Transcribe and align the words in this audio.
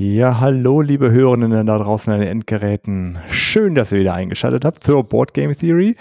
Ja, 0.00 0.40
hallo, 0.40 0.80
liebe 0.80 1.10
Hörerinnen 1.10 1.66
da 1.66 1.76
draußen 1.76 2.10
an 2.10 2.20
den 2.20 2.28
Endgeräten. 2.30 3.18
Schön, 3.28 3.74
dass 3.74 3.92
ihr 3.92 3.98
wieder 3.98 4.14
eingeschaltet 4.14 4.64
habt 4.64 4.82
zur 4.82 5.04
Board 5.04 5.34
Game 5.34 5.54
Theory. 5.54 5.94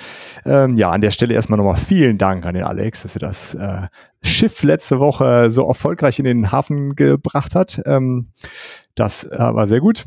Ähm, 0.46 0.78
ja, 0.78 0.90
an 0.90 1.02
der 1.02 1.12
Stelle 1.12 1.34
erstmal 1.34 1.58
nochmal 1.58 1.76
vielen 1.76 2.18
Dank 2.18 2.46
an 2.46 2.54
den 2.54 2.64
Alex, 2.64 3.02
dass 3.02 3.18
er 3.18 3.20
das 3.20 3.56
äh, 3.56 3.88
Schiff 4.22 4.64
letzte 4.64 5.02
Woche 5.02 5.52
so 5.52 5.68
erfolgreich 5.68 6.18
in 6.18 6.24
den 6.24 6.50
Hafen 6.50 6.96
gebracht 6.96 7.56
hat. 7.56 7.82
Ähm, 7.86 8.30
das 8.96 9.26
äh, 9.26 9.38
war 9.38 9.68
sehr 9.68 9.82
gut. 9.82 10.06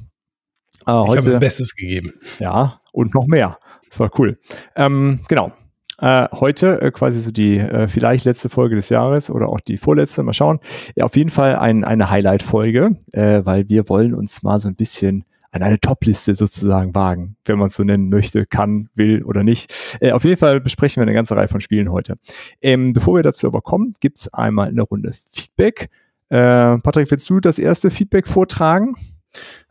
Äh, 0.86 0.92
heute, 0.92 1.28
ich 1.28 1.34
habe 1.34 1.38
Bestes 1.38 1.74
gegeben. 1.74 2.14
Ja, 2.38 2.80
und 2.94 3.14
noch 3.14 3.26
mehr. 3.26 3.58
Das 3.90 4.00
war 4.00 4.10
cool. 4.18 4.38
Ähm, 4.74 5.20
genau. 5.28 5.50
Äh, 5.98 6.28
heute 6.32 6.80
äh, 6.80 6.90
quasi 6.90 7.20
so 7.20 7.30
die 7.30 7.58
äh, 7.58 7.86
vielleicht 7.86 8.24
letzte 8.24 8.48
Folge 8.48 8.76
des 8.76 8.88
Jahres 8.88 9.30
oder 9.30 9.48
auch 9.48 9.60
die 9.60 9.78
vorletzte, 9.78 10.22
mal 10.22 10.32
schauen. 10.32 10.58
Ja, 10.96 11.04
auf 11.04 11.16
jeden 11.16 11.30
Fall 11.30 11.56
ein, 11.56 11.84
eine 11.84 12.10
Highlight-Folge, 12.10 12.96
äh, 13.12 13.42
weil 13.44 13.68
wir 13.68 13.88
wollen 13.88 14.14
uns 14.14 14.42
mal 14.42 14.58
so 14.58 14.68
ein 14.68 14.74
bisschen 14.74 15.24
an 15.52 15.62
eine 15.62 15.78
Top-Liste 15.78 16.34
sozusagen 16.34 16.94
wagen, 16.94 17.36
wenn 17.44 17.58
man 17.58 17.68
es 17.68 17.76
so 17.76 17.84
nennen 17.84 18.08
möchte, 18.08 18.46
kann, 18.46 18.88
will 18.94 19.22
oder 19.22 19.44
nicht. 19.44 19.72
Äh, 20.00 20.12
auf 20.12 20.24
jeden 20.24 20.38
Fall 20.38 20.60
besprechen 20.60 21.00
wir 21.00 21.02
eine 21.02 21.14
ganze 21.14 21.36
Reihe 21.36 21.48
von 21.48 21.60
Spielen 21.60 21.92
heute. 21.92 22.14
Ähm, 22.62 22.94
bevor 22.94 23.16
wir 23.16 23.22
dazu 23.22 23.46
aber 23.46 23.60
kommen, 23.60 23.94
gibt's 24.00 24.32
einmal 24.32 24.68
eine 24.68 24.82
Runde 24.82 25.12
Feedback. 25.30 25.90
Äh, 26.30 26.78
Patrick, 26.78 27.10
willst 27.10 27.28
du 27.28 27.38
das 27.38 27.58
erste 27.58 27.90
Feedback 27.90 28.26
vortragen? 28.26 28.96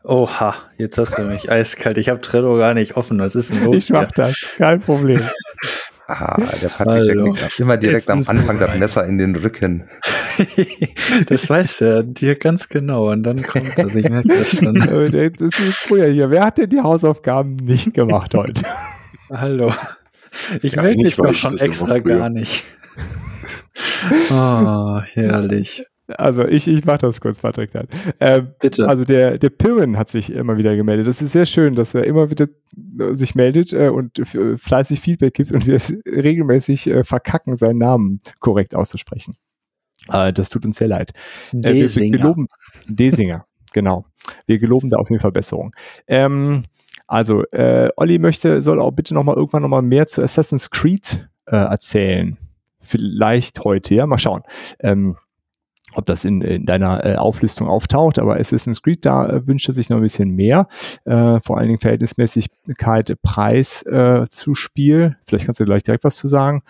Oha, 0.04 0.54
jetzt 0.78 0.98
hast 0.98 1.18
du 1.18 1.24
mich 1.24 1.50
eiskalt. 1.50 1.98
Ich 1.98 2.08
habe 2.08 2.20
Trello 2.20 2.56
gar 2.56 2.74
nicht 2.74 2.96
offen. 2.96 3.18
Was 3.18 3.34
ist 3.34 3.50
denn 3.50 3.64
los? 3.64 3.76
Ich 3.76 3.90
mach 3.90 4.10
das, 4.12 4.36
kein 4.56 4.80
Problem. 4.80 5.20
Ah, 6.08 6.36
der 6.60 6.68
Patrick 6.68 7.12
der 7.12 7.32
kriegt 7.32 7.60
immer 7.60 7.76
direkt 7.76 8.10
am 8.10 8.22
Anfang 8.26 8.58
das 8.58 8.76
Messer 8.76 9.06
in 9.06 9.18
den 9.18 9.36
Rücken. 9.36 9.84
das 11.28 11.48
weiß 11.48 11.78
der 11.78 12.02
dir 12.02 12.34
ganz 12.36 12.68
genau 12.68 13.10
und 13.10 13.22
dann 13.22 13.42
kommt 13.42 13.78
das. 13.78 13.94
Ich 13.94 14.08
merke 14.08 14.28
das 14.28 14.50
schon. 14.50 14.74
das 15.38 15.60
ist 15.60 15.76
früher 15.76 16.08
hier. 16.08 16.30
Wer 16.30 16.44
hat 16.44 16.58
denn 16.58 16.70
die 16.70 16.80
Hausaufgaben 16.80 17.56
nicht 17.56 17.94
gemacht 17.94 18.34
heute? 18.34 18.62
Hallo. 19.30 19.72
Ich 20.62 20.72
ja, 20.72 20.82
melde 20.82 21.02
mich 21.02 21.16
doch 21.16 21.32
schon 21.34 21.56
extra 21.56 21.98
gar 21.98 22.28
nicht. 22.30 22.64
Oh, 24.30 25.00
herrlich. 25.14 25.84
Also 26.08 26.46
ich, 26.46 26.68
ich 26.68 26.84
mache 26.84 26.98
das 26.98 27.20
kurz, 27.20 27.40
Patrick. 27.40 27.70
Dann. 27.70 27.86
Äh, 28.18 28.42
Bitte. 28.60 28.88
Also 28.88 29.04
der, 29.04 29.38
der 29.38 29.50
Pirren 29.50 29.96
hat 29.96 30.08
sich 30.08 30.32
immer 30.32 30.56
wieder 30.56 30.76
gemeldet. 30.76 31.06
Das 31.06 31.22
ist 31.22 31.32
sehr 31.32 31.46
schön, 31.46 31.74
dass 31.74 31.94
er 31.94 32.04
immer 32.04 32.30
wieder 32.30 32.48
sich 33.12 33.34
meldet 33.34 33.72
äh, 33.72 33.88
und 33.88 34.20
fleißig 34.56 35.00
Feedback 35.00 35.34
gibt 35.34 35.52
und 35.52 35.66
wir 35.66 35.74
es 35.74 35.94
regelmäßig 36.06 36.88
äh, 36.88 37.04
verkacken, 37.04 37.56
seinen 37.56 37.78
Namen 37.78 38.20
korrekt 38.40 38.74
auszusprechen. 38.74 39.36
Äh, 40.08 40.32
das 40.32 40.48
tut 40.48 40.64
uns 40.64 40.76
sehr 40.76 40.88
leid. 40.88 41.12
Desinger. 41.52 41.70
Äh, 41.70 41.74
wir, 41.74 42.12
wir 42.12 42.18
geloben, 42.18 42.46
Desinger, 42.88 43.46
genau. 43.72 44.06
Wir 44.46 44.58
geloben 44.58 44.90
da 44.90 44.98
auf 44.98 45.10
jeden 45.10 45.20
Fall 45.20 45.32
Besserung. 45.32 45.72
Ähm, 46.06 46.64
also, 47.06 47.44
äh, 47.50 47.90
Olli 47.96 48.18
möchte, 48.18 48.62
soll 48.62 48.80
auch 48.80 48.92
bitte 48.92 49.14
nochmal 49.14 49.36
irgendwann 49.36 49.62
nochmal 49.62 49.82
mehr 49.82 50.06
zu 50.06 50.22
Assassin's 50.22 50.70
Creed 50.70 51.28
äh, 51.46 51.56
erzählen. 51.56 52.38
Vielleicht 52.80 53.64
heute, 53.64 53.94
ja, 53.94 54.06
mal 54.06 54.18
schauen. 54.18 54.42
Ähm, 54.80 55.16
ob 55.94 56.06
das 56.06 56.24
in, 56.24 56.40
in 56.40 56.66
deiner 56.66 57.04
äh, 57.04 57.16
Auflistung 57.16 57.68
auftaucht, 57.68 58.18
aber 58.18 58.36
Assassin's 58.36 58.82
Creed, 58.82 59.04
da 59.04 59.28
äh, 59.28 59.46
wünscht 59.46 59.68
er 59.68 59.74
sich 59.74 59.90
noch 59.90 59.96
ein 59.96 60.02
bisschen 60.02 60.30
mehr. 60.30 60.66
Äh, 61.04 61.40
vor 61.40 61.58
allen 61.58 61.68
Dingen 61.68 61.78
Verhältnismäßigkeit 61.78 63.16
Preis 63.22 63.82
äh, 63.82 64.24
zu 64.28 64.54
Spiel. 64.54 65.16
Vielleicht 65.24 65.46
kannst 65.46 65.60
du 65.60 65.64
gleich 65.64 65.82
direkt 65.82 66.04
was 66.04 66.16
zu 66.16 66.28
sagen. 66.28 66.62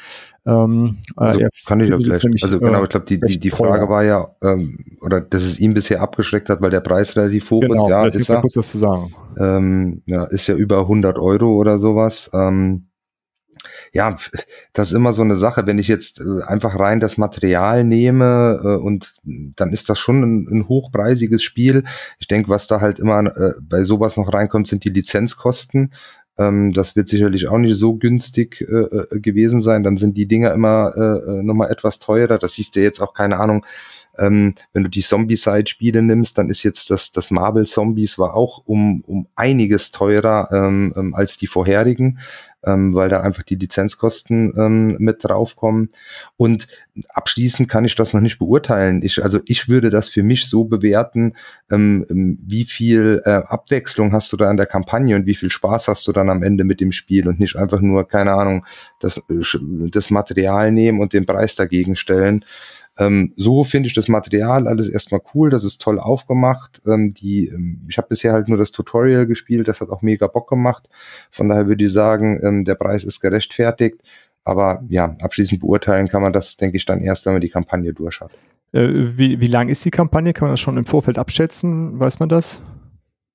Ähm, 0.45 0.99
äh, 1.17 1.23
also, 1.23 1.41
kann 1.67 1.81
ich 1.81 1.89
ja 1.89 1.99
vielleicht. 1.99 2.25
Nämlich, 2.25 2.43
also 2.43 2.59
genau, 2.59 2.83
ich 2.83 2.91
glaube, 2.91 3.07
die, 3.07 3.21
die, 3.21 3.39
die 3.39 3.51
Frage 3.51 3.89
war 3.89 4.03
ja, 4.03 4.35
ähm, 4.43 4.79
oder 5.01 5.21
dass 5.21 5.45
es 5.45 5.61
ihn 5.61 5.75
bisher 5.75 6.01
abgeschreckt 6.01 6.49
hat, 6.49 6.61
weil 6.61 6.71
der 6.71 6.81
Preis 6.81 7.17
relativ 7.17 7.51
hoch 7.51 7.61
genau, 7.61 7.87
ist. 7.87 7.91
Ja, 7.91 8.07
ist 8.07 8.29
er, 8.29 8.41
kurz 8.41 8.57
was 8.57 8.71
zu 8.71 8.79
sagen. 8.79 9.13
Ähm, 9.39 10.03
ja, 10.07 10.25
ist 10.25 10.49
ja 10.49 10.55
über 10.55 10.81
100 10.81 11.19
Euro 11.19 11.55
oder 11.55 11.79
sowas. 11.79 12.31
Ähm, 12.35 12.89
ja, 13.93 14.17
das 14.73 14.89
ist 14.89 14.95
immer 14.95 15.13
so 15.13 15.23
eine 15.23 15.37
Sache, 15.37 15.67
wenn 15.67 15.79
ich 15.79 15.89
jetzt 15.89 16.21
äh, 16.21 16.43
einfach 16.45 16.79
rein 16.79 16.99
das 16.99 17.19
Material 17.19 17.85
nehme 17.85 18.61
äh, 18.65 18.83
und 18.83 19.13
dann 19.23 19.71
ist 19.71 19.91
das 19.91 19.99
schon 19.99 20.23
ein, 20.23 20.49
ein 20.51 20.69
hochpreisiges 20.69 21.43
Spiel. 21.43 21.85
Ich 22.19 22.27
denke, 22.27 22.49
was 22.49 22.67
da 22.67 22.81
halt 22.81 22.99
immer 22.99 23.25
äh, 23.37 23.53
bei 23.61 23.85
sowas 23.85 24.17
noch 24.17 24.33
reinkommt, 24.33 24.69
sind 24.69 24.85
die 24.85 24.91
Lizenzkosten. 24.91 25.93
Ähm, 26.39 26.73
das 26.73 26.97
wird 26.97 27.09
sicherlich 27.09 27.49
auch 27.49 27.59
nicht 27.59 27.77
so 27.77 27.97
günstig 27.97 28.67
gewesen 29.11 29.61
sein. 29.61 29.83
Dann 29.83 29.99
sind 29.99 30.17
die 30.17 30.27
Dinger 30.27 30.53
immer 30.53 31.43
nochmal 31.43 31.71
etwas 31.71 31.99
teurer. 31.99 32.39
Das 32.39 32.55
siehst 32.55 32.75
du 32.75 32.81
jetzt 32.81 33.01
auch, 33.01 33.13
keine 33.13 33.39
Ahnung, 33.39 33.67
ähm, 34.19 34.55
wenn 34.73 34.85
du 34.85 34.91
die 34.91 35.01
Zombie-Side-Spiele 35.01 36.03
nimmst, 36.03 36.37
dann 36.37 36.49
ist 36.49 36.63
jetzt 36.63 36.91
das, 36.91 37.13
das 37.13 37.31
Marvel 37.31 37.67
Zombies 37.67 38.19
war 38.19 38.35
auch 38.35 38.63
um, 38.67 39.03
um 39.07 39.27
einiges 39.35 39.91
teurer 39.91 40.49
ähm, 40.53 40.93
ähm, 40.97 41.15
als 41.15 41.39
die 41.39 41.47
vorherigen, 41.47 42.19
ähm, 42.65 42.95
weil 42.95 43.09
da 43.09 43.21
einfach 43.21 43.43
die 43.43 43.57
Lizenzkosten 43.57 44.53
ähm, 44.57 44.97
mit 44.99 45.25
draufkommen. 45.25 45.89
Und 46.37 46.69
abschließend 47.09 47.69
kann 47.69 47.85
ich 47.85 47.95
das 47.95 48.13
noch 48.15 48.21
nicht 48.21 48.39
beurteilen. 48.39 49.03
Ich, 49.03 49.23
also 49.23 49.41
ich 49.47 49.69
würde 49.69 49.91
das 49.91 50.09
für 50.09 50.23
mich 50.23 50.47
so 50.47 50.65
bewerten, 50.65 51.35
ähm, 51.71 52.07
ähm 52.11 52.39
wie 52.45 52.65
viel 52.65 53.23
äh, 53.25 53.31
Abwechslung 53.31 54.13
hast 54.13 54.33
du 54.33 54.37
da 54.37 54.51
in 54.51 54.57
der 54.57 54.67
Kampagne 54.67 55.17
und 55.17 55.27
wie 55.27 55.35
viel 55.35 55.51
Spaß 55.51 55.89
hast 55.89 56.07
du 56.07 56.13
dann 56.13 56.31
am 56.31 56.43
Ende 56.43 56.65
mit 56.65 56.81
dem 56.81 56.93
Spiel 56.93 57.29
und 57.29 57.41
nicht 57.41 57.57
einfach 57.57 57.81
nur, 57.81 58.07
keine 58.07 58.33
Ahnung, 58.33 58.65
das, 59.01 59.17
äh, 59.17 59.23
das 59.91 60.11
Material 60.11 60.73
nehmen 60.73 61.01
und 61.01 61.13
den 61.13 61.27
Preis 61.27 61.57
dagegen 61.57 61.97
stellen. 61.97 62.45
Ähm, 62.99 63.33
so 63.37 63.65
finde 63.65 63.87
ich 63.87 63.95
das 63.95 64.09
Material 64.09 64.69
alles 64.69 64.89
erstmal 64.89 65.23
cool, 65.35 65.51
das 65.51 65.65
ist 65.65 65.81
toll 65.81 65.99
aufgemacht. 65.99 66.83
Ähm, 66.87 67.15
die, 67.15 67.49
ähm, 67.49 67.87
ich 67.89 67.97
habe 67.97 68.09
bisher 68.09 68.33
halt 68.33 68.49
nur 68.49 68.59
das 68.59 68.73
Tutorial 68.73 69.27
gespielt, 69.27 69.69
das 69.69 69.81
hat 69.81 69.91
auch 69.91 70.03
mega 70.03 70.27
Bock 70.27 70.49
gemacht. 70.49 70.89
Von 71.31 71.49
daher 71.49 71.67
würde 71.69 71.85
ich 71.85 71.93
sagen, 71.93 72.41
ähm, 72.43 72.65
der 72.65 72.75
Preis 72.75 73.05
ist 73.05 73.21
gerechtfertigt. 73.21 74.03
Aber 74.45 74.83
ja, 74.89 75.17
abschließend 75.21 75.61
beurteilen 75.61 76.09
kann 76.09 76.23
man 76.23 76.33
das, 76.33 76.57
denke 76.57 76.77
ich, 76.77 76.85
dann 76.85 77.01
erst, 77.01 77.27
wenn 77.27 77.33
man 77.33 77.41
die 77.41 77.49
Kampagne 77.49 77.93
durch 77.93 78.21
hat. 78.21 78.33
Äh, 78.73 78.89
wie, 79.17 79.41
wie 79.41 79.47
lang 79.47 79.69
ist 79.69 79.85
die 79.85 79.91
Kampagne? 79.91 80.33
Kann 80.33 80.49
man 80.49 80.53
das 80.55 80.61
schon 80.61 80.77
im 80.77 80.85
Vorfeld 80.85 81.19
abschätzen? 81.19 81.99
Weiß 81.99 82.19
man 82.19 82.29
das? 82.29 82.61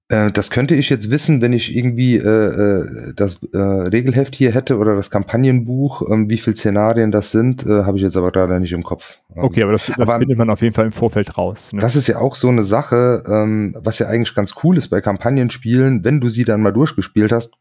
Äh, 0.10 0.32
das 0.32 0.52
könnte 0.52 0.74
ich 0.76 0.90
jetzt 0.90 1.12
wissen, 1.12 1.42
wenn 1.42 1.52
ich 1.52 1.76
irgendwie 1.76 2.16
äh, 2.16 2.22
äh, 2.22 3.14
das 3.14 3.40
äh, 3.54 3.58
Regelheft 3.58 4.36
hier 4.36 4.54
hätte 4.54 4.78
oder 4.78 4.96
das 4.96 5.10
Kampagnenbuch. 5.10 6.10
Ähm, 6.10 6.30
wie 6.30 6.38
viele 6.38 6.56
Szenarien 6.56 7.12
das 7.12 7.32
sind, 7.32 7.66
äh, 7.66 7.84
habe 7.84 7.98
ich 7.98 8.04
jetzt 8.04 8.16
aber 8.16 8.32
gerade 8.32 8.60
nicht 8.60 8.72
im 8.72 8.84
Kopf. 8.84 9.20
Ähm, 9.36 9.44
okay, 9.44 9.64
aber 9.64 9.74
das, 9.74 9.88
das 9.88 9.98
aber, 9.98 10.20
findet 10.20 10.38
man 10.38 10.50
auf 10.50 10.62
jeden 10.62 10.74
Fall 10.74 10.86
im 10.86 10.92
Vorfeld 10.94 11.38
raus. 11.38 11.74
Ne? 11.74 11.82
Das 11.82 11.98
ist 11.98 12.08
ja 12.08 12.20
auch 12.20 12.36
so 12.36 12.48
eine 12.48 12.64
Sache, 12.64 13.24
ähm, 13.28 13.76
was 13.80 14.00
ja 14.00 14.08
eigentlich 14.08 14.34
ganz 14.34 14.56
cool 14.64 14.78
ist 14.78 14.88
bei 14.88 15.02
Kampagnenspielen. 15.02 16.06
Wenn 16.06 16.22
du 16.22 16.30
sie 16.30 16.46
dann 16.46 16.62
mal 16.62 16.72
durchgespielt 16.72 17.34
hast, 17.34 17.56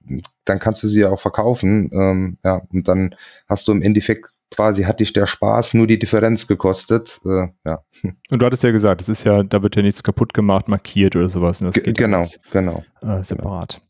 dann 0.45 0.61
kannst 0.61 0.85
du 0.85 0.87
sie 0.87 1.01
ja 1.01 1.11
auch 1.11 1.21
verkaufen. 1.21 1.91
Ähm, 1.93 2.39
ja, 2.45 2.63
und 2.73 2.87
dann 2.87 3.17
hast 3.49 3.67
du 3.67 3.73
im 3.73 3.83
Endeffekt 3.83 4.31
quasi 4.57 4.83
hat 4.85 5.01
dich 5.01 5.13
der 5.13 5.27
Spaß 5.27 5.75
nur 5.75 5.87
die 5.87 5.99
Differenz 5.99 6.47
gekostet. 6.47 7.21
Äh, 7.25 7.49
ja. 7.65 7.81
Und 8.03 8.43
du 8.43 8.47
hattest 8.47 8.65
ja 8.65 8.71
gesagt, 8.71 9.03
es 9.03 9.09
ist 9.09 9.25
ja, 9.25 9.43
da 9.43 9.63
wird 9.63 9.77
ja 9.77 9.83
nichts 9.83 10.03
kaputt 10.03 10.35
gemacht, 10.35 10.67
markiert 10.69 11.15
oder 11.15 11.29
sowas. 11.29 11.61
Ne? 11.61 11.71
genau, 11.71 12.19
alles, 12.19 12.41
genau. 12.51 12.83
Äh, 13.03 13.23
separat. 13.23 13.81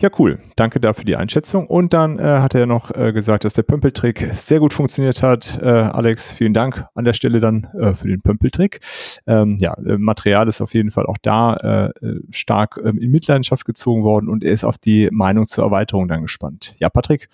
Ja, 0.00 0.08
cool. 0.18 0.38
Danke 0.56 0.80
dafür 0.80 1.04
die 1.04 1.16
Einschätzung. 1.16 1.66
Und 1.66 1.94
dann 1.94 2.18
äh, 2.18 2.22
hat 2.22 2.54
er 2.54 2.66
noch 2.66 2.90
äh, 2.94 3.12
gesagt, 3.12 3.44
dass 3.44 3.54
der 3.54 3.62
Pömpeltrick 3.62 4.30
sehr 4.34 4.60
gut 4.60 4.72
funktioniert 4.72 5.22
hat. 5.22 5.58
Äh, 5.62 5.68
Alex, 5.68 6.32
vielen 6.32 6.54
Dank 6.54 6.86
an 6.94 7.04
der 7.04 7.12
Stelle 7.12 7.40
dann 7.40 7.68
äh, 7.78 7.94
für 7.94 8.08
den 8.08 8.20
Pömpeltrick. 8.20 8.80
Ähm, 9.26 9.56
ja, 9.58 9.74
äh, 9.74 9.96
Material 9.98 10.48
ist 10.48 10.60
auf 10.60 10.74
jeden 10.74 10.90
Fall 10.90 11.06
auch 11.06 11.18
da 11.22 11.56
äh, 11.56 11.90
stark 12.30 12.80
ähm, 12.84 12.98
in 12.98 13.10
Mitleidenschaft 13.10 13.64
gezogen 13.64 14.02
worden 14.02 14.28
und 14.28 14.44
er 14.44 14.52
ist 14.52 14.64
auf 14.64 14.78
die 14.78 15.08
Meinung 15.10 15.46
zur 15.46 15.64
Erweiterung 15.64 16.08
dann 16.08 16.22
gespannt. 16.22 16.74
Ja, 16.78 16.88
Patrick? 16.88 17.28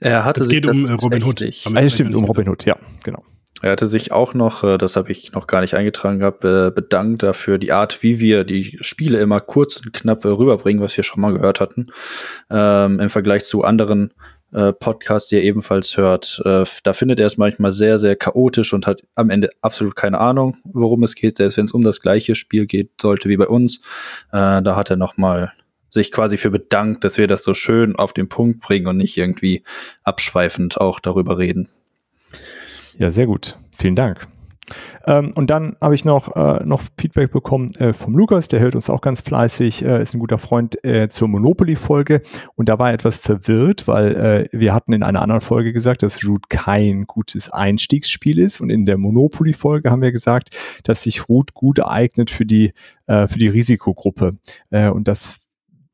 Er 0.00 0.24
hatte 0.24 0.42
es 0.42 0.48
geht 0.48 0.66
um 0.66 0.84
Robin 0.84 1.22
Hood. 1.22 1.42
Ah, 1.42 1.88
stimmt, 1.88 2.14
um 2.14 2.24
Robin 2.24 2.48
Hood, 2.48 2.64
ja, 2.64 2.76
genau. 3.02 3.22
Er 3.62 3.72
hatte 3.72 3.86
sich 3.86 4.12
auch 4.12 4.34
noch, 4.34 4.64
äh, 4.64 4.78
das 4.78 4.96
habe 4.96 5.10
ich 5.10 5.32
noch 5.32 5.46
gar 5.46 5.60
nicht 5.60 5.74
eingetragen 5.74 6.18
gehabt, 6.18 6.40
bedankt 6.40 7.22
dafür 7.22 7.58
die 7.58 7.72
Art, 7.72 8.02
wie 8.02 8.20
wir 8.20 8.44
die 8.44 8.78
Spiele 8.80 9.18
immer 9.18 9.40
kurz 9.40 9.78
und 9.78 9.92
knapp 9.92 10.24
äh, 10.24 10.28
rüberbringen, 10.28 10.82
was 10.82 10.96
wir 10.96 11.04
schon 11.04 11.20
mal 11.20 11.32
gehört 11.32 11.60
hatten, 11.60 11.86
ähm, 12.50 13.00
im 13.00 13.10
Vergleich 13.10 13.44
zu 13.44 13.64
anderen 13.64 14.12
äh, 14.52 14.72
Podcasts, 14.72 15.28
die 15.28 15.36
er 15.36 15.42
ebenfalls 15.42 15.96
hört. 15.96 16.40
Äh, 16.44 16.64
da 16.82 16.92
findet 16.92 17.18
er 17.18 17.26
es 17.26 17.36
manchmal 17.36 17.72
sehr, 17.72 17.98
sehr 17.98 18.16
chaotisch 18.16 18.72
und 18.72 18.86
hat 18.86 19.02
am 19.14 19.30
Ende 19.30 19.50
absolut 19.60 19.96
keine 19.96 20.18
Ahnung, 20.18 20.56
worum 20.64 21.02
es 21.02 21.14
geht. 21.14 21.38
Selbst 21.38 21.56
wenn 21.56 21.64
es 21.64 21.72
um 21.72 21.82
das 21.82 22.00
gleiche 22.00 22.34
Spiel 22.34 22.66
geht 22.66 22.90
sollte 23.00 23.28
wie 23.28 23.36
bei 23.36 23.48
uns, 23.48 23.78
äh, 24.32 24.62
da 24.62 24.76
hat 24.76 24.90
er 24.90 24.96
noch 24.96 25.16
mal 25.16 25.52
sich 25.90 26.12
quasi 26.12 26.36
für 26.36 26.50
bedankt, 26.50 27.04
dass 27.04 27.18
wir 27.18 27.26
das 27.26 27.42
so 27.42 27.54
schön 27.54 27.96
auf 27.96 28.12
den 28.12 28.28
Punkt 28.28 28.60
bringen 28.60 28.86
und 28.86 28.96
nicht 28.96 29.16
irgendwie 29.16 29.62
abschweifend 30.04 30.80
auch 30.80 31.00
darüber 31.00 31.38
reden. 31.38 31.68
Ja, 32.98 33.10
sehr 33.10 33.26
gut. 33.26 33.58
Vielen 33.76 33.96
Dank. 33.96 34.26
Ähm, 35.06 35.32
und 35.34 35.50
dann 35.50 35.76
habe 35.80 35.94
ich 35.94 36.04
noch, 36.04 36.34
äh, 36.34 36.64
noch 36.64 36.82
Feedback 36.98 37.30
bekommen 37.30 37.70
äh, 37.76 37.92
vom 37.92 38.16
Lukas, 38.16 38.48
der 38.48 38.60
hört 38.60 38.74
uns 38.74 38.90
auch 38.90 39.00
ganz 39.00 39.20
fleißig, 39.20 39.84
äh, 39.84 40.02
ist 40.02 40.14
ein 40.14 40.18
guter 40.18 40.38
Freund 40.38 40.82
äh, 40.84 41.08
zur 41.08 41.28
Monopoly-Folge. 41.28 42.20
Und 42.56 42.68
da 42.68 42.78
war 42.78 42.88
er 42.88 42.94
etwas 42.94 43.18
verwirrt, 43.18 43.86
weil 43.86 44.48
äh, 44.52 44.58
wir 44.58 44.74
hatten 44.74 44.92
in 44.92 45.02
einer 45.02 45.22
anderen 45.22 45.40
Folge 45.40 45.72
gesagt, 45.72 46.02
dass 46.02 46.24
Root 46.26 46.48
kein 46.48 47.04
gutes 47.06 47.50
Einstiegsspiel 47.50 48.38
ist. 48.38 48.60
Und 48.60 48.70
in 48.70 48.86
der 48.86 48.98
Monopoly-Folge 48.98 49.90
haben 49.90 50.02
wir 50.02 50.12
gesagt, 50.12 50.56
dass 50.84 51.02
sich 51.02 51.28
Root 51.28 51.54
gut 51.54 51.80
eignet 51.80 52.30
für 52.30 52.46
die, 52.46 52.72
äh, 53.06 53.28
für 53.28 53.38
die 53.38 53.48
Risikogruppe. 53.48 54.32
Und 54.70 55.06
das 55.06 55.42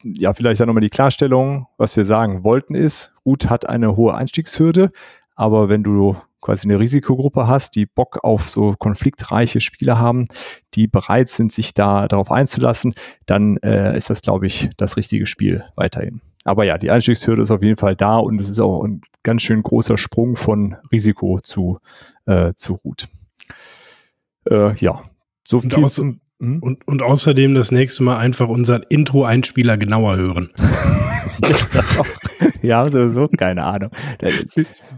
ja, 0.05 0.33
vielleicht 0.33 0.61
dann 0.61 0.67
nochmal 0.67 0.81
die 0.81 0.91
Klarstellung, 0.91 1.67
was 1.77 1.97
wir 1.97 2.05
sagen 2.05 2.43
wollten 2.43 2.75
ist, 2.75 3.15
Root 3.25 3.49
hat 3.49 3.69
eine 3.69 3.97
hohe 3.97 4.15
Einstiegshürde, 4.15 4.89
aber 5.37 5.69
wenn 5.69 5.85
du 5.85 6.17
quasi 6.43 6.67
eine 6.67 6.79
Risikogruppe 6.79 7.47
hast, 7.47 7.75
die 7.77 7.87
Bock 7.87 8.23
auf 8.23 8.51
so 8.51 8.75
konfliktreiche 8.79 9.61
Spiele 9.61 9.99
haben, 9.99 10.27
die 10.75 10.89
bereit 10.89 11.31
sind, 11.31 11.53
sich 11.53 11.73
da 11.73 12.09
darauf 12.09 12.31
einzulassen, 12.31 12.93
dann 13.25 13.57
äh, 13.59 13.97
ist 13.97 14.11
das, 14.11 14.21
glaube 14.21 14.47
ich, 14.47 14.69
das 14.77 14.99
richtige 14.99 15.25
Spiel 15.25 15.65
weiterhin. 15.77 16.21
Aber 16.45 16.65
ja, 16.65 16.77
die 16.77 16.91
Einstiegshürde 16.91 17.43
ist 17.43 17.51
auf 17.51 17.63
jeden 17.63 17.77
Fall 17.79 17.97
da 17.97 18.19
und 18.19 18.41
es 18.41 18.49
ist 18.49 18.61
auch 18.61 18.85
ein 18.85 19.01
ganz 19.23 19.43
schön 19.43 19.63
großer 19.63 19.97
Sprung 19.97 20.37
von 20.37 20.77
Risiko 20.91 21.41
zu, 21.41 21.79
äh, 22.27 22.53
zu 22.57 22.75
Root. 22.75 23.07
Äh, 24.51 24.75
ja, 24.77 25.01
so 25.47 25.61
viel 25.61 25.73
und, 25.75 25.91
zum, 25.91 26.21
hm? 26.41 26.61
und, 26.61 26.87
und 26.89 27.03
außerdem 27.03 27.55
das 27.55 27.71
nächste 27.71 28.03
Mal 28.03 28.19
einfach 28.19 28.49
unseren 28.49 28.83
Intro-Einspieler 28.89 29.79
genauer 29.79 30.17
hören. 30.17 30.53
ja, 32.63 32.89
sowieso, 32.91 33.29
keine 33.29 33.65
Ahnung. 33.65 33.91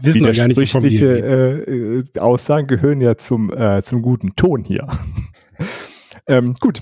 Wissen 0.01 0.25
wir 0.25 0.33
gar 0.33 0.47
nicht, 0.47 1.01
äh, 1.01 1.57
äh, 1.57 2.03
Aussagen 2.19 2.67
gehören 2.67 3.01
ja 3.01 3.17
zum, 3.17 3.51
äh, 3.51 3.81
zum 3.81 4.01
guten 4.01 4.35
Ton 4.35 4.63
hier. 4.63 4.83
ähm, 6.27 6.53
gut. 6.59 6.81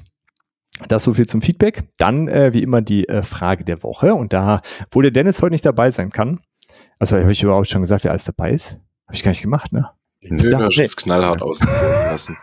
Das 0.87 1.03
so 1.03 1.13
viel 1.13 1.27
zum 1.27 1.41
Feedback. 1.41 1.83
Dann, 1.97 2.27
äh, 2.27 2.53
wie 2.53 2.63
immer, 2.63 2.81
die 2.81 3.07
äh, 3.07 3.21
Frage 3.21 3.63
der 3.63 3.83
Woche. 3.83 4.15
Und 4.15 4.33
da, 4.33 4.61
wo 4.91 5.01
der 5.01 5.11
Dennis 5.11 5.41
heute 5.41 5.51
nicht 5.51 5.65
dabei 5.65 5.91
sein 5.91 6.09
kann, 6.09 6.39
also 6.99 7.17
habe 7.17 7.31
ich 7.31 7.43
überhaupt 7.43 7.69
schon 7.69 7.81
gesagt, 7.81 8.03
wer 8.03 8.11
alles 8.11 8.25
dabei 8.25 8.51
ist? 8.51 8.79
Habe 9.07 9.15
ich 9.15 9.23
gar 9.23 9.31
nicht 9.31 9.43
gemacht, 9.43 9.71
ne? 9.71 9.89
Nö, 10.21 10.49
da, 10.49 10.67
nee. 10.67 10.85
knallhart 10.85 11.41
auslassen. 11.41 12.37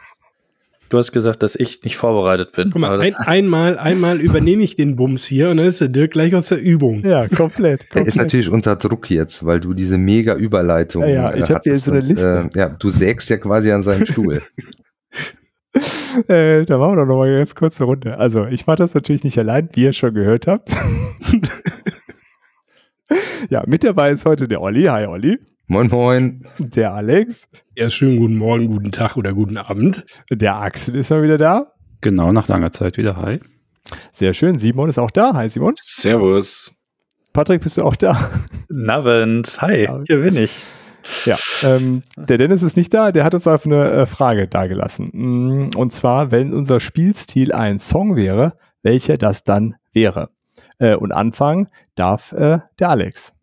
Du 0.90 0.98
hast 0.98 1.12
gesagt, 1.12 1.44
dass 1.44 1.54
ich 1.54 1.84
nicht 1.84 1.96
vorbereitet 1.96 2.50
bin. 2.50 2.70
Guck 2.70 2.81
mal, 2.81 3.00
ein, 3.00 3.14
einmal, 3.14 3.78
einmal 3.78 4.20
übernehme 4.20 4.64
ich 4.64 4.75
den 4.75 4.96
Bums 4.96 5.25
hier 5.25 5.48
und 5.50 5.58
dann 5.58 5.66
ist 5.66 5.81
der 5.81 5.87
Dirk 5.87 6.10
gleich 6.10 6.34
aus 6.34 6.48
der 6.48 6.60
Übung. 6.60 7.06
Ja, 7.06 7.28
komplett. 7.28 7.88
komplett. 7.88 7.94
Er 7.94 8.06
ist 8.06 8.16
natürlich 8.16 8.48
unter 8.48 8.75
Druck 8.75 9.08
jetzt, 9.08 9.46
weil 9.46 9.60
du 9.60 9.72
diese 9.72 9.98
mega 9.98 10.34
Überleitung. 10.34 11.02
Ja, 11.02 11.08
ja 11.08 11.34
ich 11.37 11.48
habe 11.48 11.60
hier 11.62 11.78
so 11.78 11.92
eine 11.92 12.00
Liste. 12.00 12.40
Und, 12.40 12.56
äh, 12.56 12.58
ja, 12.58 12.69
du 12.70 12.90
sägst 12.90 13.31
ja 13.31 13.37
quasi 13.37 13.70
an 13.70 13.84
seinem 13.84 14.04
Stuhl. 14.04 14.42
äh, 16.26 16.64
da 16.64 16.78
machen 16.78 16.92
wir 16.92 16.96
doch 16.96 17.06
noch 17.06 17.19
mal 17.19 17.28
eine 17.28 17.38
ganz 17.38 17.54
kurze 17.54 17.84
Runde. 17.84 18.19
Also, 18.19 18.46
ich 18.46 18.66
mache 18.66 18.78
das 18.78 18.92
natürlich 18.92 19.22
nicht 19.22 19.38
allein, 19.38 19.69
wie 19.75 19.84
ihr 19.84 19.92
schon 19.92 20.12
gehört 20.12 20.48
habt. 20.48 20.70
ja, 23.49 23.62
mit 23.67 23.85
dabei 23.85 24.11
ist 24.11 24.25
heute 24.25 24.49
der 24.49 24.62
Olli. 24.62 24.85
Hi, 24.85 25.07
Olli. 25.07 25.39
Moin, 25.67 25.89
moin. 25.89 26.47
Der 26.59 26.93
Alex. 26.95 27.49
Ja, 27.77 27.91
schönen 27.91 28.19
guten 28.19 28.37
Morgen, 28.37 28.67
guten 28.67 28.93
Tag 28.93 29.17
oder 29.17 29.33
guten 29.33 29.57
Abend. 29.57 30.05
Der 30.31 30.57
Axel 30.57 30.97
ist 30.97 31.11
mal 31.11 31.23
wieder 31.23 31.39
da. 31.39 31.73
Genau, 32.01 32.33
nach 32.33 32.49
langer 32.49 32.73
Zeit 32.73 32.97
wieder. 32.97 33.17
Hi. 33.17 33.41
Sehr 34.12 34.35
schön. 34.35 34.59
Simon 34.59 34.89
ist 34.89 34.99
auch 34.99 35.11
da. 35.11 35.35
Hi, 35.35 35.49
Simon. 35.49 35.75
Servus. 35.77 36.75
Patrick, 37.33 37.62
bist 37.62 37.77
du 37.77 37.83
auch 37.83 37.97
da? 37.97 38.31
Navend. 38.69 39.61
Hi, 39.61 39.89
hier 40.07 40.19
bin 40.19 40.37
ich. 40.37 40.61
Ja, 41.25 41.39
ähm, 41.62 42.03
der 42.17 42.39
Dennis 42.39 42.62
ist 42.62 42.77
nicht 42.77 42.93
da, 42.93 43.11
der 43.12 43.25
hat 43.25 43.35
uns 43.35 43.47
auf 43.47 43.65
eine 43.65 43.91
äh, 43.91 44.07
Frage 44.07 44.49
dagelassen. 44.49 45.11
Mm, 45.12 45.71
und 45.77 45.93
zwar, 45.93 46.31
wenn 46.31 46.53
unser 46.53 46.81
Spielstil 46.81 47.53
ein 47.53 47.79
Song 47.79 48.17
wäre, 48.17 48.53
welcher 48.83 49.17
das 49.17 49.45
dann 49.45 49.75
wäre. 49.93 50.31
Äh, 50.81 50.97
und 50.97 51.12
anfangen 51.12 51.69
darf 51.94 52.32
äh, 52.32 52.59
der 52.81 52.88
Alex. 52.88 53.35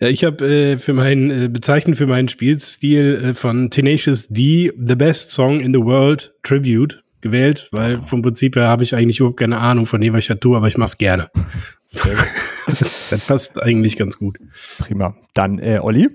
Ja, 0.00 0.08
ich 0.08 0.24
habe 0.24 0.46
äh, 0.46 0.76
für 0.78 0.94
meinen 0.94 1.30
äh, 1.30 1.48
bezeichnet 1.48 1.98
für 1.98 2.06
meinen 2.06 2.28
Spielstil 2.28 3.22
äh, 3.22 3.34
von 3.34 3.70
Tenacious 3.70 4.28
D 4.28 4.72
The 4.74 4.94
Best 4.94 5.30
Song 5.30 5.60
in 5.60 5.74
the 5.74 5.80
World 5.80 6.32
Tribute 6.42 7.04
gewählt, 7.20 7.68
weil 7.70 8.00
vom 8.00 8.22
Prinzip 8.22 8.56
her 8.56 8.68
habe 8.68 8.82
ich 8.82 8.94
eigentlich 8.94 9.20
überhaupt 9.20 9.38
keine 9.38 9.58
Ahnung 9.58 9.84
von 9.84 10.00
dem, 10.00 10.14
was 10.14 10.20
ich 10.20 10.28
da 10.28 10.36
tue, 10.36 10.56
aber 10.56 10.68
ich 10.68 10.78
mach's 10.78 10.96
gerne. 10.96 11.28
das 11.92 13.26
passt 13.26 13.62
eigentlich 13.62 13.98
ganz 13.98 14.16
gut. 14.16 14.38
Prima. 14.78 15.14
Dann 15.34 15.58
äh, 15.58 15.80
Olli. 15.82 16.08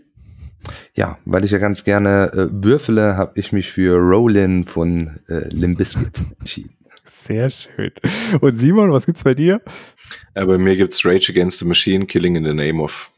Ja, 0.95 1.19
weil 1.25 1.45
ich 1.45 1.51
ja 1.51 1.59
ganz 1.59 1.83
gerne 1.83 2.31
äh, 2.33 2.47
würfele, 2.51 3.17
habe 3.17 3.39
ich 3.39 3.51
mich 3.51 3.71
für 3.71 3.97
Rollin 3.97 4.63
von 4.63 5.19
äh, 5.27 5.47
Limbiskit 5.49 6.17
entschieden. 6.39 6.75
Sehr 7.25 7.49
schön. 7.49 7.91
Und 8.39 8.55
Simon, 8.55 8.91
was 8.91 9.07
gibt's 9.07 9.23
bei 9.23 9.33
dir? 9.33 9.59
Ja, 10.35 10.45
bei 10.45 10.59
mir 10.59 10.75
gibt's 10.75 11.03
Rage 11.03 11.31
Against 11.31 11.57
the 11.57 11.65
Machine, 11.65 12.05
Killing 12.05 12.35
in 12.35 12.43
the 12.43 12.53
Name 12.53 12.79
of. 12.79 13.09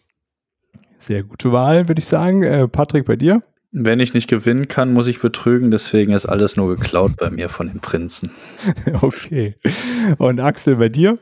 Sehr 0.97 1.23
gute 1.23 1.51
Wahl, 1.51 1.89
würde 1.89 1.99
ich 1.99 2.05
sagen. 2.05 2.41
Äh, 2.41 2.69
Patrick, 2.69 3.03
bei 3.05 3.17
dir? 3.17 3.41
Wenn 3.73 3.99
ich 3.99 4.13
nicht 4.13 4.29
gewinnen 4.29 4.69
kann, 4.69 4.93
muss 4.93 5.07
ich 5.07 5.19
betrügen, 5.19 5.71
deswegen 5.71 6.13
ist 6.13 6.25
alles 6.25 6.55
nur 6.55 6.73
geklaut 6.73 7.17
bei 7.17 7.29
mir 7.29 7.49
von 7.49 7.67
den 7.67 7.81
Prinzen. 7.81 8.31
okay. 9.01 9.57
Und 10.17 10.39
Axel, 10.39 10.77
bei 10.77 10.87
dir? 10.87 11.19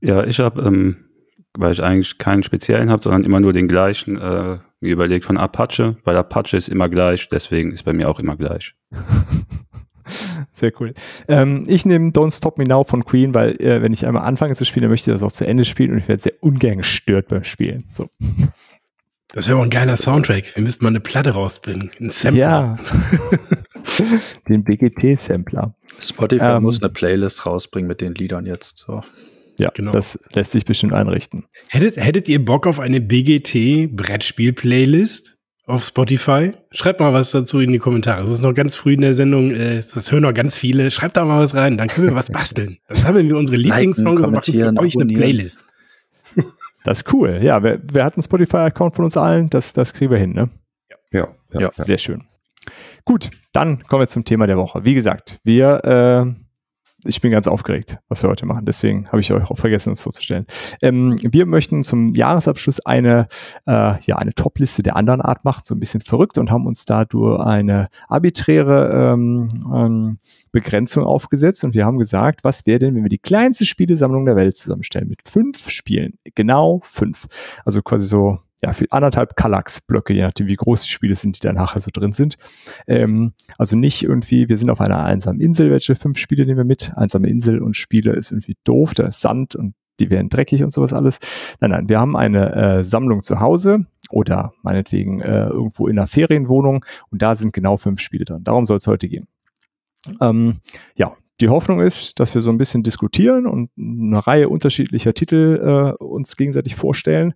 Ja, 0.00 0.22
ich 0.22 0.38
habe, 0.38 0.62
ähm, 0.62 1.08
weil 1.54 1.72
ich 1.72 1.82
eigentlich 1.82 2.18
keinen 2.18 2.44
speziellen 2.44 2.88
habe, 2.88 3.02
sondern 3.02 3.24
immer 3.24 3.40
nur 3.40 3.52
den 3.52 3.66
gleichen, 3.66 4.16
äh, 4.16 4.58
mir 4.78 4.92
überlegt 4.92 5.24
von 5.24 5.38
Apache, 5.38 5.96
weil 6.04 6.16
Apache 6.16 6.56
ist 6.56 6.68
immer 6.68 6.88
gleich, 6.88 7.28
deswegen 7.30 7.72
ist 7.72 7.82
bei 7.82 7.92
mir 7.92 8.08
auch 8.08 8.20
immer 8.20 8.36
gleich. 8.36 8.76
Sehr 10.52 10.72
cool. 10.80 10.92
Ähm, 11.28 11.64
ich 11.68 11.86
nehme 11.86 12.10
Don't 12.10 12.36
Stop 12.36 12.58
Me 12.58 12.64
Now 12.64 12.84
von 12.84 13.04
Queen, 13.04 13.34
weil 13.34 13.60
äh, 13.60 13.82
wenn 13.82 13.92
ich 13.92 14.06
einmal 14.06 14.24
anfange 14.24 14.54
zu 14.54 14.64
spielen, 14.64 14.82
dann 14.82 14.90
möchte 14.90 15.10
ich 15.10 15.16
das 15.16 15.22
auch 15.22 15.32
zu 15.32 15.46
Ende 15.46 15.64
spielen 15.64 15.92
und 15.92 15.98
ich 15.98 16.08
werde 16.08 16.22
sehr 16.22 16.34
ungern 16.40 16.78
gestört 16.78 17.28
beim 17.28 17.44
Spielen. 17.44 17.84
So. 17.92 18.08
Das 19.32 19.46
wäre 19.46 19.58
auch 19.58 19.62
ein 19.62 19.70
geiler 19.70 19.96
Soundtrack. 19.96 20.56
Wir 20.56 20.62
müssten 20.62 20.84
mal 20.84 20.90
eine 20.90 21.00
Platte 21.00 21.32
rausbringen. 21.32 21.90
Ein 22.00 22.10
Sampler. 22.10 22.40
Ja. 22.40 22.76
den 24.48 24.64
BGT-Sampler. 24.64 25.74
Spotify 26.00 26.44
ähm, 26.44 26.62
muss 26.62 26.82
eine 26.82 26.90
Playlist 26.90 27.44
rausbringen 27.44 27.88
mit 27.88 28.00
den 28.00 28.14
Liedern 28.14 28.46
jetzt. 28.46 28.78
So. 28.78 29.02
Ja, 29.58 29.70
genau. 29.74 29.90
das 29.90 30.18
lässt 30.32 30.52
sich 30.52 30.64
bestimmt 30.64 30.94
einrichten. 30.94 31.44
Hättet, 31.68 31.96
hättet 31.96 32.28
ihr 32.28 32.44
Bock 32.44 32.66
auf 32.66 32.80
eine 32.80 33.00
BGT-Brettspiel-Playlist 33.00 35.37
auf 35.68 35.84
Spotify? 35.84 36.52
Schreibt 36.72 37.00
mal 37.00 37.12
was 37.12 37.30
dazu 37.30 37.60
in 37.60 37.72
die 37.72 37.78
Kommentare. 37.78 38.22
Es 38.22 38.30
ist 38.30 38.42
noch 38.42 38.54
ganz 38.54 38.74
früh 38.74 38.94
in 38.94 39.02
der 39.02 39.14
Sendung, 39.14 39.50
äh, 39.50 39.82
das 39.94 40.10
hören 40.10 40.22
noch 40.22 40.34
ganz 40.34 40.56
viele. 40.56 40.90
Schreibt 40.90 41.16
da 41.16 41.24
mal 41.24 41.40
was 41.40 41.54
rein, 41.54 41.76
dann 41.76 41.88
können 41.88 42.08
wir 42.08 42.14
was 42.14 42.30
basteln. 42.30 42.78
Dann 42.88 43.04
haben 43.04 43.28
wir 43.28 43.36
unsere 43.36 43.58
Lieblingssongs 43.58 44.20
und 44.20 44.32
machen 44.32 44.52
für 44.52 44.80
euch 44.80 45.00
eine 45.00 45.12
Playlist. 45.12 45.60
Das 46.84 46.98
ist 46.98 47.12
cool. 47.12 47.40
Ja, 47.42 47.62
wer, 47.62 47.80
wer 47.92 48.04
hat 48.04 48.14
einen 48.14 48.22
Spotify-Account 48.22 48.96
von 48.96 49.04
uns 49.04 49.16
allen? 49.16 49.50
Das, 49.50 49.72
das 49.74 49.92
kriegen 49.92 50.10
wir 50.10 50.18
hin, 50.18 50.32
ne? 50.32 50.48
Ja. 51.12 51.28
Ja, 51.52 51.60
ja, 51.60 51.70
sehr 51.72 51.98
schön. 51.98 52.22
Gut, 53.04 53.30
dann 53.52 53.82
kommen 53.84 54.02
wir 54.02 54.08
zum 54.08 54.24
Thema 54.24 54.46
der 54.46 54.56
Woche. 54.56 54.84
Wie 54.84 54.94
gesagt, 54.94 55.38
wir 55.44 55.84
äh, 55.84 56.34
ich 57.04 57.20
bin 57.20 57.30
ganz 57.30 57.46
aufgeregt, 57.46 57.98
was 58.08 58.22
wir 58.22 58.30
heute 58.30 58.44
machen. 58.44 58.64
Deswegen 58.64 59.06
habe 59.08 59.20
ich 59.20 59.32
euch 59.32 59.48
auch 59.50 59.56
vergessen, 59.56 59.90
uns 59.90 60.00
vorzustellen. 60.00 60.46
Ähm, 60.82 61.16
wir 61.22 61.46
möchten 61.46 61.84
zum 61.84 62.08
Jahresabschluss 62.08 62.80
eine, 62.80 63.28
äh, 63.66 64.00
ja, 64.00 64.16
eine 64.16 64.34
Top-Liste 64.34 64.82
der 64.82 64.96
anderen 64.96 65.20
Art 65.20 65.44
machen, 65.44 65.62
so 65.64 65.74
ein 65.74 65.80
bisschen 65.80 66.00
verrückt 66.00 66.38
und 66.38 66.50
haben 66.50 66.66
uns 66.66 66.84
da 66.84 67.04
durch 67.04 67.40
eine 67.40 67.88
arbiträre 68.08 69.12
ähm, 69.12 69.48
ähm, 69.72 70.18
Begrenzung 70.50 71.04
aufgesetzt 71.04 71.62
und 71.62 71.74
wir 71.74 71.86
haben 71.86 71.98
gesagt, 71.98 72.42
was 72.42 72.66
wäre 72.66 72.80
denn, 72.80 72.94
wenn 72.96 73.04
wir 73.04 73.08
die 73.08 73.18
kleinste 73.18 73.64
Spielesammlung 73.64 74.24
der 74.24 74.36
Welt 74.36 74.56
zusammenstellen 74.56 75.08
mit 75.08 75.20
fünf 75.24 75.70
Spielen? 75.70 76.18
Genau 76.34 76.80
fünf. 76.82 77.26
Also 77.64 77.80
quasi 77.80 78.06
so 78.06 78.38
ja, 78.62 78.72
für 78.72 78.86
anderthalb 78.90 79.36
Kallax-Blöcke, 79.36 80.12
je 80.12 80.22
nachdem, 80.22 80.48
wie 80.48 80.56
groß 80.56 80.82
die 80.82 80.90
Spiele 80.90 81.14
sind, 81.14 81.36
die 81.36 81.46
da 81.46 81.52
nachher 81.52 81.80
so 81.80 81.90
drin 81.92 82.12
sind. 82.12 82.36
Ähm, 82.86 83.32
also 83.56 83.76
nicht 83.76 84.02
irgendwie, 84.02 84.48
wir 84.48 84.58
sind 84.58 84.70
auf 84.70 84.80
einer 84.80 85.04
einsamen 85.04 85.40
Insel, 85.40 85.70
welche 85.70 85.94
fünf 85.94 86.18
Spiele 86.18 86.44
nehmen 86.44 86.58
wir 86.58 86.64
mit? 86.64 86.92
Einsame 86.96 87.28
Insel 87.28 87.62
und 87.62 87.76
Spiele 87.76 88.12
ist 88.12 88.32
irgendwie 88.32 88.56
doof, 88.64 88.94
da 88.94 89.04
ist 89.04 89.20
Sand 89.20 89.54
und 89.54 89.74
die 90.00 90.10
werden 90.10 90.28
dreckig 90.28 90.62
und 90.62 90.72
sowas 90.72 90.92
alles. 90.92 91.18
Nein, 91.60 91.70
nein, 91.70 91.88
wir 91.88 92.00
haben 92.00 92.16
eine 92.16 92.54
äh, 92.54 92.84
Sammlung 92.84 93.22
zu 93.22 93.40
Hause 93.40 93.78
oder 94.10 94.52
meinetwegen 94.62 95.20
äh, 95.20 95.48
irgendwo 95.48 95.86
in 95.86 95.98
einer 95.98 96.06
Ferienwohnung 96.06 96.84
und 97.10 97.22
da 97.22 97.36
sind 97.36 97.52
genau 97.52 97.76
fünf 97.76 98.00
Spiele 98.00 98.24
drin. 98.24 98.44
Darum 98.44 98.66
soll 98.66 98.78
es 98.78 98.86
heute 98.86 99.08
gehen. 99.08 99.26
Ähm, 100.20 100.58
ja, 100.96 101.12
die 101.40 101.48
Hoffnung 101.48 101.80
ist, 101.80 102.18
dass 102.18 102.34
wir 102.34 102.42
so 102.42 102.50
ein 102.50 102.58
bisschen 102.58 102.82
diskutieren 102.82 103.46
und 103.46 103.70
eine 103.78 104.26
Reihe 104.26 104.48
unterschiedlicher 104.48 105.14
Titel 105.14 105.94
äh, 106.00 106.02
uns 106.02 106.36
gegenseitig 106.36 106.74
vorstellen. 106.74 107.34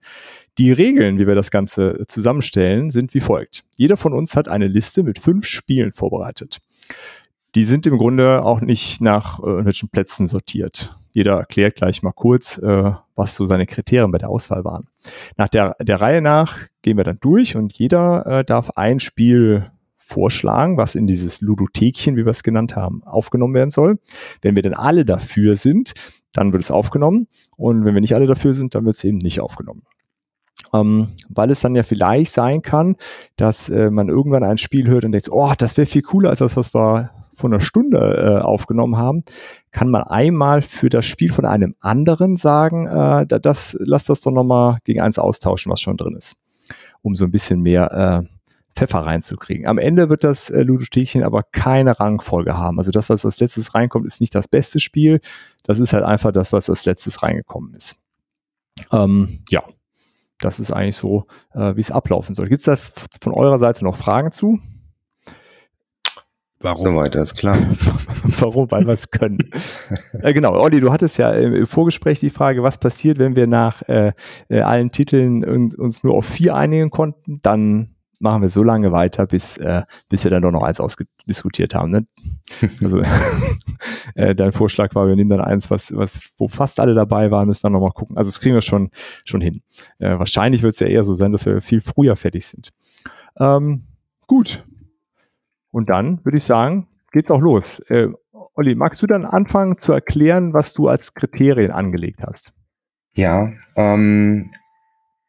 Die 0.59 0.73
Regeln, 0.73 1.19
wie 1.19 1.27
wir 1.27 1.35
das 1.35 1.51
Ganze 1.51 2.05
zusammenstellen, 2.09 2.91
sind 2.91 3.15
wie 3.15 3.21
folgt. 3.21 3.65
Jeder 3.77 3.97
von 3.97 4.13
uns 4.13 4.35
hat 4.35 4.49
eine 4.49 4.67
Liste 4.67 5.03
mit 5.03 5.19
fünf 5.19 5.47
Spielen 5.47 5.93
vorbereitet. 5.93 6.59
Die 7.55 7.65
sind 7.65 7.87
im 7.87 7.99
Grunde 7.99 8.45
auch 8.45 8.61
nicht 8.61 9.01
nach 9.01 9.39
äh, 9.39 9.47
irgendwelchen 9.47 9.91
Plätzen 9.91 10.27
sortiert. 10.27 10.97
Jeder 11.13 11.37
erklärt 11.37 11.77
gleich 11.77 12.03
mal 12.03 12.13
kurz, 12.13 12.59
äh, 12.59 12.93
was 13.15 13.35
so 13.35 13.45
seine 13.47 13.67
Kriterien 13.67 14.11
bei 14.11 14.19
der 14.19 14.31
Auswahl 14.31 14.65
waren. 14.65 14.85
Nach 15.37 15.49
der, 15.49 15.77
der 15.81 16.01
Reihe 16.01 16.23
nach 16.23 16.59
gehen 16.81 16.97
wir 16.97 17.05
dann 17.05 17.19
durch 17.21 17.55
und 17.55 17.73
jeder 17.79 18.27
äh, 18.27 18.45
darf 18.45 18.71
ein 18.77 18.99
Spiel 18.99 19.67
vorschlagen, 20.05 20.77
was 20.77 20.95
in 20.95 21.07
dieses 21.07 21.41
Ludothekchen, 21.41 22.17
wie 22.17 22.25
wir 22.25 22.31
es 22.31 22.43
genannt 22.43 22.77
haben, 22.77 23.03
aufgenommen 23.05 23.55
werden 23.55 23.71
soll. 23.71 23.95
Wenn 24.41 24.57
wir 24.57 24.63
denn 24.63 24.75
alle 24.75 25.05
dafür 25.05 25.57
sind, 25.57 25.95
dann 26.33 26.53
wird 26.53 26.63
es 26.63 26.71
aufgenommen. 26.71 27.29
Und 27.57 27.85
wenn 27.85 27.95
wir 27.95 28.01
nicht 28.01 28.15
alle 28.15 28.27
dafür 28.27 28.55
sind, 28.55 28.75
dann 28.75 28.85
wird 28.85 28.97
es 28.97 29.05
eben 29.05 29.19
nicht 29.19 29.41
aufgenommen. 29.41 29.83
Ähm, 30.75 31.09
weil 31.29 31.51
es 31.51 31.61
dann 31.61 31.75
ja 31.75 31.83
vielleicht 31.83 32.33
sein 32.33 32.63
kann, 32.63 32.97
dass 33.37 33.69
äh, 33.69 33.91
man 33.91 34.09
irgendwann 34.09 34.43
ein 34.43 34.59
Spiel 34.59 34.89
hört 34.89 35.05
und 35.05 35.13
denkt, 35.13 35.29
oh, 35.31 35.53
das 35.57 35.77
wäre 35.77 35.87
viel 35.87 36.03
cooler 36.03 36.31
als 36.31 36.39
das, 36.39 36.57
was 36.57 36.75
wir 36.75 37.11
von 37.35 37.53
einer 37.53 37.61
Stunde 37.61 37.99
äh, 37.99 38.43
aufgenommen 38.43 38.97
haben, 38.97 39.25
kann 39.71 39.91
man 39.91 40.03
einmal 40.03 40.63
für 40.63 40.89
das 40.89 41.07
Spiel 41.07 41.33
von 41.33 41.45
einem 41.45 41.75
anderen 41.81 42.37
sagen, 42.37 42.87
äh, 42.87 43.27
das, 43.27 43.77
lass 43.81 44.05
das 44.07 44.21
doch 44.21 44.31
nochmal 44.31 44.79
gegen 44.85 45.01
eins 45.01 45.19
austauschen, 45.19 45.73
was 45.73 45.81
schon 45.81 45.97
drin 45.97 46.17
ist. 46.17 46.37
Um 47.03 47.17
so 47.17 47.25
ein 47.25 47.31
bisschen 47.31 47.61
mehr 47.61 48.23
äh, 48.23 48.29
Pfeffer 48.75 49.01
reinzukriegen. 49.01 49.67
Am 49.67 49.79
Ende 49.79 50.09
wird 50.09 50.25
das 50.25 50.51
äh, 50.51 50.63
Ludothekchen 50.63 51.23
aber 51.23 51.43
keine 51.43 51.99
Rangfolge 51.99 52.57
haben. 52.57 52.79
Also 52.79 52.91
das, 52.91 53.09
was 53.09 53.25
als 53.25 53.41
letztes 53.41 53.75
reinkommt, 53.75 54.07
ist 54.07 54.21
nicht 54.21 54.35
das 54.35 54.49
beste 54.49 54.81
Spiel. 54.81 55.21
Das 55.65 55.81
ist 55.81 55.93
halt 55.93 56.05
einfach 56.05 56.33
das, 56.33 56.53
was 56.53 56.71
als 56.71 56.85
letztes 56.85 57.23
reingekommen 57.23 57.75
ist. 57.75 57.97
Ähm, 58.91 59.41
ja, 59.51 59.63
das 60.41 60.61
ist 60.61 60.73
eigentlich 60.73 60.97
so, 60.97 61.25
äh, 61.55 61.77
wie 61.77 61.81
es 61.81 61.91
ablaufen 61.91 62.35
soll. 62.35 62.49
Gibt 62.49 62.61
es 62.61 62.65
da 62.65 62.77
von 62.77 63.33
eurer 63.33 63.59
Seite 63.59 63.85
noch 63.85 63.97
Fragen 63.97 64.33
zu? 64.33 64.59
Warum? 66.63 66.85
So 66.85 66.95
weiter, 66.95 67.23
ist 67.23 67.35
klar. 67.35 67.59
Warum? 68.23 68.71
Weil 68.71 68.87
wir 68.87 68.95
es 68.95 69.11
können. 69.11 69.51
äh, 70.13 70.33
genau, 70.33 70.55
Olli, 70.55 70.81
du 70.81 70.93
hattest 70.93 71.19
ja 71.19 71.33
im 71.33 71.67
Vorgespräch 71.67 72.21
die 72.21 72.31
Frage, 72.31 72.63
was 72.63 72.79
passiert, 72.79 73.19
wenn 73.19 73.35
wir 73.35 73.49
nach 73.49 73.83
äh, 73.89 74.13
äh, 74.49 74.61
allen 74.61 74.93
Titeln 74.93 75.45
uns 75.45 76.05
nur 76.05 76.15
auf 76.15 76.25
vier 76.25 76.55
einigen 76.55 76.91
konnten, 76.91 77.41
dann 77.43 77.92
machen 78.23 78.43
wir 78.43 78.49
so 78.49 78.63
lange 78.63 78.93
weiter, 78.93 79.27
bis, 79.27 79.57
äh, 79.59 79.83
bis 80.09 80.25
wir 80.25 80.31
dann 80.31 80.43
doch 80.43 80.51
noch 80.51 80.63
eins 80.63 80.81
ausdiskutiert 80.81 81.75
haben. 81.75 81.91
Ne? 81.91 82.07
Also 82.81 83.01
äh, 84.15 84.35
dein 84.35 84.53
Vorschlag 84.53 84.95
war, 84.95 85.09
wir 85.09 85.17
nehmen 85.17 85.31
dann 85.31 85.41
eins, 85.41 85.71
was, 85.71 85.95
was, 85.95 86.21
wo 86.39 86.49
fast 86.49 86.81
alle 86.81 86.95
dabei 86.95 87.31
waren, 87.31 87.49
müssen 87.49 87.63
dann 87.65 87.73
nochmal 87.73 87.93
gucken. 87.93 88.17
Also 88.17 88.29
das 88.29 88.41
kriegen 88.41 88.55
wir 88.55 88.63
schon, 88.63 88.91
schon 89.25 89.41
hin. 89.41 89.63
Äh, 89.99 90.19
wahrscheinlich 90.19 90.63
wird 90.63 90.75
es 90.75 90.81
ja 90.81 90.87
eher 90.87 91.05
so 91.05 91.15
sein, 91.15 91.33
dass 91.33 91.47
wir 91.47 91.61
viel 91.61 91.81
früher 91.81 92.17
fertig 92.17 92.47
sind. 92.47 92.71
Ähm, 93.39 93.85
gut. 94.27 94.65
Und 95.71 95.91
dann 95.91 96.25
würde 96.25 96.39
ich 96.39 96.45
sagen, 96.45 96.89
geht's 97.13 97.31
auch 97.31 97.41
los. 97.41 97.81
Äh, 97.89 98.09
Olli, 98.55 98.75
magst 98.75 99.03
du 99.03 99.07
dann 99.07 99.25
anfangen 99.25 99.79
zu 99.79 99.93
erklären, 99.93 100.53
was 100.53 100.75
du 100.75 100.89
als 100.89 101.15
Kriterien 101.15 101.71
angelegt 101.71 102.23
hast? 102.23 102.53
Ja, 103.15 103.51
ähm, 103.77 104.51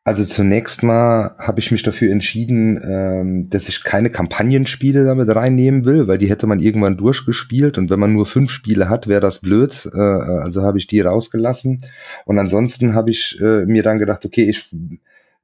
also 0.05 0.25
zunächst 0.25 0.83
mal 0.83 1.33
habe 1.37 1.61
ich 1.61 1.71
mich 1.71 1.81
dafür 1.81 2.11
entschieden, 2.11 2.81
ähm, 2.83 3.49
dass 3.49 3.69
ich 3.69 3.85
keine 3.85 4.09
Kampagnenspiele 4.09 5.05
damit 5.05 5.33
reinnehmen 5.33 5.85
will, 5.85 6.07
weil 6.07 6.17
die 6.17 6.29
hätte 6.29 6.45
man 6.45 6.59
irgendwann 6.59 6.97
durchgespielt 6.97 7.77
und 7.77 7.89
wenn 7.89 7.99
man 7.99 8.11
nur 8.11 8.25
fünf 8.25 8.51
Spiele 8.51 8.89
hat, 8.89 9.07
wäre 9.07 9.21
das 9.21 9.39
blöd. 9.39 9.89
Äh, 9.93 9.99
also 9.99 10.63
habe 10.63 10.77
ich 10.77 10.87
die 10.87 10.99
rausgelassen. 10.99 11.83
Und 12.25 12.37
ansonsten 12.37 12.93
habe 12.93 13.11
ich 13.11 13.39
äh, 13.39 13.65
mir 13.65 13.81
dann 13.81 13.97
gedacht, 13.97 14.25
okay, 14.25 14.49
ich 14.49 14.69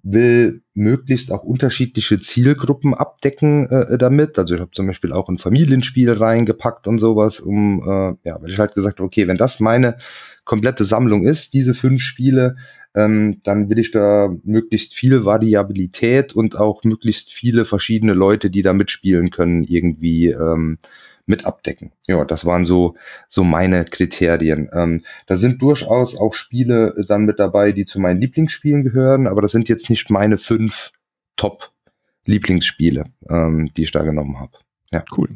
will 0.02 0.62
möglichst 0.74 1.32
auch 1.32 1.44
unterschiedliche 1.44 2.22
Zielgruppen 2.22 2.94
abdecken 2.94 3.70
äh, 3.70 3.98
damit. 3.98 4.40
Also 4.40 4.56
ich 4.56 4.62
habe 4.62 4.72
zum 4.72 4.88
Beispiel 4.88 5.12
auch 5.12 5.28
ein 5.30 5.38
Familienspiel 5.38 6.12
reingepackt 6.12 6.88
und 6.88 7.00
sowas, 7.00 7.40
um 7.40 7.82
äh, 7.82 8.28
ja, 8.28 8.42
weil 8.42 8.50
ich 8.50 8.60
halt 8.60 8.76
gesagt 8.76 9.02
okay, 9.02 9.28
wenn 9.28 9.38
das 9.38 9.60
meine 9.60 9.98
komplette 10.46 10.86
Sammlung 10.86 11.26
ist, 11.26 11.54
diese 11.54 11.74
fünf 11.74 12.02
Spiele, 12.02 12.56
ähm, 12.96 13.42
dann 13.44 13.70
will 13.70 13.80
ich 13.80 13.92
da 13.92 14.34
möglichst 14.44 14.94
viel 14.94 15.26
Variabilität 15.26 16.34
und 16.34 16.58
auch 16.58 16.84
möglichst 16.84 17.32
viele 17.32 17.66
verschiedene 17.66 18.14
Leute, 18.14 18.50
die 18.50 18.62
da 18.62 18.74
mitspielen 18.74 19.30
können, 19.30 19.64
irgendwie 19.64 20.28
ähm, 20.28 20.80
mit 21.26 21.46
abdecken. 21.46 21.92
Ja, 22.08 22.26
das 22.26 22.46
waren 22.46 22.66
so, 22.66 22.96
so 23.30 23.44
meine 23.44 23.86
Kriterien. 23.86 24.70
Ähm, 24.74 25.04
da 25.28 25.38
sind 25.38 25.62
durchaus 25.62 26.18
auch 26.18 26.34
Spiele 26.34 27.06
dann 27.08 27.26
mit 27.26 27.40
dabei, 27.40 27.72
die 27.72 27.86
zu 27.86 28.00
meinen 28.00 28.20
Lieblingsspielen 28.20 28.84
gehören, 28.84 29.28
aber 29.28 29.42
das 29.42 29.52
sind 29.52 29.70
jetzt 29.70 29.90
nicht 29.90 30.10
meine 30.10 30.38
fünf 30.38 30.92
Top-Lieblingsspiele, 31.36 33.06
ähm, 33.30 33.72
die 33.78 33.84
ich 33.84 33.92
da 33.92 34.02
genommen 34.04 34.40
habe. 34.40 34.54
Ja. 34.92 35.04
Cool. 35.16 35.30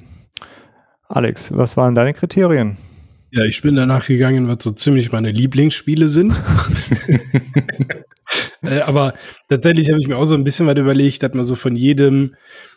Alex, 1.08 1.56
was 1.56 1.78
waren 1.78 1.94
deine 1.94 2.14
Kriterien? 2.16 2.78
Ja, 3.36 3.44
ich 3.46 3.64
bin 3.64 3.76
danach 3.76 4.06
gegangen, 4.06 4.48
was 4.48 4.62
so 4.62 4.70
ziemlich 4.70 5.12
meine 5.12 5.32
Lieblingsspiele 5.32 6.08
sind. 6.08 6.34
äh, 8.62 8.82
aber 8.82 9.16
tatsächlich 9.50 9.90
habe 9.90 10.00
ich 10.00 10.08
mir 10.08 10.18
auch 10.18 10.26
so 10.26 10.36
ein 10.36 10.44
bisschen 10.44 10.68
was 10.68 10.78
überlegt, 10.78 11.24
dass 11.24 11.34
man 11.34 11.44
so 11.44 11.56
von 11.56 11.76
jedem, 11.76 12.36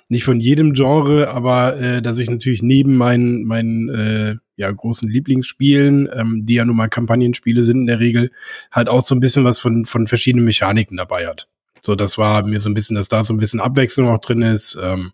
nicht 0.08 0.24
von 0.24 0.40
jedem 0.40 0.72
Genre, 0.72 1.28
aber 1.28 1.78
äh, 1.78 2.00
dass 2.00 2.16
ich 2.16 2.30
natürlich 2.30 2.62
neben 2.62 2.96
meinen, 2.96 3.44
meinen 3.44 3.90
äh, 3.90 4.36
ja, 4.56 4.70
großen 4.70 5.10
Lieblingsspielen, 5.10 6.08
ähm, 6.10 6.46
die 6.46 6.54
ja 6.54 6.64
nun 6.64 6.76
mal 6.76 6.88
Kampagnenspiele 6.88 7.62
sind 7.62 7.80
in 7.80 7.86
der 7.86 8.00
Regel, 8.00 8.30
halt 8.72 8.88
auch 8.88 9.02
so 9.02 9.14
ein 9.14 9.20
bisschen 9.20 9.44
was 9.44 9.58
von, 9.58 9.84
von 9.84 10.06
verschiedenen 10.06 10.46
Mechaniken 10.46 10.96
dabei 10.96 11.26
hat. 11.26 11.50
So, 11.80 11.94
das 11.94 12.16
war 12.16 12.46
mir 12.46 12.60
so 12.60 12.70
ein 12.70 12.74
bisschen, 12.74 12.96
dass 12.96 13.08
da 13.08 13.24
so 13.24 13.34
ein 13.34 13.40
bisschen 13.40 13.60
Abwechslung 13.60 14.08
auch 14.08 14.22
drin 14.22 14.40
ist. 14.40 14.78
Ähm, 14.82 15.12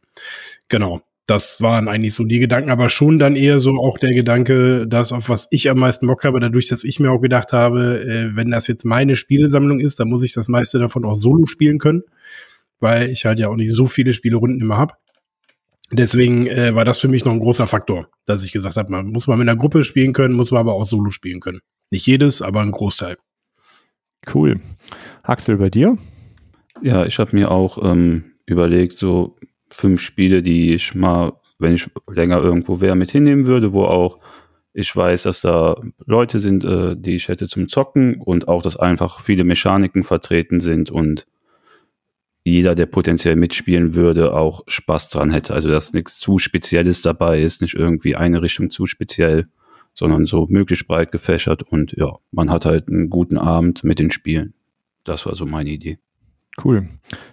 genau 0.69 1.03
das 1.27 1.61
waren 1.61 1.89
eigentlich 1.89 2.15
so 2.15 2.25
die 2.25 2.41
Gedanken, 2.41 2.71
aber 2.71 2.89
schon 2.89 3.19
dann 3.19 3.37
eher 3.37 3.59
so 3.59 3.77
auch 3.77 3.99
der 3.99 4.13
Gedanke, 4.13 4.87
das, 4.89 5.13
auf 5.13 5.29
was 5.29 5.47
ich 5.51 5.71
am 5.71 5.79
meisten 5.79 6.07
Bock 6.07 6.25
habe, 6.25 6.41
dadurch, 6.41 6.67
dass 6.67 6.85
ich 6.85 6.99
mir 6.99 7.13
auch 7.13 7.21
gedacht 7.21 7.53
habe, 7.53 8.03
äh, 8.03 8.37
wenn 8.37 8.51
das 8.51 8.67
jetzt 8.67 8.85
meine 8.85 9.15
Spielesammlung 9.15 9.79
ist, 9.79 10.01
dann 10.01 10.09
muss 10.09 10.25
ich 10.25 10.33
das 10.33 10.49
meiste 10.49 10.79
davon 10.79 11.05
auch 11.05 11.15
solo 11.15 11.47
spielen 11.47 11.79
können, 11.79 12.03
weil 12.81 13.11
ich 13.11 13.25
halt 13.25 13.39
ja 13.39 13.49
auch 13.49 13.57
nicht 13.57 13.73
so 13.73 13.87
viele 13.87 14.13
Spielerunden 14.13 14.61
immer 14.61 14.79
habe. 14.79 14.95
Deswegen 15.93 16.47
äh, 16.47 16.75
war 16.75 16.85
das 16.85 16.99
für 16.99 17.09
mich 17.09 17.25
noch 17.25 17.33
ein 17.33 17.39
großer 17.39 17.67
Faktor, 17.67 18.09
dass 18.25 18.43
ich 18.43 18.53
gesagt 18.53 18.77
habe, 18.77 18.91
man 18.91 19.09
muss 19.09 19.27
mal 19.27 19.37
mit 19.37 19.49
einer 19.49 19.59
Gruppe 19.59 19.85
spielen 19.85 20.15
können, 20.15 20.35
muss 20.35 20.51
man 20.51 20.61
aber 20.61 20.73
auch 20.73 20.85
solo 20.85 21.11
spielen 21.11 21.41
können. 21.41 21.61
Nicht 21.91 22.07
jedes, 22.07 22.43
aber 22.43 22.63
ein 22.63 22.71
Großteil. 22.73 23.17
Cool. 24.33 24.59
Axel, 25.23 25.59
bei 25.59 25.69
dir? 25.69 25.99
Ja, 26.81 27.05
ich 27.05 27.19
habe 27.19 27.37
mir 27.37 27.51
auch 27.51 27.79
ähm, 27.83 28.25
überlegt, 28.47 28.99
so 28.99 29.37
fünf 29.73 30.01
Spiele, 30.01 30.43
die 30.43 30.75
ich 30.75 30.95
mal, 30.95 31.33
wenn 31.59 31.75
ich 31.75 31.89
länger 32.11 32.39
irgendwo 32.39 32.81
wäre, 32.81 32.97
mit 32.97 33.11
hinnehmen 33.11 33.47
würde, 33.47 33.73
wo 33.73 33.85
auch 33.85 34.19
ich 34.75 34.95
weiß, 34.95 35.25
dass 35.25 35.43
da 35.43 35.77
Leute 36.07 36.41
sind, 36.41 36.65
äh, 36.65 36.97
die 36.97 37.15
ich 37.15 37.29
hätte 37.29 37.47
zum 37.47 37.69
Zocken 37.69 38.17
und 38.21 38.49
auch, 38.49 38.63
dass 38.63 38.77
einfach 38.77 39.21
viele 39.21 39.45
Mechaniken 39.45 40.05
vertreten 40.05 40.61
sind 40.61 40.91
und 40.91 41.27
jeder, 42.45 42.75
der 42.75 42.87
potenziell 42.87 43.37
mitspielen 43.37 43.95
würde, 43.95 44.35
auch 44.35 44.63
Spaß 44.67 45.11
dran 45.11 45.31
hätte. 45.31 45.55
Also, 45.55 45.69
dass 45.69 45.93
nichts 45.93 46.19
zu 46.19 46.39
Spezielles 46.39 47.03
dabei 47.03 47.41
ist, 47.41 47.61
nicht 47.61 47.75
irgendwie 47.75 48.17
eine 48.17 48.43
Richtung 48.43 48.71
zu 48.71 48.87
speziell, 48.87 49.47
sondern 49.95 50.25
so 50.25 50.47
möglichst 50.49 50.89
breit 50.89 51.13
gefächert 51.13 51.63
und 51.63 51.93
ja, 51.93 52.17
man 52.31 52.51
hat 52.51 52.65
halt 52.65 52.89
einen 52.89 53.11
guten 53.11 53.39
Abend 53.39 53.85
mit 53.85 53.99
den 53.99 54.11
Spielen. 54.11 54.55
Das 55.05 55.27
war 55.27 55.35
so 55.35 55.47
meine 55.47 55.71
Idee. 55.71 55.99
Cool. 56.63 56.83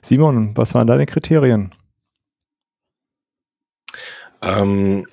Simon, 0.02 0.56
was 0.56 0.74
waren 0.76 0.88
deine 0.88 1.06
Kriterien? 1.06 1.72
Ähm, 4.42 5.06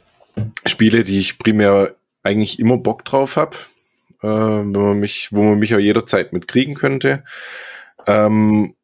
Spiele, 0.67 1.05
die 1.05 1.19
ich 1.19 1.39
primär 1.39 1.95
eigentlich 2.23 2.59
immer 2.59 2.79
Bock 2.79 3.05
drauf 3.05 3.37
habe, 3.37 3.57
äh, 4.23 4.27
wenn 4.29 4.73
man 4.73 4.99
mich, 4.99 5.29
wo 5.33 5.43
man 5.43 5.59
mich 5.59 5.75
auch 5.75 5.81
jederzeit 5.81 6.33
mitkriegen 6.33 6.75
könnte. 6.75 7.25
Ähm, 8.07 8.75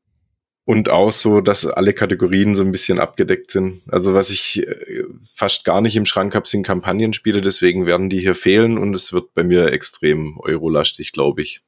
und 0.65 0.91
auch 0.91 1.11
so, 1.11 1.41
dass 1.41 1.67
alle 1.67 1.93
Kategorien 1.93 2.55
so 2.55 2.63
ein 2.63 2.71
bisschen 2.71 3.01
abgedeckt 3.01 3.51
sind. 3.51 3.83
Also 3.91 4.15
was 4.15 4.31
ich 4.31 4.67
äh, 4.67 5.05
fast 5.25 5.65
gar 5.65 5.81
nicht 5.81 5.97
im 5.97 6.07
Schrank 6.07 6.35
habe, 6.35 6.47
sind 6.47 6.65
Kampagnenspiele, 6.65 7.43
deswegen 7.43 7.85
werden 7.85 8.09
die 8.09 8.21
hier 8.21 8.37
fehlen 8.37 8.79
und 8.79 8.95
es 8.95 9.13
wird 9.13 9.35
bei 9.35 9.43
mir 9.43 9.73
extrem 9.73 10.39
eurolastig, 10.39 11.13
glaube 11.13 11.43
ich. 11.43 11.61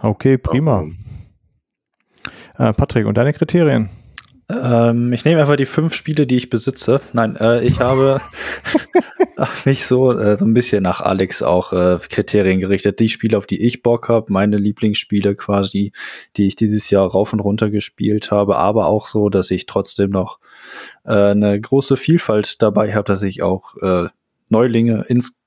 Okay, 0.00 0.36
prima. 0.38 0.86
Äh, 2.58 2.72
Patrick, 2.72 3.06
und 3.06 3.16
deine 3.16 3.32
Kriterien? 3.32 3.88
Ähm, 4.50 5.12
ich 5.12 5.24
nehme 5.24 5.40
einfach 5.40 5.56
die 5.56 5.66
fünf 5.66 5.94
Spiele, 5.94 6.26
die 6.26 6.36
ich 6.36 6.48
besitze. 6.48 7.00
Nein, 7.12 7.36
äh, 7.36 7.62
ich 7.64 7.80
habe 7.80 8.20
mich 9.66 9.84
so 9.84 10.10
äh, 10.10 10.38
so 10.38 10.46
ein 10.46 10.54
bisschen 10.54 10.82
nach 10.82 11.00
Alex 11.02 11.42
auch 11.42 11.72
äh, 11.72 11.98
Kriterien 12.08 12.58
gerichtet. 12.58 12.98
Die 12.98 13.10
Spiele, 13.10 13.36
auf 13.36 13.46
die 13.46 13.60
ich 13.64 13.82
Bock 13.82 14.08
habe, 14.08 14.32
meine 14.32 14.56
Lieblingsspiele 14.56 15.34
quasi, 15.34 15.92
die 16.36 16.46
ich 16.46 16.56
dieses 16.56 16.88
Jahr 16.90 17.06
rauf 17.06 17.32
und 17.34 17.40
runter 17.40 17.68
gespielt 17.68 18.30
habe, 18.30 18.56
aber 18.56 18.86
auch 18.86 19.06
so, 19.06 19.28
dass 19.28 19.50
ich 19.50 19.66
trotzdem 19.66 20.10
noch 20.10 20.38
äh, 21.04 21.12
eine 21.12 21.60
große 21.60 21.98
Vielfalt 21.98 22.62
dabei 22.62 22.94
habe, 22.94 23.04
dass 23.04 23.22
ich 23.22 23.42
auch 23.42 23.76
äh, 23.82 24.08
Neulinge 24.48 25.04
ins 25.08 25.37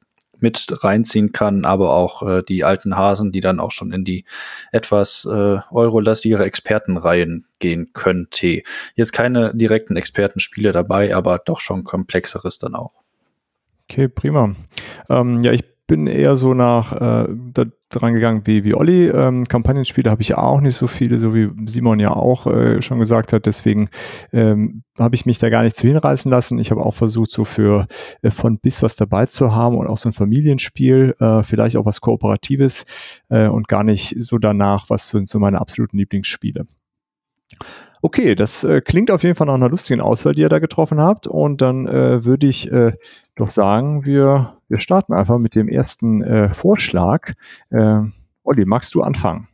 mit 0.41 0.83
reinziehen 0.83 1.31
kann, 1.31 1.65
aber 1.65 1.93
auch 1.93 2.27
äh, 2.27 2.43
die 2.43 2.63
alten 2.63 2.98
Hasen, 2.98 3.31
die 3.31 3.39
dann 3.39 3.60
auch 3.60 3.71
schon 3.71 3.91
in 3.91 4.03
die 4.03 4.25
etwas 4.71 5.25
äh, 5.25 5.60
eurolastigere 5.71 6.45
Expertenreihen 6.45 7.45
gehen 7.60 7.91
könnte. 7.93 8.63
Jetzt 8.95 9.13
keine 9.13 9.55
direkten 9.55 9.95
Expertenspiele 9.95 10.71
dabei, 10.71 11.15
aber 11.15 11.39
doch 11.39 11.60
schon 11.60 11.83
komplexeres 11.83 12.57
dann 12.57 12.75
auch. 12.75 13.01
Okay, 13.89 14.07
prima. 14.07 14.55
Ähm, 15.10 15.41
ja, 15.41 15.51
ich 15.51 15.63
bin 15.86 16.07
eher 16.07 16.38
so 16.38 16.53
nach, 16.53 16.93
äh, 16.93 17.27
dran 17.91 18.13
gegangen 18.13 18.41
wie, 18.45 18.63
wie 18.63 18.74
Olli. 18.74 19.07
Ähm, 19.07 19.48
Kampagnenspiele 19.48 20.10
habe 20.10 20.21
ich 20.21 20.36
auch 20.36 20.62
nicht 20.62 20.75
so 20.75 20.88
viele, 20.88 21.19
so 21.19 21.33
wie 21.33 21.50
Simon 21.65 22.00
ja 22.00 22.12
auch 22.12 22.48
äh, 22.48 22.81
schon 22.81 23.00
gesagt 23.00 23.33
hat. 23.33 23.45
Deswegen 23.45 23.88
ähm, 24.33 24.83
habe 24.98 25.15
ich 25.15 25.25
mich 25.25 25.38
da 25.38 25.50
gar 25.50 25.63
nicht 25.63 25.75
zu 25.75 25.88
hinreißen 25.88 26.29
lassen. 26.29 26.60
Ich 26.60 26.71
habe 26.71 26.86
auch 26.86 26.93
versucht, 26.93 27.31
so 27.31 27.45
für 27.45 27.88
äh, 28.21 28.31
von 28.31 28.60
bis 28.60 28.81
was 28.81 28.95
dabei 28.95 29.25
zu 29.25 29.53
haben 29.53 29.77
und 29.77 29.88
auch 29.88 29.98
so 29.98 30.10
ein 30.10 30.13
Familienspiel, 30.13 31.15
äh, 31.19 31.43
vielleicht 31.43 31.77
auch 31.77 31.86
was 31.86 32.01
Kooperatives 32.01 32.86
äh, 33.29 33.48
und 33.48 33.67
gar 33.67 33.83
nicht 33.83 34.15
so 34.17 34.38
danach, 34.38 34.89
was 34.89 35.10
sind 35.10 35.29
so 35.29 35.39
meine 35.39 35.60
absoluten 35.60 35.98
Lieblingsspiele. 35.98 36.65
Okay, 38.03 38.33
das 38.33 38.63
äh, 38.63 38.81
klingt 38.81 39.12
auf 39.12 39.21
jeden 39.21 39.36
Fall 39.36 39.45
nach 39.45 39.53
einer 39.53 39.69
lustigen 39.69 40.01
Auswahl, 40.01 40.33
die 40.33 40.41
ihr 40.41 40.50
da 40.50 40.57
getroffen 40.57 41.00
habt. 41.00 41.27
Und 41.27 41.62
dann 41.62 41.86
äh, 41.88 42.25
würde 42.25 42.48
ich 42.48 42.71
äh, 42.71 42.93
doch 43.36 43.51
sagen, 43.51 44.05
wir, 44.05 44.57
wir 44.72 44.80
starten 44.80 45.13
einfach 45.13 45.38
mit 45.38 45.56
dem 45.56 45.68
ersten 45.68 46.24
äh, 46.24 46.54
Vorschlag. 46.54 47.34
Äh, 47.70 48.01
Olli, 48.44 48.66
magst 48.66 48.96
du 48.96 49.01
anfangen? 49.01 49.48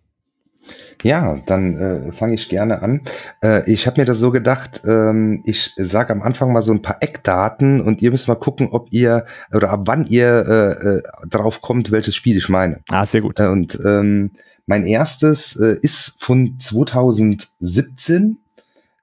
Ja, 1.04 1.40
dann 1.46 1.78
äh, 1.78 2.12
fange 2.12 2.34
ich 2.36 2.50
gerne 2.50 2.82
an. 2.82 3.02
Äh, 3.42 3.72
ich 3.72 3.88
habe 3.88 4.02
mir 4.02 4.06
das 4.06 4.20
so 4.20 4.32
gedacht, 4.32 4.82
ähm, 4.86 5.42
ich 5.46 5.74
sage 5.78 6.12
am 6.12 6.22
Anfang 6.22 6.52
mal 6.52 6.62
so 6.62 6.72
ein 6.72 6.82
paar 6.82 6.98
Eckdaten 7.02 7.82
und 7.82 8.02
ihr 8.02 8.12
müsst 8.12 8.28
mal 8.28 8.36
gucken, 8.36 8.70
ob 8.72 8.92
ihr 8.92 9.26
oder 9.54 9.70
ab 9.72 9.82
wann 9.86 10.06
ihr 10.06 10.46
äh, 10.48 10.98
äh, 10.98 11.02
drauf 11.30 11.62
kommt, 11.62 11.92
welches 11.92 12.16
Spiel 12.16 12.38
ich 12.38 12.50
meine. 12.50 12.82
Ah, 12.90 13.06
sehr 13.06 13.22
gut. 13.22 13.40
Äh, 13.40 13.48
und 13.48 13.80
ähm, 13.84 14.32
mein 14.66 14.86
erstes 14.86 15.56
äh, 15.56 15.78
ist 15.82 16.16
von 16.20 16.60
2017, 16.60 18.38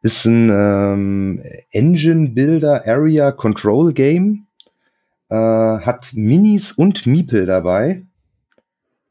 ist 0.02 0.26
ein 0.26 0.50
ähm, 0.52 1.42
Engine 1.71 2.30
Builder 2.30 2.87
Area 2.87 3.33
Control 3.33 3.92
Game, 3.94 4.47
äh, 5.34 5.84
hat 5.84 6.10
Minis 6.14 6.72
und 6.72 7.06
Miepel 7.06 7.46
dabei, 7.46 8.04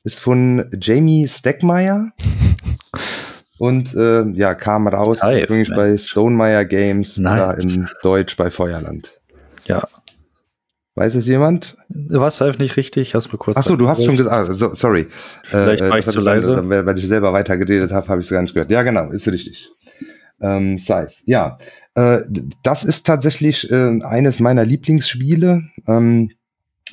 ist 0.03 0.19
von 0.19 0.65
Jamie 0.79 1.27
Steckmeyer 1.27 2.11
und 3.59 3.93
äh, 3.95 4.23
ja, 4.31 4.53
kam 4.55 4.87
raus 4.87 5.19
ursprünglich 5.23 5.69
Mensch. 5.69 5.75
bei 5.75 5.97
Stonemeyer 5.97 6.65
Games 6.65 7.17
Nice. 7.17 7.33
oder 7.33 7.57
in 7.59 7.87
Deutsch 8.01 8.37
bei 8.37 8.49
Feuerland. 8.51 9.13
Ja. 9.65 9.87
Weiß 10.95 11.15
es 11.15 11.25
jemand? 11.25 11.75
Du 11.89 12.19
warst 12.21 12.39
einfach 12.41 12.59
nicht 12.59 12.77
richtig, 12.77 13.15
hast 13.15 13.31
mir 13.31 13.39
kurz. 13.39 13.57
Ach 13.57 13.63
so, 13.63 13.75
du 13.75 13.87
hast 13.87 14.03
schon 14.05 14.15
gesagt, 14.15 14.31
ah, 14.31 14.53
so, 14.53 14.75
sorry. 14.75 15.07
Vielleicht 15.43 15.81
war 15.89 15.97
ich 15.97 16.05
das 16.05 16.13
zu 16.13 16.21
leise. 16.21 16.55
dann- 16.55 16.69
Weil, 16.69 16.85
weil 16.85 16.99
ich 16.99 17.07
selber 17.07 17.33
weitergeredet 17.33 17.91
habe, 17.91 18.07
habe 18.09 18.21
ich 18.21 18.27
es 18.27 18.31
gar 18.31 18.43
nicht 18.43 18.53
gehört. 18.53 18.69
Ja, 18.69 18.83
genau, 18.83 19.09
ist 19.11 19.27
richtig. 19.27 19.71
Ähm, 20.39 20.77
Scythe, 20.77 21.13
ja. 21.25 21.57
Äh, 21.95 22.21
das 22.63 22.83
ist 22.83 23.05
tatsächlich 23.05 23.69
äh, 23.71 24.01
eines 24.03 24.39
meiner 24.39 24.65
Lieblingsspiele. 24.65 25.63
Ähm, 25.87 26.31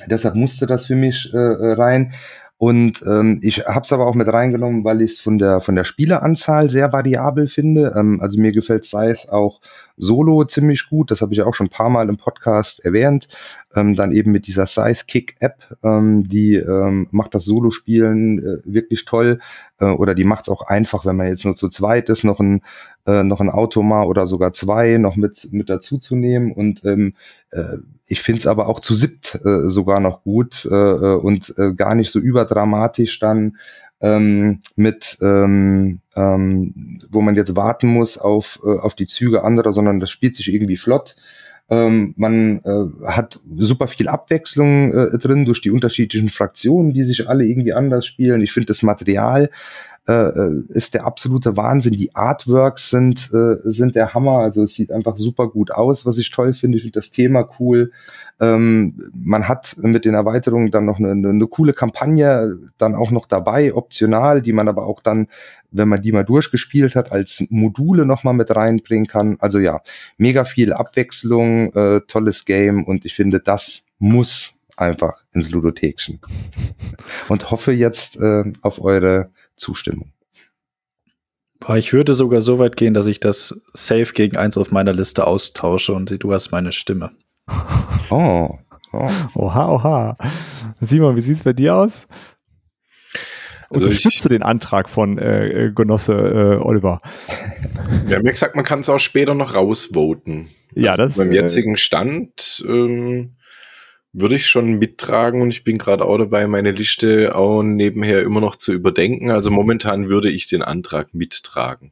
deshalb 0.07 0.35
musste 0.35 0.67
das 0.67 0.87
für 0.87 0.95
mich 0.95 1.33
äh, 1.33 1.37
äh, 1.37 1.73
rein. 1.73 2.13
Und 2.57 3.01
ähm, 3.07 3.39
ich 3.41 3.65
habe 3.65 3.81
es 3.81 3.91
aber 3.91 4.05
auch 4.05 4.13
mit 4.13 4.27
reingenommen, 4.27 4.83
weil 4.83 5.01
ich 5.01 5.13
es 5.13 5.19
von 5.19 5.39
der 5.39 5.61
von 5.61 5.75
der 5.75 5.83
Spieleranzahl 5.83 6.69
sehr 6.69 6.93
variabel 6.93 7.47
finde. 7.47 7.95
Ähm, 7.97 8.21
also 8.21 8.39
mir 8.39 8.51
gefällt 8.51 8.85
Scythe 8.85 9.33
auch 9.33 9.61
solo 9.97 10.43
ziemlich 10.45 10.87
gut. 10.87 11.09
Das 11.09 11.21
habe 11.21 11.33
ich 11.33 11.41
auch 11.41 11.55
schon 11.55 11.67
ein 11.67 11.71
paar 11.71 11.89
Mal 11.89 12.07
im 12.07 12.17
Podcast 12.17 12.85
erwähnt. 12.85 13.27
Ähm, 13.75 13.95
dann 13.95 14.11
eben 14.11 14.31
mit 14.31 14.47
dieser 14.47 14.65
Scythe 14.65 15.05
Kick 15.07 15.35
App, 15.39 15.77
ähm, 15.83 16.27
die 16.27 16.55
ähm, 16.55 17.07
macht 17.11 17.33
das 17.35 17.45
Solo-Spielen 17.45 18.39
äh, 18.39 18.57
wirklich 18.65 19.05
toll. 19.05 19.39
Äh, 19.79 19.85
oder 19.85 20.13
die 20.15 20.23
macht 20.23 20.45
es 20.45 20.49
auch 20.49 20.63
einfach, 20.63 21.05
wenn 21.05 21.15
man 21.15 21.27
jetzt 21.27 21.45
nur 21.45 21.55
zu 21.55 21.69
zweit 21.69 22.09
ist, 22.09 22.23
noch 22.23 22.39
ein 22.39 22.61
äh, 23.05 23.23
noch 23.23 23.39
ein 23.39 23.49
Automa 23.49 24.03
oder 24.03 24.27
sogar 24.27 24.53
zwei 24.53 24.97
noch 24.97 25.15
mit 25.15 25.49
mit 25.51 25.69
dazu 25.69 25.97
zu 25.97 26.15
nehmen. 26.15 26.51
Und 26.51 26.83
ähm, 26.85 27.15
äh, 27.51 27.77
ich 28.07 28.21
finde 28.21 28.39
es 28.39 28.47
aber 28.47 28.67
auch 28.67 28.81
zu 28.81 28.93
siebt 28.93 29.39
äh, 29.45 29.69
sogar 29.69 29.99
noch 29.99 30.23
gut 30.23 30.67
äh, 30.69 30.75
äh, 30.75 31.15
und 31.15 31.53
äh, 31.57 31.73
gar 31.73 31.95
nicht 31.95 32.11
so 32.11 32.19
überdramatisch 32.19 33.19
dann 33.19 33.57
ähm, 34.01 34.59
mit, 34.75 35.17
ähm, 35.21 36.01
ähm, 36.15 36.99
wo 37.09 37.21
man 37.21 37.35
jetzt 37.35 37.55
warten 37.55 37.87
muss 37.87 38.17
auf, 38.17 38.59
äh, 38.65 38.79
auf 38.79 38.95
die 38.95 39.07
Züge 39.07 39.43
anderer, 39.43 39.71
sondern 39.71 39.99
das 39.99 40.09
spielt 40.09 40.35
sich 40.35 40.53
irgendwie 40.53 40.77
flott. 40.77 41.15
Ähm, 41.71 42.13
man 42.17 42.59
äh, 42.65 43.07
hat 43.07 43.39
super 43.55 43.87
viel 43.87 44.09
Abwechslung 44.09 44.93
äh, 44.93 45.17
drin 45.17 45.45
durch 45.45 45.61
die 45.61 45.71
unterschiedlichen 45.71 46.29
Fraktionen, 46.29 46.93
die 46.93 47.05
sich 47.05 47.29
alle 47.29 47.45
irgendwie 47.45 47.73
anders 47.73 48.05
spielen. 48.05 48.41
Ich 48.41 48.51
finde 48.51 48.67
das 48.67 48.83
Material 48.83 49.49
äh, 50.07 50.13
äh, 50.13 50.63
ist 50.69 50.95
der 50.95 51.05
absolute 51.05 51.55
Wahnsinn. 51.57 51.93
Die 51.93 52.15
Artworks 52.15 52.89
sind, 52.89 53.29
äh, 53.33 53.57
sind 53.63 53.95
der 53.95 54.15
Hammer. 54.15 54.39
Also 54.39 54.63
es 54.63 54.73
sieht 54.73 54.91
einfach 54.91 55.15
super 55.15 55.47
gut 55.47 55.69
aus, 55.69 56.07
was 56.07 56.17
ich 56.17 56.31
toll 56.31 56.53
finde. 56.53 56.77
Ich 56.77 56.83
finde 56.83 56.99
das 56.99 57.11
Thema 57.11 57.47
cool. 57.59 57.91
Ähm, 58.39 59.11
man 59.13 59.47
hat 59.47 59.75
mit 59.79 60.03
den 60.03 60.15
Erweiterungen 60.15 60.71
dann 60.71 60.85
noch 60.85 60.97
eine, 60.97 61.11
eine, 61.11 61.29
eine 61.29 61.45
coole 61.45 61.73
Kampagne 61.73 62.57
dann 62.79 62.95
auch 62.95 63.11
noch 63.11 63.27
dabei, 63.27 63.75
optional, 63.75 64.41
die 64.41 64.53
man 64.53 64.67
aber 64.67 64.87
auch 64.87 65.03
dann, 65.03 65.27
wenn 65.71 65.89
man 65.89 66.01
die 66.01 66.11
mal 66.11 66.23
durchgespielt 66.23 66.95
hat, 66.95 67.11
als 67.11 67.43
Module 67.49 68.05
nochmal 68.05 68.33
mit 68.33 68.55
reinbringen 68.55 69.07
kann. 69.07 69.37
Also 69.39 69.59
ja, 69.59 69.81
mega 70.17 70.43
viel 70.43 70.73
Abwechslung, 70.73 71.73
äh, 71.73 72.01
tolles 72.07 72.45
Game 72.45 72.83
und 72.83 73.05
ich 73.05 73.15
finde, 73.15 73.39
das 73.39 73.85
muss 73.97 74.59
einfach 74.77 75.23
ins 75.33 75.51
Ludothekchen. 75.51 76.19
Und 77.29 77.51
hoffe 77.51 77.71
jetzt 77.71 78.19
äh, 78.19 78.51
auf 78.61 78.81
eure 78.81 79.29
Zustimmung. 79.55 80.11
Boah, 81.59 81.77
ich 81.77 81.93
würde 81.93 82.15
sogar 82.15 82.41
so 82.41 82.57
weit 82.57 82.75
gehen, 82.75 82.95
dass 82.95 83.05
ich 83.05 83.19
das 83.19 83.61
Safe 83.73 84.11
gegen 84.13 84.35
eins 84.37 84.57
auf 84.57 84.71
meiner 84.71 84.93
Liste 84.93 85.27
austausche 85.27 85.93
und 85.93 86.23
du 86.23 86.33
hast 86.33 86.51
meine 86.51 86.71
Stimme. 86.71 87.11
Oh, 88.09 88.57
oh. 88.91 89.09
Oha, 89.35 89.69
oha. 89.69 90.17
Simon, 90.79 91.15
wie 91.15 91.21
sieht's 91.21 91.43
bei 91.43 91.53
dir 91.53 91.75
aus? 91.75 92.07
Also 93.73 93.85
Unterstützt 93.87 94.25
du 94.25 94.29
den 94.29 94.43
Antrag 94.43 94.89
von 94.89 95.17
äh, 95.17 95.67
äh, 95.67 95.71
Genosse 95.71 96.13
äh, 96.13 96.63
Oliver? 96.63 96.97
Wir 98.05 98.17
haben 98.17 98.25
ja 98.25 98.31
gesagt, 98.31 98.55
man 98.55 98.65
kann 98.65 98.81
es 98.81 98.89
auch 98.89 98.99
später 98.99 99.33
noch 99.33 99.55
rausvoten. 99.55 100.49
Ja, 100.75 100.91
Also 100.91 101.03
das, 101.03 101.17
Beim 101.17 101.31
äh, 101.31 101.35
jetzigen 101.35 101.77
Stand 101.77 102.65
ähm, 102.67 103.35
würde 104.11 104.35
ich 104.35 104.47
schon 104.47 104.77
mittragen 104.77 105.41
und 105.41 105.49
ich 105.49 105.63
bin 105.63 105.77
gerade 105.77 106.03
auch 106.03 106.17
dabei, 106.17 106.47
meine 106.47 106.71
Liste 106.71 107.33
auch 107.33 107.63
nebenher 107.63 108.23
immer 108.23 108.41
noch 108.41 108.57
zu 108.57 108.73
überdenken. 108.73 109.31
Also 109.31 109.51
momentan 109.51 110.09
würde 110.09 110.29
ich 110.29 110.47
den 110.47 110.63
Antrag 110.63 111.13
mittragen. 111.13 111.91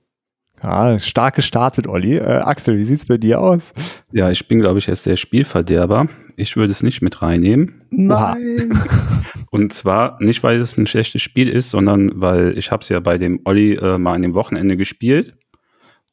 Ja, 0.61 0.99
stark 0.99 1.35
gestartet, 1.35 1.87
Olli. 1.87 2.17
Äh, 2.17 2.23
Axel, 2.23 2.77
wie 2.77 2.83
sieht's 2.83 3.05
bei 3.05 3.17
dir 3.17 3.39
aus? 3.39 3.73
Ja, 4.11 4.29
ich 4.29 4.49
bin, 4.49 4.59
glaube 4.59 4.79
ich, 4.79 4.87
jetzt 4.87 5.05
der 5.05 5.15
Spielverderber. 5.15 6.07
Ich 6.35 6.57
würde 6.57 6.71
es 6.71 6.83
nicht 6.83 7.01
mit 7.01 7.21
reinnehmen. 7.21 7.83
Nein. 7.89 8.71
Und 9.51 9.73
zwar 9.73 10.21
nicht, 10.21 10.43
weil 10.43 10.59
es 10.59 10.77
ein 10.77 10.87
schlechtes 10.87 11.21
Spiel 11.21 11.49
ist, 11.49 11.71
sondern 11.71 12.11
weil 12.15 12.57
ich 12.57 12.71
habe 12.71 12.83
es 12.83 12.89
ja 12.89 12.99
bei 12.99 13.17
dem 13.17 13.41
Olli 13.45 13.73
äh, 13.73 13.97
mal 13.97 14.13
an 14.13 14.21
dem 14.21 14.35
Wochenende 14.35 14.77
gespielt. 14.77 15.35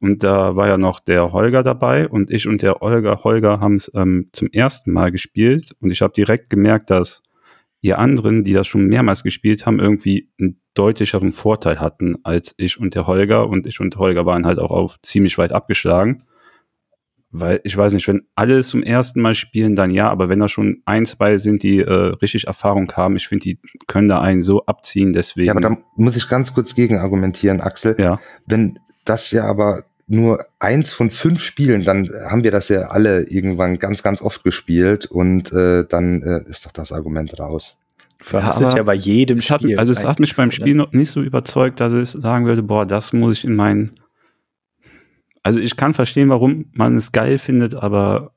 Und 0.00 0.22
da 0.22 0.56
war 0.56 0.68
ja 0.68 0.76
noch 0.76 1.00
der 1.00 1.32
Holger 1.32 1.62
dabei 1.62 2.08
und 2.08 2.30
ich 2.30 2.46
und 2.46 2.62
der 2.62 2.76
Holger, 2.80 3.24
Holger 3.24 3.60
haben 3.60 3.76
es 3.76 3.90
ähm, 3.94 4.28
zum 4.32 4.48
ersten 4.52 4.92
Mal 4.92 5.10
gespielt. 5.10 5.70
Und 5.80 5.90
ich 5.90 6.02
habe 6.02 6.12
direkt 6.12 6.50
gemerkt, 6.50 6.90
dass 6.90 7.22
ihr 7.80 7.98
anderen, 7.98 8.42
die 8.42 8.52
das 8.52 8.66
schon 8.66 8.86
mehrmals 8.86 9.22
gespielt 9.22 9.64
haben, 9.64 9.80
irgendwie 9.80 10.30
einen 10.38 10.60
deutlicheren 10.74 11.32
Vorteil 11.32 11.80
hatten 11.80 12.16
als 12.24 12.54
ich 12.58 12.78
und 12.78 12.94
der 12.94 13.06
Holger. 13.06 13.48
Und 13.48 13.66
ich 13.66 13.80
und 13.80 13.96
Holger 13.96 14.26
waren 14.26 14.46
halt 14.46 14.58
auch 14.58 14.70
auf 14.70 15.00
ziemlich 15.02 15.38
weit 15.38 15.52
abgeschlagen. 15.52 16.22
Weil 17.40 17.60
ich 17.64 17.76
weiß 17.76 17.92
nicht, 17.92 18.08
wenn 18.08 18.22
alle 18.34 18.62
zum 18.62 18.82
ersten 18.82 19.20
Mal 19.20 19.34
spielen, 19.34 19.76
dann 19.76 19.90
ja, 19.90 20.08
aber 20.08 20.28
wenn 20.28 20.40
da 20.40 20.48
schon 20.48 20.82
ein, 20.84 21.06
zwei 21.06 21.38
sind, 21.38 21.62
die 21.62 21.80
äh, 21.80 21.92
richtig 21.92 22.46
Erfahrung 22.46 22.90
haben, 22.92 23.16
ich 23.16 23.28
finde, 23.28 23.44
die 23.44 23.58
können 23.86 24.08
da 24.08 24.20
einen 24.20 24.42
so 24.42 24.64
abziehen, 24.66 25.12
deswegen. 25.12 25.46
Ja, 25.46 25.52
aber 25.52 25.60
da 25.60 25.76
muss 25.96 26.16
ich 26.16 26.28
ganz 26.28 26.54
kurz 26.54 26.74
gegen 26.74 26.98
argumentieren, 26.98 27.60
Axel. 27.60 27.96
ja. 27.98 28.18
Wenn 28.46 28.78
das 29.04 29.30
ja 29.30 29.44
aber 29.44 29.84
nur 30.08 30.44
eins 30.60 30.92
von 30.92 31.10
fünf 31.10 31.42
Spielen, 31.42 31.84
dann 31.84 32.10
haben 32.28 32.44
wir 32.44 32.50
das 32.50 32.68
ja 32.68 32.88
alle 32.88 33.24
irgendwann 33.24 33.78
ganz, 33.78 34.02
ganz 34.02 34.22
oft 34.22 34.44
gespielt 34.44 35.06
und 35.06 35.52
äh, 35.52 35.84
dann 35.88 36.22
äh, 36.22 36.48
ist 36.48 36.64
doch 36.64 36.72
das 36.72 36.92
Argument 36.92 37.38
raus. 37.38 37.78
Das 38.30 38.60
ist 38.60 38.68
aber 38.68 38.76
ja 38.76 38.82
bei 38.82 38.94
jedem 38.94 39.38
Ich 39.38 39.50
hat, 39.50 39.62
Spiel. 39.62 39.78
also 39.78 39.92
es 39.92 40.04
hat 40.04 40.20
mich 40.20 40.34
beim 40.36 40.50
so, 40.50 40.56
Spiel 40.56 40.74
ne? 40.74 40.84
noch 40.84 40.92
nicht 40.92 41.10
so 41.10 41.22
überzeugt, 41.22 41.80
dass 41.80 41.92
ich 41.92 42.20
sagen 42.20 42.46
würde, 42.46 42.62
boah, 42.62 42.86
das 42.86 43.12
muss 43.12 43.38
ich 43.38 43.44
in 43.44 43.54
meinen. 43.54 43.92
Also 45.46 45.60
ich 45.60 45.76
kann 45.76 45.94
verstehen, 45.94 46.28
warum 46.28 46.64
man 46.72 46.96
es 46.96 47.12
geil 47.12 47.38
findet, 47.38 47.76
aber 47.76 48.32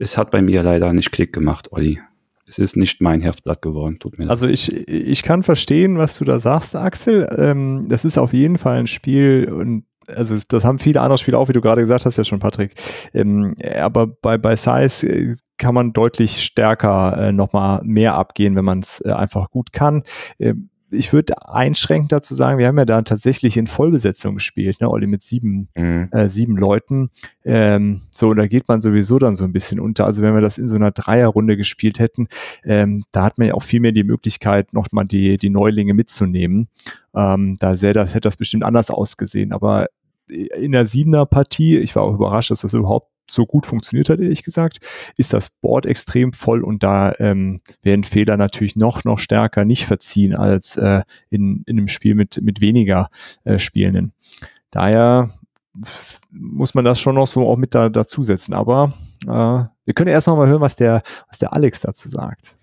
es 0.00 0.18
hat 0.18 0.32
bei 0.32 0.42
mir 0.42 0.64
leider 0.64 0.92
nicht 0.92 1.12
Klick 1.12 1.32
gemacht, 1.32 1.70
Olli. 1.70 2.00
Es 2.44 2.58
ist 2.58 2.76
nicht 2.76 3.00
mein 3.00 3.20
Herzblatt 3.20 3.62
geworden, 3.62 4.00
tut 4.00 4.18
mir 4.18 4.24
leid. 4.24 4.32
Also 4.32 4.48
ich, 4.48 4.72
ich 4.88 5.22
kann 5.22 5.44
verstehen, 5.44 5.96
was 5.96 6.18
du 6.18 6.24
da 6.24 6.40
sagst, 6.40 6.74
Axel. 6.74 7.28
Ähm, 7.38 7.86
das 7.88 8.04
ist 8.04 8.18
auf 8.18 8.32
jeden 8.32 8.58
Fall 8.58 8.80
ein 8.80 8.88
Spiel 8.88 9.48
und 9.48 9.84
also 10.08 10.36
das 10.48 10.64
haben 10.64 10.80
viele 10.80 11.00
andere 11.00 11.18
Spiele 11.18 11.38
auch, 11.38 11.48
wie 11.48 11.52
du 11.52 11.60
gerade 11.60 11.82
gesagt 11.82 12.04
hast, 12.04 12.16
ja 12.16 12.24
schon, 12.24 12.40
Patrick. 12.40 12.72
Ähm, 13.14 13.54
aber 13.80 14.08
bei, 14.08 14.38
bei 14.38 14.56
Size 14.56 15.06
äh, 15.06 15.36
kann 15.56 15.74
man 15.76 15.92
deutlich 15.92 16.42
stärker 16.42 17.16
äh, 17.16 17.32
nochmal 17.32 17.80
mehr 17.84 18.14
abgehen, 18.14 18.56
wenn 18.56 18.64
man 18.64 18.80
es 18.80 19.00
äh, 19.04 19.12
einfach 19.12 19.50
gut 19.50 19.72
kann. 19.72 20.02
Ähm, 20.40 20.68
ich 20.90 21.12
würde 21.12 21.34
einschränkend 21.48 22.12
dazu 22.12 22.34
sagen, 22.34 22.58
wir 22.58 22.66
haben 22.68 22.78
ja 22.78 22.84
da 22.84 23.02
tatsächlich 23.02 23.56
in 23.56 23.66
Vollbesetzung 23.66 24.34
gespielt, 24.36 24.80
ne, 24.80 24.88
Olli, 24.88 25.06
mit 25.06 25.22
sieben, 25.22 25.68
Mhm. 25.76 26.08
äh, 26.12 26.28
sieben 26.28 26.56
Leuten. 26.56 27.10
Ähm, 27.44 28.02
so, 28.14 28.28
und 28.30 28.36
da 28.36 28.46
geht 28.46 28.68
man 28.68 28.80
sowieso 28.80 29.18
dann 29.18 29.36
so 29.36 29.44
ein 29.44 29.52
bisschen 29.52 29.80
unter. 29.80 30.04
Also 30.06 30.22
wenn 30.22 30.34
wir 30.34 30.40
das 30.40 30.58
in 30.58 30.68
so 30.68 30.76
einer 30.76 30.92
Dreierrunde 30.92 31.56
gespielt 31.56 31.98
hätten, 31.98 32.28
ähm, 32.64 33.04
da 33.12 33.24
hat 33.24 33.38
man 33.38 33.48
ja 33.48 33.54
auch 33.54 33.62
viel 33.62 33.80
mehr 33.80 33.92
die 33.92 34.04
Möglichkeit, 34.04 34.72
noch 34.72 34.86
mal 34.92 35.04
die, 35.04 35.36
die 35.38 35.50
Neulinge 35.50 35.94
mitzunehmen. 35.94 36.68
Ähm, 37.14 37.56
da 37.58 37.76
sähe 37.76 37.92
das, 37.92 38.10
hätte 38.10 38.20
das 38.28 38.36
bestimmt 38.36 38.62
anders 38.62 38.90
ausgesehen. 38.90 39.52
Aber 39.52 39.86
in 40.28 40.72
der 40.72 40.86
siebener 40.86 41.26
Partie, 41.26 41.78
ich 41.78 41.94
war 41.96 42.02
auch 42.02 42.14
überrascht, 42.14 42.50
dass 42.50 42.60
das 42.60 42.74
überhaupt 42.74 43.10
so 43.30 43.46
gut 43.46 43.66
funktioniert 43.66 44.08
hat, 44.08 44.20
ehrlich 44.20 44.42
gesagt, 44.42 44.78
ist 45.16 45.32
das 45.32 45.50
Board 45.50 45.86
extrem 45.86 46.32
voll 46.32 46.62
und 46.62 46.82
da 46.82 47.12
ähm, 47.18 47.60
werden 47.82 48.04
Fehler 48.04 48.36
natürlich 48.36 48.76
noch, 48.76 49.04
noch 49.04 49.18
stärker 49.18 49.64
nicht 49.64 49.86
verziehen 49.86 50.34
als 50.34 50.76
äh, 50.76 51.02
in, 51.30 51.62
in 51.66 51.78
einem 51.78 51.88
Spiel 51.88 52.14
mit, 52.14 52.40
mit 52.42 52.60
weniger 52.60 53.08
äh, 53.44 53.58
Spielenden. 53.58 54.12
Daher 54.70 55.30
muss 56.30 56.74
man 56.74 56.84
das 56.84 57.00
schon 57.00 57.14
noch 57.14 57.26
so 57.26 57.48
auch 57.48 57.56
mit 57.56 57.74
da, 57.74 57.88
dazusetzen. 57.88 58.54
Aber 58.54 58.94
äh, 59.24 59.28
wir 59.28 59.94
können 59.94 60.10
erst 60.10 60.26
noch 60.26 60.36
mal 60.36 60.48
hören, 60.48 60.60
was 60.60 60.76
der, 60.76 61.02
was 61.28 61.38
der 61.38 61.52
Alex 61.52 61.80
dazu 61.80 62.08
sagt. 62.08 62.56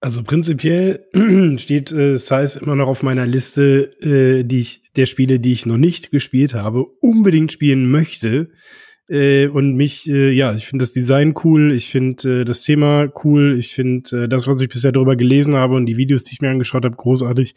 Also 0.00 0.22
prinzipiell 0.22 1.04
steht 1.58 1.90
äh, 1.92 2.16
Size 2.16 2.60
immer 2.60 2.76
noch 2.76 2.88
auf 2.88 3.02
meiner 3.02 3.26
Liste 3.26 3.92
äh, 4.00 4.44
die 4.44 4.60
ich, 4.60 4.82
der 4.96 5.06
Spiele, 5.06 5.40
die 5.40 5.52
ich 5.52 5.66
noch 5.66 5.76
nicht 5.76 6.10
gespielt 6.10 6.54
habe, 6.54 6.84
unbedingt 7.00 7.52
spielen 7.52 7.90
möchte. 7.90 8.50
Äh, 9.08 9.48
und 9.48 9.74
mich, 9.74 10.08
äh, 10.08 10.30
ja, 10.30 10.54
ich 10.54 10.66
finde 10.66 10.82
das 10.82 10.92
Design 10.92 11.34
cool, 11.44 11.72
ich 11.72 11.90
finde 11.90 12.40
äh, 12.40 12.44
das 12.44 12.60
Thema 12.60 13.10
cool, 13.24 13.56
ich 13.58 13.74
finde 13.74 14.24
äh, 14.24 14.28
das, 14.28 14.46
was 14.46 14.60
ich 14.60 14.68
bisher 14.68 14.92
darüber 14.92 15.16
gelesen 15.16 15.54
habe 15.54 15.74
und 15.76 15.86
die 15.86 15.96
Videos, 15.96 16.24
die 16.24 16.34
ich 16.34 16.40
mir 16.40 16.50
angeschaut 16.50 16.84
habe, 16.84 16.96
großartig. 16.96 17.54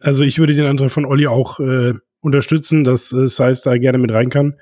Also 0.00 0.24
ich 0.24 0.38
würde 0.38 0.54
den 0.54 0.66
Antrag 0.66 0.90
von 0.90 1.06
Olli 1.06 1.26
auch 1.26 1.58
äh, 1.60 1.94
unterstützen, 2.20 2.84
dass 2.84 3.12
äh, 3.12 3.26
Size 3.26 3.60
da 3.64 3.78
gerne 3.78 3.98
mit 3.98 4.12
rein 4.12 4.28
kann. 4.28 4.56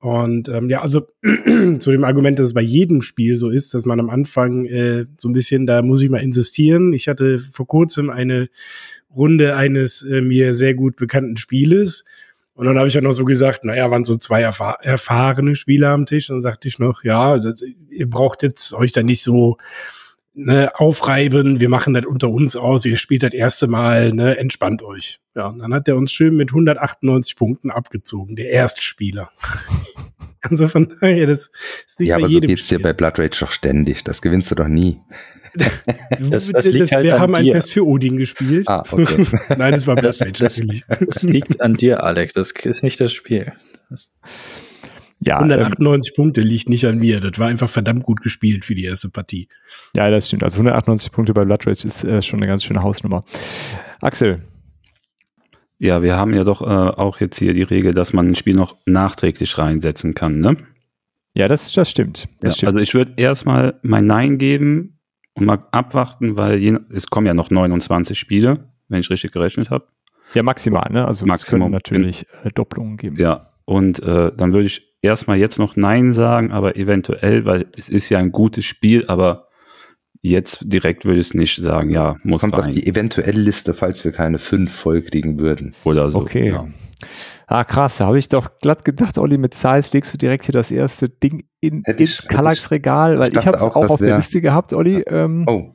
Und 0.00 0.50
ähm, 0.50 0.68
ja, 0.68 0.82
also 0.82 1.06
zu 1.78 1.90
dem 1.90 2.04
Argument, 2.04 2.38
dass 2.38 2.48
es 2.48 2.54
bei 2.54 2.60
jedem 2.60 3.00
Spiel 3.00 3.36
so 3.36 3.48
ist, 3.48 3.72
dass 3.72 3.86
man 3.86 4.00
am 4.00 4.10
Anfang 4.10 4.66
äh, 4.66 5.06
so 5.16 5.30
ein 5.30 5.32
bisschen, 5.32 5.64
da 5.66 5.80
muss 5.80 6.02
ich 6.02 6.10
mal 6.10 6.18
insistieren. 6.18 6.92
Ich 6.92 7.08
hatte 7.08 7.38
vor 7.38 7.66
kurzem 7.66 8.10
eine 8.10 8.50
Runde 9.14 9.56
eines 9.56 10.02
äh, 10.02 10.20
mir 10.20 10.52
sehr 10.52 10.74
gut 10.74 10.96
bekannten 10.96 11.38
Spieles. 11.38 12.04
Und 12.54 12.66
dann 12.66 12.78
habe 12.78 12.86
ich 12.86 12.94
ja 12.94 13.00
noch 13.00 13.12
so 13.12 13.24
gesagt, 13.24 13.64
naja, 13.64 13.90
waren 13.90 14.04
so 14.04 14.16
zwei 14.16 14.42
erfahr 14.42 14.78
erfahrene 14.82 15.56
Spieler 15.56 15.90
am 15.90 16.06
Tisch. 16.06 16.30
Und 16.30 16.36
dann 16.36 16.40
sagte 16.40 16.68
ich 16.68 16.78
noch, 16.78 17.02
ja, 17.02 17.38
das, 17.38 17.62
ihr 17.90 18.08
braucht 18.08 18.42
jetzt 18.42 18.74
euch 18.74 18.92
da 18.92 19.02
nicht 19.02 19.22
so 19.22 19.56
ne, 20.34 20.70
aufreiben, 20.74 21.60
wir 21.60 21.68
machen 21.68 21.94
das 21.94 22.06
unter 22.06 22.28
uns 22.28 22.56
aus, 22.56 22.84
ihr 22.84 22.96
spielt 22.96 23.22
das 23.22 23.32
erste 23.32 23.66
Mal, 23.66 24.12
ne, 24.12 24.36
entspannt 24.36 24.82
euch. 24.82 25.20
Ja, 25.34 25.46
und 25.46 25.58
dann 25.60 25.72
hat 25.74 25.88
er 25.88 25.96
uns 25.96 26.12
schön 26.12 26.36
mit 26.36 26.50
198 26.50 27.36
Punkten 27.36 27.70
abgezogen, 27.70 28.36
der 28.36 28.50
Erstspieler. 28.50 29.30
also 30.42 30.68
von 30.68 30.96
daher, 31.00 31.26
das 31.26 31.50
ist 31.86 32.00
nicht 32.00 32.08
Ja, 32.08 32.16
bei 32.16 32.22
aber 32.22 32.28
so 32.28 32.34
jedem 32.34 32.48
geht's 32.48 32.68
dir 32.68 32.76
Spiel. 32.76 32.82
bei 32.82 32.92
Blood 32.92 33.18
Rage 33.18 33.40
doch 33.40 33.52
ständig. 33.52 34.04
Das 34.04 34.22
gewinnst 34.22 34.50
du 34.50 34.54
doch 34.54 34.68
nie. 34.68 35.00
Das- 36.30 36.50
das 36.52 36.66
liegt 36.66 36.92
halt 36.92 37.04
wir 37.04 37.14
an 37.16 37.20
haben 37.20 37.34
ein 37.34 37.44
dir. 37.44 37.54
Fest 37.54 37.70
für 37.72 37.84
Odin 37.86 38.16
gespielt. 38.16 38.68
Ah, 38.68 38.82
okay. 38.90 39.26
Nein, 39.58 39.74
es 39.74 39.86
war 39.86 39.96
Das, 39.96 40.18
Blood 40.18 40.28
Rage 40.28 40.42
das, 40.44 40.58
natürlich. 40.60 40.84
das 41.00 41.22
liegt 41.22 41.60
an 41.60 41.74
dir, 41.74 42.02
Alex. 42.04 42.34
Das 42.34 42.50
ist 42.52 42.82
nicht 42.82 43.00
das 43.00 43.12
Spiel. 43.12 43.52
Ja, 45.20 45.38
ähm, 45.40 45.50
198 45.50 46.14
Punkte 46.14 46.40
liegt 46.42 46.68
nicht 46.68 46.84
an 46.86 46.98
mir. 46.98 47.20
Das 47.20 47.38
war 47.38 47.48
einfach 47.48 47.68
verdammt 47.68 48.02
gut 48.02 48.20
gespielt 48.20 48.64
für 48.64 48.74
die 48.74 48.84
erste 48.84 49.08
Partie. 49.08 49.48
ja, 49.96 50.10
das 50.10 50.28
stimmt. 50.28 50.42
Also 50.42 50.56
198 50.58 51.12
Punkte 51.12 51.32
bei 51.32 51.44
Blood 51.44 51.66
Rage 51.66 51.86
ist 51.86 52.04
äh, 52.04 52.20
schon 52.20 52.40
eine 52.40 52.46
ganz 52.48 52.64
schöne 52.64 52.82
Hausnummer. 52.82 53.22
Axel, 54.00 54.40
Ja, 55.78 56.02
wir 56.02 56.16
haben 56.16 56.34
ja 56.34 56.44
doch 56.44 56.60
äh, 56.62 56.64
auch 56.64 57.20
jetzt 57.20 57.38
hier 57.38 57.52
die 57.54 57.62
Regel, 57.62 57.94
dass 57.94 58.12
man 58.12 58.28
ein 58.30 58.34
Spiel 58.34 58.54
noch 58.54 58.76
nachträglich 58.86 59.56
reinsetzen 59.58 60.14
kann, 60.14 60.38
ne? 60.40 60.56
ja, 61.36 61.48
das, 61.48 61.72
das 61.72 61.90
stimmt. 61.90 62.28
Das 62.40 62.54
Ja, 62.54 62.56
stimmt. 62.58 62.74
also 62.74 62.82
ich 62.82 62.94
würde 62.94 63.14
erstmal 63.16 63.78
mein 63.82 64.06
Nein 64.06 64.38
geben 64.38 64.98
und 65.34 65.46
mal 65.46 65.66
abwarten, 65.70 66.36
weil 66.36 66.62
je, 66.62 66.78
es 66.92 67.08
kommen 67.08 67.26
ja 67.26 67.34
noch 67.34 67.50
29 67.50 68.18
Spiele, 68.18 68.68
wenn 68.88 69.00
ich 69.00 69.10
richtig 69.10 69.32
gerechnet 69.32 69.70
habe. 69.70 69.86
ja, 70.34 70.42
maximal, 70.42 70.88
ne? 70.90 71.06
Also 71.06 71.24
es 71.24 71.28
Maximum. 71.28 71.62
können 71.62 71.72
natürlich 71.72 72.26
äh, 72.44 72.50
Doppelungen 72.50 72.96
geben. 72.96 73.16
Ja, 73.18 73.50
und 73.64 74.00
äh, 74.02 74.32
dann 74.36 74.52
würde 74.52 74.66
ich 74.66 74.94
erstmal 75.02 75.36
jetzt 75.36 75.58
noch 75.58 75.76
Nein 75.76 76.12
sagen, 76.12 76.52
aber 76.52 76.76
eventuell, 76.76 77.44
weil 77.44 77.66
es 77.76 77.88
ist 77.88 78.08
ja 78.08 78.18
ein 78.18 78.32
gutes 78.32 78.64
Spiel, 78.64 79.06
aber 79.06 79.43
jetzt 80.24 80.60
direkt 80.62 81.04
würde 81.04 81.20
ich 81.20 81.28
es 81.28 81.34
nicht 81.34 81.62
sagen, 81.62 81.90
ja, 81.90 82.16
muss 82.22 82.40
Kommt 82.40 82.54
auf 82.54 82.64
rein 82.64 82.74
die 82.74 82.86
eventuelle 82.86 83.38
Liste, 83.38 83.74
falls 83.74 84.04
wir 84.04 84.12
keine 84.12 84.38
fünf 84.38 84.72
voll 84.74 85.02
kriegen 85.02 85.38
würden. 85.38 85.74
oder 85.84 86.08
so. 86.08 86.20
Okay. 86.20 86.48
Ja. 86.48 86.66
Ah, 87.46 87.64
krass, 87.64 87.98
da 87.98 88.06
habe 88.06 88.18
ich 88.18 88.30
doch 88.30 88.58
glatt 88.60 88.86
gedacht, 88.86 89.18
Olli, 89.18 89.36
mit 89.36 89.52
Size 89.52 89.90
legst 89.92 90.14
du 90.14 90.18
direkt 90.18 90.46
hier 90.46 90.54
das 90.54 90.70
erste 90.70 91.10
Ding 91.10 91.44
in, 91.60 91.82
Hätte 91.84 92.02
ins 92.02 92.26
Kallax-Regal, 92.26 93.18
weil 93.18 93.32
ich 93.32 93.38
ich, 93.38 93.46
habe 93.46 93.58
es 93.58 93.62
auch, 93.62 93.76
auch, 93.76 93.90
auf 93.90 93.98
der 93.98 94.16
Liste 94.16 94.40
gehabt, 94.40 94.72
Olli. 94.72 95.02
Ähm, 95.06 95.44
Oh, 95.46 95.74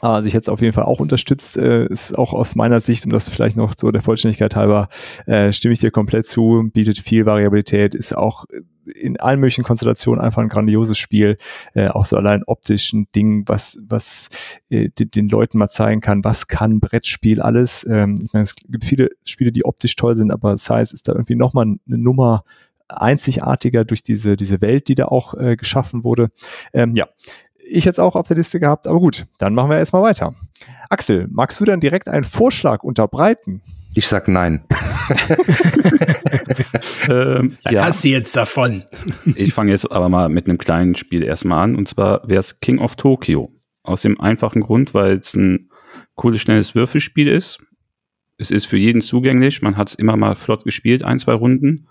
Also 0.00 0.28
ich 0.28 0.32
hätte 0.32 0.44
es 0.44 0.48
auf 0.48 0.62
jeden 0.62 0.72
Fall 0.72 0.84
auch 0.84 1.00
unterstützt. 1.00 1.58
Äh, 1.58 1.86
ist 1.88 2.16
auch 2.16 2.32
aus 2.32 2.54
meiner 2.54 2.80
Sicht, 2.80 3.04
um 3.04 3.12
das 3.12 3.28
vielleicht 3.28 3.58
noch 3.58 3.74
so 3.76 3.90
der 3.90 4.00
Vollständigkeit 4.00 4.56
halber, 4.56 4.88
äh, 5.26 5.52
stimme 5.52 5.74
ich 5.74 5.80
dir 5.80 5.90
komplett 5.90 6.24
zu, 6.24 6.70
bietet 6.72 6.98
viel 6.98 7.26
Variabilität, 7.26 7.94
ist 7.94 8.16
auch 8.16 8.46
in 8.94 9.18
allen 9.20 9.40
möglichen 9.40 9.64
Konstellationen 9.64 10.22
einfach 10.22 10.42
ein 10.42 10.48
grandioses 10.48 10.98
Spiel. 10.98 11.38
Äh, 11.74 11.88
auch 11.88 12.06
so 12.06 12.16
allein 12.16 12.42
optisch 12.46 12.92
ein 12.92 13.08
Ding, 13.14 13.44
was, 13.46 13.78
was 13.86 14.28
äh, 14.70 14.88
den, 14.90 15.10
den 15.10 15.28
Leuten 15.28 15.58
mal 15.58 15.68
zeigen 15.68 16.00
kann, 16.00 16.24
was 16.24 16.48
kann 16.48 16.80
Brettspiel 16.80 17.40
alles. 17.40 17.86
Ähm, 17.88 18.16
ich 18.22 18.32
meine, 18.32 18.44
es 18.44 18.54
gibt 18.56 18.84
viele 18.84 19.10
Spiele, 19.24 19.52
die 19.52 19.64
optisch 19.64 19.96
toll 19.96 20.16
sind, 20.16 20.30
aber 20.30 20.56
Size 20.58 20.94
ist 20.94 21.08
da 21.08 21.12
irgendwie 21.12 21.36
nochmal 21.36 21.64
eine 21.66 21.98
Nummer 21.98 22.44
einzigartiger 22.88 23.84
durch 23.84 24.02
diese, 24.02 24.36
diese 24.36 24.60
Welt, 24.60 24.88
die 24.88 24.94
da 24.94 25.06
auch 25.06 25.34
äh, 25.34 25.56
geschaffen 25.56 26.04
wurde. 26.04 26.30
Ähm, 26.72 26.94
ja, 26.94 27.06
ich 27.70 27.84
jetzt 27.84 28.00
auch 28.00 28.16
auf 28.16 28.26
der 28.26 28.36
Liste 28.36 28.60
gehabt, 28.60 28.86
aber 28.86 28.98
gut, 28.98 29.26
dann 29.38 29.54
machen 29.54 29.70
wir 29.70 29.78
erstmal 29.78 30.02
weiter. 30.02 30.34
Axel, 30.88 31.28
magst 31.30 31.60
du 31.60 31.64
dann 31.64 31.80
direkt 31.80 32.08
einen 32.08 32.24
Vorschlag 32.24 32.82
unterbreiten? 32.82 33.62
Ich 33.98 34.06
sag 34.06 34.28
nein. 34.28 34.64
Ähm, 37.08 37.56
ja, 37.70 37.84
hast 37.84 38.04
du 38.04 38.08
jetzt 38.08 38.36
davon? 38.36 38.84
ich 39.34 39.54
fange 39.54 39.70
jetzt 39.70 39.90
aber 39.90 40.10
mal 40.10 40.28
mit 40.28 40.46
einem 40.46 40.58
kleinen 40.58 40.94
Spiel 40.94 41.22
erstmal 41.22 41.64
an 41.64 41.74
und 41.74 41.88
zwar 41.88 42.28
wäre 42.28 42.40
es 42.40 42.60
King 42.60 42.78
of 42.80 42.96
Tokyo. 42.96 43.50
Aus 43.82 44.02
dem 44.02 44.20
einfachen 44.20 44.60
Grund, 44.60 44.92
weil 44.92 45.14
es 45.14 45.34
ein 45.34 45.70
cooles, 46.16 46.42
schnelles 46.42 46.74
Würfelspiel 46.74 47.28
ist. 47.28 47.58
Es 48.36 48.50
ist 48.50 48.66
für 48.66 48.76
jeden 48.76 49.00
zugänglich. 49.00 49.62
Man 49.62 49.78
hat 49.78 49.88
es 49.88 49.94
immer 49.94 50.16
mal 50.16 50.34
flott 50.34 50.64
gespielt, 50.64 51.02
ein, 51.02 51.18
zwei 51.18 51.32
Runden. 51.32 51.88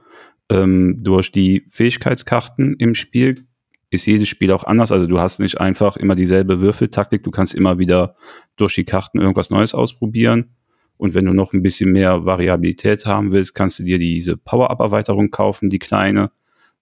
Ähm, 0.50 1.00
durch 1.04 1.32
die 1.32 1.66
Fähigkeitskarten 1.70 2.76
im 2.78 2.94
Spiel 2.94 3.48
ist 3.90 4.06
jedes 4.06 4.30
Spiel 4.30 4.52
auch 4.52 4.66
anders. 4.66 4.92
Also 4.92 5.08
du 5.08 5.20
hast 5.20 5.40
nicht 5.40 5.60
einfach 5.60 5.98
immer 5.98 6.16
dieselbe 6.16 6.60
Würfeltaktik. 6.60 7.24
Du 7.24 7.32
kannst 7.32 7.56
immer 7.56 7.80
wieder 7.80 8.16
durch 8.56 8.76
die 8.76 8.86
Karten 8.86 9.20
irgendwas 9.20 9.50
Neues 9.50 9.74
ausprobieren. 9.74 10.57
Und 10.98 11.14
wenn 11.14 11.26
du 11.26 11.34
noch 11.34 11.54
ein 11.54 11.62
bisschen 11.62 11.92
mehr 11.92 12.26
Variabilität 12.26 13.06
haben 13.06 13.32
willst, 13.32 13.54
kannst 13.54 13.80
du 13.80 13.84
dir 13.84 14.00
diese 14.00 14.36
Power-Up-Erweiterung 14.36 15.30
kaufen, 15.30 15.70
die 15.70 15.80
kleine, 15.80 16.32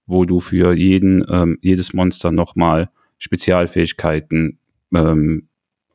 wo 0.07 0.25
du 0.25 0.39
für 0.39 0.73
jeden, 0.73 1.25
ähm, 1.29 1.57
jedes 1.61 1.93
Monster 1.93 2.31
nochmal 2.31 2.89
Spezialfähigkeiten 3.17 4.59
ähm, 4.93 5.47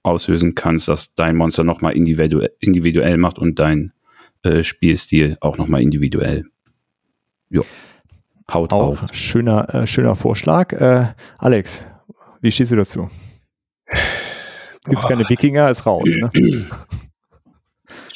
auslösen 0.02 0.54
kannst, 0.54 0.88
dass 0.88 1.14
dein 1.14 1.36
Monster 1.36 1.64
nochmal 1.64 1.96
individuell, 1.96 2.50
individuell 2.58 3.16
macht 3.16 3.38
und 3.38 3.58
dein 3.58 3.92
äh, 4.42 4.64
Spielstil 4.64 5.36
auch 5.40 5.58
nochmal 5.58 5.82
individuell. 5.82 6.46
Ja. 7.50 7.62
Haut 8.52 8.72
Auch 8.72 9.02
auf. 9.02 9.14
schöner, 9.14 9.72
äh, 9.74 9.86
schöner 9.86 10.16
Vorschlag. 10.16 10.72
Äh, 10.72 11.14
Alex, 11.38 11.86
wie 12.40 12.50
stehst 12.50 12.72
du 12.72 12.76
dazu? 12.76 13.08
Gibt's 14.88 15.06
keine 15.06 15.28
Wikinger, 15.28 15.70
ist 15.70 15.86
raus. 15.86 16.08
Ne? 16.08 16.30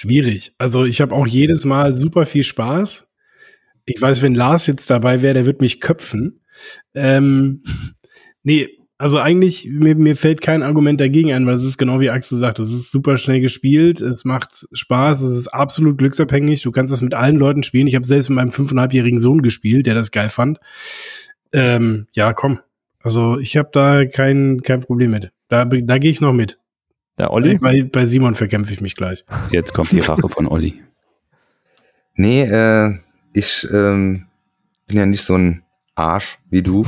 Schwierig. 0.04 0.52
Also 0.58 0.84
ich 0.84 1.00
habe 1.00 1.14
auch 1.14 1.26
jedes 1.26 1.64
Mal 1.64 1.92
super 1.92 2.26
viel 2.26 2.44
Spaß. 2.44 3.10
Ich 3.86 4.00
weiß, 4.00 4.20
wenn 4.20 4.34
Lars 4.34 4.66
jetzt 4.66 4.90
dabei 4.90 5.22
wäre, 5.22 5.34
der 5.34 5.46
wird 5.46 5.62
mich 5.62 5.80
köpfen. 5.80 6.40
Ähm, 6.94 7.62
nee, 8.42 8.68
also 8.98 9.18
eigentlich, 9.18 9.66
mir, 9.70 9.94
mir 9.94 10.14
fällt 10.14 10.42
kein 10.42 10.62
Argument 10.62 11.00
dagegen 11.00 11.32
ein, 11.32 11.46
weil 11.46 11.54
es 11.54 11.64
ist 11.64 11.78
genau 11.78 12.00
wie 12.00 12.10
Axel 12.10 12.38
sagt, 12.38 12.58
es 12.58 12.72
ist 12.72 12.90
super 12.90 13.18
schnell 13.18 13.40
gespielt, 13.40 14.00
es 14.02 14.24
macht 14.24 14.66
Spaß, 14.72 15.22
es 15.22 15.36
ist 15.36 15.48
absolut 15.48 15.98
glücksabhängig, 15.98 16.62
du 16.62 16.70
kannst 16.70 16.92
es 16.92 17.00
mit 17.00 17.14
allen 17.14 17.36
Leuten 17.36 17.62
spielen. 17.62 17.86
Ich 17.86 17.94
habe 17.94 18.06
selbst 18.06 18.28
mit 18.28 18.36
meinem 18.36 18.52
fünfeinhalbjährigen 18.52 19.18
Sohn 19.18 19.42
gespielt, 19.42 19.86
der 19.86 19.94
das 19.94 20.10
geil 20.10 20.28
fand. 20.28 20.58
Ähm, 21.52 22.08
ja, 22.12 22.34
komm. 22.34 22.60
Also 23.00 23.38
ich 23.38 23.56
habe 23.56 23.70
da 23.72 24.04
kein, 24.04 24.60
kein 24.62 24.80
Problem 24.80 25.12
mit. 25.12 25.32
Da, 25.48 25.64
da 25.64 25.98
gehe 25.98 26.10
ich 26.10 26.20
noch 26.20 26.32
mit. 26.32 26.58
Der 27.18 27.32
Olli? 27.32 27.58
Bei, 27.58 27.82
bei 27.82 28.06
Simon 28.06 28.34
verkämpfe 28.34 28.72
ich 28.72 28.80
mich 28.80 28.96
gleich. 28.96 29.24
Jetzt 29.50 29.72
kommt 29.72 29.92
die 29.92 30.00
Rache 30.00 30.28
von 30.28 30.46
Olli. 30.46 30.82
Nee, 32.16 32.42
äh, 32.42 32.94
ich 33.32 33.66
ähm, 33.72 34.26
bin 34.86 34.98
ja 34.98 35.04
nicht 35.04 35.24
so 35.24 35.36
ein 35.36 35.64
Arsch 35.96 36.38
wie 36.48 36.62
du. 36.62 36.86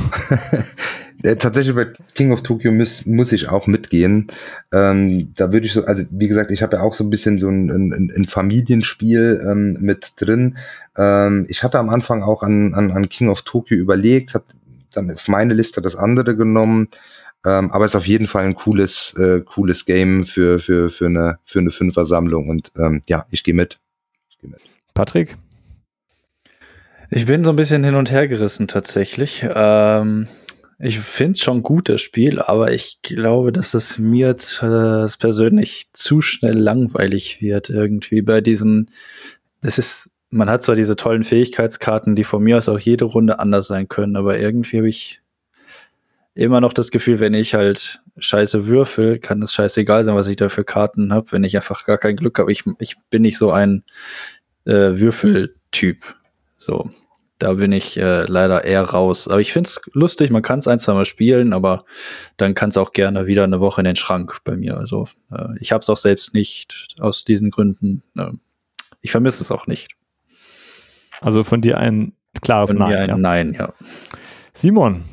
äh, 1.23 1.35
tatsächlich 1.35 1.75
bei 1.75 1.87
King 2.13 2.31
of 2.31 2.43
Tokyo 2.43 2.71
muss, 2.71 3.05
muss 3.05 3.33
ich 3.33 3.49
auch 3.49 3.67
mitgehen. 3.67 4.27
Ähm, 4.71 5.33
da 5.35 5.51
würde 5.51 5.65
ich 5.65 5.73
so, 5.73 5.85
also 5.85 6.03
wie 6.11 6.29
gesagt, 6.29 6.51
ich 6.51 6.63
habe 6.63 6.77
ja 6.77 6.81
auch 6.81 6.93
so 6.93 7.03
ein 7.03 7.09
bisschen 7.09 7.39
so 7.39 7.49
ein, 7.49 7.69
ein, 7.69 8.11
ein 8.15 8.25
Familienspiel 8.25 9.45
ähm, 9.45 9.77
mit 9.81 10.13
drin. 10.15 10.57
Ähm, 10.95 11.45
ich 11.49 11.63
hatte 11.63 11.79
am 11.79 11.89
Anfang 11.89 12.23
auch 12.23 12.43
an, 12.43 12.73
an, 12.73 12.91
an 12.91 13.09
King 13.09 13.29
of 13.29 13.41
Tokyo 13.41 13.75
überlegt, 13.77 14.33
habe 14.33 14.45
dann 14.93 15.11
auf 15.11 15.27
meine 15.27 15.53
Liste 15.53 15.81
das 15.81 15.95
andere 15.95 16.35
genommen. 16.35 16.87
Ähm, 17.45 17.71
aber 17.71 17.85
es 17.85 17.91
ist 17.91 17.95
auf 17.95 18.07
jeden 18.07 18.27
Fall 18.27 18.45
ein 18.45 18.55
cooles, 18.55 19.13
äh, 19.15 19.41
cooles 19.41 19.85
Game 19.85 20.25
für, 20.25 20.59
für, 20.59 20.89
für 20.89 21.05
eine, 21.05 21.39
für 21.45 21.59
eine 21.59 21.71
Fünfer-Sammlung. 21.71 22.49
Und 22.49 22.71
ähm, 22.77 23.01
ja, 23.07 23.25
ich 23.29 23.43
gehe 23.43 23.53
mit. 23.53 23.79
Ich 24.29 24.37
geh 24.39 24.47
mit. 24.47 24.59
Patrick? 24.93 25.37
Ich 27.09 27.25
bin 27.25 27.43
so 27.43 27.51
ein 27.51 27.55
bisschen 27.55 27.83
hin 27.83 27.95
und 27.95 28.11
her 28.11 28.27
gerissen 28.27 28.67
tatsächlich. 28.67 29.45
Ähm, 29.49 30.27
ich 30.79 30.99
finde 30.99 31.31
es 31.31 31.39
schon 31.39 31.63
gut, 31.63 31.89
das 31.89 32.01
Spiel, 32.01 32.39
aber 32.39 32.71
ich 32.71 33.01
glaube, 33.01 33.51
dass 33.51 33.73
es 33.73 33.97
mir 33.97 34.29
äh, 34.29 35.07
persönlich 35.19 35.87
zu 35.93 36.21
schnell 36.21 36.57
langweilig 36.57 37.41
wird 37.41 37.69
irgendwie 37.69 38.21
bei 38.21 38.41
diesen. 38.41 38.91
Das 39.61 39.79
ist, 39.79 40.11
man 40.29 40.49
hat 40.49 40.63
zwar 40.63 40.75
diese 40.75 40.95
tollen 40.95 41.23
Fähigkeitskarten, 41.23 42.15
die 42.15 42.23
von 42.23 42.43
mir 42.43 42.57
aus 42.57 42.69
auch 42.69 42.79
jede 42.79 43.05
Runde 43.05 43.39
anders 43.39 43.67
sein 43.67 43.87
können, 43.87 44.15
aber 44.15 44.37
irgendwie 44.37 44.77
habe 44.77 44.89
ich 44.89 45.21
immer 46.37 46.61
noch 46.61 46.73
das 46.73 46.91
Gefühl, 46.91 47.19
wenn 47.19 47.33
ich 47.33 47.55
halt 47.55 47.99
scheiße 48.17 48.67
würfel, 48.67 49.19
kann 49.19 49.41
es 49.41 49.53
scheißegal 49.53 50.03
sein, 50.03 50.15
was 50.15 50.27
ich 50.27 50.35
da 50.35 50.49
für 50.49 50.63
Karten 50.63 51.11
habe, 51.11 51.31
wenn 51.31 51.43
ich 51.43 51.55
einfach 51.55 51.85
gar 51.85 51.97
kein 51.97 52.15
Glück 52.15 52.37
habe. 52.37 52.51
Ich, 52.51 52.63
ich 52.79 52.95
bin 53.09 53.23
nicht 53.23 53.37
so 53.37 53.51
ein 53.51 53.83
äh, 54.65 54.99
Würfeltyp. 54.99 56.15
So, 56.57 56.91
da 57.39 57.53
bin 57.53 57.71
ich 57.71 57.97
äh, 57.97 58.25
leider 58.25 58.63
eher 58.63 58.83
raus. 58.83 59.27
Aber 59.27 59.41
ich 59.41 59.51
find's 59.51 59.81
lustig, 59.93 60.29
man 60.29 60.43
kann 60.43 60.59
es 60.59 60.67
ein, 60.67 60.79
zwei 60.79 60.93
Mal 60.93 61.05
spielen, 61.05 61.53
aber 61.53 61.85
dann 62.37 62.53
kann 62.53 62.69
es 62.69 62.77
auch 62.77 62.93
gerne 62.93 63.25
wieder 63.25 63.43
eine 63.43 63.59
Woche 63.59 63.81
in 63.81 63.85
den 63.85 63.95
Schrank 63.95 64.39
bei 64.43 64.55
mir. 64.55 64.77
Also 64.77 65.07
äh, 65.31 65.57
ich 65.59 65.71
habe 65.71 65.81
es 65.81 65.89
auch 65.89 65.97
selbst 65.97 66.35
nicht 66.35 66.95
aus 66.99 67.23
diesen 67.23 67.49
Gründen. 67.49 68.03
Äh, 68.15 68.31
ich 69.01 69.09
vermisse 69.09 69.41
es 69.41 69.51
auch 69.51 69.65
nicht. 69.65 69.89
Also 71.19 71.41
von 71.41 71.61
dir 71.61 71.79
ein 71.79 72.13
klares 72.43 72.71
Von 72.71 72.79
Nein. 72.79 72.95
ein 72.95 73.09
ja. 73.09 73.17
Nein, 73.17 73.53
ja. 73.53 73.73
Simon, 74.53 75.03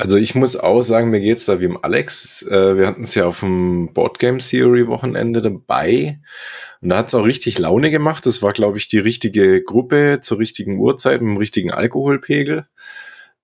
Also 0.00 0.16
ich 0.16 0.36
muss 0.36 0.54
auch 0.54 0.80
sagen, 0.82 1.10
mir 1.10 1.18
geht's 1.18 1.46
da 1.46 1.60
wie 1.60 1.64
im 1.64 1.82
Alex. 1.82 2.42
Äh, 2.42 2.78
wir 2.78 2.86
hatten 2.86 3.02
es 3.02 3.16
ja 3.16 3.26
auf 3.26 3.40
dem 3.40 3.92
Boardgame 3.92 4.38
Theory 4.38 4.86
Wochenende 4.86 5.42
dabei. 5.42 6.20
Und 6.80 6.90
da 6.90 6.98
hat's 6.98 7.16
auch 7.16 7.24
richtig 7.24 7.58
Laune 7.58 7.90
gemacht. 7.90 8.24
Das 8.24 8.40
war, 8.40 8.52
glaube 8.52 8.78
ich, 8.78 8.86
die 8.86 9.00
richtige 9.00 9.60
Gruppe 9.60 10.20
zur 10.22 10.38
richtigen 10.38 10.78
Uhrzeit 10.78 11.20
mit 11.20 11.30
dem 11.30 11.36
richtigen 11.36 11.72
Alkoholpegel. 11.72 12.68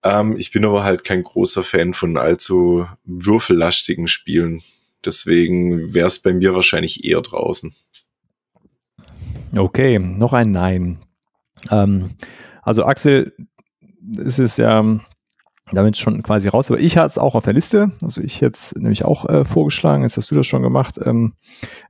Ähm, 0.05 0.37
ich 0.37 0.53
bin 0.53 0.65
aber 0.65 0.85
halt 0.85 1.03
kein 1.03 1.25
großer 1.25 1.65
Fan 1.65 1.93
von 1.93 2.17
allzu 2.17 2.87
würfellastigen 3.03 4.07
Spielen. 4.07 4.63
Deswegen 5.05 5.93
wäre 5.93 6.07
es 6.07 6.21
bei 6.21 6.33
mir 6.33 6.55
wahrscheinlich 6.55 7.05
eher 7.05 7.21
draußen. 7.21 7.75
okay, 9.57 9.99
noch 9.99 10.33
ein 10.33 10.53
Nein. 10.53 10.99
Ähm, 11.73 12.11
also 12.63 12.85
Axel, 12.85 13.35
es 14.17 14.39
ist 14.39 14.59
ja 14.59 15.01
damit 15.73 15.97
schon 15.97 16.23
quasi 16.23 16.49
raus, 16.49 16.71
aber 16.71 16.79
ich 16.81 16.97
hatte 16.99 17.09
es 17.09 17.19
auch 17.19 17.35
auf 17.35 17.45
der 17.45 17.55
Liste. 17.55 17.91
Also 18.03 18.21
ich 18.21 18.41
jetzt 18.41 18.77
nämlich 18.77 19.05
auch 19.05 19.29
äh, 19.29 19.45
vorgeschlagen, 19.45 20.03
jetzt 20.03 20.17
hast 20.17 20.31
du 20.31 20.35
das 20.35 20.47
schon 20.47 20.63
gemacht. 20.63 20.97
Ähm, 21.05 21.33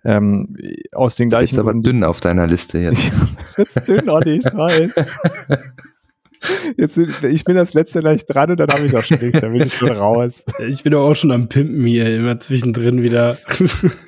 ähm, 0.04 0.56
aus 0.92 1.16
den 1.16 1.24
Jetzt 1.28 1.30
gleichen 1.30 1.58
aber 1.58 1.72
Gründen- 1.72 1.82
dünn 2.00 2.04
auf 2.04 2.20
deiner 2.20 2.46
Liste 2.46 2.78
jetzt. 2.78 3.10
Das 3.56 3.68
ist 3.76 3.88
dünn, 3.88 4.08
Olli, 4.10 4.38
ich 4.38 4.44
weiß. 4.46 4.90
Jetzt, 6.76 6.98
ich 6.98 7.44
bin 7.44 7.56
das 7.56 7.72
letzte 7.72 8.00
gleich 8.00 8.26
dran 8.26 8.50
und 8.50 8.60
dann 8.60 8.68
habe 8.68 8.84
ich 8.84 8.94
auch 8.94 9.02
schon 9.02 9.18
nichts, 9.18 9.40
dann 9.40 9.52
bin 9.52 9.62
ich 9.66 9.72
schon 9.74 9.90
raus. 9.92 10.44
Ich 10.68 10.82
bin 10.82 10.92
doch 10.92 11.08
auch 11.08 11.14
schon 11.14 11.30
am 11.32 11.48
Pimpen 11.48 11.86
hier, 11.86 12.14
immer 12.16 12.38
zwischendrin 12.38 13.02
wieder. 13.02 13.38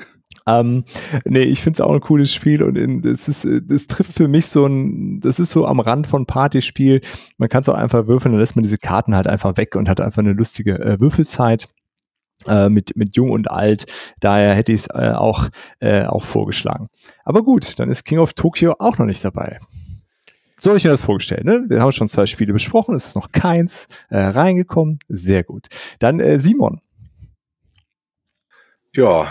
Ähm, 0.46 0.84
nee, 1.24 1.40
ich 1.40 1.60
finde 1.62 1.76
es 1.76 1.80
auch 1.80 1.92
ein 1.92 2.00
cooles 2.00 2.32
Spiel 2.32 2.62
und 2.62 2.76
in, 2.76 3.04
es 3.04 3.28
ist, 3.28 3.44
es 3.44 3.86
trifft 3.86 4.12
für 4.12 4.28
mich 4.28 4.46
so 4.46 4.66
ein, 4.66 5.20
das 5.20 5.40
ist 5.40 5.50
so 5.50 5.66
am 5.66 5.80
Rand 5.80 6.06
von 6.06 6.26
Partyspiel. 6.26 7.00
Man 7.38 7.48
kann 7.48 7.62
es 7.62 7.68
auch 7.68 7.74
einfach 7.74 8.06
würfeln, 8.06 8.32
dann 8.32 8.40
lässt 8.40 8.56
man 8.56 8.62
diese 8.62 8.78
Karten 8.78 9.14
halt 9.16 9.26
einfach 9.26 9.56
weg 9.56 9.74
und 9.76 9.88
hat 9.88 10.00
einfach 10.00 10.22
eine 10.22 10.32
lustige 10.34 10.78
äh, 10.78 11.00
Würfelzeit. 11.00 11.68
äh, 12.48 12.68
Mit, 12.68 12.96
mit 12.96 13.16
Jung 13.16 13.30
und 13.30 13.50
Alt. 13.50 13.86
Daher 14.20 14.54
hätte 14.54 14.70
ich 14.72 14.82
es 14.82 14.86
äh, 14.88 15.12
auch, 15.16 15.48
äh, 15.80 16.04
auch 16.04 16.22
vorgeschlagen. 16.22 16.88
Aber 17.24 17.42
gut, 17.42 17.78
dann 17.78 17.90
ist 17.90 18.04
King 18.04 18.18
of 18.18 18.34
Tokyo 18.34 18.74
auch 18.78 18.98
noch 18.98 19.06
nicht 19.06 19.24
dabei. 19.24 19.58
So 20.58 20.70
habe 20.70 20.78
ich 20.78 20.84
mir 20.84 20.90
das 20.90 21.02
vorgestellt. 21.02 21.44
Ne? 21.44 21.64
Wir 21.68 21.80
haben 21.82 21.92
schon 21.92 22.08
zwei 22.08 22.26
Spiele 22.26 22.52
besprochen, 22.52 22.94
es 22.94 23.08
ist 23.08 23.16
noch 23.16 23.32
keins 23.32 23.88
äh, 24.10 24.18
reingekommen. 24.18 24.98
Sehr 25.08 25.44
gut. 25.44 25.66
Dann 25.98 26.20
äh, 26.20 26.38
Simon. 26.38 26.80
Ja, 28.96 29.30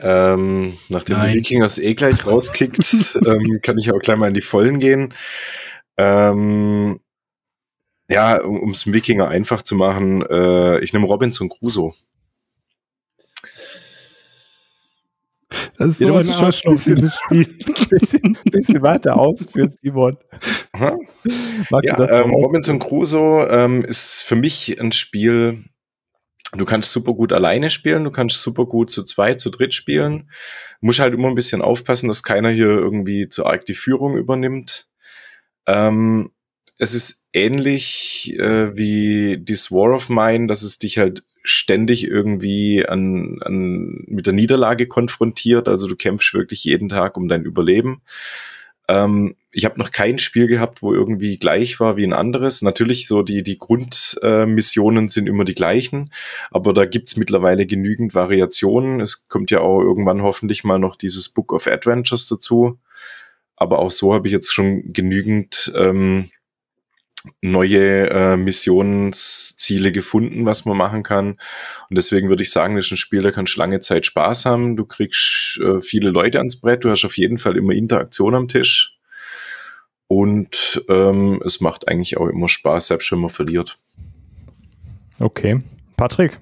ähm, 0.00 0.74
nachdem 0.88 1.18
Nein. 1.18 1.32
die 1.32 1.38
Wikingers 1.38 1.78
eh 1.78 1.94
gleich 1.94 2.26
rauskickt, 2.26 3.16
ähm, 3.26 3.60
kann 3.62 3.78
ich 3.78 3.92
auch 3.92 4.00
gleich 4.00 4.18
mal 4.18 4.28
in 4.28 4.34
die 4.34 4.40
Vollen 4.40 4.80
gehen. 4.80 5.14
Ähm, 5.96 7.00
ja, 8.08 8.40
um 8.42 8.72
es 8.72 8.84
dem 8.84 8.92
Wikinger 8.92 9.28
einfach 9.28 9.62
zu 9.62 9.76
machen, 9.76 10.22
äh, 10.28 10.80
ich 10.80 10.92
nehme 10.92 11.06
Robinson 11.06 11.48
Crusoe. 11.48 11.92
Das 15.78 15.88
ist 15.88 16.00
Ja, 16.00 16.08
so 16.22 16.44
ein 16.44 16.52
schon 16.52 16.72
ein 16.72 16.74
bisschen- 17.00 17.58
bisschen, 17.88 18.38
bisschen 18.50 18.82
weiter 18.82 19.16
ausführen, 19.18 19.70
Simon. 19.80 20.16
Magst 21.70 21.88
Ja, 21.88 21.96
du 21.96 22.06
das 22.06 22.20
ähm, 22.20 22.30
Robinson 22.32 22.78
Crusoe 22.78 23.46
ähm, 23.50 23.84
ist 23.84 24.22
für 24.22 24.36
mich 24.36 24.80
ein 24.80 24.92
Spiel, 24.92 25.64
du 26.56 26.64
kannst 26.64 26.92
super 26.92 27.14
gut 27.14 27.32
alleine 27.32 27.70
spielen, 27.70 28.04
du 28.04 28.10
kannst 28.10 28.42
super 28.42 28.66
gut 28.66 28.90
zu 28.90 29.02
zweit, 29.02 29.40
zu 29.40 29.50
dritt 29.50 29.74
spielen. 29.74 30.30
Muss 30.80 30.98
halt 30.98 31.14
immer 31.14 31.28
ein 31.28 31.34
bisschen 31.34 31.62
aufpassen, 31.62 32.08
dass 32.08 32.22
keiner 32.22 32.50
hier 32.50 32.68
irgendwie 32.68 33.28
zu 33.28 33.46
arg 33.46 33.64
die 33.66 33.74
Führung 33.74 34.16
übernimmt. 34.16 34.88
Ähm, 35.66 36.30
es 36.78 36.94
ist 36.94 37.28
ähnlich 37.32 38.34
äh, 38.38 38.76
wie 38.76 39.42
This 39.44 39.70
War 39.70 39.94
of 39.94 40.08
Mine, 40.08 40.46
dass 40.46 40.62
es 40.62 40.78
dich 40.78 40.98
halt 40.98 41.24
ständig 41.42 42.06
irgendwie 42.06 42.86
an, 42.86 43.38
an, 43.42 44.04
mit 44.06 44.26
der 44.26 44.32
Niederlage 44.32 44.86
konfrontiert. 44.86 45.68
Also 45.68 45.86
du 45.86 45.96
kämpfst 45.96 46.34
wirklich 46.34 46.64
jeden 46.64 46.88
Tag 46.88 47.16
um 47.16 47.28
dein 47.28 47.44
Überleben. 47.44 48.02
Ähm, 48.88 49.36
ich 49.54 49.64
habe 49.64 49.78
noch 49.78 49.92
kein 49.92 50.18
Spiel 50.18 50.48
gehabt, 50.48 50.82
wo 50.82 50.92
irgendwie 50.92 51.38
gleich 51.38 51.78
war 51.78 51.96
wie 51.96 52.04
ein 52.04 52.12
anderes. 52.12 52.60
Natürlich 52.60 53.06
so 53.06 53.22
die, 53.22 53.44
die 53.44 53.56
Grundmissionen 53.56 55.08
sind 55.08 55.28
immer 55.28 55.44
die 55.44 55.54
gleichen, 55.54 56.10
aber 56.50 56.74
da 56.74 56.84
gibt's 56.84 57.16
mittlerweile 57.16 57.64
genügend 57.64 58.14
Variationen. 58.14 59.00
Es 59.00 59.28
kommt 59.28 59.52
ja 59.52 59.60
auch 59.60 59.80
irgendwann 59.80 60.22
hoffentlich 60.22 60.64
mal 60.64 60.78
noch 60.78 60.96
dieses 60.96 61.28
Book 61.28 61.52
of 61.52 61.68
Adventures 61.68 62.28
dazu. 62.28 62.78
Aber 63.56 63.78
auch 63.78 63.92
so 63.92 64.12
habe 64.12 64.26
ich 64.26 64.32
jetzt 64.32 64.52
schon 64.52 64.92
genügend 64.92 65.72
ähm, 65.76 66.28
neue 67.40 68.10
äh, 68.10 68.36
Missionsziele 68.36 69.92
gefunden, 69.92 70.46
was 70.46 70.64
man 70.64 70.76
machen 70.76 71.04
kann. 71.04 71.38
Und 71.88 71.96
deswegen 71.96 72.28
würde 72.28 72.42
ich 72.42 72.50
sagen, 72.50 72.74
das 72.74 72.86
ist 72.86 72.92
ein 72.92 72.96
Spiel, 72.96 73.22
da 73.22 73.30
kannst 73.30 73.54
du 73.54 73.60
lange 73.60 73.78
Zeit 73.78 74.06
Spaß 74.06 74.46
haben. 74.46 74.76
Du 74.76 74.84
kriegst 74.84 75.60
äh, 75.60 75.80
viele 75.80 76.10
Leute 76.10 76.38
ans 76.38 76.60
Brett, 76.60 76.84
du 76.84 76.90
hast 76.90 77.04
auf 77.04 77.16
jeden 77.16 77.38
Fall 77.38 77.56
immer 77.56 77.72
Interaktion 77.72 78.34
am 78.34 78.48
Tisch. 78.48 78.93
Und 80.06 80.84
ähm, 80.88 81.42
es 81.44 81.60
macht 81.60 81.88
eigentlich 81.88 82.16
auch 82.18 82.28
immer 82.28 82.48
Spaß, 82.48 82.88
selbst 82.88 83.10
wenn 83.12 83.20
man 83.20 83.30
verliert. 83.30 83.78
Okay. 85.18 85.60
Patrick. 85.96 86.38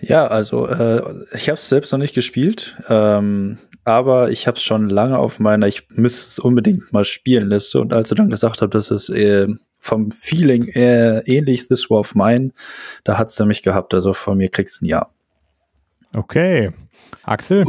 Ja, 0.00 0.26
also 0.26 0.66
äh, 0.66 1.02
ich 1.34 1.48
habe 1.48 1.54
es 1.54 1.68
selbst 1.68 1.92
noch 1.92 1.98
nicht 1.98 2.14
gespielt, 2.14 2.76
ähm, 2.88 3.58
aber 3.84 4.30
ich 4.30 4.46
habe 4.46 4.56
es 4.56 4.62
schon 4.62 4.88
lange 4.88 5.18
auf 5.18 5.40
meiner 5.40 5.66
ich 5.66 5.88
müsste 5.90 6.28
es 6.28 6.38
unbedingt 6.38 6.92
mal 6.92 7.04
spielen 7.04 7.48
Liste 7.48 7.80
und 7.80 7.92
als 7.92 8.08
du 8.08 8.14
dann 8.14 8.30
gesagt 8.30 8.62
hast, 8.62 8.74
dass 8.74 8.90
es 8.90 9.08
äh, 9.08 9.48
vom 9.78 10.10
Feeling 10.10 10.68
äh, 10.68 11.18
ähnlich 11.20 11.68
This 11.68 11.90
War 11.90 12.00
of 12.00 12.14
Mine, 12.14 12.52
da 13.04 13.18
hat's 13.18 13.38
nämlich 13.38 13.62
gehabt, 13.62 13.92
also 13.94 14.12
von 14.12 14.38
mir 14.38 14.48
kriegst 14.48 14.80
du 14.80 14.86
ein 14.86 14.88
Ja. 14.88 15.10
Okay. 16.14 16.70
Axel. 17.24 17.64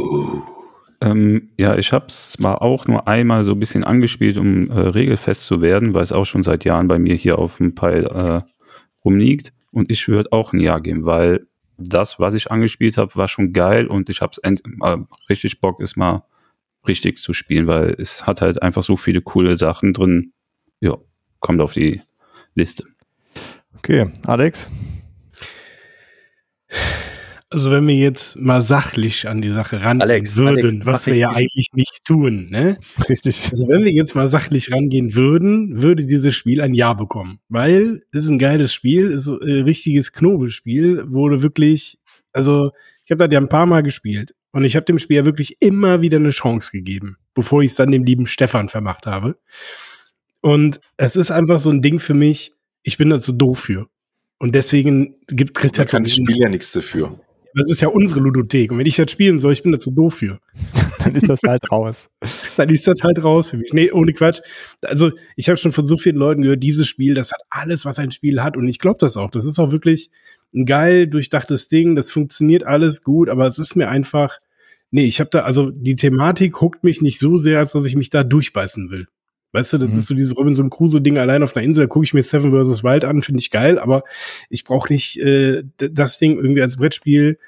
Ähm, 1.00 1.50
ja, 1.56 1.76
ich 1.76 1.92
habe 1.92 2.06
es 2.08 2.38
mal 2.38 2.56
auch 2.56 2.86
nur 2.86 3.06
einmal 3.06 3.44
so 3.44 3.52
ein 3.52 3.58
bisschen 3.58 3.84
angespielt, 3.84 4.36
um 4.36 4.70
äh, 4.70 4.78
regelfest 4.78 5.44
zu 5.44 5.60
werden, 5.60 5.94
weil 5.94 6.02
es 6.02 6.12
auch 6.12 6.24
schon 6.24 6.42
seit 6.42 6.64
Jahren 6.64 6.88
bei 6.88 6.98
mir 6.98 7.14
hier 7.14 7.38
auf 7.38 7.58
dem 7.58 7.74
Pile 7.74 8.44
äh, 8.44 8.50
rumliegt. 9.04 9.52
Und 9.70 9.90
ich 9.90 10.08
würde 10.08 10.32
auch 10.32 10.52
ein 10.52 10.60
Ja 10.60 10.78
geben, 10.78 11.06
weil 11.06 11.46
das, 11.76 12.18
was 12.18 12.34
ich 12.34 12.50
angespielt 12.50 12.96
habe, 12.96 13.14
war 13.14 13.28
schon 13.28 13.52
geil 13.52 13.86
und 13.86 14.10
ich 14.10 14.20
habe 14.20 14.32
es 14.32 14.38
äh, 14.38 14.96
richtig 15.28 15.60
Bock, 15.60 15.80
es 15.80 15.96
mal 15.96 16.24
richtig 16.86 17.18
zu 17.18 17.32
spielen, 17.32 17.66
weil 17.66 17.94
es 17.98 18.26
hat 18.26 18.40
halt 18.40 18.62
einfach 18.62 18.82
so 18.82 18.96
viele 18.96 19.20
coole 19.20 19.56
Sachen 19.56 19.92
drin. 19.92 20.32
Ja, 20.80 20.96
kommt 21.38 21.60
auf 21.60 21.74
die 21.74 22.00
Liste. 22.54 22.84
Okay. 23.76 24.10
Alex. 24.26 24.70
Also 27.50 27.70
wenn 27.70 27.86
wir 27.86 27.94
jetzt 27.94 28.36
mal 28.36 28.60
sachlich 28.60 29.26
an 29.26 29.40
die 29.40 29.48
Sache 29.48 29.82
rangehen 29.82 30.02
Alex, 30.02 30.36
würden, 30.36 30.82
Alex, 30.82 30.86
was 30.86 31.06
wir 31.06 31.16
ja 31.16 31.30
eigentlich 31.30 31.70
nicht 31.72 32.04
tun, 32.04 32.50
ne? 32.50 32.76
Richtig. 33.08 33.48
Also 33.50 33.66
wenn 33.68 33.84
wir 33.84 33.92
jetzt 33.92 34.14
mal 34.14 34.26
sachlich 34.26 34.70
rangehen 34.70 35.14
würden, 35.14 35.80
würde 35.80 36.04
dieses 36.04 36.34
Spiel 36.34 36.60
ein 36.60 36.74
Ja 36.74 36.92
bekommen. 36.92 37.38
Weil 37.48 38.02
es 38.12 38.24
ist 38.24 38.30
ein 38.30 38.38
geiles 38.38 38.74
Spiel, 38.74 39.12
es 39.12 39.26
ist 39.26 39.40
ein 39.40 39.62
richtiges 39.62 40.12
Knobelspiel, 40.12 41.10
wurde 41.10 41.40
wirklich, 41.42 41.98
also 42.32 42.72
ich 43.06 43.10
habe 43.10 43.24
das 43.24 43.32
ja 43.32 43.40
ein 43.40 43.48
paar 43.48 43.64
Mal 43.64 43.82
gespielt 43.82 44.34
und 44.52 44.64
ich 44.64 44.76
habe 44.76 44.84
dem 44.84 44.98
Spiel 44.98 45.16
ja 45.16 45.24
wirklich 45.24 45.56
immer 45.60 46.02
wieder 46.02 46.18
eine 46.18 46.30
Chance 46.30 46.70
gegeben, 46.70 47.16
bevor 47.34 47.62
ich 47.62 47.70
es 47.70 47.76
dann 47.76 47.90
dem 47.90 48.04
lieben 48.04 48.26
Stefan 48.26 48.68
vermacht 48.68 49.06
habe. 49.06 49.38
Und 50.42 50.80
es 50.98 51.16
ist 51.16 51.30
einfach 51.30 51.58
so 51.58 51.70
ein 51.70 51.80
Ding 51.80 51.98
für 51.98 52.14
mich, 52.14 52.52
ich 52.82 52.98
bin 52.98 53.08
da 53.08 53.18
zu 53.18 53.32
doof 53.32 53.60
für. 53.60 53.88
Und 54.38 54.54
deswegen 54.54 55.14
gibt 55.26 55.54
kriegt 55.54 55.78
Da 55.78 55.86
kann 55.86 56.04
das 56.04 56.14
Spiel 56.14 56.36
ja 56.36 56.48
nichts 56.50 56.72
dafür. 56.72 57.18
Das 57.54 57.70
ist 57.70 57.80
ja 57.80 57.88
unsere 57.88 58.20
Ludothek. 58.20 58.72
Und 58.72 58.78
wenn 58.78 58.86
ich 58.86 58.96
das 58.96 59.10
spielen 59.10 59.38
soll, 59.38 59.52
ich 59.52 59.62
bin 59.62 59.72
da 59.72 59.80
zu 59.80 59.90
doof 59.90 60.14
für. 60.14 60.38
Dann 60.98 61.14
ist 61.14 61.28
das 61.28 61.42
halt 61.46 61.70
raus. 61.70 62.08
Dann 62.56 62.68
ist 62.70 62.86
das 62.86 63.02
halt 63.02 63.22
raus 63.22 63.50
für 63.50 63.56
mich. 63.56 63.72
Nee, 63.72 63.90
ohne 63.90 64.12
Quatsch. 64.12 64.40
Also, 64.82 65.12
ich 65.36 65.48
habe 65.48 65.56
schon 65.56 65.72
von 65.72 65.86
so 65.86 65.96
vielen 65.96 66.16
Leuten 66.16 66.42
gehört, 66.42 66.62
dieses 66.62 66.86
Spiel, 66.86 67.14
das 67.14 67.32
hat 67.32 67.40
alles, 67.50 67.84
was 67.84 67.98
ein 67.98 68.10
Spiel 68.10 68.42
hat. 68.42 68.56
Und 68.56 68.68
ich 68.68 68.78
glaube 68.78 68.98
das 69.00 69.16
auch. 69.16 69.30
Das 69.30 69.46
ist 69.46 69.58
auch 69.58 69.72
wirklich 69.72 70.10
ein 70.54 70.66
geil 70.66 71.06
durchdachtes 71.06 71.68
Ding. 71.68 71.94
Das 71.94 72.10
funktioniert 72.10 72.64
alles 72.64 73.02
gut, 73.02 73.28
aber 73.28 73.46
es 73.46 73.58
ist 73.58 73.76
mir 73.76 73.88
einfach, 73.88 74.38
nee, 74.90 75.04
ich 75.04 75.20
habe 75.20 75.30
da, 75.30 75.40
also 75.40 75.70
die 75.70 75.94
Thematik 75.94 76.60
huckt 76.60 76.84
mich 76.84 77.02
nicht 77.02 77.18
so 77.18 77.36
sehr, 77.36 77.58
als 77.58 77.72
dass 77.72 77.84
ich 77.84 77.96
mich 77.96 78.10
da 78.10 78.24
durchbeißen 78.24 78.90
will. 78.90 79.06
Weißt 79.52 79.72
du, 79.72 79.78
das 79.78 79.92
Mhm. 79.92 79.98
ist 79.98 80.06
so 80.06 80.14
dieses 80.14 80.36
Robinson 80.36 80.68
Crusoe-Ding 80.70 81.16
allein 81.18 81.42
auf 81.42 81.56
einer 81.56 81.64
Insel, 81.64 81.84
da 81.84 81.88
gucke 81.88 82.04
ich 82.04 82.12
mir 82.14 82.22
Seven 82.22 82.50
vs. 82.50 82.84
Wild 82.84 83.04
an, 83.04 83.22
finde 83.22 83.40
ich 83.40 83.50
geil, 83.50 83.78
aber 83.78 84.02
ich 84.50 84.64
brauche 84.64 84.92
nicht 84.92 85.18
äh, 85.20 85.62
das 85.78 86.18
Ding 86.18 86.36
irgendwie 86.36 86.62
als 86.62 86.76
Brettspiel. 86.76 87.38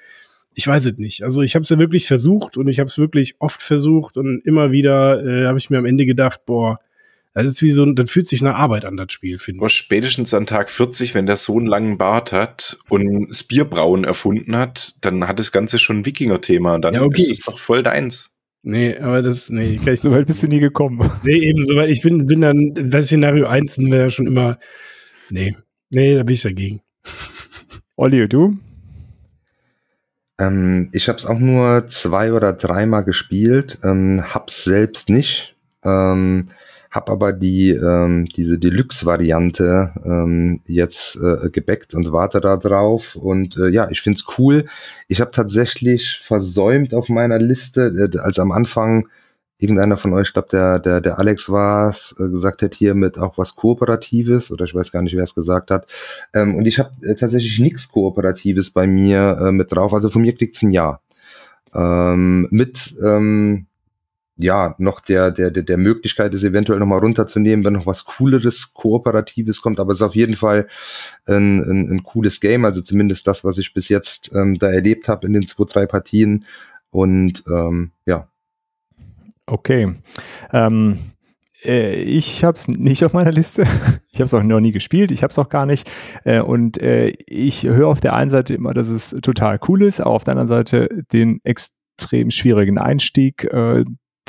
Ich 0.54 0.66
weiß 0.66 0.86
es 0.86 0.96
nicht. 0.98 1.22
Also 1.22 1.42
ich 1.42 1.54
habe 1.54 1.62
es 1.62 1.68
ja 1.68 1.78
wirklich 1.78 2.06
versucht 2.06 2.56
und 2.56 2.68
ich 2.68 2.78
habe 2.80 2.88
es 2.88 2.98
wirklich 2.98 3.36
oft 3.38 3.62
versucht 3.62 4.16
und 4.16 4.40
immer 4.44 4.72
wieder 4.72 5.24
äh, 5.24 5.46
habe 5.46 5.58
ich 5.58 5.68
mir 5.70 5.78
am 5.78 5.84
Ende 5.86 6.06
gedacht, 6.06 6.40
boah, 6.46 6.78
das 7.34 7.44
ist 7.46 7.62
wie 7.62 7.70
so, 7.70 7.84
ein- 7.84 7.94
das 7.94 8.10
fühlt 8.10 8.26
sich 8.26 8.42
nach 8.42 8.58
Arbeit 8.58 8.84
an, 8.84 8.96
das 8.96 9.12
Spiel, 9.12 9.38
finde 9.38 9.64
ich. 9.64 9.72
spätestens 9.72 10.34
an 10.34 10.46
Tag 10.46 10.68
40, 10.70 11.14
wenn 11.14 11.26
der 11.26 11.36
so 11.36 11.56
einen 11.56 11.66
langen 11.66 11.96
Bart 11.98 12.32
hat 12.32 12.78
und 12.88 13.28
das 13.28 13.44
Bierbrauen 13.44 14.02
erfunden 14.04 14.56
hat, 14.56 14.94
dann 15.02 15.28
hat 15.28 15.38
das 15.38 15.52
Ganze 15.52 15.78
schon 15.78 15.98
ein 16.00 16.06
Wikinger-Thema. 16.06 16.78
Dann 16.80 16.94
Ja, 16.94 17.02
okay. 17.02 17.22
ist 17.22 17.30
es 17.30 17.38
doch 17.40 17.58
voll 17.60 17.82
deins. 17.84 18.32
Nee, 18.62 18.98
aber 18.98 19.22
das, 19.22 19.48
nee, 19.48 19.76
kann 19.76 19.94
ich 19.94 20.00
So 20.00 20.10
weit 20.10 20.26
bist 20.26 20.42
du 20.42 20.48
nie 20.48 20.60
gekommen. 20.60 21.00
Nee, 21.24 21.38
eben, 21.38 21.62
soweit 21.62 21.88
ich 21.88 22.02
bin, 22.02 22.26
bin 22.26 22.42
dann, 22.42 22.74
das 22.74 23.06
Szenario 23.06 23.46
1 23.46 23.78
wäre 23.78 24.04
ja 24.04 24.10
schon 24.10 24.26
immer, 24.26 24.58
nee, 25.30 25.56
nee, 25.90 26.14
da 26.16 26.22
bin 26.22 26.34
ich 26.34 26.42
dagegen. 26.42 26.82
Olli, 27.96 28.28
du? 28.28 28.58
Ähm, 30.38 30.90
ich 30.92 31.08
habe 31.08 31.18
es 31.18 31.26
auch 31.26 31.38
nur 31.38 31.86
zwei 31.88 32.32
oder 32.32 32.52
dreimal 32.52 33.04
gespielt, 33.04 33.78
ähm, 33.82 34.22
hab's 34.34 34.64
selbst 34.64 35.08
nicht, 35.08 35.56
ähm, 35.84 36.48
hab 36.90 37.08
aber 37.08 37.32
die 37.32 37.70
ähm, 37.70 38.26
diese 38.26 38.58
Deluxe-Variante 38.58 39.92
ähm, 40.04 40.60
jetzt 40.66 41.16
äh, 41.16 41.48
gebackt 41.50 41.94
und 41.94 42.10
warte 42.12 42.40
da 42.40 42.56
drauf 42.56 43.14
und 43.16 43.56
äh, 43.56 43.68
ja, 43.68 43.88
ich 43.90 44.00
find's 44.00 44.24
cool. 44.38 44.66
Ich 45.06 45.20
habe 45.20 45.30
tatsächlich 45.30 46.18
versäumt 46.22 46.92
auf 46.92 47.08
meiner 47.08 47.38
Liste, 47.38 48.10
äh, 48.12 48.18
als 48.18 48.38
am 48.40 48.50
Anfang 48.50 49.06
irgendeiner 49.60 49.96
von 49.96 50.14
euch, 50.14 50.28
ich 50.28 50.32
glaube 50.32 50.48
der, 50.50 50.78
der, 50.78 51.00
der 51.00 51.18
Alex 51.18 51.50
war's, 51.50 52.14
äh, 52.18 52.28
gesagt 52.28 52.62
hat 52.62 52.74
hier 52.74 52.94
mit 52.94 53.18
auch 53.18 53.38
was 53.38 53.54
Kooperatives 53.54 54.50
oder 54.50 54.64
ich 54.64 54.74
weiß 54.74 54.90
gar 54.90 55.02
nicht, 55.02 55.14
wer 55.14 55.24
es 55.24 55.34
gesagt 55.34 55.70
hat. 55.70 55.86
Ähm, 56.34 56.56
und 56.56 56.66
ich 56.66 56.78
habe 56.78 56.90
äh, 57.02 57.14
tatsächlich 57.14 57.58
nichts 57.60 57.88
Kooperatives 57.92 58.70
bei 58.70 58.86
mir 58.86 59.38
äh, 59.40 59.52
mit 59.52 59.70
drauf. 59.70 59.94
Also 59.94 60.08
von 60.08 60.22
mir 60.22 60.34
kriegt's 60.34 60.62
ein 60.62 60.70
Ja. 60.70 61.00
Ähm, 61.72 62.48
mit 62.50 62.96
ähm, 63.00 63.66
ja 64.42 64.74
noch 64.78 65.00
der, 65.00 65.30
der, 65.30 65.50
der, 65.50 65.76
Möglichkeit, 65.76 66.34
es 66.34 66.44
eventuell 66.44 66.78
nochmal 66.78 67.00
runterzunehmen, 67.00 67.64
wenn 67.64 67.74
noch 67.74 67.86
was 67.86 68.04
Cooleres, 68.04 68.74
Kooperatives 68.74 69.62
kommt. 69.62 69.80
Aber 69.80 69.92
es 69.92 69.98
ist 69.98 70.06
auf 70.06 70.16
jeden 70.16 70.36
Fall 70.36 70.66
ein, 71.26 71.60
ein, 71.60 71.90
ein 71.90 72.02
cooles 72.02 72.40
Game. 72.40 72.64
Also 72.64 72.80
zumindest 72.80 73.26
das, 73.26 73.44
was 73.44 73.58
ich 73.58 73.74
bis 73.74 73.88
jetzt 73.88 74.34
ähm, 74.34 74.56
da 74.56 74.68
erlebt 74.68 75.08
habe 75.08 75.26
in 75.26 75.32
den 75.32 75.46
zwei, 75.46 75.64
drei 75.64 75.86
Partien. 75.86 76.44
Und 76.90 77.44
ähm, 77.48 77.92
ja, 78.06 78.30
Okay. 79.50 79.92
Ähm, 80.52 80.98
äh, 81.64 81.94
ich 82.02 82.44
habe 82.44 82.56
es 82.56 82.68
nicht 82.68 83.04
auf 83.04 83.12
meiner 83.12 83.32
Liste. 83.32 83.64
Ich 84.12 84.18
habe 84.18 84.24
es 84.26 84.34
auch 84.34 84.42
noch 84.42 84.60
nie 84.60 84.72
gespielt. 84.72 85.12
Ich 85.12 85.22
habe 85.22 85.30
es 85.30 85.38
auch 85.38 85.48
gar 85.48 85.66
nicht. 85.66 85.88
Äh, 86.24 86.40
und 86.40 86.82
äh, 86.82 87.12
ich 87.26 87.62
höre 87.62 87.86
auf 87.86 88.00
der 88.00 88.12
einen 88.12 88.28
Seite 88.28 88.54
immer, 88.54 88.74
dass 88.74 88.88
es 88.88 89.10
total 89.22 89.60
cool 89.68 89.82
ist, 89.82 90.00
aber 90.00 90.10
auf 90.10 90.24
der 90.24 90.32
anderen 90.32 90.48
Seite 90.48 90.88
den 91.12 91.40
extrem 91.44 92.32
schwierigen 92.32 92.76
Einstieg, 92.76 93.48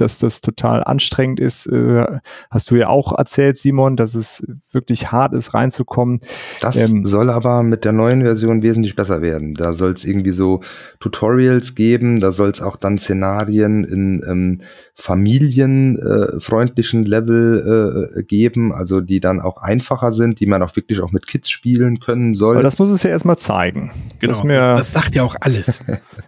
dass 0.01 0.17
das 0.17 0.41
total 0.41 0.83
anstrengend 0.83 1.39
ist. 1.39 1.67
Äh, 1.67 2.19
hast 2.49 2.71
du 2.71 2.75
ja 2.75 2.87
auch 2.87 3.17
erzählt, 3.17 3.57
Simon, 3.57 3.95
dass 3.95 4.15
es 4.15 4.45
wirklich 4.71 5.11
hart 5.11 5.33
ist, 5.33 5.53
reinzukommen. 5.53 6.19
Das 6.59 6.75
Ähm, 6.75 7.05
soll 7.05 7.29
aber 7.29 7.63
mit 7.63 7.85
der 7.85 7.93
neuen 7.93 8.23
Version 8.23 8.63
wesentlich 8.63 8.95
besser 8.95 9.21
werden. 9.21 9.53
Da 9.53 9.73
soll 9.73 9.91
es 9.91 10.03
irgendwie 10.03 10.31
so 10.31 10.61
Tutorials 10.99 11.75
geben, 11.75 12.19
da 12.19 12.31
soll 12.31 12.49
es 12.49 12.61
auch 12.61 12.75
dann 12.75 12.97
Szenarien 12.97 13.83
in 13.83 14.23
ähm, 14.27 14.57
familienfreundlichen 14.95 17.06
Level 17.06 18.12
äh, 18.17 18.23
geben, 18.23 18.73
also 18.73 19.01
die 19.01 19.19
dann 19.19 19.39
auch 19.41 19.58
einfacher 19.58 20.12
sind, 20.12 20.39
die 20.39 20.45
man 20.45 20.62
auch 20.63 20.75
wirklich 20.75 20.99
auch 21.01 21.12
mit 21.12 21.27
Kids 21.27 21.49
spielen 21.49 21.99
können 21.99 22.34
soll. 22.36 22.56
Aber 22.56 22.63
das 22.63 22.80
muss 22.80 22.89
es 22.91 23.04
ja 23.04 23.10
erstmal 23.10 23.38
zeigen. 23.38 23.91
Genau, 24.19 24.32
Das 24.34 24.43
mir- 24.43 24.60
das, 24.60 24.77
das 24.80 24.93
sagt 24.93 25.15
ja 25.15 25.23
auch 25.23 25.36
alles. 25.39 25.84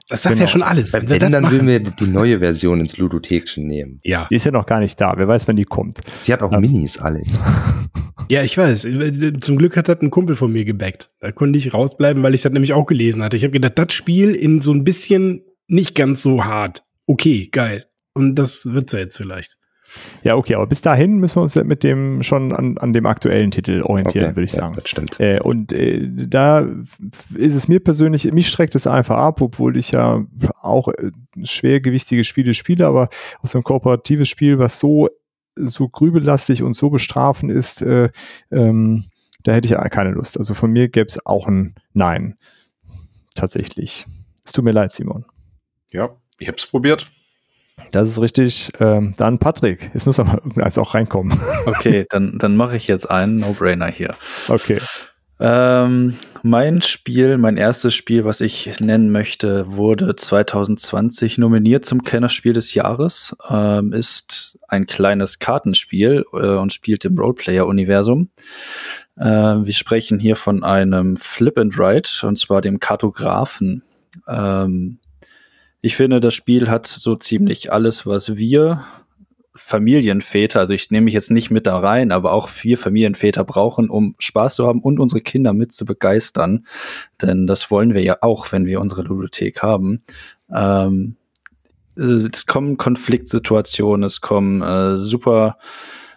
Das 0.09 0.23
sagt 0.23 0.35
Genau. 0.35 0.45
ja 0.45 0.47
schon 0.47 0.63
alles. 0.63 0.93
Wenn, 0.93 1.09
Wenn 1.09 1.31
dann 1.31 1.43
machen- 1.43 1.59
will 1.61 1.67
wir 1.67 1.79
die 1.79 2.07
neue 2.07 2.39
Version 2.39 2.79
ins 2.79 2.97
Ludothekchen 2.97 3.67
nehmen. 3.67 3.99
ja. 4.03 4.27
Die 4.29 4.35
ist 4.35 4.45
ja 4.45 4.51
noch 4.51 4.65
gar 4.65 4.79
nicht 4.79 4.99
da. 4.99 5.13
Wer 5.17 5.27
weiß, 5.27 5.47
wann 5.47 5.55
die 5.55 5.63
kommt. 5.65 5.99
Die 6.27 6.33
hat 6.33 6.41
auch 6.41 6.51
Ähm. 6.51 6.61
Minis, 6.61 6.97
Alex. 6.99 7.29
ja, 8.29 8.41
ich 8.43 8.57
weiß. 8.57 8.87
Zum 9.41 9.57
Glück 9.57 9.77
hat 9.77 9.87
das 9.89 10.01
ein 10.01 10.09
Kumpel 10.11 10.35
von 10.35 10.51
mir 10.51 10.65
gebackt. 10.65 11.09
Da 11.19 11.31
konnte 11.31 11.57
ich 11.57 11.73
rausbleiben, 11.73 12.23
weil 12.23 12.33
ich 12.33 12.41
das 12.41 12.51
nämlich 12.51 12.73
auch 12.73 12.85
gelesen 12.85 13.21
hatte. 13.23 13.37
Ich 13.37 13.43
habe 13.43 13.51
gedacht, 13.51 13.77
das 13.77 13.93
Spiel 13.93 14.31
in 14.31 14.61
so 14.61 14.73
ein 14.73 14.83
bisschen 14.83 15.41
nicht 15.67 15.95
ganz 15.95 16.23
so 16.23 16.43
hart. 16.45 16.83
Okay, 17.05 17.49
geil. 17.51 17.85
Und 18.13 18.35
das 18.35 18.65
wird's 18.71 18.93
ja 18.93 18.99
jetzt 18.99 19.17
vielleicht. 19.17 19.57
Ja, 20.23 20.35
okay, 20.35 20.55
aber 20.55 20.65
bis 20.67 20.81
dahin 20.81 21.19
müssen 21.19 21.37
wir 21.37 21.43
uns 21.43 21.53
ja 21.53 21.63
mit 21.63 21.83
dem 21.83 22.23
schon 22.23 22.51
an, 22.51 22.77
an 22.77 22.93
dem 22.93 23.05
aktuellen 23.05 23.51
Titel 23.51 23.81
orientieren, 23.83 24.27
Okay, 24.27 24.35
würde 24.35 24.45
ich 24.45 24.53
ja, 24.53 24.61
sagen. 24.61 24.75
das 24.75 24.89
stimmt. 24.89 25.19
Äh, 25.19 25.39
und 25.39 25.71
äh, 25.73 26.07
da 26.27 26.65
ist 27.35 27.53
es 27.53 27.67
mir 27.67 27.79
persönlich, 27.79 28.31
mich 28.31 28.49
schreckt 28.49 28.75
es 28.75 28.87
einfach 28.87 29.17
ab, 29.17 29.41
obwohl 29.41 29.77
ich 29.77 29.91
ja 29.91 30.25
auch 30.61 30.87
äh, 30.87 31.11
schwergewichtige 31.43 32.23
Spiele 32.23 32.53
spiele, 32.53 32.87
aber 32.87 33.09
auch 33.41 33.47
so 33.47 33.59
ein 33.59 33.63
kooperatives 33.63 34.29
Spiel, 34.29 34.57
was 34.57 34.79
so, 34.79 35.09
so 35.55 35.89
grübellastig 35.89 36.63
und 36.63 36.73
so 36.73 36.89
bestrafend 36.89 37.51
ist, 37.51 37.81
äh, 37.81 38.09
ähm, 38.51 39.05
da 39.43 39.51
hätte 39.51 39.65
ich 39.65 39.71
ja 39.71 39.89
keine 39.89 40.11
Lust. 40.11 40.37
Also 40.37 40.53
von 40.53 40.71
mir 40.71 40.87
gäbe 40.87 41.07
es 41.07 41.23
auch 41.25 41.47
ein 41.47 41.75
Nein. 41.93 42.37
Tatsächlich. 43.35 44.05
Es 44.43 44.53
tut 44.53 44.63
mir 44.63 44.71
leid, 44.71 44.91
Simon. 44.91 45.25
Ja, 45.91 46.15
ich 46.39 46.47
hab's 46.47 46.65
probiert. 46.65 47.07
Das 47.91 48.09
ist 48.09 48.19
richtig. 48.19 48.71
Ähm, 48.79 49.13
dann 49.17 49.39
Patrick. 49.39 49.91
Jetzt 49.93 50.05
muss 50.05 50.19
aber 50.19 50.35
irgendeins 50.35 50.77
auch 50.77 50.93
reinkommen. 50.93 51.37
Okay, 51.65 52.05
dann, 52.09 52.37
dann 52.39 52.57
mache 52.57 52.75
ich 52.75 52.87
jetzt 52.87 53.09
einen 53.09 53.37
No-Brainer 53.37 53.87
hier. 53.87 54.15
Okay. 54.49 54.79
Ähm, 55.39 56.15
mein 56.43 56.81
Spiel, 56.81 57.37
mein 57.37 57.57
erstes 57.57 57.93
Spiel, 57.95 58.25
was 58.25 58.41
ich 58.41 58.79
nennen 58.79 59.11
möchte, 59.11 59.75
wurde 59.75 60.15
2020 60.15 61.37
nominiert 61.37 61.85
zum 61.85 62.03
Kennerspiel 62.03 62.53
des 62.53 62.73
Jahres. 62.73 63.35
Ähm, 63.49 63.93
ist 63.93 64.57
ein 64.67 64.85
kleines 64.85 65.39
Kartenspiel 65.39 66.25
äh, 66.33 66.55
und 66.55 66.73
spielt 66.73 67.05
im 67.05 67.17
Roleplayer-Universum. 67.17 68.29
Äh, 69.17 69.23
wir 69.23 69.73
sprechen 69.73 70.19
hier 70.19 70.35
von 70.35 70.63
einem 70.63 71.17
Flip 71.17 71.57
and 71.57 71.77
Write 71.77 72.27
und 72.27 72.37
zwar 72.37 72.61
dem 72.61 72.79
Kartografen. 72.79 73.83
Ähm, 74.27 74.99
ich 75.85 75.97
finde, 75.97 76.21
das 76.21 76.33
Spiel 76.33 76.69
hat 76.69 76.87
so 76.87 77.17
ziemlich 77.17 77.73
alles, 77.73 78.07
was 78.07 78.37
wir 78.37 78.85
Familienväter, 79.53 80.61
also 80.61 80.73
ich 80.73 80.91
nehme 80.91 81.03
mich 81.03 81.13
jetzt 81.13 81.29
nicht 81.29 81.51
mit 81.51 81.67
da 81.67 81.77
rein, 81.77 82.13
aber 82.13 82.31
auch 82.31 82.47
vier 82.47 82.77
Familienväter 82.77 83.43
brauchen, 83.43 83.89
um 83.89 84.15
Spaß 84.17 84.55
zu 84.55 84.65
haben 84.65 84.79
und 84.79 84.97
unsere 84.97 85.19
Kinder 85.19 85.51
mit 85.51 85.73
zu 85.73 85.83
begeistern. 85.83 86.65
Denn 87.21 87.47
das 87.47 87.69
wollen 87.69 87.93
wir 87.93 88.01
ja 88.01 88.15
auch, 88.21 88.53
wenn 88.53 88.65
wir 88.65 88.79
unsere 88.79 89.01
Ludothek 89.01 89.61
haben. 89.61 89.99
Ähm, 90.55 91.17
äh, 91.97 92.29
es 92.31 92.45
kommen 92.45 92.77
Konfliktsituationen, 92.77 94.05
es 94.05 94.21
kommen 94.21 94.61
äh, 94.61 94.97
super 94.99 95.57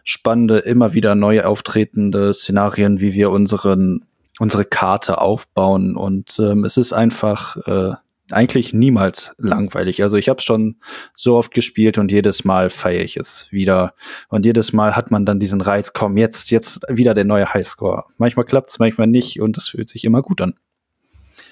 spannende, 0.04 0.58
immer 0.58 0.94
wieder 0.94 1.16
neu 1.16 1.42
auftretende 1.42 2.32
Szenarien, 2.32 3.00
wie 3.00 3.14
wir 3.14 3.32
unseren, 3.32 4.04
unsere 4.38 4.64
Karte 4.64 5.20
aufbauen. 5.20 5.96
Und 5.96 6.38
ähm, 6.38 6.64
es 6.64 6.76
ist 6.76 6.92
einfach 6.92 7.56
äh, 7.66 7.96
eigentlich 8.30 8.72
niemals 8.72 9.34
langweilig. 9.38 10.02
Also 10.02 10.16
ich 10.16 10.28
habe 10.28 10.42
schon 10.42 10.76
so 11.14 11.36
oft 11.36 11.52
gespielt 11.52 11.98
und 11.98 12.10
jedes 12.10 12.44
Mal 12.44 12.70
feiere 12.70 13.04
ich 13.04 13.16
es 13.16 13.46
wieder. 13.50 13.94
Und 14.28 14.44
jedes 14.44 14.72
Mal 14.72 14.96
hat 14.96 15.10
man 15.10 15.24
dann 15.24 15.40
diesen 15.40 15.60
Reiz, 15.60 15.92
komm, 15.92 16.16
jetzt, 16.16 16.50
jetzt 16.50 16.80
wieder 16.88 17.14
der 17.14 17.24
neue 17.24 17.52
Highscore. 17.52 18.04
Manchmal 18.18 18.44
klappt's, 18.44 18.78
manchmal 18.78 19.06
nicht 19.06 19.40
und 19.40 19.56
es 19.56 19.68
fühlt 19.68 19.88
sich 19.88 20.04
immer 20.04 20.22
gut 20.22 20.40
an. 20.40 20.54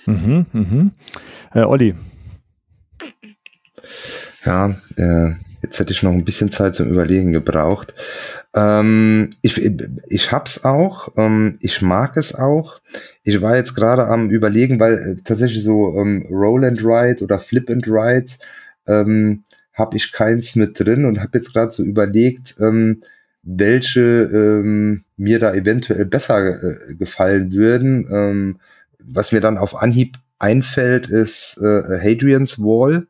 Mhm, 0.06 0.46
mhm. 0.52 0.92
Äh, 1.52 1.62
Olli. 1.62 1.94
Ja, 4.44 4.70
äh, 4.96 5.34
jetzt 5.64 5.78
hätte 5.78 5.92
ich 5.92 6.02
noch 6.02 6.12
ein 6.12 6.24
bisschen 6.24 6.50
Zeit 6.50 6.74
zum 6.74 6.90
Überlegen 6.90 7.32
gebraucht. 7.32 7.94
Ähm, 8.54 9.30
ich, 9.42 9.60
ich 10.08 10.32
hab's 10.32 10.64
auch, 10.64 11.08
ähm, 11.16 11.56
ich 11.60 11.82
mag 11.82 12.16
es 12.16 12.34
auch. 12.34 12.80
Ich 13.22 13.40
war 13.42 13.56
jetzt 13.56 13.74
gerade 13.74 14.06
am 14.06 14.30
überlegen, 14.30 14.78
weil 14.78 14.94
äh, 14.94 15.22
tatsächlich 15.24 15.64
so 15.64 15.98
ähm, 15.98 16.26
Roll 16.30 16.64
and 16.64 16.84
Ride 16.84 17.24
oder 17.24 17.40
Flip 17.40 17.68
and 17.70 17.86
Ride 17.86 18.32
ähm, 18.86 19.44
habe 19.72 19.96
ich 19.96 20.12
keins 20.12 20.54
mit 20.54 20.78
drin 20.78 21.04
und 21.04 21.20
habe 21.20 21.38
jetzt 21.38 21.52
gerade 21.52 21.72
so 21.72 21.82
überlegt, 21.82 22.56
ähm, 22.60 23.02
welche 23.42 24.00
ähm, 24.00 25.04
mir 25.16 25.38
da 25.38 25.52
eventuell 25.54 26.04
besser 26.04 26.62
äh, 26.62 26.94
gefallen 26.94 27.52
würden. 27.52 28.06
Ähm, 28.10 28.60
was 28.98 29.32
mir 29.32 29.40
dann 29.40 29.58
auf 29.58 29.74
Anhieb 29.74 30.16
einfällt, 30.38 31.08
ist 31.08 31.58
äh, 31.58 31.98
Hadrian's 32.00 32.58
Wall. 32.58 33.06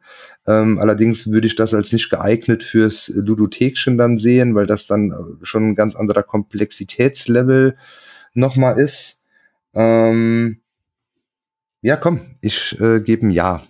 Ähm, 0.46 0.78
allerdings 0.78 1.30
würde 1.30 1.46
ich 1.46 1.56
das 1.56 1.72
als 1.72 1.92
nicht 1.92 2.10
geeignet 2.10 2.62
fürs 2.62 3.10
Ludothekchen 3.14 3.96
dann 3.96 4.18
sehen, 4.18 4.54
weil 4.54 4.66
das 4.66 4.86
dann 4.86 5.38
schon 5.42 5.70
ein 5.70 5.74
ganz 5.74 5.96
anderer 5.96 6.22
Komplexitätslevel 6.22 7.76
nochmal 8.34 8.78
ist. 8.78 9.22
Ähm, 9.72 10.60
ja, 11.80 11.96
komm, 11.96 12.20
ich 12.40 12.78
äh, 12.80 13.00
gebe 13.00 13.26
ein 13.26 13.30
Ja. 13.30 13.62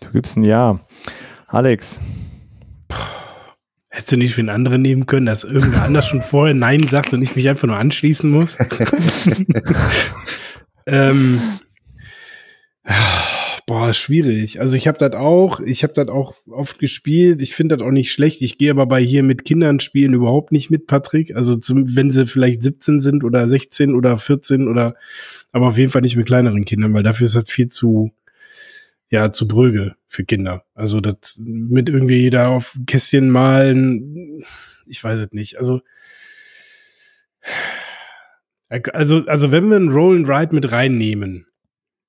Du 0.00 0.10
gibst 0.12 0.36
ein 0.36 0.44
Ja. 0.44 0.80
Alex. 1.48 2.00
Hättest 3.88 4.12
du 4.12 4.16
nicht 4.16 4.34
für 4.34 4.40
einen 4.40 4.48
anderen 4.48 4.80
nehmen 4.80 5.04
können, 5.04 5.26
dass 5.26 5.44
irgendwer 5.44 5.82
anders 5.82 6.06
schon 6.06 6.22
vorher 6.22 6.54
Nein 6.54 6.80
sagt 6.80 7.12
und 7.12 7.20
ich 7.20 7.36
mich 7.36 7.48
einfach 7.48 7.68
nur 7.68 7.76
anschließen 7.76 8.30
muss? 8.30 8.56
ähm, 10.86 11.40
boah, 13.72 13.94
schwierig. 13.94 14.60
Also 14.60 14.76
ich 14.76 14.86
habe 14.86 14.98
das 14.98 15.14
auch, 15.14 15.58
ich 15.58 15.82
habe 15.82 15.94
das 15.94 16.08
auch 16.08 16.36
oft 16.46 16.78
gespielt. 16.78 17.40
Ich 17.40 17.54
finde 17.54 17.74
das 17.74 17.86
auch 17.86 17.90
nicht 17.90 18.12
schlecht. 18.12 18.42
Ich 18.42 18.58
gehe 18.58 18.70
aber 18.70 18.84
bei 18.84 19.02
hier 19.02 19.22
mit 19.22 19.46
Kindern 19.46 19.80
spielen 19.80 20.12
überhaupt 20.12 20.52
nicht 20.52 20.68
mit, 20.70 20.86
Patrick. 20.86 21.34
Also 21.34 21.56
zum, 21.56 21.96
wenn 21.96 22.10
sie 22.10 22.26
vielleicht 22.26 22.62
17 22.62 23.00
sind 23.00 23.24
oder 23.24 23.48
16 23.48 23.94
oder 23.94 24.18
14 24.18 24.68
oder, 24.68 24.94
aber 25.52 25.68
auf 25.68 25.78
jeden 25.78 25.90
Fall 25.90 26.02
nicht 26.02 26.16
mit 26.16 26.26
kleineren 26.26 26.66
Kindern, 26.66 26.92
weil 26.92 27.02
dafür 27.02 27.24
ist 27.24 27.34
das 27.34 27.50
viel 27.50 27.70
zu, 27.70 28.12
ja, 29.08 29.32
zu 29.32 29.46
dröge 29.46 29.94
für 30.06 30.24
Kinder. 30.24 30.66
Also 30.74 31.00
das 31.00 31.40
mit 31.42 31.88
irgendwie 31.88 32.20
jeder 32.20 32.50
auf 32.50 32.78
Kästchen 32.86 33.30
malen, 33.30 34.44
ich 34.84 35.02
weiß 35.02 35.18
es 35.18 35.32
nicht. 35.32 35.56
Also, 35.56 35.80
also, 38.68 39.24
also 39.24 39.50
wenn 39.50 39.70
wir 39.70 39.78
ein 39.78 39.88
Roll 39.88 40.16
and 40.16 40.28
Ride 40.28 40.54
mit 40.54 40.72
reinnehmen, 40.72 41.46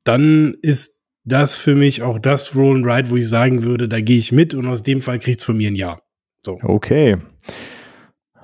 dann 0.03 0.57
ist 0.61 1.02
das 1.23 1.55
für 1.55 1.75
mich 1.75 2.01
auch 2.01 2.19
das 2.19 2.55
Roll 2.55 2.77
and 2.77 2.85
Ride, 2.85 3.09
wo 3.09 3.15
ich 3.15 3.27
sagen 3.27 3.63
würde, 3.63 3.87
da 3.87 4.01
gehe 4.01 4.17
ich 4.17 4.31
mit 4.31 4.53
und 4.53 4.67
aus 4.67 4.81
dem 4.81 5.01
Fall 5.01 5.19
kriegt's 5.19 5.43
von 5.43 5.57
mir 5.57 5.69
ein 5.69 5.75
Ja. 5.75 5.99
So. 6.41 6.59
Okay. 6.61 7.17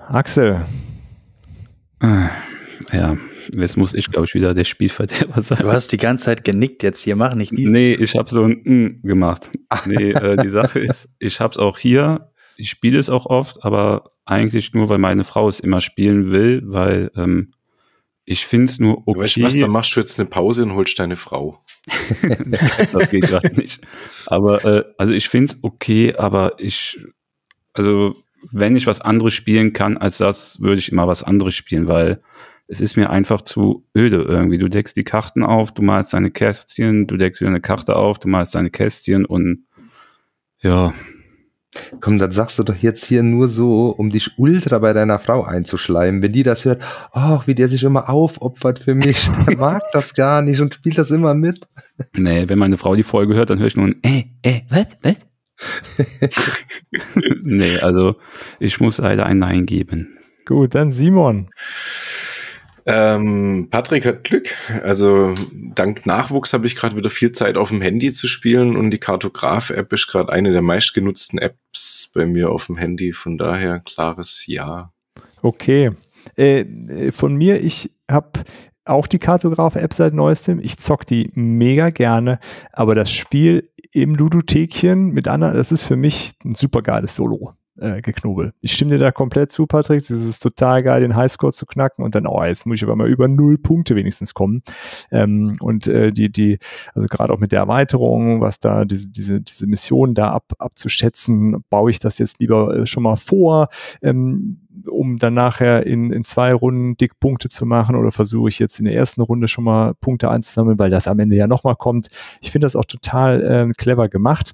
Axel. 0.07 0.61
Ja, 2.91 3.17
Jetzt 3.55 3.77
muss 3.77 3.93
ich, 3.93 4.07
glaube 4.07 4.25
ich, 4.25 4.35
wieder 4.35 4.53
der 4.53 4.63
Spielverderber 4.63 5.41
sein. 5.41 5.59
Du 5.59 5.71
hast 5.71 5.91
die 5.91 5.97
ganze 5.97 6.25
Zeit 6.25 6.43
genickt 6.43 6.83
jetzt 6.83 7.01
hier, 7.03 7.15
mach 7.15 7.33
nicht 7.33 7.51
dies. 7.55 7.69
Nee, 7.69 7.93
ich 7.93 8.15
habe 8.15 8.29
so 8.29 8.43
ein 8.43 8.61
mm 8.63 9.01
gemacht. 9.03 9.49
Nee, 9.85 10.11
äh, 10.11 10.35
die 10.37 10.49
Sache 10.49 10.79
ist, 10.79 11.09
ich 11.19 11.39
habe 11.39 11.51
es 11.51 11.57
auch 11.57 11.77
hier, 11.77 12.31
ich 12.57 12.69
spiele 12.69 12.99
es 12.99 13.09
auch 13.09 13.25
oft, 13.25 13.63
aber 13.63 14.09
eigentlich 14.25 14.73
nur, 14.73 14.89
weil 14.89 14.97
meine 14.97 15.23
Frau 15.23 15.47
es 15.47 15.59
immer 15.59 15.81
spielen 15.81 16.31
will, 16.31 16.61
weil 16.65 17.11
ähm, 17.15 17.53
ich 18.29 18.45
finde 18.45 18.71
es 18.71 18.77
nur 18.77 19.07
okay. 19.07 19.21
Weißt 19.21 19.37
du 19.37 19.41
was, 19.41 19.57
dann 19.57 19.71
machst 19.71 19.95
du 19.95 19.99
jetzt 19.99 20.19
eine 20.19 20.29
Pause 20.29 20.61
und 20.61 20.75
holst 20.75 20.99
deine 20.99 21.15
Frau. 21.15 21.63
das 22.93 23.09
geht 23.09 23.23
gerade 23.23 23.55
nicht. 23.55 23.81
Aber 24.27 24.63
äh, 24.65 24.83
also 24.99 25.13
ich 25.13 25.29
finde 25.29 25.51
es 25.51 25.63
okay, 25.63 26.13
aber 26.15 26.53
ich, 26.59 26.99
also 27.73 28.13
wenn 28.51 28.75
ich 28.75 28.85
was 28.85 29.01
anderes 29.01 29.33
spielen 29.33 29.73
kann 29.73 29.97
als 29.97 30.19
das, 30.19 30.61
würde 30.61 30.77
ich 30.77 30.91
immer 30.91 31.07
was 31.07 31.23
anderes 31.23 31.55
spielen, 31.55 31.87
weil 31.87 32.21
es 32.67 32.81
ist 32.81 32.97
mir 32.97 33.09
einfach 33.09 33.41
zu 33.41 33.87
öde 33.97 34.21
irgendwie. 34.21 34.59
Du 34.59 34.67
deckst 34.67 34.95
die 34.95 35.03
Karten 35.03 35.41
auf, 35.41 35.71
du 35.71 35.81
malst 35.81 36.13
deine 36.13 36.29
Kästchen, 36.29 37.07
du 37.07 37.17
deckst 37.17 37.41
wieder 37.41 37.49
eine 37.49 37.61
Karte 37.61 37.95
auf, 37.95 38.19
du 38.19 38.27
malst 38.27 38.53
deine 38.53 38.69
Kästchen 38.69 39.25
und 39.25 39.65
ja. 40.61 40.93
Komm, 42.01 42.17
das 42.17 42.33
sagst 42.33 42.57
du 42.57 42.63
doch 42.63 42.75
jetzt 42.75 43.05
hier 43.05 43.21
nur 43.21 43.47
so, 43.47 43.89
um 43.89 44.09
dich 44.09 44.37
ultra 44.37 44.79
bei 44.79 44.93
deiner 44.93 45.19
Frau 45.19 45.43
einzuschleimen. 45.43 46.21
Wenn 46.21 46.31
die 46.31 46.43
das 46.43 46.65
hört, 46.65 46.81
oh, 47.13 47.41
wie 47.45 47.53
der 47.53 47.69
sich 47.69 47.83
immer 47.83 48.09
aufopfert 48.09 48.79
für 48.79 48.95
mich, 48.95 49.29
der 49.47 49.57
mag 49.57 49.81
das 49.93 50.15
gar 50.15 50.41
nicht 50.41 50.61
und 50.61 50.73
spielt 50.73 50.97
das 50.97 51.11
immer 51.11 51.33
mit. 51.33 51.67
Nee, 52.13 52.49
wenn 52.49 52.59
meine 52.59 52.77
Frau 52.77 52.95
die 52.95 53.03
Folge 53.03 53.35
hört, 53.35 53.51
dann 53.51 53.59
höre 53.59 53.67
ich 53.67 53.75
nur 53.75 53.87
ein 53.87 53.99
äh, 54.03 54.23
äh, 54.41 54.61
was, 54.69 54.97
was? 55.03 55.27
nee, 57.43 57.77
also 57.79 58.15
ich 58.59 58.79
muss 58.79 58.97
leider 58.97 59.25
ein 59.25 59.37
Nein 59.37 59.65
geben. 59.65 60.17
Gut, 60.45 60.73
dann 60.73 60.91
Simon. 60.91 61.49
Ähm, 62.91 63.67
Patrick 63.69 64.03
hat 64.03 64.23
Glück. 64.23 64.55
Also 64.83 65.35
dank 65.75 66.07
Nachwuchs 66.07 66.53
habe 66.53 66.65
ich 66.65 66.75
gerade 66.75 66.95
wieder 66.95 67.11
viel 67.11 67.31
Zeit 67.31 67.55
auf 67.55 67.69
dem 67.69 67.81
Handy 67.81 68.11
zu 68.11 68.25
spielen 68.25 68.75
und 68.75 68.89
die 68.89 68.97
Kartograf-App 68.97 69.93
ist 69.93 70.07
gerade 70.07 70.31
eine 70.31 70.51
der 70.51 70.63
meistgenutzten 70.63 71.37
Apps 71.37 72.09
bei 72.15 72.25
mir 72.25 72.49
auf 72.49 72.65
dem 72.65 72.77
Handy. 72.77 73.13
Von 73.13 73.37
daher 73.37 73.79
klares 73.79 74.47
Ja. 74.47 74.91
Okay. 75.43 75.91
Äh, 76.35 77.11
von 77.11 77.35
mir, 77.35 77.63
ich 77.63 77.91
habe 78.09 78.39
auch 78.85 79.05
die 79.05 79.19
Kartograf-App 79.19 79.93
seit 79.93 80.15
neuestem. 80.15 80.59
Ich 80.59 80.79
zock 80.79 81.05
die 81.05 81.29
mega 81.35 81.91
gerne, 81.91 82.39
aber 82.71 82.95
das 82.95 83.11
Spiel 83.11 83.69
im 83.91 84.15
Ludothekchen 84.15 85.11
mit 85.11 85.27
anderen, 85.27 85.53
das 85.53 85.71
ist 85.71 85.83
für 85.83 85.95
mich 85.95 86.33
ein 86.43 86.55
super 86.55 86.81
geiles 86.81 87.13
Solo 87.13 87.53
äh, 87.79 88.01
geknobel. 88.01 88.53
Ich 88.61 88.73
stimme 88.73 88.91
dir 88.91 88.99
da 88.99 89.11
komplett 89.11 89.51
zu, 89.51 89.67
Patrick. 89.67 90.07
Das 90.07 90.21
ist 90.21 90.39
total 90.39 90.83
geil, 90.83 91.01
den 91.01 91.15
Highscore 91.15 91.53
zu 91.53 91.65
knacken 91.65 92.03
und 92.03 92.15
dann, 92.15 92.27
oh, 92.27 92.43
jetzt 92.43 92.65
muss 92.65 92.77
ich 92.77 92.83
aber 92.83 92.95
mal 92.95 93.09
über 93.09 93.27
null 93.27 93.57
Punkte 93.57 93.95
wenigstens 93.95 94.33
kommen. 94.33 94.63
Ähm, 95.11 95.55
und 95.61 95.87
äh, 95.87 96.11
die, 96.11 96.31
die, 96.31 96.59
also 96.93 97.07
gerade 97.07 97.33
auch 97.33 97.39
mit 97.39 97.51
der 97.51 97.59
Erweiterung, 97.59 98.41
was 98.41 98.59
da 98.59 98.85
diese, 98.85 99.09
diese, 99.09 99.41
diese 99.41 99.67
Mission 99.67 100.13
da 100.13 100.31
ab, 100.31 100.53
abzuschätzen, 100.59 101.63
baue 101.69 101.91
ich 101.91 101.99
das 101.99 102.17
jetzt 102.17 102.39
lieber 102.39 102.75
äh, 102.75 102.85
schon 102.85 103.03
mal 103.03 103.15
vor, 103.15 103.69
ähm, 104.01 104.67
um 104.89 105.17
dann 105.17 105.33
nachher 105.33 105.85
in, 105.85 106.11
in 106.11 106.23
zwei 106.23 106.53
Runden 106.53 106.95
dick 106.97 107.19
Punkte 107.19 107.49
zu 107.49 107.65
machen 107.65 107.95
oder 107.95 108.11
versuche 108.11 108.49
ich 108.49 108.59
jetzt 108.59 108.79
in 108.79 108.85
der 108.85 108.95
ersten 108.95 109.21
Runde 109.21 109.47
schon 109.47 109.63
mal 109.63 109.93
Punkte 109.95 110.29
einzusammeln, 110.29 110.79
weil 110.79 110.89
das 110.89 111.07
am 111.07 111.19
Ende 111.19 111.35
ja 111.35 111.47
nochmal 111.47 111.75
kommt. 111.75 112.07
Ich 112.41 112.51
finde 112.51 112.65
das 112.65 112.75
auch 112.75 112.85
total 112.85 113.41
äh, 113.41 113.73
clever 113.77 114.09
gemacht. 114.09 114.53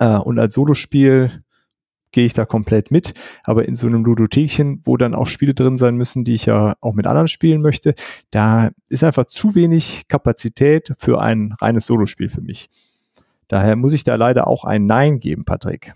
Uh, 0.00 0.18
und 0.22 0.38
als 0.38 0.54
Solospiel 0.54 1.30
gehe 2.14 2.24
ich 2.24 2.32
da 2.32 2.46
komplett 2.46 2.90
mit. 2.90 3.12
Aber 3.42 3.66
in 3.66 3.76
so 3.76 3.86
einem 3.86 4.04
Ludothekchen, 4.04 4.80
wo 4.84 4.96
dann 4.96 5.14
auch 5.14 5.26
Spiele 5.26 5.52
drin 5.52 5.76
sein 5.76 5.96
müssen, 5.96 6.24
die 6.24 6.34
ich 6.34 6.46
ja 6.46 6.74
auch 6.80 6.94
mit 6.94 7.06
anderen 7.06 7.28
spielen 7.28 7.60
möchte, 7.60 7.94
da 8.30 8.70
ist 8.88 9.04
einfach 9.04 9.26
zu 9.26 9.54
wenig 9.54 10.04
Kapazität 10.08 10.94
für 10.96 11.20
ein 11.20 11.54
reines 11.60 11.86
Solospiel 11.86 12.30
für 12.30 12.40
mich. 12.40 12.70
Daher 13.48 13.76
muss 13.76 13.92
ich 13.92 14.04
da 14.04 14.14
leider 14.14 14.46
auch 14.46 14.64
ein 14.64 14.86
Nein 14.86 15.18
geben, 15.18 15.44
Patrick. 15.44 15.92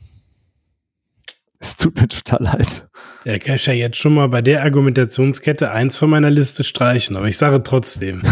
Es 1.61 1.77
tut 1.77 2.01
mir 2.01 2.07
total 2.07 2.45
leid. 2.45 2.87
Ja, 3.25 3.39
kann 3.39 3.57
ich 3.57 3.67
ja 3.67 3.73
jetzt 3.73 3.97
schon 3.97 4.15
mal 4.15 4.29
bei 4.29 4.43
der 4.43 4.63
Argumentationskette 4.63 5.73
eins 5.73 5.97
von 5.97 6.11
meiner 6.11 6.31
Liste 6.31 6.63
streichen, 6.63 7.17
aber 7.17 7.27
ich 7.27 7.39
sage 7.39 7.63
trotzdem. 7.63 8.23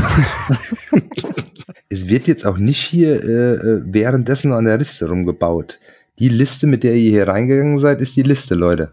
es 1.89 2.09
wird 2.09 2.26
jetzt 2.26 2.47
auch 2.47 2.59
nicht 2.59 2.80
hier 2.80 3.22
äh, 3.22 3.55
äh 3.55 3.82
währenddessen 3.84 4.53
an 4.53 4.64
der 4.64 4.78
Liste 4.78 5.09
rumgebaut. 5.09 5.80
Die 6.19 6.31
Liste, 6.31 6.67
mit 6.67 6.83
der 6.83 6.95
ihr 6.95 7.11
hier 7.11 7.29
reingegangen 7.29 7.77
seid, 7.77 8.01
ist 8.01 8.17
die 8.17 8.23
Liste, 8.23 8.55
Leute. 8.55 8.91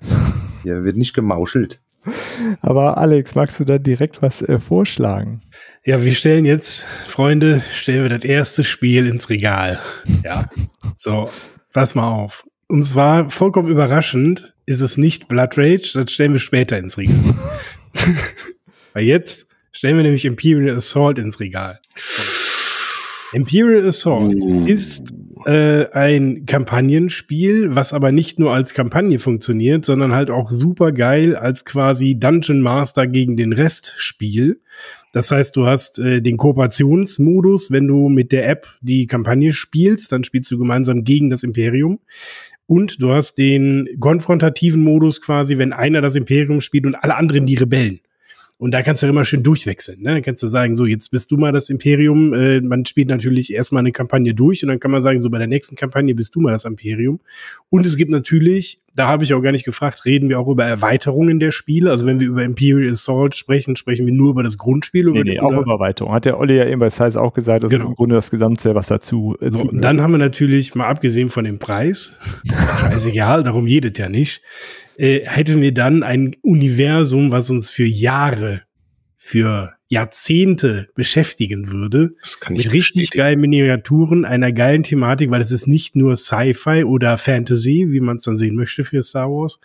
Hier 0.63 0.83
wird 0.83 0.97
nicht 0.97 1.13
gemauschelt. 1.13 1.79
Aber 2.59 2.97
Alex, 2.97 3.33
magst 3.33 3.61
du 3.61 3.63
da 3.63 3.77
direkt 3.77 4.21
was 4.21 4.41
äh, 4.41 4.59
vorschlagen? 4.59 5.41
Ja, 5.85 6.03
wir 6.03 6.13
stellen 6.15 6.43
jetzt, 6.43 6.85
Freunde, 7.07 7.63
stellen 7.71 8.03
wir 8.03 8.09
das 8.09 8.25
erste 8.25 8.65
Spiel 8.65 9.07
ins 9.07 9.29
Regal. 9.29 9.79
Ja. 10.25 10.49
So, 10.97 11.29
pass 11.73 11.95
mal 11.95 12.09
auf. 12.09 12.45
Und 12.67 12.83
zwar 12.83 13.29
vollkommen 13.29 13.69
überraschend 13.69 14.53
ist 14.65 14.81
es 14.81 14.97
nicht 14.97 15.29
Blood 15.29 15.57
Rage, 15.57 15.91
das 15.93 16.11
stellen 16.11 16.33
wir 16.33 16.41
später 16.41 16.77
ins 16.77 16.97
Regal. 16.97 17.15
Weil 18.93 19.05
jetzt 19.05 19.47
stellen 19.71 19.95
wir 19.95 20.03
nämlich 20.03 20.25
Imperial 20.25 20.75
Assault 20.75 21.19
ins 21.19 21.39
Regal. 21.39 21.79
Imperial 23.31 23.87
Assault 23.87 24.33
uh. 24.35 24.65
ist 24.67 25.13
äh, 25.45 25.91
ein 25.91 26.45
Kampagnenspiel, 26.45 27.75
was 27.75 27.93
aber 27.93 28.11
nicht 28.11 28.39
nur 28.39 28.53
als 28.53 28.73
Kampagne 28.73 29.19
funktioniert, 29.19 29.85
sondern 29.85 30.13
halt 30.13 30.29
auch 30.29 30.49
super 30.49 30.91
geil 30.91 31.35
als 31.35 31.65
quasi 31.65 32.15
Dungeon 32.15 32.61
Master 32.61 33.07
gegen 33.07 33.37
den 33.37 33.53
Rest 33.53 33.93
Spiel. 33.97 34.61
Das 35.11 35.31
heißt, 35.31 35.55
du 35.55 35.67
hast 35.67 35.99
äh, 35.99 36.21
den 36.21 36.37
Kooperationsmodus, 36.37 37.71
wenn 37.71 37.87
du 37.87 38.09
mit 38.09 38.31
der 38.31 38.49
App 38.49 38.67
die 38.81 39.05
Kampagne 39.05 39.53
spielst, 39.53 40.11
dann 40.11 40.23
spielst 40.23 40.49
du 40.51 40.57
gemeinsam 40.57 41.03
gegen 41.03 41.29
das 41.29 41.43
Imperium. 41.43 41.99
Und 42.65 43.01
du 43.01 43.11
hast 43.11 43.37
den 43.37 43.87
konfrontativen 43.99 44.81
Modus 44.81 45.21
quasi, 45.21 45.57
wenn 45.57 45.73
einer 45.73 46.01
das 46.01 46.15
Imperium 46.15 46.61
spielt 46.61 46.85
und 46.85 46.95
alle 46.95 47.15
anderen 47.15 47.45
die 47.45 47.55
Rebellen. 47.55 47.99
Und 48.63 48.71
da 48.71 48.81
kannst 48.81 49.03
du 49.03 49.07
immer 49.07 49.25
schön 49.25 49.43
durchwechseln. 49.43 50.01
Ne? 50.01 50.13
Dann 50.13 50.21
kannst 50.21 50.41
du 50.41 50.47
sagen, 50.47 50.77
so, 50.77 50.85
jetzt 50.85 51.11
bist 51.11 51.29
du 51.31 51.35
mal 51.35 51.51
das 51.51 51.69
Imperium. 51.69 52.33
Äh, 52.33 52.61
man 52.61 52.85
spielt 52.85 53.09
natürlich 53.09 53.51
erstmal 53.51 53.81
eine 53.81 53.91
Kampagne 53.91 54.33
durch 54.33 54.63
und 54.63 54.69
dann 54.69 54.79
kann 54.79 54.89
man 54.89 55.01
sagen, 55.01 55.19
so 55.19 55.29
bei 55.29 55.37
der 55.37 55.47
nächsten 55.47 55.75
Kampagne 55.75 56.15
bist 56.15 56.33
du 56.33 56.39
mal 56.39 56.53
das 56.53 56.63
Imperium. 56.63 57.19
Und 57.69 57.85
es 57.85 57.97
gibt 57.97 58.09
natürlich, 58.09 58.79
da 58.95 59.09
habe 59.09 59.25
ich 59.25 59.33
auch 59.33 59.41
gar 59.41 59.51
nicht 59.51 59.65
gefragt, 59.65 60.05
reden 60.05 60.29
wir 60.29 60.39
auch 60.39 60.47
über 60.47 60.63
Erweiterungen 60.63 61.41
der 61.41 61.51
Spiele. 61.51 61.91
Also 61.91 62.05
wenn 62.05 62.21
wir 62.21 62.27
über 62.27 62.45
Imperial 62.45 62.89
Assault 62.89 63.35
sprechen, 63.35 63.75
sprechen 63.75 64.05
wir 64.05 64.13
nur 64.13 64.29
über 64.29 64.43
das 64.43 64.57
Grundspiel. 64.57 65.11
Nee, 65.11 65.23
nee, 65.23 65.39
auch 65.41 65.51
über 65.51 65.73
Erweiterung. 65.73 66.13
Hat 66.13 66.23
der 66.23 66.39
Olli 66.39 66.55
ja 66.55 66.65
eben 66.65 66.79
bei 66.79 66.89
Size 66.89 67.19
auch 67.19 67.33
gesagt, 67.33 67.65
das 67.65 67.69
genau. 67.69 67.83
ist 67.83 67.89
im 67.89 67.95
Grunde 67.95 68.15
das 68.15 68.31
Gesamte, 68.31 68.75
was 68.75 68.87
dazu. 68.87 69.35
Äh, 69.41 69.51
so, 69.51 69.65
und 69.65 69.81
dann 69.81 69.99
haben 69.99 70.13
wir 70.13 70.19
natürlich, 70.19 70.73
mal 70.73 70.87
abgesehen 70.87 71.27
von 71.27 71.43
dem 71.43 71.59
Preis, 71.59 72.17
scheißegal, 72.79 73.43
darum 73.43 73.67
jedet 73.67 73.97
ja 73.97 74.07
nicht, 74.07 74.41
äh, 74.97 75.21
hätten 75.25 75.61
wir 75.61 75.73
dann 75.73 76.03
ein 76.03 76.35
Universum, 76.41 77.31
was 77.31 77.49
uns 77.49 77.69
für 77.69 77.85
Jahre, 77.85 78.63
für 79.17 79.73
Jahrzehnte 79.93 80.89
beschäftigen 80.95 81.71
würde. 81.71 82.15
Das 82.21 82.39
kann 82.39 82.55
ich 82.55 82.65
mit 82.65 82.73
richtig 82.73 83.11
geilen 83.11 83.39
Miniaturen, 83.39 84.25
einer 84.25 84.51
geilen 84.51 84.83
Thematik, 84.83 85.29
weil 85.29 85.41
es 85.41 85.51
ist 85.51 85.67
nicht 85.67 85.95
nur 85.95 86.15
Sci-Fi 86.15 86.83
oder 86.83 87.17
Fantasy, 87.17 87.87
wie 87.89 87.99
man 87.99 88.17
es 88.17 88.23
dann 88.23 88.35
sehen 88.35 88.55
möchte 88.55 88.83
für 88.83 89.01
Star 89.03 89.29
Wars, 89.29 89.59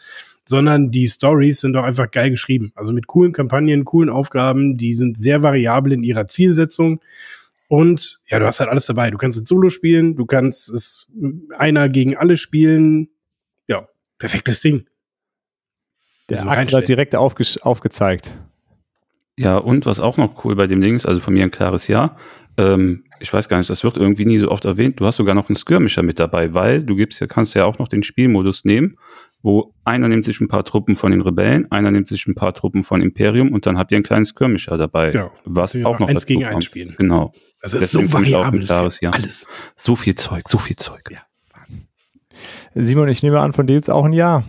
sondern 0.44 0.90
die 0.90 1.08
Stories 1.08 1.60
sind 1.60 1.72
doch 1.72 1.84
einfach 1.84 2.10
geil 2.10 2.30
geschrieben. 2.30 2.72
Also 2.74 2.92
mit 2.92 3.06
coolen 3.06 3.32
Kampagnen, 3.32 3.84
coolen 3.84 4.10
Aufgaben, 4.10 4.76
die 4.76 4.94
sind 4.94 5.16
sehr 5.16 5.42
variabel 5.42 5.94
in 5.94 6.02
ihrer 6.02 6.26
Zielsetzung. 6.26 7.00
Und 7.68 8.20
ja, 8.28 8.38
du 8.38 8.46
hast 8.46 8.60
halt 8.60 8.70
alles 8.70 8.86
dabei. 8.86 9.10
Du 9.10 9.18
kannst 9.18 9.38
es 9.38 9.48
Solo 9.48 9.70
spielen, 9.70 10.14
du 10.14 10.26
kannst 10.26 10.70
es 10.70 11.10
einer 11.56 11.88
gegen 11.88 12.16
alle 12.16 12.36
spielen. 12.36 13.08
Ja, 13.66 13.88
perfektes 14.18 14.60
Ding. 14.60 14.86
Der 16.28 16.42
so 16.42 16.48
Axel 16.48 16.78
hat 16.78 16.88
direkt 16.88 17.16
aufge 17.16 17.44
aufgezeigt. 17.62 18.32
Ja, 19.38 19.56
und 19.56 19.86
was 19.86 20.00
auch 20.00 20.16
noch 20.16 20.44
cool 20.44 20.56
bei 20.56 20.66
dem 20.66 20.80
Ding 20.80 20.96
ist, 20.96 21.06
also 21.06 21.20
von 21.20 21.32
mir 21.32 21.44
ein 21.44 21.50
klares 21.50 21.88
Ja. 21.88 22.16
Ähm, 22.56 23.04
ich 23.20 23.32
weiß 23.32 23.48
gar 23.48 23.58
nicht, 23.58 23.70
das 23.70 23.84
wird 23.84 23.96
irgendwie 23.96 24.24
nie 24.24 24.38
so 24.38 24.50
oft 24.50 24.64
erwähnt. 24.64 25.00
Du 25.00 25.06
hast 25.06 25.16
sogar 25.16 25.34
noch 25.34 25.48
einen 25.48 25.56
Skirmisher 25.56 26.02
mit 26.02 26.18
dabei, 26.18 26.54
weil 26.54 26.82
du 26.82 26.96
gibst 26.96 27.20
ja, 27.20 27.26
kannst 27.26 27.54
ja 27.54 27.64
auch 27.64 27.78
noch 27.78 27.88
den 27.88 28.02
Spielmodus 28.02 28.64
nehmen, 28.64 28.96
wo 29.42 29.74
einer 29.84 30.08
nimmt 30.08 30.24
sich 30.24 30.40
ein 30.40 30.48
paar 30.48 30.64
Truppen 30.64 30.96
von 30.96 31.12
den 31.12 31.20
Rebellen, 31.20 31.70
einer 31.70 31.90
nimmt 31.90 32.08
sich 32.08 32.26
ein 32.26 32.34
paar 32.34 32.52
Truppen 32.52 32.82
von 32.82 33.00
Imperium 33.00 33.52
und 33.52 33.64
dann 33.66 33.78
habt 33.78 33.92
ihr 33.92 33.96
einen 33.96 34.04
kleinen 34.04 34.24
Skirmisher 34.24 34.76
dabei. 34.76 35.10
Genau. 35.10 35.30
Was 35.44 35.76
auch 35.76 35.98
noch 35.98 36.08
eins 36.08 36.26
gegen 36.26 36.44
eins 36.44 36.64
spielen. 36.64 36.94
Genau. 36.98 37.32
Das 37.62 37.74
ist 37.74 37.94
Deswegen 37.94 38.08
so 38.08 38.18
variabel. 38.18 38.60
Klares, 38.60 39.00
ja. 39.00 39.10
Alles. 39.10 39.46
So 39.76 39.94
viel 39.96 40.16
Zeug, 40.16 40.48
so 40.48 40.58
viel 40.58 40.76
Zeug. 40.76 41.10
Ja. 41.10 41.20
Simon, 42.74 43.08
ich 43.08 43.22
nehme 43.22 43.40
an, 43.40 43.52
von 43.52 43.66
dir 43.66 43.74
jetzt 43.74 43.90
auch 43.90 44.04
ein 44.04 44.12
Ja. 44.12 44.42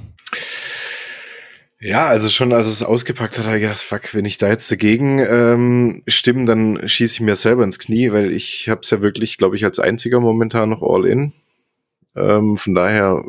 Ja, 1.82 2.08
also 2.08 2.28
schon 2.28 2.52
als 2.52 2.68
es 2.68 2.84
ausgepackt 2.84 3.38
hat, 3.38 3.46
habe 3.46 3.56
ich 3.56 3.62
gedacht, 3.62 3.80
fuck, 3.80 4.14
wenn 4.14 4.26
ich 4.26 4.38
da 4.38 4.50
jetzt 4.50 4.70
dagegen 4.70 5.20
ähm, 5.20 6.04
stimme, 6.08 6.46
dann 6.46 6.86
schieße 6.88 7.16
ich 7.16 7.22
mir 7.22 7.36
selber 7.36 7.64
ins 7.64 7.80
Knie, 7.80 8.12
weil 8.12 8.34
ich 8.34 8.68
habe 8.68 8.82
es 8.84 8.90
ja 8.90 9.02
wirklich, 9.02 9.38
glaube 9.38 9.56
ich, 9.56 9.64
als 9.64 9.80
einziger 9.80 10.20
momentan 10.20 10.70
noch 10.70 10.84
all 10.84 11.06
in. 11.06 11.32
Ähm, 12.16 12.58
von 12.58 12.76
daher, 12.76 13.24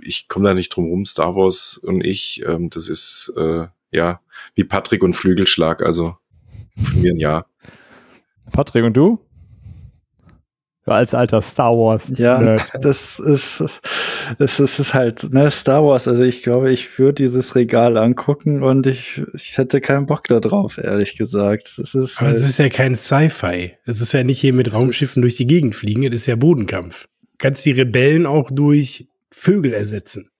ich 0.00 0.28
komme 0.28 0.48
da 0.48 0.54
nicht 0.54 0.68
drum 0.68 0.86
rum, 0.86 1.04
Star 1.06 1.34
Wars 1.34 1.76
und 1.76 2.04
ich, 2.04 2.44
ähm, 2.46 2.70
das 2.70 2.88
ist 2.88 3.32
äh, 3.36 3.66
ja 3.90 4.20
wie 4.54 4.64
Patrick 4.64 5.02
und 5.02 5.14
Flügelschlag, 5.14 5.82
also 5.82 6.16
von 6.80 7.00
mir 7.02 7.12
ein 7.12 7.18
Ja. 7.18 7.46
Patrick 8.52 8.84
und 8.84 8.96
du? 8.96 9.18
Als 10.94 11.14
alter 11.14 11.42
Star 11.42 11.72
Wars. 11.72 12.12
Ja, 12.16 12.38
Nerd. 12.38 12.72
das 12.80 13.18
ist, 13.18 13.80
das 14.38 14.60
ist, 14.60 14.78
ist 14.78 14.94
halt, 14.94 15.32
ne, 15.32 15.50
Star 15.50 15.84
Wars. 15.84 16.08
Also 16.08 16.24
ich 16.24 16.42
glaube, 16.42 16.70
ich 16.70 16.98
würde 16.98 17.14
dieses 17.14 17.54
Regal 17.54 17.96
angucken 17.96 18.62
und 18.62 18.86
ich, 18.86 19.22
ich 19.34 19.58
hätte 19.58 19.80
keinen 19.80 20.06
Bock 20.06 20.28
da 20.28 20.40
drauf, 20.40 20.78
ehrlich 20.78 21.16
gesagt. 21.16 21.78
Das 21.78 21.94
ist 21.94 22.20
Aber 22.20 22.30
es 22.30 22.36
halt 22.36 22.50
ist 22.50 22.58
ja 22.58 22.68
kein 22.68 22.94
Sci-Fi. 22.94 23.72
Es 23.86 24.00
ist 24.00 24.12
ja 24.12 24.24
nicht 24.24 24.40
hier 24.40 24.52
mit 24.52 24.72
Raumschiffen 24.72 25.22
durch 25.22 25.36
die 25.36 25.46
Gegend 25.46 25.74
fliegen, 25.74 26.04
es 26.04 26.22
ist 26.22 26.26
ja 26.26 26.36
Bodenkampf. 26.36 27.04
Du 27.04 27.36
kannst 27.38 27.64
die 27.66 27.72
Rebellen 27.72 28.26
auch 28.26 28.50
durch 28.50 29.08
Vögel 29.30 29.72
ersetzen. 29.72 30.30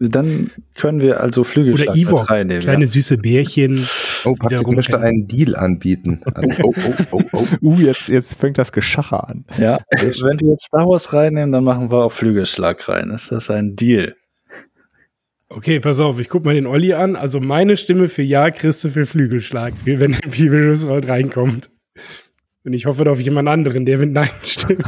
Dann 0.00 0.50
können 0.74 1.00
wir 1.00 1.20
also 1.20 1.44
Flügelschlag 1.44 1.90
Oder 1.90 1.98
Evox, 1.98 2.30
reinnehmen. 2.30 2.62
Kleine 2.62 2.84
ja. 2.84 2.90
süße 2.90 3.16
Bärchen. 3.18 3.86
Oh, 4.24 4.34
Patrick 4.34 4.66
möchte 4.68 5.00
einen 5.00 5.28
Deal 5.28 5.54
anbieten. 5.54 6.20
oh, 6.62 6.74
oh, 6.76 6.94
oh, 7.12 7.22
oh. 7.32 7.44
Uh, 7.62 7.80
jetzt, 7.80 8.08
jetzt 8.08 8.34
fängt 8.40 8.58
das 8.58 8.72
Geschacher 8.72 9.28
an. 9.28 9.44
Ja, 9.58 9.78
wenn 9.90 10.40
wir 10.40 10.50
jetzt 10.50 10.64
Star 10.64 10.86
Wars 10.86 11.12
reinnehmen, 11.12 11.52
dann 11.52 11.64
machen 11.64 11.90
wir 11.90 12.04
auch 12.04 12.12
Flügelschlag 12.12 12.88
rein. 12.88 13.10
Ist 13.10 13.30
das 13.30 13.50
ein 13.50 13.76
Deal? 13.76 14.16
Okay, 15.48 15.78
pass 15.78 16.00
auf, 16.00 16.18
ich 16.18 16.28
guck 16.28 16.44
mal 16.44 16.54
den 16.54 16.66
Olli 16.66 16.94
an. 16.94 17.14
Also 17.14 17.38
meine 17.38 17.76
Stimme 17.76 18.08
für 18.08 18.22
Ja, 18.22 18.50
Christe 18.50 18.90
für 18.90 19.06
Flügelschlag, 19.06 19.72
wenn 19.84 20.12
der 20.12 20.28
Bibelus 20.28 20.86
reinkommt. 20.88 21.70
Und 22.64 22.72
ich 22.72 22.86
hoffe 22.86 23.08
auf 23.10 23.20
jemand 23.20 23.46
anderen, 23.46 23.84
der 23.84 23.98
mit 23.98 24.12
Nein 24.12 24.30
stimmt. 24.42 24.82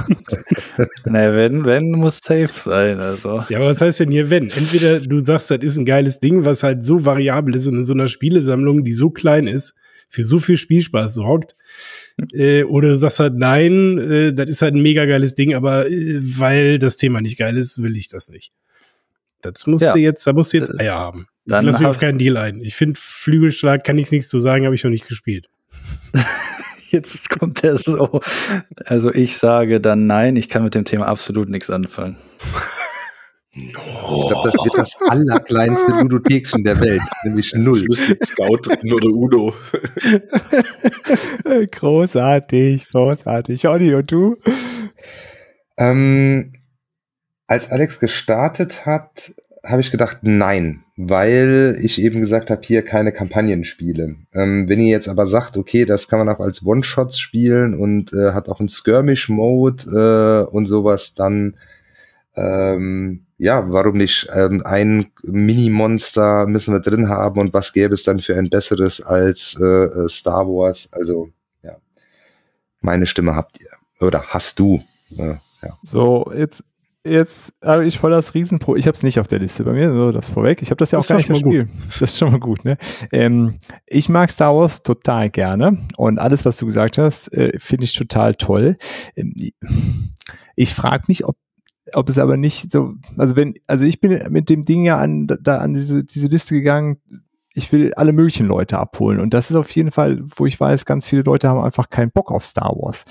Na, 1.04 1.34
wenn, 1.34 1.64
wenn, 1.66 1.90
muss 1.92 2.20
safe 2.22 2.48
sein, 2.48 3.00
also. 3.00 3.44
Ja, 3.50 3.58
aber 3.58 3.66
was 3.66 3.82
heißt 3.82 4.00
denn 4.00 4.10
hier 4.10 4.30
wenn? 4.30 4.48
Entweder 4.50 4.98
du 4.98 5.18
sagst, 5.18 5.50
das 5.50 5.58
ist 5.58 5.76
ein 5.76 5.84
geiles 5.84 6.18
Ding, 6.18 6.46
was 6.46 6.62
halt 6.62 6.84
so 6.84 7.04
variabel 7.04 7.54
ist 7.54 7.66
und 7.66 7.76
in 7.76 7.84
so 7.84 7.92
einer 7.92 8.08
Spielesammlung, 8.08 8.82
die 8.82 8.94
so 8.94 9.10
klein 9.10 9.46
ist, 9.46 9.74
für 10.08 10.24
so 10.24 10.38
viel 10.38 10.56
Spielspaß 10.56 11.14
sorgt. 11.14 11.54
Äh, 12.32 12.64
oder 12.64 12.88
du 12.88 12.96
sagst 12.96 13.20
halt, 13.20 13.34
nein, 13.34 13.98
äh, 13.98 14.32
das 14.32 14.48
ist 14.48 14.62
halt 14.62 14.74
ein 14.74 14.82
mega 14.82 15.04
geiles 15.04 15.34
Ding, 15.34 15.54
aber 15.54 15.86
äh, 15.90 16.18
weil 16.18 16.78
das 16.78 16.96
Thema 16.96 17.20
nicht 17.20 17.38
geil 17.38 17.58
ist, 17.58 17.82
will 17.82 17.94
ich 17.94 18.08
das 18.08 18.30
nicht. 18.30 18.52
Das 19.42 19.66
musst 19.66 19.82
ja. 19.82 19.92
du 19.92 19.98
jetzt, 19.98 20.26
da 20.26 20.32
musst 20.32 20.54
du 20.54 20.56
jetzt 20.56 20.80
Eier 20.80 20.94
haben. 20.94 21.26
Dann 21.44 21.64
ich 21.64 21.72
lasse 21.72 21.82
mich 21.82 21.88
auf 21.88 21.98
keinen 21.98 22.16
Deal 22.16 22.38
ein. 22.38 22.60
Ich 22.62 22.74
finde, 22.74 22.98
Flügelschlag 22.98 23.84
kann 23.84 23.98
ich 23.98 24.10
nichts 24.10 24.28
zu 24.28 24.38
sagen, 24.38 24.64
habe 24.64 24.74
ich 24.74 24.82
noch 24.82 24.90
nicht 24.90 25.06
gespielt. 25.06 25.48
Jetzt 26.90 27.30
kommt 27.30 27.64
er 27.64 27.76
so. 27.76 28.20
Also 28.84 29.12
ich 29.12 29.36
sage 29.36 29.80
dann 29.80 30.06
nein, 30.06 30.36
ich 30.36 30.48
kann 30.48 30.64
mit 30.64 30.74
dem 30.74 30.84
Thema 30.84 31.06
absolut 31.06 31.48
nichts 31.48 31.70
anfangen. 31.70 32.16
Ich 33.58 33.72
glaube, 33.72 34.50
das 34.50 34.64
wird 34.64 34.76
das 34.76 34.96
allerkleinste 35.08 35.92
Ludothekchen 36.02 36.62
der 36.62 36.78
Welt, 36.78 37.00
nämlich 37.24 37.54
null. 37.54 37.78
Schluss 37.78 38.06
mit 38.06 38.26
Scout 38.26 38.58
drin 38.64 38.92
oder 38.92 39.08
Udo. 39.08 39.54
großartig, 41.72 42.88
großartig. 42.90 43.66
Olli, 43.66 43.94
und 43.94 44.12
du? 44.12 44.36
Ähm, 45.78 46.52
als 47.46 47.70
Alex 47.70 47.98
gestartet 47.98 48.84
hat, 48.84 49.32
habe 49.66 49.80
ich 49.80 49.90
gedacht, 49.90 50.18
nein, 50.22 50.84
weil 50.96 51.76
ich 51.80 52.00
eben 52.00 52.20
gesagt 52.20 52.50
habe, 52.50 52.62
hier 52.64 52.82
keine 52.82 53.12
Kampagnenspiele. 53.12 54.16
Ähm, 54.32 54.68
wenn 54.68 54.80
ihr 54.80 54.90
jetzt 54.90 55.08
aber 55.08 55.26
sagt, 55.26 55.56
okay, 55.56 55.84
das 55.84 56.08
kann 56.08 56.18
man 56.18 56.28
auch 56.28 56.40
als 56.40 56.64
One-Shots 56.64 57.18
spielen 57.18 57.74
und 57.74 58.12
äh, 58.12 58.32
hat 58.32 58.48
auch 58.48 58.60
einen 58.60 58.68
Skirmish-Mode 58.68 60.46
äh, 60.48 60.54
und 60.54 60.66
sowas, 60.66 61.14
dann 61.14 61.56
ähm, 62.36 63.26
ja, 63.38 63.70
warum 63.70 63.96
nicht? 63.96 64.28
Ähm, 64.32 64.62
ein 64.64 65.06
Mini-Monster 65.22 66.46
müssen 66.46 66.72
wir 66.72 66.80
drin 66.80 67.08
haben 67.08 67.40
und 67.40 67.52
was 67.52 67.72
gäbe 67.72 67.94
es 67.94 68.02
dann 68.02 68.20
für 68.20 68.36
ein 68.36 68.50
besseres 68.50 69.00
als 69.00 69.56
äh, 69.60 69.64
äh 69.64 70.08
Star 70.08 70.46
Wars? 70.46 70.90
Also, 70.92 71.30
ja, 71.62 71.76
meine 72.80 73.06
Stimme 73.06 73.34
habt 73.34 73.60
ihr. 73.60 73.70
Oder 74.00 74.22
hast 74.28 74.58
du. 74.58 74.82
Äh, 75.16 75.34
ja. 75.62 75.78
So, 75.82 76.30
jetzt 76.36 76.62
jetzt 77.06 77.52
habe 77.62 77.86
ich 77.86 77.98
voll 77.98 78.10
das 78.10 78.34
Riesenpro. 78.34 78.76
Ich 78.76 78.86
habe 78.86 78.94
es 78.94 79.02
nicht 79.02 79.18
auf 79.20 79.28
der 79.28 79.38
Liste 79.38 79.64
bei 79.64 79.72
mir, 79.72 79.92
so 79.92 80.12
das 80.12 80.30
vorweg. 80.30 80.62
Ich 80.62 80.70
habe 80.70 80.76
das 80.76 80.90
ja 80.90 80.98
auch 80.98 81.02
das 81.02 81.08
gar 81.08 81.16
nicht 81.16 81.28
gespielt. 81.28 81.68
Das 81.86 82.10
ist 82.10 82.18
schon 82.18 82.30
mal 82.30 82.40
gut. 82.40 82.64
Ne? 82.64 82.76
Ähm, 83.12 83.54
ich 83.86 84.08
mag 84.08 84.30
Star 84.30 84.54
Wars 84.54 84.82
total 84.82 85.30
gerne 85.30 85.78
und 85.96 86.18
alles, 86.18 86.44
was 86.44 86.56
du 86.58 86.66
gesagt 86.66 86.98
hast, 86.98 87.32
äh, 87.32 87.58
finde 87.58 87.84
ich 87.84 87.94
total 87.94 88.34
toll. 88.34 88.76
Ähm, 89.16 89.34
ich 90.56 90.74
frage 90.74 91.04
mich, 91.08 91.24
ob 91.24 91.36
ob 91.92 92.08
es 92.08 92.18
aber 92.18 92.36
nicht 92.36 92.72
so, 92.72 92.94
also 93.16 93.36
wenn, 93.36 93.54
also 93.68 93.84
ich 93.84 94.00
bin 94.00 94.20
mit 94.30 94.50
dem 94.50 94.64
Ding 94.64 94.84
ja 94.84 94.98
an, 94.98 95.28
da 95.28 95.58
an 95.58 95.74
diese, 95.74 96.02
diese 96.02 96.26
Liste 96.26 96.54
gegangen, 96.54 97.00
ich 97.54 97.70
will 97.72 97.94
alle 97.94 98.12
möglichen 98.12 98.46
Leute 98.46 98.78
abholen. 98.78 99.20
Und 99.20 99.32
das 99.34 99.50
ist 99.50 99.56
auf 99.56 99.70
jeden 99.70 99.92
Fall, 99.92 100.20
wo 100.24 100.46
ich 100.46 100.58
weiß, 100.58 100.84
ganz 100.84 101.06
viele 101.06 101.22
Leute 101.22 101.48
haben 101.48 101.60
einfach 101.60 101.88
keinen 101.88 102.10
Bock 102.10 102.30
auf 102.32 102.44
Star 102.44 102.74
Wars. 102.76 103.04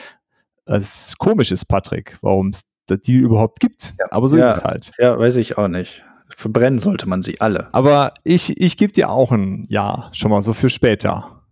Das 0.65 1.07
ist 1.07 1.17
komisch 1.17 1.51
ist, 1.51 1.65
Patrick, 1.65 2.17
warum 2.21 2.49
es 2.49 2.69
die 2.89 3.15
überhaupt 3.15 3.59
gibt. 3.59 3.93
Ja. 3.99 4.05
Aber 4.11 4.27
so 4.27 4.37
ja, 4.37 4.51
ist 4.51 4.57
es 4.57 4.63
halt. 4.63 4.91
Ja, 4.97 5.17
weiß 5.17 5.37
ich 5.37 5.57
auch 5.57 5.67
nicht. 5.67 6.03
Verbrennen 6.29 6.79
sollte 6.79 7.07
man 7.07 7.21
sie 7.21 7.39
alle. 7.39 7.69
Aber 7.71 8.13
ich, 8.23 8.59
ich 8.59 8.77
gebe 8.77 8.91
dir 8.91 9.09
auch 9.09 9.31
ein 9.31 9.65
Ja, 9.69 10.09
schon 10.11 10.31
mal 10.31 10.41
so 10.41 10.53
für 10.53 10.69
später. 10.69 11.43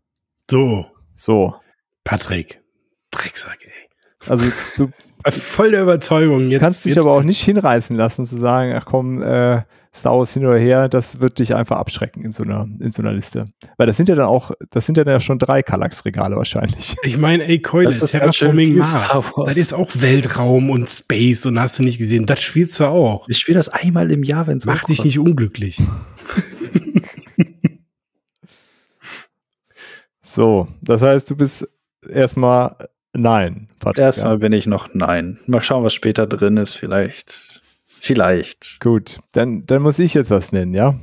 So. 0.50 0.86
So. 1.14 1.56
Patrick. 2.04 2.62
Drecksack, 3.12 3.60
ey. 3.64 4.30
Also 4.30 4.46
du 4.78 4.90
voll 5.30 5.72
der 5.72 5.84
Überzeugung. 5.84 6.48
Jetzt 6.48 6.62
kannst 6.62 6.86
dich 6.86 6.98
aber 7.00 7.12
auch 7.12 7.24
nicht 7.24 7.42
hinreißen 7.42 7.96
lassen 7.96 8.26
zu 8.26 8.38
sagen, 8.38 8.74
ach 8.76 8.86
komm, 8.86 9.22
äh, 9.22 9.64
Star 9.96 10.18
Wars 10.18 10.34
hin 10.34 10.46
oder 10.46 10.58
her, 10.58 10.90
das 10.90 11.20
wird 11.20 11.38
dich 11.38 11.54
einfach 11.54 11.78
abschrecken 11.78 12.24
in 12.24 12.32
so 12.32 12.44
einer, 12.44 12.68
in 12.80 12.92
so 12.92 13.04
einer 13.04 13.14
Liste. 13.14 13.48
Weil 13.78 13.86
das 13.86 13.96
sind 13.96 14.10
ja 14.10 14.16
dann 14.16 14.26
auch, 14.26 14.52
das 14.72 14.88
sind 14.88 14.98
ja 14.98 15.04
dann 15.04 15.22
schon 15.22 15.38
drei 15.38 15.62
Kallax-Regale 15.62 16.36
wahrscheinlich. 16.36 16.96
Ich 17.04 17.18
meine, 17.18 17.46
ey, 17.46 17.60
Keule, 17.60 17.86
das 17.86 18.02
ist 18.02 18.12
Terraforming 18.12 18.78
Mars. 18.78 18.98
Das 19.46 19.58
ist 19.58 19.74
auch 19.74 19.92
Weltraum 19.96 20.70
und 20.70 20.90
Space 20.90 21.46
und 21.46 21.60
hast 21.60 21.78
du 21.78 21.84
nicht 21.84 22.00
gesehen. 22.00 22.26
Das 22.26 22.42
spielst 22.42 22.80
du 22.80 22.86
auch. 22.86 23.28
Ich 23.28 23.38
spiele 23.38 23.58
das 23.58 23.70
einmal 23.70 24.10
im 24.10 24.24
Jahr, 24.24 24.48
wenn 24.48 24.58
es 24.58 24.66
Mach 24.66 24.84
dich 24.86 25.04
nicht 25.04 25.20
unglücklich. 25.20 25.80
So, 30.34 30.68
das 30.82 31.04
heißt, 31.04 31.30
du 31.30 31.36
bist 31.36 31.68
erstmal 32.10 32.90
nein. 33.14 33.68
Patrick, 33.80 34.00
Erstmal 34.00 34.40
bin 34.40 34.52
ich 34.52 34.66
noch 34.66 34.92
nein. 34.96 35.38
Mal 35.46 35.62
schauen, 35.62 35.84
was 35.84 35.94
später 35.94 36.26
drin 36.26 36.58
ist. 36.58 36.74
Vielleicht. 36.74 37.53
Vielleicht. 38.06 38.82
Gut, 38.82 39.22
dann, 39.32 39.66
dann 39.66 39.82
muss 39.82 39.98
ich 39.98 40.14
jetzt 40.14 40.30
was 40.30 40.52
nennen, 40.52 40.74
ja? 40.74 40.94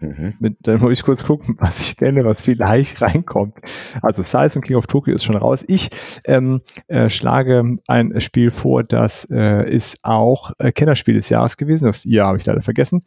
Mhm. 0.00 0.34
Mit, 0.40 0.56
dann 0.62 0.80
muss 0.80 0.92
ich 0.92 1.04
kurz 1.04 1.22
gucken, 1.22 1.56
was 1.60 1.80
ich 1.80 2.00
nenne, 2.00 2.24
was 2.24 2.42
vielleicht 2.42 3.00
reinkommt. 3.02 3.56
Also 4.02 4.24
Size 4.24 4.58
und 4.58 4.64
King 4.64 4.74
of 4.74 4.88
Tokyo 4.88 5.14
ist 5.14 5.22
schon 5.22 5.36
raus. 5.36 5.64
Ich 5.68 5.90
ähm, 6.24 6.60
äh, 6.88 7.08
schlage 7.08 7.76
ein 7.86 8.20
Spiel 8.20 8.50
vor, 8.50 8.82
das 8.82 9.28
äh, 9.30 9.70
ist 9.70 9.98
auch 10.02 10.50
äh, 10.58 10.72
Kennerspiel 10.72 11.14
des 11.14 11.28
Jahres 11.28 11.56
gewesen. 11.56 11.86
Das 11.86 12.02
Jahr 12.02 12.26
habe 12.26 12.38
ich 12.38 12.46
leider 12.46 12.62
vergessen. 12.62 13.02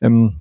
Ähm, 0.00 0.40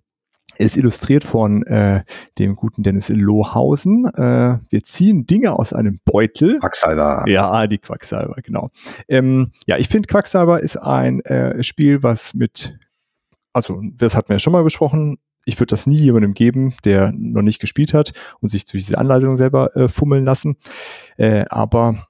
ist 0.58 0.78
illustriert 0.78 1.24
von 1.24 1.64
äh, 1.64 2.04
dem 2.40 2.56
guten 2.56 2.84
Dennis 2.84 3.10
Lohausen. 3.10 4.06
Äh, 4.06 4.60
wir 4.70 4.84
ziehen 4.84 5.26
Dinge 5.26 5.54
aus 5.54 5.74
einem 5.74 6.00
Beutel. 6.06 6.60
Quacksalber. 6.60 7.26
Ja, 7.28 7.68
die 7.68 7.78
Quacksalber, 7.78 8.36
genau. 8.44 8.70
Ähm, 9.08 9.52
ja, 9.66 9.78
ich 9.78 9.90
finde 9.90 10.08
Quacksalber 10.08 10.62
ist 10.62 10.78
ein 10.78 11.22
äh, 11.22 11.64
Spiel, 11.64 12.04
was 12.04 12.34
mit, 12.34 12.78
also 13.54 13.82
das 13.94 14.16
hatten 14.16 14.30
wir 14.30 14.36
ja 14.36 14.40
schon 14.40 14.54
mal 14.54 14.64
besprochen. 14.64 15.18
Ich 15.46 15.60
würde 15.60 15.72
das 15.72 15.88
nie 15.88 15.98
jemandem 15.98 16.34
geben, 16.34 16.74
der 16.86 17.12
noch 17.14 17.42
nicht 17.42 17.60
gespielt 17.60 17.94
hat 17.94 18.14
und 18.40 18.50
sich 18.50 18.64
durch 18.66 18.86
diese 18.86 18.98
Anleitung 18.98 19.36
selber 19.36 19.76
äh, 19.76 19.90
fummeln 19.90 20.24
lassen. 20.24 20.56
Äh, 21.18 21.46
aber 21.50 22.06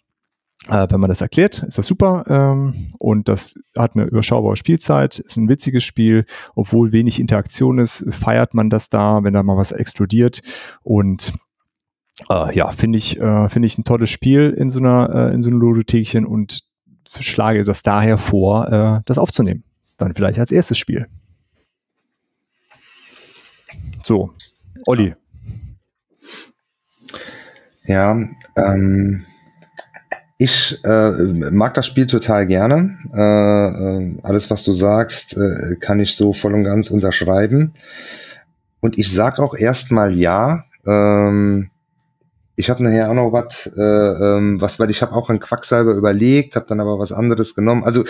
äh, 0.70 0.88
wenn 0.90 1.00
man 1.00 1.10
das 1.10 1.22
erklärt, 1.22 1.64
ist 1.64 1.78
das 1.78 1.88
super. 1.88 2.24
Ähm, 2.28 2.92
und 2.98 3.28
das 3.28 3.56
hat 3.78 3.96
eine 3.96 4.06
überschaubare 4.06 4.56
Spielzeit, 4.56 5.20
ist 5.20 5.36
ein 5.36 5.50
witziges 5.50 5.84
Spiel. 5.84 6.26
Obwohl 6.56 6.92
wenig 6.92 7.20
Interaktion 7.20 7.80
ist, 7.80 8.06
feiert 8.10 8.54
man 8.54 8.70
das 8.70 8.90
da, 8.90 9.24
wenn 9.24 9.34
da 9.34 9.44
mal 9.44 9.58
was 9.58 9.72
explodiert. 9.72 10.42
Und 10.82 11.34
äh, 12.30 12.56
ja, 12.56 12.72
finde 12.72 12.98
ich, 12.98 13.20
äh, 13.20 13.50
finde 13.50 13.66
ich 13.66 13.78
ein 13.78 13.84
tolles 13.84 14.10
Spiel 14.10 14.52
in 14.52 14.70
so 14.70 14.80
einer, 14.80 15.10
äh, 15.14 15.34
in 15.34 15.44
so 15.44 15.50
einem 15.50 15.60
Ludothekchen 15.60 16.26
und 16.26 16.62
schlage 17.20 17.64
das 17.64 17.84
daher 17.84 18.18
vor, 18.18 18.72
äh, 18.72 19.02
das 19.06 19.18
aufzunehmen. 19.18 19.64
Dann 19.98 20.14
vielleicht 20.14 20.40
als 20.40 20.52
erstes 20.52 20.78
Spiel. 20.78 21.08
So, 24.04 24.32
Olli. 24.86 25.16
Ja, 27.86 28.18
ähm, 28.56 29.26
ich 30.44 30.84
äh, 30.84 31.12
mag 31.52 31.74
das 31.74 31.88
Spiel 31.88 32.06
total 32.06 32.46
gerne. 32.46 32.98
Äh, 33.14 33.22
äh, 33.22 34.16
alles, 34.24 34.50
was 34.50 34.64
du 34.64 34.74
sagst, 34.74 35.38
äh, 35.38 35.78
kann 35.78 36.02
ich 36.02 36.18
so 36.18 36.34
voll 36.34 36.54
und 36.54 36.66
ganz 36.66 36.92
unterschreiben. 36.92 37.74
Und 38.82 38.98
ich 38.98 39.10
sag 39.10 39.40
auch 39.40 39.56
erstmal 39.56 40.14
ja. 40.14 40.66
Ähm, 40.86 41.70
ich 42.56 42.70
habe 42.70 42.84
nachher 42.84 43.10
auch 43.10 43.16
noch 43.16 43.32
was, 43.32 43.66
äh, 43.76 43.82
ähm, 43.82 44.62
was, 44.62 44.80
weil 44.80 44.92
ich 44.92 45.02
habe 45.02 45.14
auch 45.14 45.30
an 45.30 45.40
Quacksalber 45.40 45.94
überlegt, 45.94 46.56
habe 46.56 46.68
dann 46.68 46.80
aber 46.80 47.00
was 47.00 47.12
anderes 47.12 47.56
genommen. 47.56 47.84
Also 47.84 48.04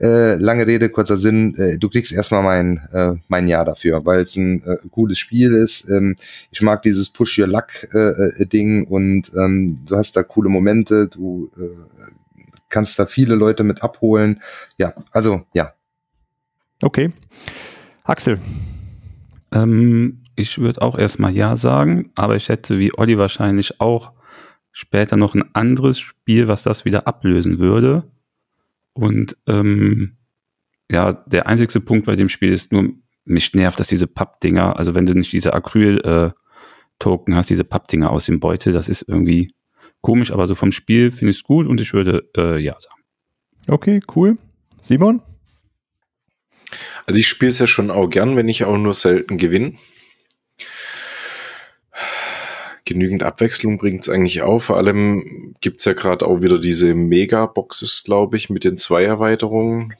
äh, 0.00 0.34
lange 0.34 0.66
Rede, 0.66 0.90
kurzer 0.90 1.16
Sinn, 1.16 1.54
äh, 1.56 1.78
du 1.78 1.88
kriegst 1.88 2.12
erstmal 2.12 2.42
mein, 2.42 2.80
äh, 2.92 3.14
mein 3.28 3.48
Ja 3.48 3.64
dafür, 3.64 4.04
weil 4.04 4.20
es 4.20 4.36
ein 4.36 4.62
äh, 4.64 4.76
cooles 4.90 5.18
Spiel 5.18 5.54
ist. 5.54 5.88
Ähm, 5.88 6.16
ich 6.50 6.60
mag 6.60 6.82
dieses 6.82 7.08
Push 7.08 7.38
Your 7.38 7.46
Luck 7.46 7.68
äh, 7.94 8.42
äh, 8.42 8.46
Ding 8.46 8.86
und 8.86 9.32
ähm, 9.34 9.80
du 9.86 9.96
hast 9.96 10.14
da 10.14 10.22
coole 10.22 10.50
Momente, 10.50 11.08
du 11.08 11.50
äh, 11.56 12.42
kannst 12.68 12.98
da 12.98 13.06
viele 13.06 13.34
Leute 13.34 13.64
mit 13.64 13.82
abholen. 13.82 14.42
Ja, 14.76 14.92
also 15.10 15.46
ja. 15.54 15.72
Okay. 16.82 17.08
Axel. 18.04 18.38
Ähm, 19.52 20.20
ich 20.36 20.58
würde 20.58 20.82
auch 20.82 20.96
erstmal 20.96 21.34
Ja 21.34 21.56
sagen, 21.56 22.12
aber 22.14 22.36
ich 22.36 22.48
hätte 22.48 22.78
wie 22.78 22.96
Olli 22.96 23.18
wahrscheinlich 23.18 23.80
auch 23.80 24.12
später 24.70 25.16
noch 25.16 25.34
ein 25.34 25.54
anderes 25.54 25.98
Spiel, 25.98 26.48
was 26.48 26.62
das 26.62 26.84
wieder 26.84 27.06
ablösen 27.06 27.58
würde. 27.58 28.04
Und 28.92 29.36
ähm, 29.46 30.16
ja, 30.90 31.12
der 31.12 31.46
einzigste 31.46 31.80
Punkt 31.80 32.06
bei 32.06 32.16
dem 32.16 32.28
Spiel 32.28 32.52
ist 32.52 32.72
nur, 32.72 32.90
mich 33.24 33.54
nervt, 33.54 33.80
dass 33.80 33.88
diese 33.88 34.06
Pappdinger, 34.06 34.76
also 34.76 34.94
wenn 34.94 35.06
du 35.06 35.14
nicht 35.14 35.32
diese 35.32 35.52
Acryl-Token 35.52 37.34
hast, 37.34 37.50
diese 37.50 37.64
Pappdinger 37.64 38.10
aus 38.10 38.26
dem 38.26 38.38
Beutel, 38.38 38.72
das 38.72 38.88
ist 38.88 39.02
irgendwie 39.08 39.52
komisch, 40.00 40.30
aber 40.30 40.46
so 40.46 40.54
vom 40.54 40.70
Spiel 40.70 41.10
finde 41.10 41.32
ich 41.32 41.38
es 41.38 41.42
gut 41.42 41.66
und 41.66 41.80
ich 41.80 41.92
würde 41.92 42.30
äh, 42.36 42.58
Ja 42.58 42.76
sagen. 42.78 43.02
Okay, 43.68 44.00
cool. 44.14 44.34
Simon? 44.80 45.22
Also 47.06 47.18
ich 47.18 47.26
spiele 47.26 47.50
es 47.50 47.58
ja 47.58 47.66
schon 47.66 47.90
auch 47.90 48.08
gern, 48.08 48.36
wenn 48.36 48.48
ich 48.48 48.64
auch 48.64 48.76
nur 48.76 48.94
selten 48.94 49.38
gewinne. 49.38 49.72
Genügend 52.86 53.22
Abwechslung 53.24 53.76
bringt 53.78 54.04
es 54.04 54.08
eigentlich 54.08 54.42
auch. 54.42 54.60
Vor 54.60 54.76
allem 54.78 55.54
gibt 55.60 55.80
es 55.80 55.84
ja 55.84 55.92
gerade 55.92 56.24
auch 56.24 56.40
wieder 56.42 56.58
diese 56.58 56.94
Mega-Boxes, 56.94 58.04
glaube 58.04 58.36
ich, 58.36 58.48
mit 58.48 58.64
den 58.64 58.78
zwei 58.78 59.04
Erweiterungen. 59.04 59.92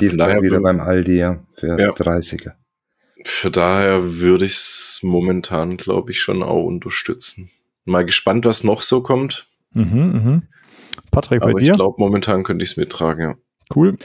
Die 0.00 0.06
ist 0.06 0.18
daher 0.18 0.42
wieder 0.42 0.60
beim 0.60 0.80
Aldi 0.80 1.16
ja, 1.18 1.42
für 1.54 1.78
Ja. 1.78 1.90
30er. 1.90 2.52
für 3.24 3.50
daher 3.50 4.20
würde 4.20 4.44
ich 4.46 4.52
es 4.52 5.00
momentan, 5.02 5.76
glaube 5.76 6.10
ich, 6.10 6.20
schon 6.20 6.42
auch 6.42 6.64
unterstützen. 6.64 7.48
Mal 7.84 8.04
gespannt, 8.04 8.44
was 8.44 8.64
noch 8.64 8.82
so 8.82 9.02
kommt. 9.02 9.44
Mhm, 9.72 9.84
mhm. 9.84 10.42
Patrick, 11.10 11.40
bei 11.42 11.50
Aber 11.50 11.60
ich 11.60 11.68
dir? 11.68 11.74
glaube, 11.74 11.96
momentan 11.98 12.42
könnte 12.42 12.64
ich 12.64 12.70
es 12.72 12.76
mittragen, 12.76 13.22
ja. 13.22 13.34
Cool. 13.74 13.96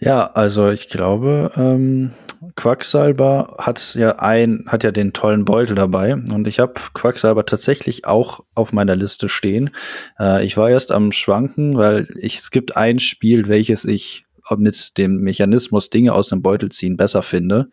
Ja, 0.00 0.26
also 0.32 0.68
ich 0.70 0.88
glaube, 0.88 1.52
ähm, 1.56 2.12
Quacksalber 2.56 3.56
hat 3.58 3.94
ja 3.94 4.18
ein, 4.18 4.64
hat 4.66 4.84
ja 4.84 4.90
den 4.90 5.12
tollen 5.12 5.44
Beutel 5.44 5.74
dabei 5.74 6.14
und 6.14 6.46
ich 6.46 6.58
habe 6.58 6.74
Quacksalber 6.94 7.44
tatsächlich 7.46 8.06
auch 8.06 8.40
auf 8.54 8.72
meiner 8.72 8.96
Liste 8.96 9.28
stehen. 9.28 9.70
Äh, 10.18 10.44
ich 10.44 10.56
war 10.56 10.70
erst 10.70 10.92
am 10.92 11.12
Schwanken, 11.12 11.76
weil 11.76 12.08
ich, 12.16 12.38
es 12.38 12.50
gibt 12.50 12.76
ein 12.76 12.98
Spiel, 12.98 13.48
welches 13.48 13.84
ich 13.84 14.26
mit 14.56 14.98
dem 14.98 15.22
Mechanismus 15.22 15.90
Dinge 15.90 16.12
aus 16.12 16.28
dem 16.28 16.42
Beutel 16.42 16.68
ziehen 16.68 16.96
besser 16.96 17.22
finde. 17.22 17.70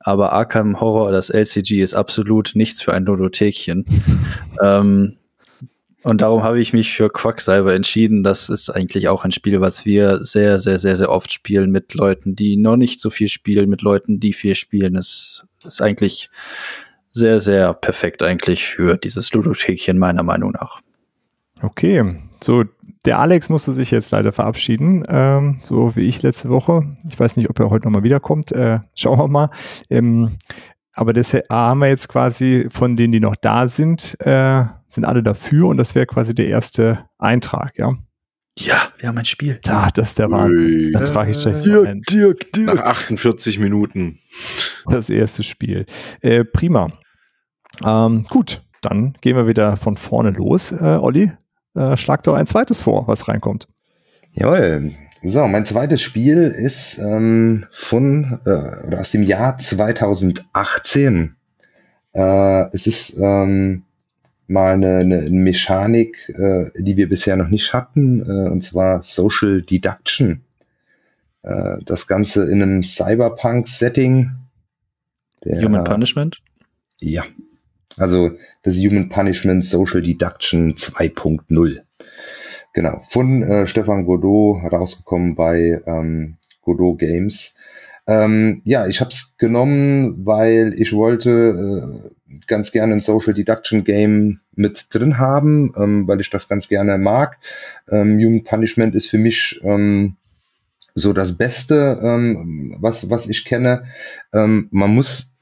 Aber 0.00 0.32
Arkham 0.32 0.80
Horror, 0.80 1.10
das 1.10 1.28
LCG, 1.30 1.82
ist 1.82 1.94
absolut 1.94 2.52
nichts 2.54 2.80
für 2.80 2.94
ein 2.94 3.04
Ludothekchen. 3.04 3.84
ähm, 4.62 5.18
und 6.08 6.22
darum 6.22 6.42
habe 6.42 6.58
ich 6.58 6.72
mich 6.72 6.94
für 6.94 7.10
Quacksalber 7.10 7.74
entschieden. 7.74 8.22
Das 8.22 8.48
ist 8.48 8.70
eigentlich 8.70 9.08
auch 9.08 9.26
ein 9.26 9.30
Spiel, 9.30 9.60
was 9.60 9.84
wir 9.84 10.24
sehr, 10.24 10.58
sehr, 10.58 10.78
sehr, 10.78 10.96
sehr 10.96 11.10
oft 11.10 11.30
spielen 11.30 11.70
mit 11.70 11.92
Leuten, 11.92 12.34
die 12.34 12.56
noch 12.56 12.78
nicht 12.78 12.98
so 12.98 13.10
viel 13.10 13.28
spielen, 13.28 13.68
mit 13.68 13.82
Leuten, 13.82 14.18
die 14.18 14.32
viel 14.32 14.54
spielen. 14.54 14.96
Es 14.96 15.44
ist 15.62 15.82
eigentlich 15.82 16.30
sehr, 17.12 17.40
sehr 17.40 17.74
perfekt 17.74 18.22
eigentlich 18.22 18.64
für 18.64 18.96
dieses 18.96 19.30
Ludothekchen, 19.34 19.98
meiner 19.98 20.22
Meinung 20.22 20.52
nach. 20.52 20.80
Okay, 21.60 22.16
so 22.42 22.64
der 23.04 23.18
Alex 23.18 23.50
musste 23.50 23.74
sich 23.74 23.90
jetzt 23.90 24.10
leider 24.10 24.32
verabschieden, 24.32 25.04
ähm, 25.10 25.58
so 25.60 25.94
wie 25.94 26.08
ich 26.08 26.22
letzte 26.22 26.48
Woche. 26.48 26.86
Ich 27.06 27.20
weiß 27.20 27.36
nicht, 27.36 27.50
ob 27.50 27.60
er 27.60 27.68
heute 27.68 27.86
nochmal 27.86 28.02
wiederkommt. 28.02 28.50
Äh, 28.52 28.80
schauen 28.96 29.18
wir 29.18 29.28
mal. 29.28 29.48
Ähm, 29.90 30.38
aber 30.94 31.12
das 31.12 31.34
haben 31.34 31.80
wir 31.80 31.88
jetzt 31.88 32.08
quasi 32.08 32.66
von 32.70 32.96
denen, 32.96 33.12
die 33.12 33.20
noch 33.20 33.36
da 33.36 33.68
sind, 33.68 34.16
äh, 34.20 34.64
sind 34.88 35.04
alle 35.04 35.22
dafür 35.22 35.68
und 35.68 35.76
das 35.76 35.94
wäre 35.94 36.06
quasi 36.06 36.34
der 36.34 36.48
erste 36.48 37.04
Eintrag, 37.18 37.78
ja. 37.78 37.92
Ja, 38.58 38.88
wir 38.98 39.08
haben 39.08 39.18
ein 39.18 39.24
Spiel. 39.24 39.60
Da, 39.62 39.88
das 39.94 40.08
ist 40.08 40.18
der 40.18 40.30
Wahnsinn. 40.30 40.92
Dann 40.92 41.04
trage 41.04 41.30
ich 41.30 41.40
gleich 41.40 41.58
so 41.58 41.82
ein. 41.82 42.02
Dirk, 42.10 42.46
Nach 42.58 42.80
48 42.80 43.60
Minuten. 43.60 44.18
Das 44.86 45.10
erste 45.10 45.44
Spiel. 45.44 45.86
Äh, 46.22 46.44
prima. 46.44 46.90
Ähm, 47.84 48.24
gut, 48.28 48.62
dann 48.80 49.14
gehen 49.20 49.36
wir 49.36 49.46
wieder 49.46 49.76
von 49.76 49.96
vorne 49.96 50.30
los. 50.30 50.72
Äh, 50.72 50.98
Olli, 51.00 51.30
äh, 51.76 51.96
schlag 51.96 52.24
doch 52.24 52.34
ein 52.34 52.48
zweites 52.48 52.82
vor, 52.82 53.06
was 53.06 53.28
reinkommt. 53.28 53.68
Jawohl. 54.32 54.92
So, 55.22 55.46
mein 55.48 55.64
zweites 55.64 56.00
Spiel 56.00 56.44
ist 56.44 56.98
ähm, 56.98 57.66
von 57.70 58.40
äh, 58.44 58.86
oder 58.86 59.00
aus 59.00 59.10
dem 59.10 59.22
Jahr 59.22 59.58
2018. 59.58 61.36
Äh, 62.12 62.74
es 62.74 62.86
ist 62.86 63.16
ähm, 63.18 63.84
mal 64.48 64.74
eine, 64.74 64.98
eine 64.98 65.30
Mechanik, 65.30 66.28
äh, 66.30 66.70
die 66.76 66.96
wir 66.96 67.08
bisher 67.08 67.36
noch 67.36 67.48
nicht 67.48 67.72
hatten, 67.72 68.20
äh, 68.22 68.48
und 68.50 68.64
zwar 68.64 69.02
Social 69.02 69.62
Deduction. 69.62 70.42
Äh, 71.42 71.76
das 71.84 72.06
Ganze 72.06 72.50
in 72.50 72.62
einem 72.62 72.82
Cyberpunk-Setting. 72.82 74.30
Human 75.44 75.84
Punishment. 75.84 76.42
ja. 77.00 77.24
Also 77.96 78.30
das 78.62 78.76
Human 78.76 79.08
Punishment 79.08 79.66
Social 79.66 80.02
Deduction 80.02 80.74
2.0. 80.74 81.80
Genau. 82.72 83.02
Von 83.08 83.42
äh, 83.42 83.66
Stefan 83.66 84.06
Godot 84.06 84.62
herausgekommen 84.62 85.34
bei 85.34 85.82
ähm, 85.84 86.36
Godot 86.62 86.98
Games. 86.98 87.56
Ähm, 88.06 88.62
ja, 88.64 88.86
ich 88.86 89.00
habe 89.00 89.10
es 89.10 89.36
genommen, 89.36 90.24
weil 90.24 90.74
ich 90.78 90.92
wollte 90.92 92.04
äh, 92.04 92.10
ganz 92.46 92.72
gerne 92.72 92.94
ein 92.94 93.00
Social 93.00 93.34
Deduction 93.34 93.84
Game 93.84 94.40
mit 94.54 94.86
drin 94.90 95.18
haben, 95.18 95.72
ähm, 95.76 96.08
weil 96.08 96.20
ich 96.20 96.30
das 96.30 96.48
ganz 96.48 96.68
gerne 96.68 96.98
mag. 96.98 97.38
Ähm, 97.90 98.18
Human 98.18 98.44
Punishment 98.44 98.94
ist 98.94 99.08
für 99.08 99.18
mich 99.18 99.60
ähm, 99.62 100.16
so 100.94 101.12
das 101.12 101.38
Beste, 101.38 102.00
ähm, 102.02 102.76
was, 102.80 103.08
was 103.10 103.28
ich 103.28 103.44
kenne. 103.44 103.84
Ähm, 104.32 104.68
man 104.70 104.94
muss 104.94 105.34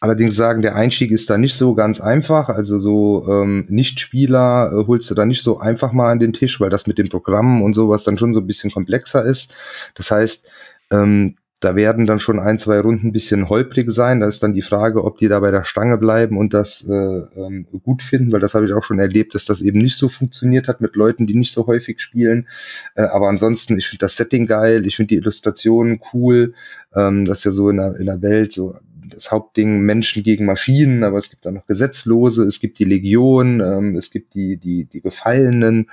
allerdings 0.00 0.36
sagen, 0.36 0.62
der 0.62 0.76
Einstieg 0.76 1.10
ist 1.10 1.30
da 1.30 1.38
nicht 1.38 1.54
so 1.54 1.74
ganz 1.74 2.00
einfach. 2.00 2.48
Also 2.48 2.78
so 2.78 3.26
ähm, 3.28 3.66
Nichtspieler 3.68 4.70
äh, 4.72 4.86
holst 4.86 5.10
du 5.10 5.14
da 5.14 5.24
nicht 5.24 5.42
so 5.42 5.60
einfach 5.60 5.92
mal 5.92 6.10
an 6.10 6.18
den 6.18 6.32
Tisch, 6.32 6.60
weil 6.60 6.70
das 6.70 6.86
mit 6.86 6.98
den 6.98 7.08
Programmen 7.08 7.62
und 7.62 7.74
sowas 7.74 8.04
dann 8.04 8.18
schon 8.18 8.34
so 8.34 8.40
ein 8.40 8.46
bisschen 8.46 8.70
komplexer 8.70 9.24
ist. 9.24 9.54
Das 9.94 10.10
heißt, 10.10 10.50
ähm, 10.90 11.36
da 11.64 11.76
werden 11.76 12.06
dann 12.06 12.20
schon 12.20 12.38
ein, 12.38 12.58
zwei 12.58 12.78
Runden 12.80 13.08
ein 13.08 13.12
bisschen 13.12 13.48
holprig 13.48 13.90
sein. 13.90 14.20
Da 14.20 14.28
ist 14.28 14.42
dann 14.42 14.52
die 14.52 14.62
Frage, 14.62 15.02
ob 15.02 15.18
die 15.18 15.28
da 15.28 15.40
bei 15.40 15.50
der 15.50 15.64
Stange 15.64 15.96
bleiben 15.96 16.36
und 16.36 16.52
das 16.52 16.86
äh, 16.88 16.92
ähm, 16.92 17.66
gut 17.82 18.02
finden, 18.02 18.32
weil 18.32 18.40
das 18.40 18.54
habe 18.54 18.66
ich 18.66 18.72
auch 18.72 18.82
schon 18.82 18.98
erlebt, 18.98 19.34
dass 19.34 19.46
das 19.46 19.60
eben 19.62 19.78
nicht 19.78 19.96
so 19.96 20.08
funktioniert 20.08 20.68
hat 20.68 20.80
mit 20.80 20.94
Leuten, 20.94 21.26
die 21.26 21.34
nicht 21.34 21.52
so 21.52 21.66
häufig 21.66 22.00
spielen. 22.00 22.46
Äh, 22.94 23.02
aber 23.02 23.28
ansonsten, 23.28 23.78
ich 23.78 23.88
finde 23.88 24.04
das 24.04 24.16
Setting 24.16 24.46
geil, 24.46 24.86
ich 24.86 24.96
finde 24.96 25.08
die 25.08 25.16
Illustrationen 25.16 26.00
cool. 26.12 26.54
Ähm, 26.94 27.24
das 27.24 27.38
ist 27.38 27.44
ja 27.44 27.50
so 27.50 27.70
in 27.70 27.78
der, 27.78 27.96
in 27.96 28.06
der 28.06 28.20
Welt 28.20 28.52
so 28.52 28.76
das 29.14 29.30
Hauptding 29.30 29.80
Menschen 29.80 30.22
gegen 30.22 30.44
Maschinen, 30.44 31.04
aber 31.04 31.18
es 31.18 31.30
gibt 31.30 31.46
da 31.46 31.50
noch 31.50 31.66
Gesetzlose, 31.66 32.44
es 32.44 32.60
gibt 32.60 32.78
die 32.78 32.84
Legion, 32.84 33.60
ähm, 33.60 33.96
es 33.96 34.10
gibt 34.10 34.34
die, 34.34 34.56
die, 34.56 34.86
die 34.86 35.00
Gefallenen 35.00 35.90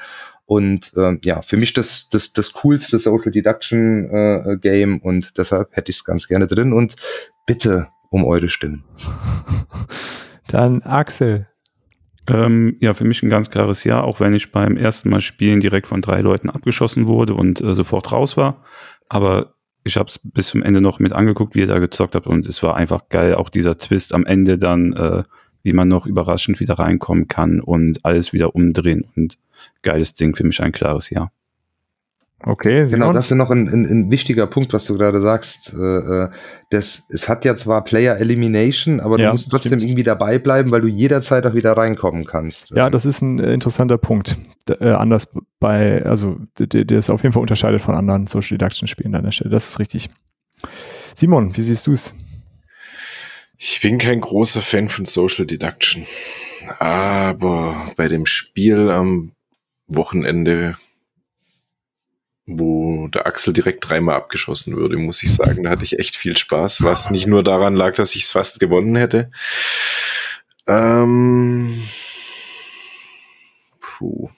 und 0.51 0.91
ähm, 0.97 1.21
ja, 1.23 1.41
für 1.43 1.55
mich 1.55 1.71
das, 1.71 2.09
das, 2.09 2.33
das 2.33 2.51
coolste 2.51 2.99
Social 2.99 3.31
Deduction 3.31 4.09
äh, 4.09 4.57
Game 4.59 4.99
und 4.99 5.37
deshalb 5.37 5.69
hätte 5.71 5.91
ich 5.91 5.95
es 5.95 6.03
ganz 6.03 6.27
gerne 6.27 6.45
drin 6.45 6.73
und 6.73 6.97
bitte 7.45 7.87
um 8.09 8.25
eure 8.25 8.49
Stimmen. 8.49 8.83
Dann 10.49 10.81
Axel. 10.81 11.47
Ähm, 12.27 12.75
ja, 12.81 12.93
für 12.93 13.05
mich 13.05 13.23
ein 13.23 13.29
ganz 13.29 13.49
klares 13.49 13.85
Ja, 13.85 14.01
auch 14.01 14.19
wenn 14.19 14.33
ich 14.33 14.51
beim 14.51 14.75
ersten 14.75 15.09
Mal 15.09 15.21
spielen 15.21 15.61
direkt 15.61 15.87
von 15.87 16.01
drei 16.01 16.19
Leuten 16.19 16.49
abgeschossen 16.49 17.07
wurde 17.07 17.33
und 17.33 17.61
äh, 17.61 17.73
sofort 17.73 18.11
raus 18.11 18.35
war. 18.35 18.61
Aber 19.07 19.53
ich 19.85 19.95
habe 19.95 20.09
es 20.09 20.19
bis 20.21 20.47
zum 20.47 20.63
Ende 20.63 20.81
noch 20.81 20.99
mit 20.99 21.13
angeguckt, 21.13 21.55
wie 21.55 21.61
ihr 21.61 21.67
da 21.67 21.79
gezockt 21.79 22.13
habt 22.13 22.27
und 22.27 22.45
es 22.45 22.61
war 22.61 22.75
einfach 22.75 23.07
geil. 23.07 23.35
Auch 23.35 23.47
dieser 23.47 23.77
Twist 23.77 24.13
am 24.13 24.25
Ende 24.25 24.57
dann, 24.57 24.91
äh, 24.91 25.23
wie 25.63 25.73
man 25.73 25.87
noch 25.87 26.05
überraschend 26.05 26.59
wieder 26.59 26.75
reinkommen 26.75 27.27
kann 27.27 27.59
und 27.59 28.03
alles 28.05 28.33
wieder 28.33 28.55
umdrehen 28.55 29.05
und 29.15 29.37
geiles 29.81 30.13
Ding, 30.13 30.35
für 30.35 30.43
mich 30.43 30.61
ein 30.61 30.71
klares 30.71 31.09
Ja. 31.09 31.31
Okay, 32.43 32.85
Simon? 32.85 33.01
Genau, 33.01 33.13
das 33.13 33.29
ist 33.29 33.37
noch 33.37 33.51
ein, 33.51 33.67
ein, 33.67 33.85
ein 33.85 34.11
wichtiger 34.11 34.47
Punkt, 34.47 34.73
was 34.73 34.85
du 34.85 34.97
gerade 34.97 35.21
sagst. 35.21 35.73
Äh, 35.77 36.23
äh, 36.23 36.29
das, 36.71 37.03
es 37.09 37.29
hat 37.29 37.45
ja 37.45 37.55
zwar 37.55 37.83
Player 37.83 38.17
Elimination, 38.17 38.99
aber 38.99 39.19
ja, 39.19 39.27
du 39.27 39.33
musst 39.33 39.51
trotzdem 39.51 39.73
stimmt. 39.73 39.83
irgendwie 39.83 40.03
dabei 40.03 40.39
bleiben, 40.39 40.71
weil 40.71 40.81
du 40.81 40.87
jederzeit 40.87 41.45
auch 41.45 41.53
wieder 41.53 41.73
reinkommen 41.73 42.25
kannst. 42.25 42.71
Ja, 42.71 42.89
das 42.89 43.05
ist 43.05 43.21
ein 43.21 43.39
äh, 43.39 43.53
interessanter 43.53 43.99
Punkt. 43.99 44.37
Äh, 44.67 44.89
anders 44.89 45.31
bei, 45.59 46.03
also 46.03 46.37
der, 46.57 46.85
der 46.85 46.97
ist 46.97 47.11
auf 47.11 47.21
jeden 47.21 47.33
Fall 47.33 47.41
unterscheidet 47.41 47.81
von 47.81 47.93
anderen 47.93 48.25
Social 48.25 48.57
Deduction 48.57 48.87
Spielen 48.87 49.13
an 49.13 49.23
der 49.23 49.31
Stelle. 49.31 49.51
Das 49.51 49.69
ist 49.69 49.79
richtig. 49.79 50.09
Simon, 51.13 51.55
wie 51.55 51.61
siehst 51.61 51.85
du 51.85 51.91
es? 51.91 52.15
Ich 53.63 53.79
bin 53.79 53.99
kein 53.99 54.21
großer 54.21 54.59
Fan 54.59 54.89
von 54.89 55.05
Social 55.05 55.45
Deduction, 55.45 56.03
aber 56.79 57.79
bei 57.95 58.07
dem 58.07 58.25
Spiel 58.25 58.89
am 58.89 59.33
Wochenende, 59.85 60.79
wo 62.47 63.07
der 63.09 63.27
Axel 63.27 63.53
direkt 63.53 63.87
dreimal 63.87 64.15
abgeschossen 64.15 64.77
würde, 64.77 64.97
muss 64.97 65.21
ich 65.21 65.31
sagen, 65.31 65.65
da 65.65 65.69
hatte 65.69 65.83
ich 65.83 65.99
echt 65.99 66.15
viel 66.15 66.35
Spaß, 66.35 66.83
was 66.83 67.11
nicht 67.11 67.27
nur 67.27 67.43
daran 67.43 67.75
lag, 67.75 67.93
dass 67.93 68.15
ich 68.15 68.23
es 68.23 68.31
fast 68.31 68.59
gewonnen 68.59 68.95
hätte. 68.95 69.29
Ähm, 70.65 71.79
puh. 73.79 74.31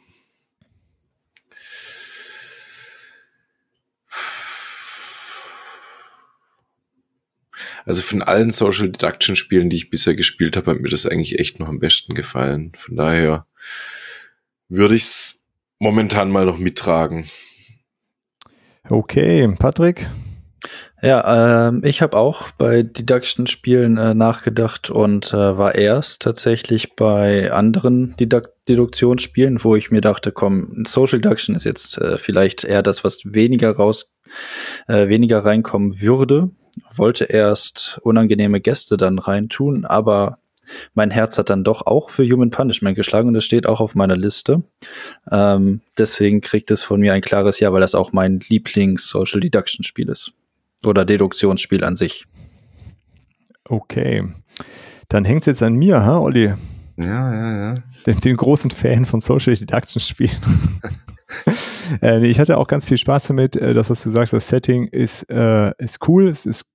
Also 7.85 8.01
von 8.01 8.21
allen 8.21 8.51
Social 8.51 8.89
Deduction 8.89 9.35
Spielen, 9.35 9.69
die 9.69 9.75
ich 9.77 9.89
bisher 9.89 10.15
gespielt 10.15 10.55
habe, 10.55 10.71
hat 10.71 10.79
mir 10.79 10.89
das 10.89 11.05
eigentlich 11.05 11.39
echt 11.39 11.59
noch 11.59 11.67
am 11.67 11.79
besten 11.79 12.13
gefallen. 12.13 12.71
Von 12.75 12.95
daher 12.95 13.45
würde 14.69 14.95
ich 14.95 15.03
es 15.03 15.43
momentan 15.79 16.31
mal 16.31 16.45
noch 16.45 16.57
mittragen. 16.57 17.25
Okay, 18.89 19.53
Patrick? 19.59 20.07
Ja, 21.01 21.67
ähm, 21.67 21.81
ich 21.83 22.01
habe 22.01 22.15
auch 22.15 22.51
bei 22.51 22.83
Deduction-Spielen 22.83 23.97
äh, 23.97 24.13
nachgedacht 24.13 24.89
und 24.89 25.33
äh, 25.33 25.57
war 25.57 25.75
erst 25.75 26.21
tatsächlich 26.21 26.95
bei 26.95 27.51
anderen 27.51 28.15
Deduc 28.15 28.53
Deduktionsspielen, 28.69 29.61
wo 29.65 29.75
ich 29.75 29.91
mir 29.91 29.99
dachte, 29.99 30.31
komm, 30.31 30.85
Social 30.87 31.19
Deduction 31.19 31.55
ist 31.55 31.65
jetzt 31.65 31.97
äh, 31.97 32.17
vielleicht 32.17 32.63
eher 32.63 32.81
das, 32.81 33.03
was 33.03 33.19
weniger 33.25 33.71
raus, 33.75 34.07
äh, 34.87 35.09
weniger 35.09 35.43
reinkommen 35.43 35.99
würde. 35.99 36.51
Wollte 36.95 37.25
erst 37.25 37.99
unangenehme 38.03 38.61
Gäste 38.61 38.97
dann 38.97 39.19
reintun, 39.19 39.85
aber 39.85 40.39
mein 40.93 41.11
Herz 41.11 41.37
hat 41.37 41.49
dann 41.49 41.63
doch 41.63 41.85
auch 41.85 42.09
für 42.09 42.25
Human 42.25 42.49
Punishment 42.49 42.95
geschlagen 42.95 43.27
und 43.27 43.33
das 43.33 43.43
steht 43.43 43.65
auch 43.65 43.81
auf 43.81 43.95
meiner 43.95 44.15
Liste. 44.15 44.63
Ähm, 45.29 45.81
deswegen 45.97 46.41
kriegt 46.41 46.71
es 46.71 46.83
von 46.83 46.99
mir 46.99 47.13
ein 47.13 47.21
klares 47.21 47.59
Ja, 47.59 47.73
weil 47.73 47.81
das 47.81 47.95
auch 47.95 48.13
mein 48.13 48.39
Lieblings-Social 48.47 49.41
Deduction-Spiel 49.41 50.09
ist. 50.09 50.31
Oder 50.85 51.05
Deduktionsspiel 51.05 51.83
an 51.83 51.95
sich. 51.95 52.25
Okay. 53.65 54.23
Dann 55.09 55.25
hängt 55.25 55.41
es 55.41 55.47
jetzt 55.47 55.63
an 55.63 55.75
mir, 55.75 56.03
ha, 56.03 56.19
Olli? 56.19 56.53
Ja, 56.97 57.33
ja, 57.33 57.73
ja. 57.73 57.75
Den, 58.05 58.19
den 58.19 58.37
großen 58.37 58.71
Fan 58.71 59.05
von 59.05 59.19
Social 59.19 59.55
Deduction 59.55 59.99
Spielen. 60.01 60.31
äh, 62.01 62.25
ich 62.25 62.39
hatte 62.39 62.57
auch 62.57 62.67
ganz 62.67 62.85
viel 62.85 62.97
Spaß 62.97 63.27
damit. 63.27 63.55
Äh, 63.55 63.73
das, 63.73 63.89
was 63.89 64.03
du 64.03 64.09
sagst, 64.09 64.33
das 64.33 64.47
Setting 64.47 64.87
ist, 64.87 65.29
äh, 65.29 65.71
ist 65.77 66.07
cool. 66.07 66.27
Es 66.27 66.45
ist 66.45 66.69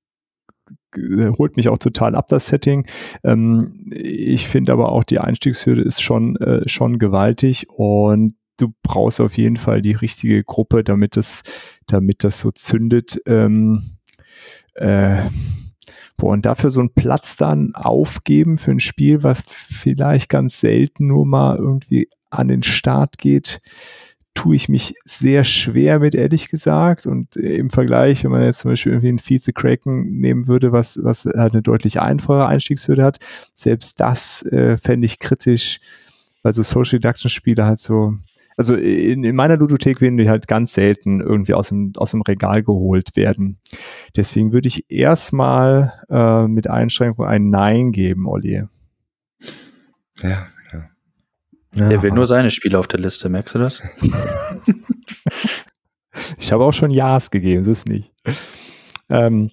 äh, 0.97 1.31
holt 1.39 1.57
mich 1.57 1.69
auch 1.69 1.79
total 1.79 2.15
ab, 2.15 2.27
das 2.29 2.47
Setting. 2.47 2.87
Ähm, 3.25 3.87
ich 3.93 4.47
finde 4.49 4.73
aber 4.73 4.93
auch, 4.93 5.05
die 5.05 5.19
Einstiegshürde 5.19 5.83
ist 5.83 6.03
schon, 6.03 6.37
äh, 6.37 6.69
schon 6.69 6.99
gewaltig 6.99 7.69
und 7.71 8.37
du 8.59 8.73
brauchst 8.83 9.21
auf 9.21 9.37
jeden 9.37 9.57
Fall 9.57 9.83
die 9.83 9.93
richtige 9.93 10.43
Gruppe, 10.43 10.83
damit 10.85 11.17
das, 11.17 11.43
damit 11.87 12.25
das 12.25 12.41
so 12.41 12.51
zündet. 12.51 13.21
Ähm, 13.27 13.99
äh, 14.75 15.23
boah, 16.17 16.33
und 16.33 16.47
dafür 16.47 16.71
so 16.71 16.81
einen 16.81 16.95
Platz 16.95 17.37
dann 17.37 17.73
aufgeben 17.75 18.59
für 18.59 18.73
ein 18.73 18.81
Spiel, 18.81 19.23
was 19.23 19.45
vielleicht 19.47 20.29
ganz 20.29 20.61
selten 20.61 21.07
nur 21.07 21.27
mal 21.27 21.57
irgendwie 21.57 22.09
an 22.31 22.49
den 22.49 22.63
Start 22.63 23.19
geht 23.19 23.61
tue 24.39 24.55
ich 24.55 24.69
mich 24.69 24.95
sehr 25.05 25.43
schwer 25.43 25.99
mit, 25.99 26.15
ehrlich 26.15 26.49
gesagt. 26.49 27.07
Und 27.07 27.35
im 27.35 27.71
Vergleich, 27.71 28.23
wenn 28.23 28.31
man 28.31 28.45
jetzt 28.45 28.61
zum 28.61 28.71
Beispiel 28.71 28.93
irgendwie 28.93 29.09
ein 29.09 29.19
Feed 29.19 29.43
the 29.43 29.53
Kraken 29.53 30.21
nehmen 30.21 30.47
würde, 30.47 30.71
was, 30.71 30.97
was 31.03 31.25
halt 31.25 31.55
eine 31.55 31.63
deutlich 31.63 32.01
einfache 32.01 32.47
Einstiegshürde 32.47 33.03
hat, 33.03 33.19
selbst 33.57 33.99
das 33.99 34.43
äh, 34.45 34.77
fände 34.79 35.07
ich 35.07 35.19
kritisch, 35.19 35.81
weil 36.45 36.53
so 36.53 36.63
Social 36.63 37.01
Deduction 37.01 37.29
Spiele 37.29 37.67
halt 37.67 37.81
so, 37.81 38.15
also 38.57 38.77
in, 38.77 39.25
in 39.25 39.35
meiner 39.35 39.57
Ludothek 39.57 40.01
werden 40.01 40.19
die 40.19 40.31
halt 40.31 40.47
ganz 40.47 40.73
selten 40.73 41.21
irgendwie 41.21 41.55
aus 41.55 41.71
dem, 41.71 41.93
aus 41.97 42.13
dem 42.13 42.23
Regal 42.23 42.63
geholt 42.63 43.17
werden. 43.17 43.59
Deswegen 44.15 44.53
würde 44.53 44.69
ich 44.69 44.89
erstmal 44.89 45.95
äh, 46.11 46.47
mit 46.47 46.71
Einschränkung 46.71 47.27
ein 47.27 47.51
Nein 47.51 47.91
geben, 47.91 48.29
Olli. 48.29 48.63
Ja, 50.23 50.47
ja. 51.79 51.89
Der 51.89 52.03
will 52.03 52.13
nur 52.13 52.27
seine 52.27 52.51
Spiele 52.51 52.79
auf 52.79 52.87
der 52.87 53.01
Liste, 53.01 53.29
merkst 53.29 53.55
du 53.55 53.59
das? 53.59 53.83
ich 56.39 56.53
habe 56.53 56.65
auch 56.65 56.73
schon 56.73 56.91
Ja's 56.91 57.31
gegeben, 57.31 57.65
so 57.65 57.71
ist 57.71 57.89
nicht. 57.89 58.13
Ähm, 59.09 59.51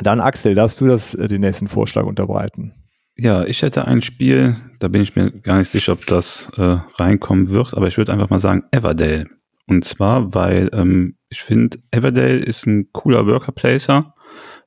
dann 0.00 0.20
Axel, 0.20 0.54
darfst 0.54 0.80
du 0.80 0.86
das 0.86 1.14
äh, 1.14 1.28
den 1.28 1.40
nächsten 1.40 1.68
Vorschlag 1.68 2.04
unterbreiten? 2.04 2.74
Ja, 3.16 3.44
ich 3.44 3.62
hätte 3.62 3.86
ein 3.86 4.02
Spiel, 4.02 4.56
da 4.78 4.86
bin 4.86 5.02
ich 5.02 5.16
mir 5.16 5.32
gar 5.32 5.58
nicht 5.58 5.70
sicher, 5.70 5.92
ob 5.92 6.06
das 6.06 6.52
äh, 6.56 6.78
reinkommen 6.98 7.50
wird, 7.50 7.74
aber 7.74 7.88
ich 7.88 7.96
würde 7.96 8.12
einfach 8.12 8.30
mal 8.30 8.38
sagen 8.38 8.64
Everdale. 8.70 9.26
Und 9.66 9.84
zwar, 9.84 10.34
weil 10.34 10.70
ähm, 10.72 11.16
ich 11.28 11.42
finde, 11.42 11.78
Everdale 11.90 12.38
ist 12.38 12.66
ein 12.66 12.92
cooler 12.92 13.26
Worker 13.26 13.52
Placer, 13.52 14.14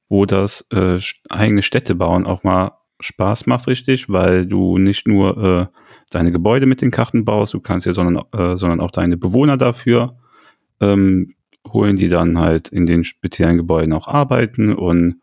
wo 0.09 0.25
das 0.25 0.67
äh, 0.71 0.99
eigene 1.29 1.63
Städte 1.63 1.95
bauen 1.95 2.25
auch 2.25 2.43
mal 2.43 2.73
Spaß 2.99 3.47
macht, 3.47 3.67
richtig, 3.67 4.09
weil 4.09 4.45
du 4.45 4.77
nicht 4.77 5.07
nur 5.07 5.71
äh, 5.73 5.80
deine 6.11 6.31
Gebäude 6.31 6.67
mit 6.67 6.81
den 6.81 6.91
Karten 6.91 7.25
baust, 7.25 7.53
du 7.53 7.59
kannst 7.59 7.87
ja 7.87 7.93
sondern, 7.93 8.23
äh, 8.33 8.57
sondern 8.57 8.79
auch 8.79 8.91
deine 8.91 9.17
Bewohner 9.17 9.57
dafür 9.57 10.17
ähm, 10.79 11.33
holen, 11.67 11.95
die 11.95 12.09
dann 12.09 12.37
halt 12.37 12.69
in 12.69 12.85
den 12.85 13.03
speziellen 13.03 13.57
Gebäuden 13.57 13.93
auch 13.93 14.07
arbeiten. 14.07 14.75
Und 14.75 15.15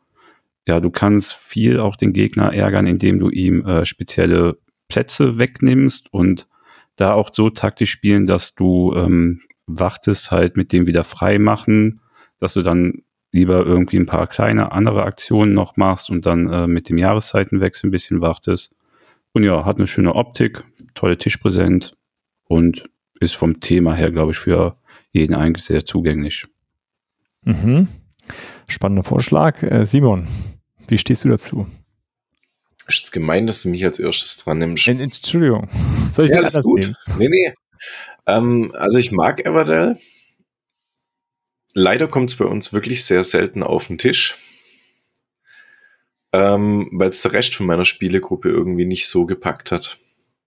ja, 0.67 0.81
du 0.81 0.91
kannst 0.91 1.35
viel 1.35 1.79
auch 1.79 1.97
den 1.97 2.13
Gegner 2.13 2.53
ärgern, 2.53 2.87
indem 2.87 3.19
du 3.19 3.31
ihm 3.31 3.65
äh, 3.67 3.85
spezielle 3.85 4.59
Plätze 4.89 5.39
wegnimmst 5.39 6.13
und 6.13 6.49
da 6.97 7.13
auch 7.13 7.31
so 7.33 7.51
taktisch 7.51 7.91
spielen, 7.91 8.27
dass 8.27 8.55
du 8.55 8.95
ähm, 8.97 9.43
wartest 9.67 10.31
halt 10.31 10.57
mit 10.57 10.73
dem 10.73 10.87
wieder 10.87 11.05
frei 11.05 11.39
machen, 11.39 12.01
dass 12.39 12.55
du 12.55 12.63
dann 12.63 13.03
lieber 13.31 13.65
irgendwie 13.67 13.99
ein 13.99 14.07
paar 14.07 14.27
kleine 14.27 14.73
andere 14.73 15.03
Aktionen 15.03 15.53
noch 15.53 15.77
machst 15.77 16.11
und 16.11 16.25
dann 16.27 16.51
äh, 16.51 16.67
mit 16.67 16.89
dem 16.89 16.99
Jahreszeitenwechsel 16.99 17.89
ein 17.89 17.91
bisschen 17.91 18.21
wartest. 18.21 18.75
Und 19.33 19.45
ja, 19.45 19.65
hat 19.65 19.77
eine 19.77 19.87
schöne 19.87 20.15
Optik, 20.15 20.65
tolle 20.99 21.19
Tischpräsent 21.19 21.93
und 22.45 22.85
ist 23.21 23.37
vom 23.37 23.61
Thema 23.61 23.95
her, 23.95 24.11
glaube 24.11 24.33
ich, 24.33 24.39
für 24.39 24.77
jeden 25.13 25.35
eigentlich 25.35 25.65
sehr 25.65 25.85
zugänglich. 25.85 26.45
Mhm. 27.43 27.89
Spannender 28.69 29.03
Vorschlag. 29.05 29.63
Äh, 29.63 29.87
Simon, 29.87 30.27
wie 30.89 30.99
stehst 30.99 31.25
du 31.25 31.29
dazu? 31.29 31.67
Ist 32.87 32.99
jetzt 33.01 33.13
gemein, 33.13 33.47
dass 33.47 33.63
du 33.63 33.69
mich 33.71 33.85
als 33.85 33.99
erstes 33.99 34.39
dran 34.39 34.59
nimmst. 34.59 34.89
En- 34.89 35.01
Entschuldigung. 35.01 35.69
Soll 36.13 36.27
ich 36.27 36.31
Ja, 36.33 36.39
alles 36.39 36.61
gut. 36.63 36.81
nehmen? 36.81 36.97
Nee, 37.19 37.29
nee. 37.29 37.53
Ähm, 38.27 38.73
also 38.75 38.99
ich 38.99 39.13
mag 39.13 39.45
Everdell. 39.47 39.97
Leider 41.75 42.09
kommt 42.09 42.31
es 42.31 42.37
bei 42.37 42.45
uns 42.45 42.73
wirklich 42.73 43.05
sehr 43.05 43.25
selten 43.25 43.63
auf 43.63 43.87
den 43.87 43.99
Tisch. 43.99 44.37
Ähm, 46.33 46.89
weil 46.93 47.09
es 47.09 47.23
der 47.23 47.33
Rest 47.33 47.55
von 47.55 47.67
meiner 47.67 47.85
Spielegruppe 47.85 48.49
irgendwie 48.49 48.85
nicht 48.85 49.07
so 49.09 49.27
gepackt 49.27 49.71
hat. 49.73 49.97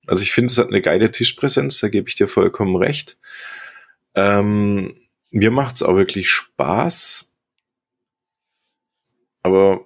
Also 0.07 0.23
ich 0.23 0.31
finde, 0.31 0.51
es 0.51 0.57
hat 0.57 0.67
eine 0.67 0.81
geile 0.81 1.11
Tischpräsenz, 1.11 1.79
da 1.79 1.89
gebe 1.89 2.09
ich 2.09 2.15
dir 2.15 2.27
vollkommen 2.27 2.75
recht. 2.75 3.17
Ähm, 4.15 4.95
mir 5.29 5.51
macht 5.51 5.75
es 5.75 5.83
auch 5.83 5.95
wirklich 5.95 6.29
Spaß. 6.29 7.33
Aber 9.43 9.85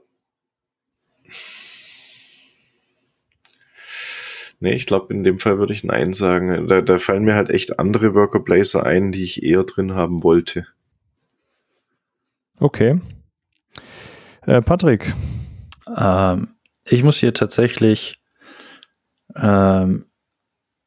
Nee, 4.61 4.73
ich 4.73 4.85
glaube, 4.85 5.13
in 5.13 5.23
dem 5.23 5.37
Fall 5.37 5.59
würde 5.59 5.73
ich 5.73 5.83
Nein 5.83 6.13
sagen. 6.13 6.67
Da, 6.67 6.81
da 6.81 6.97
fallen 6.97 7.25
mir 7.25 7.35
halt 7.35 7.49
echt 7.49 7.77
andere 7.77 8.15
Worker 8.15 8.39
Placer 8.39 8.85
ein, 8.85 9.11
die 9.11 9.23
ich 9.23 9.43
eher 9.43 9.63
drin 9.63 9.95
haben 9.95 10.23
wollte. 10.23 10.65
Okay. 12.59 12.99
Äh, 14.47 14.61
Patrick, 14.61 15.13
Ähm, 15.95 16.55
ich 16.87 17.03
muss 17.03 17.17
hier 17.17 17.33
tatsächlich, 17.33 18.19
ähm, 19.35 20.05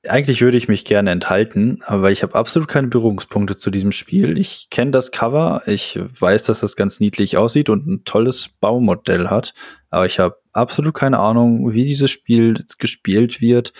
eigentlich 0.07 0.41
würde 0.41 0.57
ich 0.57 0.69
mich 0.69 0.85
gerne 0.85 1.11
enthalten, 1.11 1.81
aber 1.85 2.11
ich 2.11 2.23
habe 2.23 2.35
absolut 2.35 2.69
keine 2.69 2.89
Berührungspunkte 2.89 3.57
zu 3.57 3.71
diesem 3.71 3.93
Spiel. 3.93 4.39
Ich 4.39 4.69
kenne 4.71 4.93
das 4.93 5.11
Cover, 5.11 5.63
ich 5.67 5.99
weiß, 6.01 6.45
dass 6.45 6.61
das 6.61 6.77
ganz 6.77 7.01
niedlich 7.01 7.37
aussieht 7.37 7.69
und 7.69 7.87
ein 7.87 8.05
tolles 8.05 8.49
Baumodell 8.49 9.29
hat, 9.29 9.55
aber 9.91 10.07
ich 10.07 10.19
habe 10.19 10.37
absolut 10.53 10.95
keine 10.95 11.19
Ahnung, 11.19 11.73
wie 11.75 11.85
dieses 11.85 12.11
Spiel 12.11 12.55
gespielt 12.79 13.41
wird. 13.41 13.73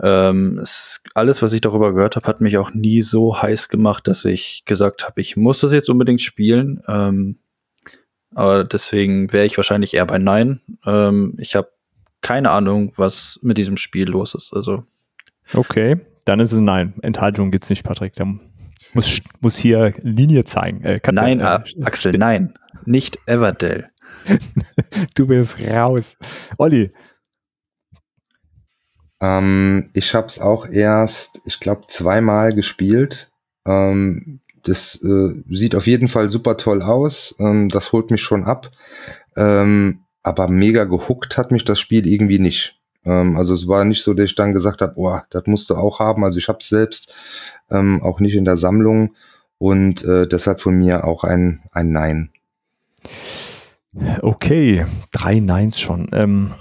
Ähm, 0.00 0.58
es, 0.58 1.02
alles, 1.14 1.42
was 1.42 1.52
ich 1.52 1.60
darüber 1.60 1.94
gehört 1.94 2.16
habe, 2.16 2.26
hat 2.26 2.40
mich 2.40 2.58
auch 2.58 2.74
nie 2.74 3.02
so 3.02 3.40
heiß 3.40 3.68
gemacht, 3.68 4.08
dass 4.08 4.24
ich 4.24 4.64
gesagt 4.64 5.04
habe, 5.04 5.20
ich 5.20 5.36
muss 5.36 5.60
das 5.60 5.72
jetzt 5.72 5.88
unbedingt 5.88 6.20
spielen. 6.20 6.82
Ähm, 6.88 7.38
aber 8.34 8.64
deswegen 8.64 9.32
wäre 9.32 9.44
ich 9.44 9.56
wahrscheinlich 9.56 9.94
eher 9.94 10.06
bei 10.06 10.18
Nein. 10.18 10.60
Ähm, 10.86 11.36
ich 11.38 11.54
habe 11.54 11.70
keine 12.22 12.50
Ahnung, 12.50 12.92
was 12.96 13.38
mit 13.42 13.58
diesem 13.58 13.76
Spiel 13.76 14.08
los 14.08 14.34
ist. 14.34 14.52
Also 14.54 14.84
okay. 15.54 16.00
Dann 16.24 16.40
ist 16.40 16.52
es 16.52 16.58
ein 16.58 16.64
Nein. 16.64 16.94
Enthaltung 17.02 17.50
gibt's 17.50 17.68
nicht, 17.68 17.82
Patrick. 17.82 18.14
Da 18.14 18.26
muss, 18.94 19.20
muss 19.40 19.56
hier 19.56 19.92
Linie 20.02 20.44
zeigen. 20.44 20.82
Äh, 20.84 21.00
nein, 21.10 21.40
äh, 21.40 21.60
Axel, 21.82 22.12
nein, 22.12 22.54
nicht 22.86 23.18
Everdell. 23.26 23.88
Du 25.14 25.26
bist 25.26 25.60
raus. 25.68 26.16
Olli, 26.58 26.92
Ähm, 29.22 29.90
ich 29.94 30.14
habe 30.14 30.26
es 30.26 30.40
auch 30.40 30.66
erst, 30.68 31.40
ich 31.46 31.60
glaube, 31.60 31.86
zweimal 31.86 32.52
gespielt. 32.54 33.30
Ähm, 33.64 34.40
das 34.64 35.00
äh, 35.02 35.42
sieht 35.48 35.76
auf 35.76 35.86
jeden 35.86 36.08
Fall 36.08 36.28
super 36.28 36.56
toll 36.56 36.82
aus. 36.82 37.36
Ähm, 37.38 37.68
das 37.68 37.92
holt 37.92 38.10
mich 38.10 38.20
schon 38.20 38.44
ab. 38.44 38.72
Ähm, 39.36 40.00
aber 40.22 40.48
mega 40.48 40.84
gehuckt 40.84 41.36
hat 41.36 41.50
mich 41.50 41.64
das 41.64 41.80
Spiel 41.80 42.06
irgendwie 42.06 42.38
nicht. 42.38 42.78
Ähm, 43.04 43.36
also 43.36 43.54
es 43.54 43.66
war 43.68 43.84
nicht 43.84 44.02
so, 44.02 44.14
dass 44.14 44.26
ich 44.26 44.34
dann 44.34 44.52
gesagt 44.52 44.80
habe, 44.80 44.94
boah, 44.94 45.24
das 45.30 45.46
musst 45.46 45.70
du 45.70 45.74
auch 45.74 45.98
haben. 45.98 46.24
Also 46.24 46.38
ich 46.38 46.48
habe 46.48 46.58
es 46.60 46.68
selbst 46.68 47.12
ähm, 47.70 48.02
auch 48.02 48.20
nicht 48.20 48.36
in 48.36 48.44
der 48.44 48.56
Sammlung 48.56 49.14
und 49.58 50.04
äh, 50.04 50.26
deshalb 50.26 50.60
von 50.60 50.74
mir 50.74 51.04
auch 51.04 51.24
ein, 51.24 51.60
ein 51.72 51.92
Nein. 51.92 52.30
Okay, 54.22 54.86
drei 55.12 55.38
Nines 55.38 55.78
schon. 55.78 56.08
Ähm, 56.12 56.54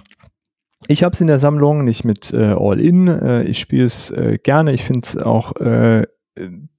ich 0.88 1.04
habe 1.04 1.14
es 1.14 1.22
in 1.22 1.28
der 1.28 1.40
Sammlung, 1.40 1.86
nicht 1.86 2.04
mit 2.04 2.34
äh, 2.34 2.56
All-In. 2.58 3.08
Äh, 3.08 3.44
ich 3.44 3.60
spiele 3.60 3.86
es 3.86 4.12
äh, 4.12 4.38
gerne. 4.44 4.74
Ich 4.74 4.84
finde 4.84 5.02
es 5.04 5.18
auch 5.18 5.56
äh, 5.56 6.06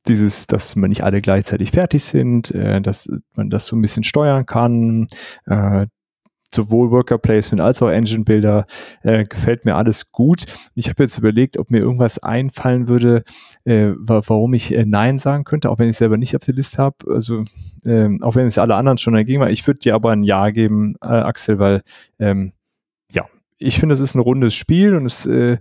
dieses, 0.07 0.47
dass 0.47 0.77
man 0.77 0.91
nicht 0.91 1.05
alle 1.05 1.23
gleichzeitig 1.23 1.71
fertig 1.71 2.05
sind, 2.05 2.51
äh, 2.51 2.81
dass 2.81 3.09
man 3.35 3.49
das 3.49 3.67
so 3.67 3.77
ein 3.77 3.81
bisschen 3.81 4.05
steuern 4.05 4.45
kann. 4.45 5.07
Äh, 5.47 5.87
sowohl 6.55 6.91
Worker 6.91 7.19
Placement 7.19 7.61
als 7.61 7.83
auch 7.83 7.89
Engine 7.89 8.25
Builder 8.25 8.67
äh, 9.03 9.25
gefällt 9.25 9.65
mir 9.65 9.77
alles 9.77 10.13
gut. 10.13 10.45
Ich 10.75 10.89
habe 10.89 11.03
jetzt 11.03 11.19
überlegt, 11.19 11.59
ob 11.59 11.71
mir 11.71 11.79
irgendwas 11.79 12.19
einfallen 12.19 12.89
würde, 12.89 13.25
äh, 13.65 13.91
wa 13.97 14.23
warum 14.27 14.55
ich 14.55 14.75
äh, 14.75 14.85
Nein 14.85 15.19
sagen 15.19 15.45
könnte, 15.45 15.71
auch 15.71 15.79
wenn 15.79 15.89
ich 15.89 15.97
selber 15.97 16.17
nicht 16.17 16.37
auf 16.37 16.43
der 16.43 16.55
Liste 16.55 16.79
habe. 16.79 16.97
Also 17.09 17.45
ähm, 17.85 18.23
auch 18.23 18.35
wenn 18.35 18.47
es 18.47 18.59
alle 18.59 18.75
anderen 18.75 18.99
schon 18.99 19.15
dagegen 19.15 19.41
war. 19.41 19.51
Ich 19.51 19.67
würde 19.67 19.81
dir 19.81 19.95
aber 19.95 20.11
ein 20.11 20.23
Ja 20.23 20.51
geben, 20.51 20.95
äh, 21.03 21.09
Axel, 21.09 21.59
weil 21.59 21.83
ähm, 22.19 22.53
ja, 23.13 23.27
ich 23.59 23.79
finde, 23.79 23.95
es 23.95 24.01
ist 24.01 24.15
ein 24.15 24.21
rundes 24.21 24.55
Spiel 24.55 24.95
und 24.95 25.07
es, 25.07 25.27
äh, 25.27 25.59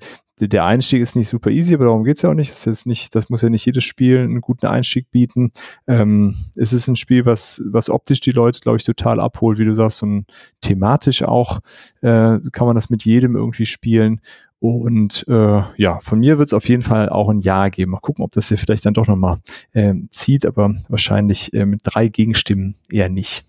der- 0.47 0.65
Einstieg 0.65 1.01
ist 1.01 1.15
nicht 1.15 1.29
super 1.29 1.49
easy, 1.49 1.73
aber 1.73 1.85
darum 1.85 2.03
geht's 2.03 2.21
ja 2.21 2.29
auch 2.29 2.33
nicht. 2.35 2.51
Das, 2.51 2.59
ist 2.59 2.65
jetzt 2.65 2.85
nicht. 2.85 3.15
das 3.15 3.29
muss 3.29 3.41
ja 3.41 3.49
nicht 3.49 3.65
jedes 3.65 3.83
Spiel 3.83 4.19
einen 4.19 4.41
guten 4.41 4.67
Einstieg 4.67 5.09
bieten. 5.11 5.51
Ähm, 5.87 6.35
es 6.55 6.73
ist 6.73 6.87
ein 6.87 6.95
Spiel, 6.95 7.25
was, 7.25 7.61
was 7.65 7.89
optisch 7.89 8.19
die 8.19 8.31
Leute, 8.31 8.59
glaube 8.59 8.77
ich, 8.77 8.83
total 8.83 9.19
abholt, 9.19 9.57
wie 9.57 9.65
du 9.65 9.73
sagst, 9.73 10.03
und 10.03 10.25
thematisch 10.61 11.23
auch 11.23 11.59
äh, 12.01 12.39
kann 12.51 12.67
man 12.67 12.75
das 12.75 12.89
mit 12.89 13.05
jedem 13.05 13.35
irgendwie 13.35 13.65
spielen. 13.65 14.21
Und 14.59 15.25
äh, 15.27 15.61
ja, 15.77 15.99
von 16.01 16.19
mir 16.19 16.37
wird 16.37 16.49
es 16.49 16.53
auf 16.53 16.69
jeden 16.69 16.83
Fall 16.83 17.09
auch 17.09 17.29
ein 17.29 17.39
Ja 17.39 17.69
geben. 17.69 17.91
Mal 17.91 17.99
gucken, 17.99 18.23
ob 18.23 18.31
das 18.31 18.47
hier 18.47 18.59
vielleicht 18.59 18.85
dann 18.85 18.93
doch 18.93 19.07
nochmal 19.07 19.39
ähm, 19.73 20.07
zieht, 20.11 20.45
aber 20.45 20.75
wahrscheinlich 20.87 21.51
äh, 21.53 21.65
mit 21.65 21.81
drei 21.83 22.09
Gegenstimmen 22.09 22.75
eher 22.87 23.09
nicht. 23.09 23.43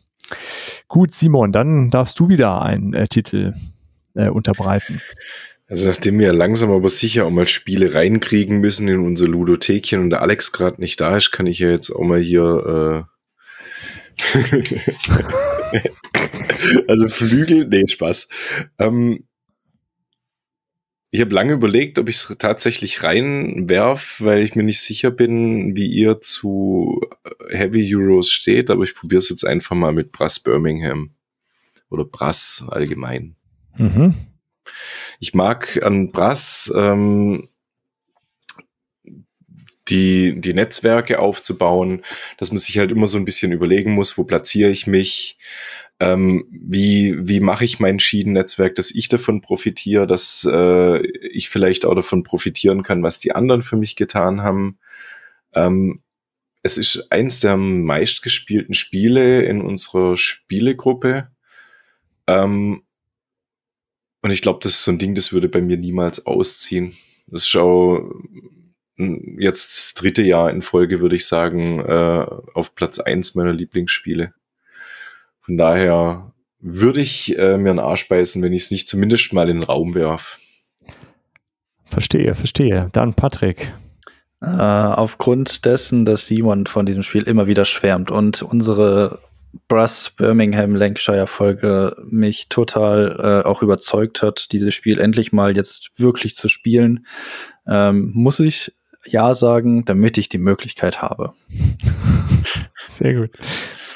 Gut, 0.89 1.15
Simon, 1.15 1.53
dann 1.53 1.91
darfst 1.91 2.19
du 2.19 2.31
wieder 2.31 2.63
einen 2.63 2.95
äh, 2.95 3.09
Titel 3.09 3.53
äh, 4.15 4.29
unterbreiten. 4.29 5.03
Also 5.73 5.89
nachdem 5.89 6.19
wir 6.19 6.35
langsam 6.35 6.71
aber 6.71 6.91
sicher 6.91 7.25
auch 7.25 7.31
mal 7.31 7.47
Spiele 7.47 7.95
reinkriegen 7.95 8.59
müssen 8.59 8.89
in 8.89 9.01
unser 9.01 9.27
Ludothekchen 9.27 10.01
und 10.01 10.11
der 10.11 10.21
Alex 10.21 10.53
gerade 10.53 10.79
nicht 10.83 11.01
da 11.01 11.17
ist, 11.17 11.31
kann 11.31 11.47
ich 11.47 11.61
ja 11.61 11.71
jetzt 11.71 11.89
auch 11.89 12.03
mal 12.03 12.21
hier 12.21 13.09
äh 13.09 13.13
also 16.89 17.09
Flügel, 17.09 17.67
nee, 17.69 17.89
Spaß. 17.89 18.29
Ähm, 18.79 19.25
ich 21.11 21.23
habe 21.23 21.35
lange 21.35 21.55
überlegt, 21.55 21.99
ob 21.99 22.11
ich 22.11 22.17
es 22.17 22.37
tatsächlich 22.39 23.03
reinwerf, 23.03 24.21
weil 24.21 24.43
ich 24.43 24.55
mir 24.55 24.65
nicht 24.65 24.83
sicher 24.83 25.11
bin, 25.11 25.75
wie 25.75 25.87
ihr 25.87 26.21
zu 26.21 27.01
Heavy 27.49 27.91
Euros 27.97 28.31
steht, 28.31 28.69
aber 28.69 28.85
ich 28.85 28.95
probiere 28.95 29.21
es 29.21 29.31
jetzt 29.31 29.47
einfach 29.47 29.75
mal 29.75 29.95
mit 29.95 30.13
Brass 30.13 30.39
Birmingham 30.39 31.13
oder 31.89 32.05
Brass 32.05 32.63
allgemein. 32.69 33.37
Mhm. 33.79 34.15
Ich 35.23 35.35
mag 35.35 35.81
an 35.85 36.11
Brass 36.11 36.73
ähm, 36.75 37.49
die, 39.87 40.41
die 40.41 40.53
Netzwerke 40.53 41.21
aufzubauen, 41.21 42.03
dass 42.39 42.51
man 42.51 42.59
sich 42.59 42.77
halt 42.77 42.91
immer 42.91 43.07
so 43.07 43.19
ein 43.19 43.25
bisschen 43.25 43.53
überlegen 43.53 43.93
muss, 43.93 44.19
wo 44.19 44.25
platziere 44.25 44.71
ich 44.71 44.89
mich, 44.89 45.39
ähm, 46.01 46.45
wie, 46.51 47.17
wie 47.21 47.39
mache 47.39 47.65
ich 47.65 47.79
mein 47.79 48.01
Schienennetzwerk, 48.01 48.75
dass 48.75 48.91
ich 48.91 49.07
davon 49.07 49.43
profitiere, 49.43 50.09
dass 50.09 50.45
äh, 50.51 51.07
ich 51.07 51.51
vielleicht 51.51 51.87
auch 51.87 51.95
davon 51.95 52.25
profitieren 52.25 52.83
kann, 52.83 53.05
was 53.05 53.21
die 53.21 53.33
anderen 53.33 53.63
für 53.63 53.77
mich 53.77 53.95
getan 53.95 54.43
haben. 54.43 54.81
Ähm, 55.55 56.03
es 56.65 56.79
ist 56.79 57.13
eins 57.13 57.39
der 57.39 57.57
meistgespielten 57.57 58.75
Spiele 58.75 59.43
in 59.43 59.61
unserer 59.61 60.17
Spielegruppe. 60.17 61.29
Ähm, 62.27 62.83
und 64.23 64.31
ich 64.31 64.41
glaube, 64.41 64.61
das 64.63 64.73
ist 64.73 64.85
so 64.85 64.93
ein 64.93 64.99
Ding, 64.99 65.15
das 65.15 65.33
würde 65.33 65.49
bei 65.49 65.61
mir 65.61 65.77
niemals 65.77 66.27
ausziehen. 66.27 66.95
Das 67.27 67.45
ist 67.45 67.57
auch 67.57 67.99
mm, 68.97 69.39
jetzt 69.39 69.77
das 69.77 69.95
dritte 69.95 70.23
Jahr 70.23 70.51
in 70.51 70.63
Folge, 70.63 71.01
würde 71.01 71.17
ich 71.17 71.27
sagen, 71.27 71.81
äh, 71.81 72.27
auf 72.55 72.75
Platz 72.75 73.01
eins 73.01 73.35
meiner 73.35 73.53
Lieblingsspiele. 73.53 74.33
Von 75.41 75.59
daher 75.59 76.33
würde 76.61 77.01
ich 77.01 77.37
äh, 77.37 77.59
mir 77.59 77.71
einen 77.71 77.81
Arsch 77.81 78.09
beißen, 78.09 78.43
wenn 78.43 78.53
ich 78.53 78.63
es 78.63 78.71
nicht 78.71 78.89
zumindest 78.89 79.33
mal 79.33 79.51
in 79.51 79.57
den 79.57 79.65
Raum 79.65 79.97
werf. 79.97 80.39
Verstehe, 81.85 82.35
verstehe. 82.35 82.89
Dann 82.93 83.15
Patrick. 83.15 83.73
Äh, 84.41 84.47
aufgrund 84.47 85.65
dessen, 85.65 86.05
dass 86.05 86.29
Simon 86.29 86.67
von 86.67 86.87
diesem 86.87 87.03
Spiel 87.03 87.23
immer 87.25 87.49
wieder 87.49 87.65
schwärmt 87.65 88.11
und 88.11 88.43
unsere 88.43 89.21
Brass 89.69 90.11
Birmingham 90.11 90.75
Lancashire 90.75 91.27
Folge 91.27 91.97
mich 92.09 92.49
total 92.49 93.43
äh, 93.45 93.47
auch 93.47 93.63
überzeugt 93.63 94.23
hat, 94.23 94.53
dieses 94.53 94.75
Spiel 94.75 94.99
endlich 94.99 95.33
mal 95.33 95.57
jetzt 95.57 95.91
wirklich 95.97 96.37
zu 96.37 96.49
spielen, 96.49 97.07
ähm, 97.67 98.11
muss 98.15 98.41
ich 98.41 98.75
ja 99.07 99.35
sagen, 99.35 99.85
damit 99.85 100.19
ich 100.19 100.29
die 100.29 100.39
Möglichkeit 100.39 101.03
habe. 101.03 101.35
Sehr 102.89 103.15
gut. 103.15 103.31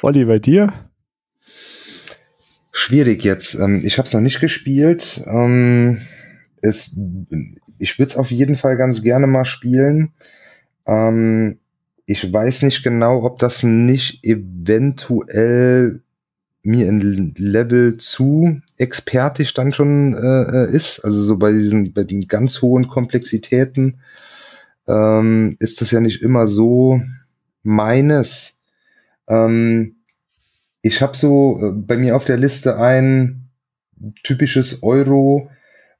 Olli, 0.02 0.24
bei 0.24 0.38
dir? 0.38 0.72
Schwierig 2.72 3.24
jetzt. 3.24 3.54
Ähm, 3.54 3.82
ich 3.84 3.98
habe 3.98 4.07
es 4.07 4.12
noch 4.12 4.20
nicht 4.20 4.40
gespielt. 4.40 5.22
Ähm, 5.26 6.00
es, 6.61 6.96
ich 7.78 7.98
würde 7.98 8.11
es 8.11 8.16
auf 8.16 8.30
jeden 8.30 8.57
Fall 8.57 8.76
ganz 8.76 9.02
gerne 9.02 9.26
mal 9.26 9.44
spielen. 9.44 10.12
Ähm, 10.86 11.59
ich 12.07 12.32
weiß 12.32 12.62
nicht 12.62 12.82
genau, 12.84 13.24
ob 13.24 13.38
das 13.40 13.64
nicht 13.64 14.24
eventuell 14.24 16.02
mir 16.62 16.88
ein 16.88 17.34
Level 17.36 17.96
zu 17.96 18.61
expertisch 18.76 19.54
dann 19.54 19.72
schon 19.72 20.14
äh, 20.14 20.70
ist. 20.70 21.00
Also 21.04 21.22
so 21.22 21.36
bei 21.36 21.52
diesen, 21.52 21.92
bei 21.92 22.04
den 22.04 22.26
ganz 22.28 22.62
hohen 22.62 22.88
Komplexitäten 22.88 23.98
ähm, 24.86 25.57
ist 25.61 25.80
das 25.80 25.90
ja 25.90 26.00
nicht 26.00 26.22
immer 26.22 26.46
so 26.46 27.00
meines. 27.62 28.59
Ähm, 29.28 29.96
ich 30.82 31.02
habe 31.02 31.16
so 31.16 31.61
äh, 31.61 31.70
bei 31.72 31.96
mir 31.96 32.16
auf 32.16 32.24
der 32.24 32.36
Liste 32.36 32.78
ein 32.78 33.48
typisches 34.22 34.82
Euro, 34.82 35.50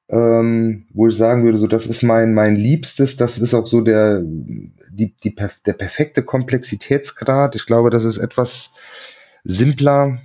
ähm, 0.09 0.87
wo 0.93 1.09
ich 1.09 1.17
sagen 1.17 1.45
würde, 1.45 1.59
so 1.59 1.67
das 1.67 1.87
ist 1.87 2.03
mein 2.03 2.33
mein 2.35 2.57
Liebstes, 2.57 3.17
das 3.17 3.39
ist 3.39 3.55
auch 3.55 3.67
so 3.67 3.81
der 3.81 4.23
die, 4.23 5.15
die 5.23 5.35
der 5.35 5.73
perfekte 5.73 6.23
Komplexitätsgrad. 6.23 7.55
Ich 7.55 7.67
glaube, 7.67 7.91
das 7.91 8.05
ist 8.05 8.19
etwas 8.19 8.73
simpler. 9.45 10.19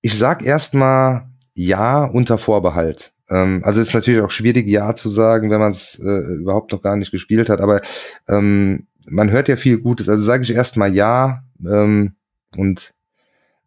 Ich 0.00 0.18
sag 0.18 0.44
erstmal 0.44 1.28
ja 1.54 2.04
unter 2.04 2.38
Vorbehalt. 2.38 3.12
Ähm, 3.30 3.62
also 3.64 3.80
ist 3.80 3.94
natürlich 3.94 4.20
auch 4.20 4.30
schwierig, 4.30 4.68
ja 4.68 4.94
zu 4.94 5.08
sagen, 5.08 5.50
wenn 5.50 5.60
man 5.60 5.72
es 5.72 6.00
äh, 6.04 6.34
überhaupt 6.34 6.72
noch 6.72 6.82
gar 6.82 6.96
nicht 6.96 7.12
gespielt 7.12 7.48
hat, 7.48 7.60
aber 7.60 7.80
ähm, 8.28 8.86
man 9.06 9.30
hört 9.30 9.48
ja 9.48 9.56
viel 9.56 9.78
Gutes. 9.78 10.08
Also 10.08 10.24
sage 10.24 10.42
ich 10.42 10.52
erstmal 10.52 10.94
ja 10.94 11.44
ähm, 11.64 12.14
und 12.56 12.92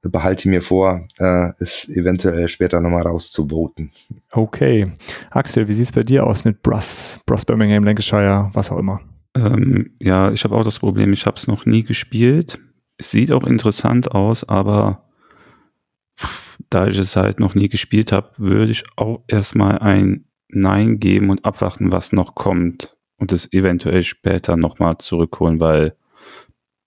behalte 0.09 0.49
mir 0.49 0.61
vor, 0.61 1.07
äh, 1.17 1.51
es 1.59 1.89
eventuell 1.89 2.47
später 2.47 2.81
nochmal 2.81 3.03
rauszuvoten. 3.03 3.91
Okay. 4.31 4.91
Axel, 5.31 5.67
wie 5.67 5.73
sieht's 5.73 5.91
bei 5.91 6.03
dir 6.03 6.25
aus 6.25 6.45
mit 6.45 6.61
Bruss? 6.61 7.19
Bruss 7.25 7.45
Birmingham, 7.45 7.83
Lancashire, 7.83 8.49
was 8.53 8.71
auch 8.71 8.77
immer? 8.77 9.01
Ähm, 9.35 9.91
ja, 9.99 10.31
ich 10.31 10.43
habe 10.43 10.55
auch 10.55 10.63
das 10.63 10.79
Problem, 10.79 11.13
ich 11.13 11.25
habe 11.25 11.37
es 11.37 11.47
noch 11.47 11.65
nie 11.65 11.83
gespielt. 11.83 12.59
Es 12.97 13.11
sieht 13.11 13.31
auch 13.31 13.43
interessant 13.43 14.11
aus, 14.11 14.43
aber 14.47 15.03
da 16.69 16.87
ich 16.87 16.97
es 16.97 17.15
halt 17.15 17.39
noch 17.39 17.55
nie 17.55 17.69
gespielt 17.69 18.11
habe, 18.11 18.31
würde 18.37 18.71
ich 18.71 18.83
auch 18.95 19.23
erstmal 19.27 19.79
ein 19.79 20.25
Nein 20.47 20.99
geben 20.99 21.29
und 21.29 21.43
abwarten, 21.43 21.91
was 21.91 22.13
noch 22.13 22.35
kommt 22.35 22.95
und 23.17 23.33
es 23.33 23.51
eventuell 23.51 24.03
später 24.03 24.55
nochmal 24.55 24.97
zurückholen, 24.99 25.59
weil 25.59 25.95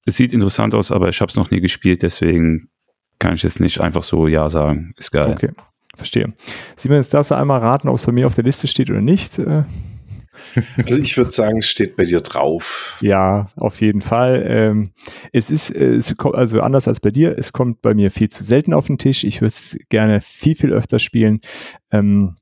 es 0.07 0.17
sieht 0.17 0.33
interessant 0.33 0.75
aus, 0.75 0.91
aber 0.91 1.11
ich 1.11 1.21
habe 1.21 1.29
es 1.29 1.37
noch 1.37 1.51
nie 1.51 1.61
gespielt, 1.61 2.03
deswegen 2.03 2.71
kann 3.19 3.35
ich 3.35 3.43
jetzt 3.43 3.61
nicht 3.61 3.81
einfach 3.81 4.03
so 4.03 4.27
Ja 4.27 4.49
sagen. 4.49 4.95
Ist 4.97 5.11
geil. 5.11 5.33
Okay, 5.33 5.51
verstehe. 5.97 6.29
Simon, 6.77 6.99
jetzt 6.99 7.13
darfst 7.15 7.31
du 7.31 7.37
einmal 7.37 7.61
raten, 7.61 7.89
ob 7.89 7.97
es 7.97 8.07
bei 8.07 8.13
mir 8.13 8.27
auf 8.27 8.35
der 8.35 8.45
Liste 8.45 8.67
steht 8.67 8.91
oder 8.91 9.01
nicht. 9.01 9.39
Äh, 9.39 9.65
also 10.77 11.01
ich 11.01 11.17
würde 11.17 11.31
sagen, 11.31 11.59
es 11.59 11.69
steht 11.69 11.97
bei 11.97 12.05
dir 12.05 12.21
drauf. 12.21 12.97
Ja, 13.01 13.47
auf 13.57 13.81
jeden 13.81 14.03
Fall. 14.03 14.45
Ähm, 14.47 14.91
es 15.33 15.51
ist, 15.51 15.71
es 15.71 16.17
kommt, 16.17 16.37
also 16.37 16.61
anders 16.61 16.89
als 16.89 17.01
bei 17.01 17.11
dir, 17.11 17.37
es 17.37 17.53
kommt 17.53 17.83
bei 17.83 17.95
mir 17.95 18.11
viel 18.11 18.29
zu 18.29 18.45
selten 18.45 18.73
auf 18.73 18.87
den 18.87 18.99
Tisch. 18.99 19.25
Ich 19.25 19.41
würde 19.41 19.49
es 19.49 19.77
gerne 19.89 20.21
viel, 20.21 20.55
viel 20.55 20.73
öfter 20.73 20.99
spielen. 20.99 21.41
Ähm, 21.91 22.37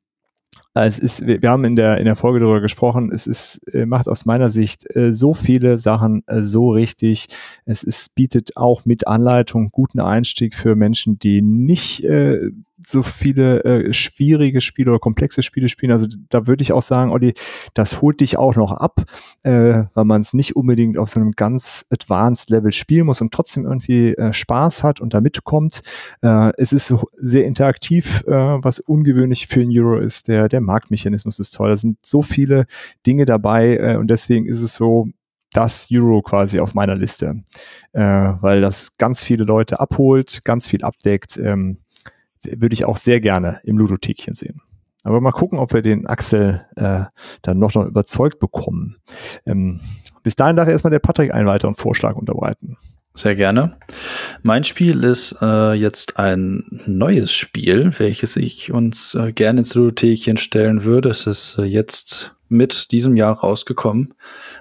es 0.85 0.99
ist, 0.99 1.27
wir 1.27 1.49
haben 1.49 1.65
in 1.65 1.77
der, 1.77 1.99
in 1.99 2.05
der 2.05 2.17
Folge 2.17 2.41
darüber 2.41 2.61
gesprochen, 2.61 3.11
es 3.13 3.27
ist, 3.27 3.61
äh, 3.73 3.87
macht 3.87 4.09
aus 4.09 4.27
meiner 4.27 4.51
Sicht 4.51 4.95
äh, 4.95 5.15
so 5.15 5.33
viele 5.33 5.79
Sachen 5.79 6.23
äh, 6.27 6.43
so 6.43 6.71
richtig. 6.71 7.29
Es 7.65 7.83
ist, 7.83 8.15
bietet 8.15 8.57
auch 8.57 8.85
mit 8.85 9.07
Anleitung 9.07 9.71
guten 9.71 10.01
Einstieg 10.01 10.55
für 10.55 10.77
Menschen, 10.77 11.19
die 11.19 11.41
nicht 11.41 12.05
äh, 12.05 12.51
so 12.85 13.03
viele 13.03 13.65
äh, 13.65 13.93
schwierige 13.93 14.61
Spiele 14.61 14.91
oder 14.91 14.99
komplexe 14.99 15.43
Spiele 15.43 15.69
spielen. 15.69 15.93
Also 15.93 16.07
da 16.29 16.47
würde 16.47 16.63
ich 16.63 16.73
auch 16.73 16.83
sagen, 16.83 17.11
Olli, 17.11 17.33
das 17.75 18.03
holt 18.03 18.21
dich 18.21 18.37
auch 18.37 18.57
noch 18.57 18.73
ab, 18.73 19.03
äh, 19.43 19.85
weil 19.95 20.05
man 20.05 20.21
es 20.21 20.35
nicht 20.35 20.57
unbedingt 20.57 20.99
auf 20.99 21.09
so 21.09 21.21
einem 21.21 21.33
ganz 21.33 21.87
advanced 21.91 22.51
Level 22.51 22.73
spielen 22.73 23.07
muss 23.07 23.21
und 23.21 23.33
trotzdem 23.33 23.65
irgendwie 23.65 24.15
äh, 24.15 24.33
Spaß 24.33 24.83
hat 24.83 25.01
und 25.01 25.15
da 25.15 25.21
mitkommt. 25.21 25.81
Äh, 26.23 26.53
es 26.59 26.73
ist 26.73 26.93
sehr 27.17 27.47
interaktiv, 27.47 28.25
äh, 28.27 28.33
was 28.33 28.81
ungewöhnlich 28.81 29.47
für 29.47 29.61
ein 29.61 29.71
Euro 29.73 29.99
ist. 29.99 30.29
Der, 30.29 30.49
der 30.49 30.61
Marktmechanismus 30.61 31.39
ist 31.39 31.53
toll. 31.53 31.71
Da 31.71 31.77
sind 31.77 32.05
so 32.05 32.23
viele 32.23 32.67
Dinge 33.07 33.25
dabei 33.25 33.77
äh, 33.77 33.97
und 33.97 34.09
deswegen 34.09 34.47
ist 34.47 34.61
es 34.61 34.75
so, 34.75 35.09
das 35.53 35.89
Euro 35.91 36.21
quasi 36.21 36.61
auf 36.61 36.75
meiner 36.75 36.97
Liste, 36.97 37.43
äh, 37.93 38.03
weil 38.03 38.61
das 38.61 38.99
ganz 38.99 39.23
viele 39.23 39.45
Leute 39.45 39.81
abholt, 39.81 40.43
ganz 40.45 40.67
viel 40.67 40.85
abdeckt. 40.85 41.39
Ähm, 41.39 41.79
würde 42.45 42.75
ich 42.75 42.85
auch 42.85 42.97
sehr 42.97 43.21
gerne 43.21 43.61
im 43.65 43.79
Ludothekchen 43.79 44.35
sehen. 44.35 44.63
Aber 45.03 45.21
mal 45.21 45.33
gucken, 45.33 45.59
ob 45.59 45.73
wir 45.73 45.83
den 45.83 46.07
Axel 46.07 46.67
äh, 46.75 47.05
dann 47.43 47.59
noch, 47.59 47.75
noch 47.75 47.87
überzeugt 47.87 48.41
bekommen. 48.41 48.97
Ähm, 49.47 49.81
bis 50.25 50.35
dahin 50.35 50.57
darf 50.57 50.69
erstmal 50.69 50.91
der 50.91 50.99
Patrick 50.99 51.33
einen 51.33 51.47
weiteren 51.47 51.77
Vorschlag 51.77 52.17
unterbreiten. 52.17 52.77
Sehr 53.15 53.37
gerne. 53.37 53.79
Mein 54.43 54.65
Spiel 54.65 55.05
ist 55.05 55.37
äh, 55.41 55.73
jetzt 55.73 56.19
ein 56.19 56.83
neues 56.87 57.33
Spiel, 57.33 57.93
welches 57.99 58.37
ich 58.37 58.73
uns 58.73 59.15
äh, 59.15 59.33
gerne 59.33 59.61
ins 59.61 59.75
Ludothekchen 59.75 60.37
stellen 60.37 60.85
würde. 60.85 61.11
Es 61.11 61.27
ist 61.27 61.57
äh, 61.59 61.63
jetzt 61.63 62.35
mit 62.49 62.93
diesem 62.93 63.17
Jahr 63.17 63.39
rausgekommen. 63.39 64.15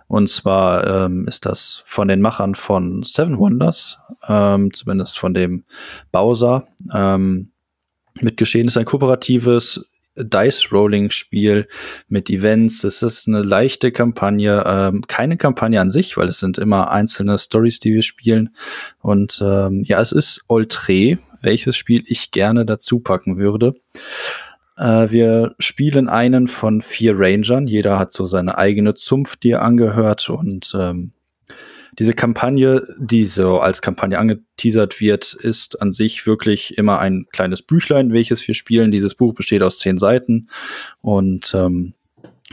Und 0.08 0.30
zwar 0.30 0.86
ähm, 1.06 1.28
ist 1.28 1.46
das 1.46 1.84
von 1.86 2.08
den 2.08 2.22
Machern 2.22 2.56
von 2.56 3.04
Seven 3.04 3.40
Wonders, 3.40 4.00
ähm, 4.28 4.72
zumindest 4.74 5.18
von 5.18 5.34
dem 5.34 5.66
Bowser. 6.12 6.68
Ähm, 6.94 7.52
mitgeschehen. 8.22 8.68
Es 8.68 8.74
ist 8.74 8.78
ein 8.78 8.86
kooperatives 8.86 9.92
Dice-Rolling-Spiel 10.18 11.68
mit 12.08 12.30
Events. 12.30 12.84
Es 12.84 13.04
ist 13.04 13.28
eine 13.28 13.42
leichte 13.42 13.92
Kampagne, 13.92 14.64
ähm, 14.66 15.02
keine 15.08 15.38
Kampagne 15.38 15.82
an 15.82 15.90
sich, 15.90 16.16
weil 16.18 16.30
es 16.30 16.40
sind 16.40 16.58
immer 16.58 16.92
einzelne 16.92 17.38
Stories, 17.38 17.80
die 17.80 17.94
wir 17.94 18.04
spielen. 18.04 18.56
Und 19.02 19.42
ähm, 19.44 19.84
ja, 19.84 20.00
es 20.00 20.12
ist 20.12 20.42
Oltre, 20.48 21.18
welches 21.42 21.76
Spiel 21.76 22.04
ich 22.08 22.32
gerne 22.32 22.66
dazu 22.66 23.00
packen 23.00 23.38
würde. 23.38 23.76
Äh, 24.78 25.12
wir 25.12 25.56
spielen 25.60 26.08
einen 26.10 26.48
von 26.48 26.82
vier 26.82 27.20
Rangern. 27.20 27.68
Jeder 27.68 28.00
hat 28.00 28.14
so 28.14 28.26
seine 28.26 28.58
eigene 28.58 28.94
Zunft, 28.94 29.44
die 29.44 29.52
er 29.52 29.64
angehört 29.64 30.30
und 30.30 30.74
ähm, 30.80 31.12
diese 32.00 32.14
Kampagne, 32.14 32.86
die 32.98 33.24
so 33.24 33.60
als 33.60 33.82
Kampagne 33.82 34.20
angeteasert 34.20 35.00
wird, 35.00 35.34
ist 35.34 35.82
an 35.82 35.94
sich 35.94 36.26
wirklich 36.28 36.78
immer 36.78 37.00
ein 37.00 37.26
kleines 37.32 37.62
Büchlein, 37.62 38.12
welches 38.12 38.46
wir 38.48 38.56
spielen. 38.56 38.92
Dieses 38.92 39.16
Buch 39.16 39.34
besteht 39.34 39.64
aus 39.64 39.80
zehn 39.80 39.98
Seiten 39.98 40.48
und 41.02 41.54
ähm, 41.54 41.94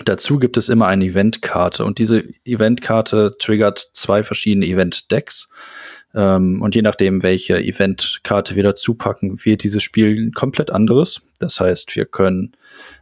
dazu 0.05 0.38
gibt 0.38 0.57
es 0.57 0.68
immer 0.68 0.86
eine 0.86 1.07
Eventkarte 1.07 1.84
und 1.84 1.99
diese 1.99 2.24
Eventkarte 2.45 3.32
triggert 3.38 3.90
zwei 3.93 4.22
verschiedene 4.22 4.66
Event-Decks. 4.66 5.49
Ähm, 6.14 6.61
und 6.62 6.74
je 6.74 6.82
nachdem, 6.82 7.22
welche 7.22 7.59
Eventkarte 7.59 8.55
wir 8.55 8.62
dazu 8.62 8.95
packen, 8.95 9.45
wird 9.45 9.64
dieses 9.64 9.82
Spiel 9.82 10.30
komplett 10.32 10.70
anderes. 10.70 11.22
Das 11.38 11.59
heißt, 11.59 11.97
wir 11.97 12.05
können 12.05 12.53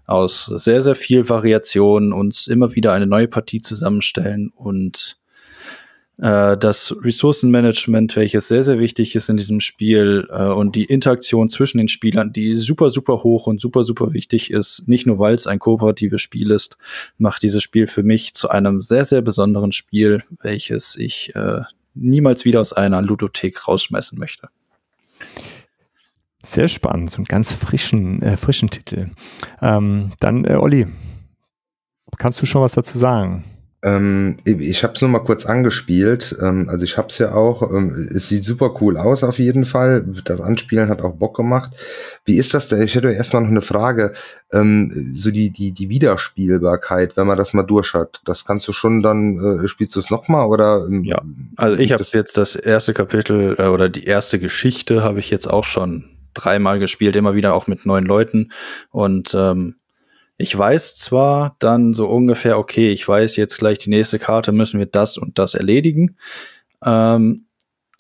aus 0.06 0.46
sehr, 0.46 0.80
sehr 0.80 0.94
viel 0.94 1.28
Variation 1.28 2.12
uns 2.12 2.46
immer 2.46 2.74
wieder 2.74 2.92
eine 2.92 3.06
neue 3.06 3.28
Partie 3.28 3.60
zusammenstellen 3.60 4.50
und 4.54 5.19
das 6.20 6.94
Ressourcenmanagement, 7.02 8.14
welches 8.14 8.48
sehr, 8.48 8.62
sehr 8.62 8.78
wichtig 8.78 9.14
ist 9.16 9.30
in 9.30 9.38
diesem 9.38 9.58
Spiel 9.58 10.28
äh, 10.30 10.44
und 10.44 10.76
die 10.76 10.84
Interaktion 10.84 11.48
zwischen 11.48 11.78
den 11.78 11.88
Spielern, 11.88 12.30
die 12.32 12.56
super, 12.56 12.90
super 12.90 13.22
hoch 13.22 13.46
und 13.46 13.60
super, 13.60 13.84
super 13.84 14.12
wichtig 14.12 14.50
ist, 14.50 14.86
nicht 14.86 15.06
nur 15.06 15.18
weil 15.18 15.34
es 15.34 15.46
ein 15.46 15.58
kooperatives 15.58 16.20
Spiel 16.20 16.50
ist, 16.50 16.76
macht 17.16 17.42
dieses 17.42 17.62
Spiel 17.62 17.86
für 17.86 18.02
mich 18.02 18.34
zu 18.34 18.50
einem 18.50 18.82
sehr, 18.82 19.06
sehr 19.06 19.22
besonderen 19.22 19.72
Spiel, 19.72 20.22
welches 20.42 20.94
ich 20.96 21.34
äh, 21.34 21.62
niemals 21.94 22.44
wieder 22.44 22.60
aus 22.60 22.74
einer 22.74 23.00
Ludothek 23.00 23.66
rausschmeißen 23.66 24.18
möchte. 24.18 24.50
Sehr 26.42 26.68
spannend, 26.68 27.10
so 27.10 27.16
einen 27.16 27.26
ganz 27.26 27.54
frischen, 27.54 28.20
äh, 28.22 28.36
frischen 28.36 28.68
Titel. 28.70 29.04
Ähm, 29.62 30.12
dann, 30.20 30.44
äh, 30.44 30.56
Olli, 30.56 30.86
kannst 32.18 32.42
du 32.42 32.46
schon 32.46 32.62
was 32.62 32.72
dazu 32.72 32.98
sagen? 32.98 33.44
Ähm, 33.82 34.38
ich 34.44 34.82
habe 34.82 34.92
es 34.92 35.00
nur 35.00 35.08
mal 35.08 35.20
kurz 35.20 35.46
angespielt. 35.46 36.36
Ähm, 36.40 36.68
also 36.68 36.84
ich 36.84 36.98
habe 36.98 37.08
es 37.08 37.18
ja 37.18 37.32
auch. 37.32 37.62
Ähm, 37.62 38.10
es 38.14 38.28
sieht 38.28 38.44
super 38.44 38.74
cool 38.80 38.98
aus 38.98 39.24
auf 39.24 39.38
jeden 39.38 39.64
Fall. 39.64 40.04
Das 40.24 40.40
Anspielen 40.40 40.90
hat 40.90 41.00
auch 41.00 41.14
Bock 41.14 41.36
gemacht. 41.36 41.72
Wie 42.26 42.36
ist 42.36 42.52
das 42.52 42.68
denn? 42.68 42.82
Ich 42.82 42.94
hätte 42.94 43.10
erstmal 43.10 43.42
noch 43.42 43.50
eine 43.50 43.62
Frage. 43.62 44.12
Ähm, 44.52 45.12
so 45.14 45.30
die 45.30 45.50
die 45.50 45.72
die 45.72 45.88
Wiederspielbarkeit, 45.88 47.16
wenn 47.16 47.26
man 47.26 47.38
das 47.38 47.54
mal 47.54 47.62
durch 47.62 47.94
hat. 47.94 48.20
Das 48.26 48.44
kannst 48.44 48.68
du 48.68 48.72
schon 48.72 49.02
dann 49.02 49.64
äh, 49.64 49.68
spielst 49.68 49.96
du 49.96 50.00
es 50.00 50.10
nochmal 50.10 50.46
oder? 50.46 50.86
Ähm, 50.86 51.04
ja. 51.04 51.22
Also 51.56 51.78
ich 51.80 51.92
habe 51.92 52.04
jetzt 52.12 52.36
das 52.36 52.56
erste 52.56 52.92
Kapitel 52.92 53.56
äh, 53.58 53.66
oder 53.66 53.88
die 53.88 54.04
erste 54.04 54.38
Geschichte 54.38 55.02
habe 55.02 55.20
ich 55.20 55.30
jetzt 55.30 55.46
auch 55.46 55.64
schon 55.64 56.04
dreimal 56.34 56.78
gespielt, 56.78 57.16
immer 57.16 57.34
wieder 57.34 57.54
auch 57.54 57.66
mit 57.66 57.86
neuen 57.86 58.04
Leuten 58.04 58.52
und 58.90 59.34
ähm, 59.34 59.76
ich 60.40 60.56
weiß 60.56 60.96
zwar 60.96 61.56
dann 61.58 61.92
so 61.92 62.08
ungefähr, 62.08 62.58
okay, 62.58 62.90
ich 62.90 63.06
weiß 63.06 63.36
jetzt 63.36 63.58
gleich 63.58 63.78
die 63.78 63.90
nächste 63.90 64.18
Karte, 64.18 64.52
müssen 64.52 64.78
wir 64.78 64.86
das 64.86 65.18
und 65.18 65.38
das 65.38 65.54
erledigen. 65.54 66.16
Ähm, 66.84 67.46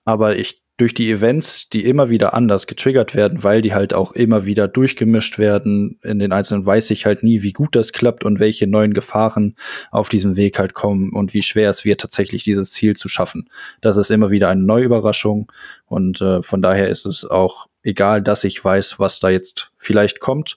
aber 0.04 0.36
ich 0.36 0.62
durch 0.78 0.94
die 0.94 1.10
Events, 1.10 1.68
die 1.68 1.84
immer 1.84 2.08
wieder 2.08 2.32
anders 2.32 2.66
getriggert 2.66 3.14
werden, 3.14 3.44
weil 3.44 3.60
die 3.60 3.74
halt 3.74 3.92
auch 3.92 4.12
immer 4.12 4.46
wieder 4.46 4.66
durchgemischt 4.66 5.38
werden. 5.38 5.98
In 6.02 6.18
den 6.18 6.32
einzelnen 6.32 6.64
weiß 6.64 6.90
ich 6.92 7.04
halt 7.04 7.22
nie, 7.22 7.42
wie 7.42 7.52
gut 7.52 7.76
das 7.76 7.92
klappt 7.92 8.24
und 8.24 8.40
welche 8.40 8.66
neuen 8.66 8.94
Gefahren 8.94 9.56
auf 9.90 10.08
diesem 10.08 10.36
Weg 10.36 10.58
halt 10.58 10.72
kommen 10.72 11.12
und 11.12 11.34
wie 11.34 11.42
schwer 11.42 11.68
es 11.68 11.84
wird, 11.84 12.00
tatsächlich 12.00 12.44
dieses 12.44 12.72
Ziel 12.72 12.96
zu 12.96 13.10
schaffen. 13.10 13.50
Das 13.82 13.98
ist 13.98 14.10
immer 14.10 14.30
wieder 14.30 14.48
eine 14.48 14.62
neue 14.62 14.84
Überraschung 14.84 15.52
und 15.84 16.22
äh, 16.22 16.42
von 16.42 16.62
daher 16.62 16.88
ist 16.88 17.04
es 17.04 17.26
auch 17.26 17.66
egal, 17.82 18.22
dass 18.22 18.44
ich 18.44 18.64
weiß, 18.64 18.98
was 18.98 19.20
da 19.20 19.28
jetzt 19.28 19.72
vielleicht 19.76 20.20
kommt. 20.20 20.56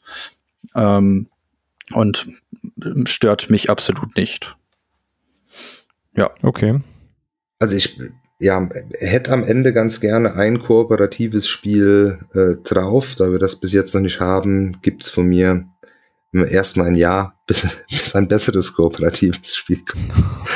Ähm, 0.73 1.27
und 1.91 2.27
stört 3.05 3.49
mich 3.49 3.69
absolut 3.69 4.15
nicht. 4.15 4.55
Ja. 6.15 6.31
Okay. 6.41 6.79
Also 7.59 7.75
ich 7.75 7.99
ja, 8.39 8.67
hätte 8.99 9.31
am 9.31 9.43
Ende 9.43 9.73
ganz 9.73 10.01
gerne 10.01 10.35
ein 10.35 10.59
kooperatives 10.59 11.47
Spiel 11.47 12.19
äh, 12.33 12.61
drauf. 12.63 13.15
Da 13.15 13.31
wir 13.31 13.39
das 13.39 13.55
bis 13.55 13.73
jetzt 13.73 13.93
noch 13.93 14.01
nicht 14.01 14.19
haben, 14.19 14.79
gibt's 14.81 15.09
von 15.09 15.27
mir 15.27 15.65
erstmal 16.33 16.87
ein 16.87 16.95
Jahr, 16.95 17.39
bis, 17.47 17.61
bis 17.89 18.15
ein 18.15 18.27
besseres 18.27 18.73
kooperatives 18.73 19.55
Spiel 19.55 19.81
kommt. 19.85 20.11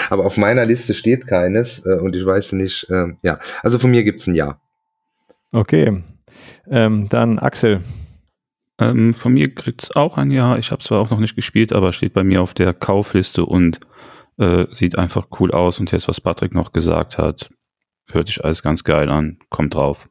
Aber 0.09 0.25
auf 0.25 0.37
meiner 0.37 0.65
Liste 0.65 0.93
steht 0.93 1.27
keines 1.27 1.85
äh, 1.85 1.97
und 1.99 2.15
ich 2.15 2.25
weiß 2.25 2.53
nicht, 2.53 2.89
äh, 2.89 3.13
ja, 3.21 3.39
also 3.61 3.79
von 3.79 3.91
mir 3.91 4.03
gibt's 4.03 4.27
ein 4.27 4.33
Jahr. 4.33 4.59
Okay, 5.53 6.03
ähm, 6.69 7.07
dann 7.09 7.39
Axel. 7.39 7.81
Ähm, 8.79 9.13
von 9.13 9.33
mir 9.33 9.53
kriegt's 9.53 9.95
auch 9.95 10.17
ein 10.17 10.31
Jahr. 10.31 10.59
Ich 10.59 10.71
habe 10.71 10.83
zwar 10.83 10.99
auch 10.99 11.09
noch 11.09 11.19
nicht 11.19 11.35
gespielt, 11.35 11.73
aber 11.73 11.93
steht 11.93 12.13
bei 12.13 12.23
mir 12.23 12.41
auf 12.41 12.53
der 12.53 12.73
Kaufliste 12.73 13.45
und 13.45 13.79
äh, 14.37 14.65
sieht 14.71 14.97
einfach 14.97 15.27
cool 15.39 15.51
aus. 15.51 15.79
Und 15.79 15.91
jetzt, 15.91 16.07
was 16.07 16.21
Patrick 16.21 16.53
noch 16.53 16.71
gesagt 16.71 17.17
hat, 17.17 17.49
hört 18.07 18.27
sich 18.27 18.43
alles 18.43 18.61
ganz 18.61 18.83
geil 18.83 19.09
an. 19.09 19.39
Kommt 19.49 19.73
drauf. 19.73 20.07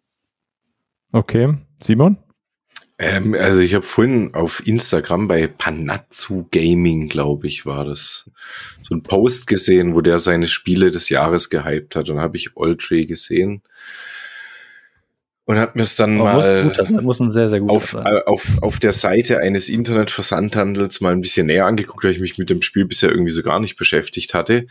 Okay. 1.13 1.53
Simon? 1.81 2.19
Ähm, 2.99 3.37
also 3.39 3.61
ich 3.61 3.75
habe 3.75 3.85
vorhin 3.85 4.35
auf 4.35 4.67
Instagram 4.67 5.29
bei 5.29 5.47
Panatsu 5.47 6.47
Gaming, 6.51 7.09
glaube 7.09 7.47
ich, 7.47 7.67
war 7.67 7.85
das, 7.85 8.31
so 8.81 8.95
ein 8.95 9.03
Post 9.03 9.47
gesehen, 9.47 9.95
wo 9.95 10.01
der 10.01 10.19
seine 10.19 10.47
Spiele 10.49 10.91
des 10.91 11.09
Jahres 11.09 11.51
gehypt 11.51 11.95
hat. 11.95 12.11
Und 12.11 12.21
habe 12.21 12.37
ich 12.37 12.57
Oltree 12.57 13.05
gesehen 13.05 13.63
und 15.47 15.59
habe 15.59 15.73
mir 15.77 15.85
es 15.85 15.95
dann 15.95 16.21
Aber 16.21 16.33
mal 16.35 16.65
muss, 16.65 16.89
gut, 16.89 17.03
muss 17.03 17.21
ein 17.21 17.31
sehr, 17.31 17.49
sehr 17.49 17.63
auf, 17.63 17.95
äh, 17.95 18.23
auf, 18.27 18.63
auf 18.63 18.79
der 18.81 18.93
Seite 18.93 19.39
eines 19.39 19.69
Internetversandhandels 19.69 21.01
mal 21.01 21.13
ein 21.13 21.21
bisschen 21.21 21.47
näher 21.47 21.67
angeguckt, 21.67 22.05
weil 22.05 22.11
ich 22.11 22.21
mich 22.21 22.37
mit 22.37 22.51
dem 22.51 22.63
Spiel 22.63 22.85
bisher 22.85 23.11
irgendwie 23.11 23.31
so 23.31 23.43
gar 23.43 23.61
nicht 23.61 23.77
beschäftigt 23.77 24.35
hatte. 24.35 24.67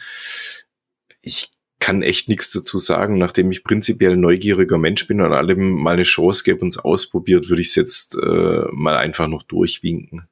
Ich 1.21 1.51
kann 1.79 2.01
echt 2.01 2.27
nichts 2.27 2.51
dazu 2.51 2.77
sagen. 2.77 3.17
Nachdem 3.17 3.51
ich 3.51 3.63
prinzipiell 3.63 4.13
ein 4.13 4.19
neugieriger 4.19 4.77
Mensch 4.77 5.07
bin 5.07 5.21
und 5.21 5.31
allem 5.31 5.71
mal 5.71 5.93
eine 5.93 6.03
Chance 6.03 6.43
gebe 6.43 6.59
und 6.59 6.69
es 6.69 6.77
ausprobiert, 6.77 7.49
würde 7.49 7.61
ich 7.61 7.69
es 7.69 7.75
jetzt 7.75 8.15
äh, 8.15 8.63
mal 8.71 8.97
einfach 8.97 9.27
noch 9.29 9.43
durchwinken. 9.43 10.27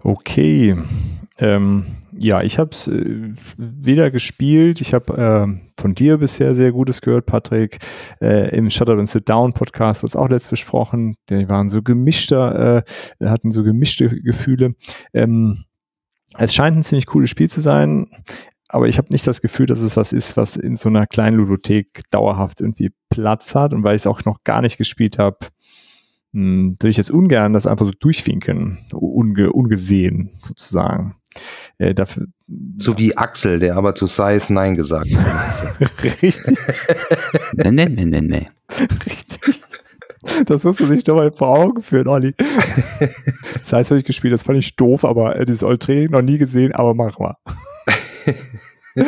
Okay. 0.00 0.76
Ähm, 1.38 1.86
ja, 2.16 2.42
ich 2.42 2.58
habe 2.58 2.70
es 2.72 2.86
äh, 2.86 3.34
weder 3.56 4.10
gespielt, 4.10 4.80
ich 4.80 4.94
habe 4.94 5.16
äh, 5.16 5.80
von 5.80 5.94
dir 5.94 6.18
bisher 6.18 6.54
sehr 6.54 6.72
Gutes 6.72 7.00
gehört, 7.00 7.26
Patrick. 7.26 7.78
Äh, 8.20 8.56
Im 8.56 8.70
Shut 8.70 8.88
Up 8.88 8.98
and 8.98 9.08
Sit 9.08 9.28
Down 9.28 9.52
Podcast 9.52 10.02
wurde 10.02 10.10
es 10.10 10.16
auch 10.16 10.28
letzt 10.28 10.50
besprochen. 10.50 11.16
Die 11.28 11.48
waren 11.48 11.68
so 11.68 11.82
gemischter, 11.82 12.84
äh, 13.20 13.26
hatten 13.26 13.50
so 13.50 13.62
gemischte 13.62 14.08
Gefühle. 14.08 14.74
Ähm, 15.12 15.64
es 16.36 16.54
scheint 16.54 16.76
ein 16.76 16.82
ziemlich 16.82 17.06
cooles 17.06 17.30
Spiel 17.30 17.50
zu 17.50 17.60
sein 17.60 18.06
aber 18.74 18.88
ich 18.88 18.98
habe 18.98 19.12
nicht 19.12 19.24
das 19.24 19.40
Gefühl, 19.40 19.66
dass 19.66 19.82
es 19.82 19.96
was 19.96 20.12
ist, 20.12 20.36
was 20.36 20.56
in 20.56 20.76
so 20.76 20.88
einer 20.88 21.06
kleinen 21.06 21.36
Ludothek 21.36 22.02
dauerhaft 22.10 22.60
irgendwie 22.60 22.90
Platz 23.08 23.54
hat. 23.54 23.72
Und 23.72 23.84
weil 23.84 23.94
ich 23.94 24.02
es 24.02 24.06
auch 24.08 24.24
noch 24.24 24.42
gar 24.42 24.62
nicht 24.62 24.78
gespielt 24.78 25.16
habe, 25.16 25.38
hm, 26.32 26.76
würde 26.80 26.88
ich 26.90 26.96
jetzt 26.96 27.12
ungern 27.12 27.52
das 27.52 27.68
einfach 27.68 27.86
so 27.86 27.92
durchwinken, 27.92 28.78
unge 28.92 29.52
ungesehen 29.52 30.36
sozusagen. 30.40 31.14
Äh, 31.78 31.94
dafür, 31.94 32.26
so 32.76 32.96
wie 32.98 33.16
Axel, 33.16 33.58
der 33.58 33.76
aber 33.76 33.94
zu 33.94 34.06
Size 34.06 34.52
Nein 34.52 34.76
gesagt 34.76 35.08
hat. 35.14 35.90
Richtig. 36.22 36.56
nee, 37.54 37.70
nee, 37.70 37.86
nee, 37.86 38.04
nee, 38.04 38.20
nee. 38.20 38.48
Richtig. 39.06 39.62
Das 40.46 40.64
musst 40.64 40.80
du 40.80 40.86
sich 40.86 41.04
doch 41.04 41.16
mal 41.16 41.32
vor 41.32 41.48
Augen 41.48 41.82
führen, 41.82 42.08
Olli. 42.08 42.34
Heißt, 43.70 43.90
habe 43.90 43.98
ich 43.98 44.04
gespielt, 44.04 44.32
das 44.32 44.42
fand 44.42 44.58
ich 44.58 44.74
doof, 44.76 45.04
aber 45.04 45.36
äh, 45.36 45.44
dieses 45.44 45.62
Oltre 45.62 46.08
noch 46.08 46.22
nie 46.22 46.38
gesehen, 46.38 46.72
aber 46.72 46.94
mach 46.94 47.18
mal. 47.18 47.36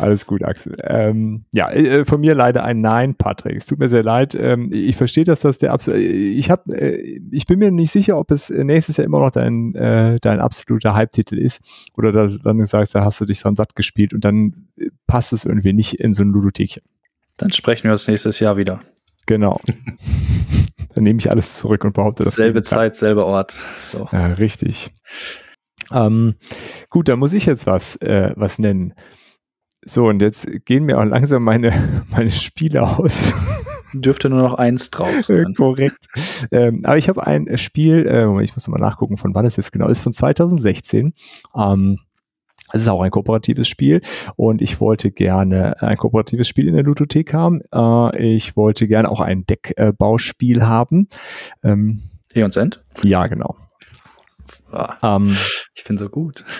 Alles 0.00 0.26
gut, 0.26 0.44
Axel. 0.44 0.76
Ähm, 0.82 1.44
ja, 1.52 1.70
äh, 1.70 2.04
von 2.04 2.20
mir 2.20 2.34
leider 2.34 2.64
ein 2.64 2.80
Nein, 2.80 3.14
Patrick. 3.14 3.56
Es 3.56 3.66
tut 3.66 3.78
mir 3.78 3.88
sehr 3.88 4.02
leid. 4.02 4.34
Ähm, 4.34 4.68
ich 4.72 4.96
verstehe, 4.96 5.24
dass 5.24 5.40
das 5.40 5.58
der 5.58 5.72
absolute. 5.72 6.02
Ich 6.04 6.50
habe, 6.50 6.72
äh, 6.76 7.20
ich 7.30 7.46
bin 7.46 7.58
mir 7.58 7.70
nicht 7.70 7.92
sicher, 7.92 8.18
ob 8.18 8.30
es 8.30 8.50
nächstes 8.50 8.96
Jahr 8.96 9.06
immer 9.06 9.20
noch 9.20 9.30
dein 9.30 9.74
äh, 9.74 10.18
dein 10.20 10.40
absoluter 10.40 10.94
Halbtitel 10.94 11.38
ist 11.38 11.62
oder 11.96 12.12
da, 12.12 12.28
dann 12.28 12.66
sagst, 12.66 12.94
da 12.94 13.04
hast 13.04 13.20
du 13.20 13.24
dich 13.24 13.40
dann 13.40 13.54
satt 13.54 13.76
gespielt 13.76 14.12
und 14.12 14.24
dann 14.24 14.68
passt 15.06 15.32
es 15.32 15.44
irgendwie 15.44 15.72
nicht 15.72 15.94
in 15.94 16.12
so 16.12 16.22
ein 16.22 16.30
Ludothekchen. 16.30 16.82
Dann 17.36 17.52
sprechen 17.52 17.84
wir 17.84 17.92
uns 17.92 18.08
nächstes 18.08 18.40
Jahr 18.40 18.56
wieder. 18.56 18.80
Genau. 19.26 19.60
dann 20.94 21.04
nehme 21.04 21.20
ich 21.20 21.30
alles 21.30 21.58
zurück 21.58 21.84
und 21.84 21.94
behaupte 21.94 22.24
das. 22.24 22.34
Selbe 22.34 22.62
Zeit, 22.62 22.96
selber 22.96 23.26
Ort. 23.26 23.56
So. 23.92 24.08
Ja, 24.10 24.26
richtig. 24.26 24.92
Ähm, 25.92 26.34
gut, 26.88 27.08
da 27.08 27.16
muss 27.16 27.32
ich 27.32 27.46
jetzt 27.46 27.66
was, 27.66 27.96
äh, 27.96 28.32
was 28.36 28.58
nennen. 28.58 28.94
So, 29.84 30.06
und 30.06 30.20
jetzt 30.20 30.48
gehen 30.66 30.84
mir 30.84 30.98
auch 30.98 31.04
langsam 31.04 31.42
meine, 31.42 31.72
meine 32.10 32.30
Spiele 32.30 32.82
aus. 32.82 33.32
Dürfte 33.94 34.30
nur 34.30 34.42
noch 34.42 34.54
eins 34.54 34.90
drauf 34.90 35.24
sein. 35.24 35.54
Korrekt. 35.56 36.06
Ähm, 36.52 36.82
aber 36.84 36.96
ich 36.96 37.08
habe 37.08 37.26
ein 37.26 37.58
Spiel, 37.58 38.06
äh, 38.06 38.44
ich 38.44 38.54
muss 38.54 38.68
mal 38.68 38.78
nachgucken, 38.78 39.16
von 39.16 39.34
wann 39.34 39.46
es 39.46 39.56
jetzt 39.56 39.72
genau 39.72 39.88
ist, 39.88 40.00
von 40.00 40.12
2016. 40.12 41.12
Ähm, 41.56 41.98
es 42.72 42.82
ist 42.82 42.88
auch 42.88 43.02
ein 43.02 43.10
kooperatives 43.10 43.66
Spiel 43.66 44.00
und 44.36 44.62
ich 44.62 44.80
wollte 44.80 45.10
gerne 45.10 45.82
ein 45.82 45.96
kooperatives 45.96 46.46
Spiel 46.46 46.68
in 46.68 46.74
der 46.74 46.84
Ludothek 46.84 47.34
haben. 47.34 47.62
Äh, 47.74 48.36
ich 48.36 48.56
wollte 48.56 48.86
gerne 48.86 49.10
auch 49.10 49.20
ein 49.20 49.44
Deckbauspiel 49.44 50.64
haben. 50.64 51.08
Ähm, 51.64 52.02
Eons 52.34 52.56
End? 52.56 52.82
Ja, 53.02 53.26
genau. 53.26 53.56
Ah, 54.70 55.16
ähm, 55.16 55.36
ich 55.80 55.84
bin 55.84 55.98
so 55.98 56.08
gut. 56.08 56.44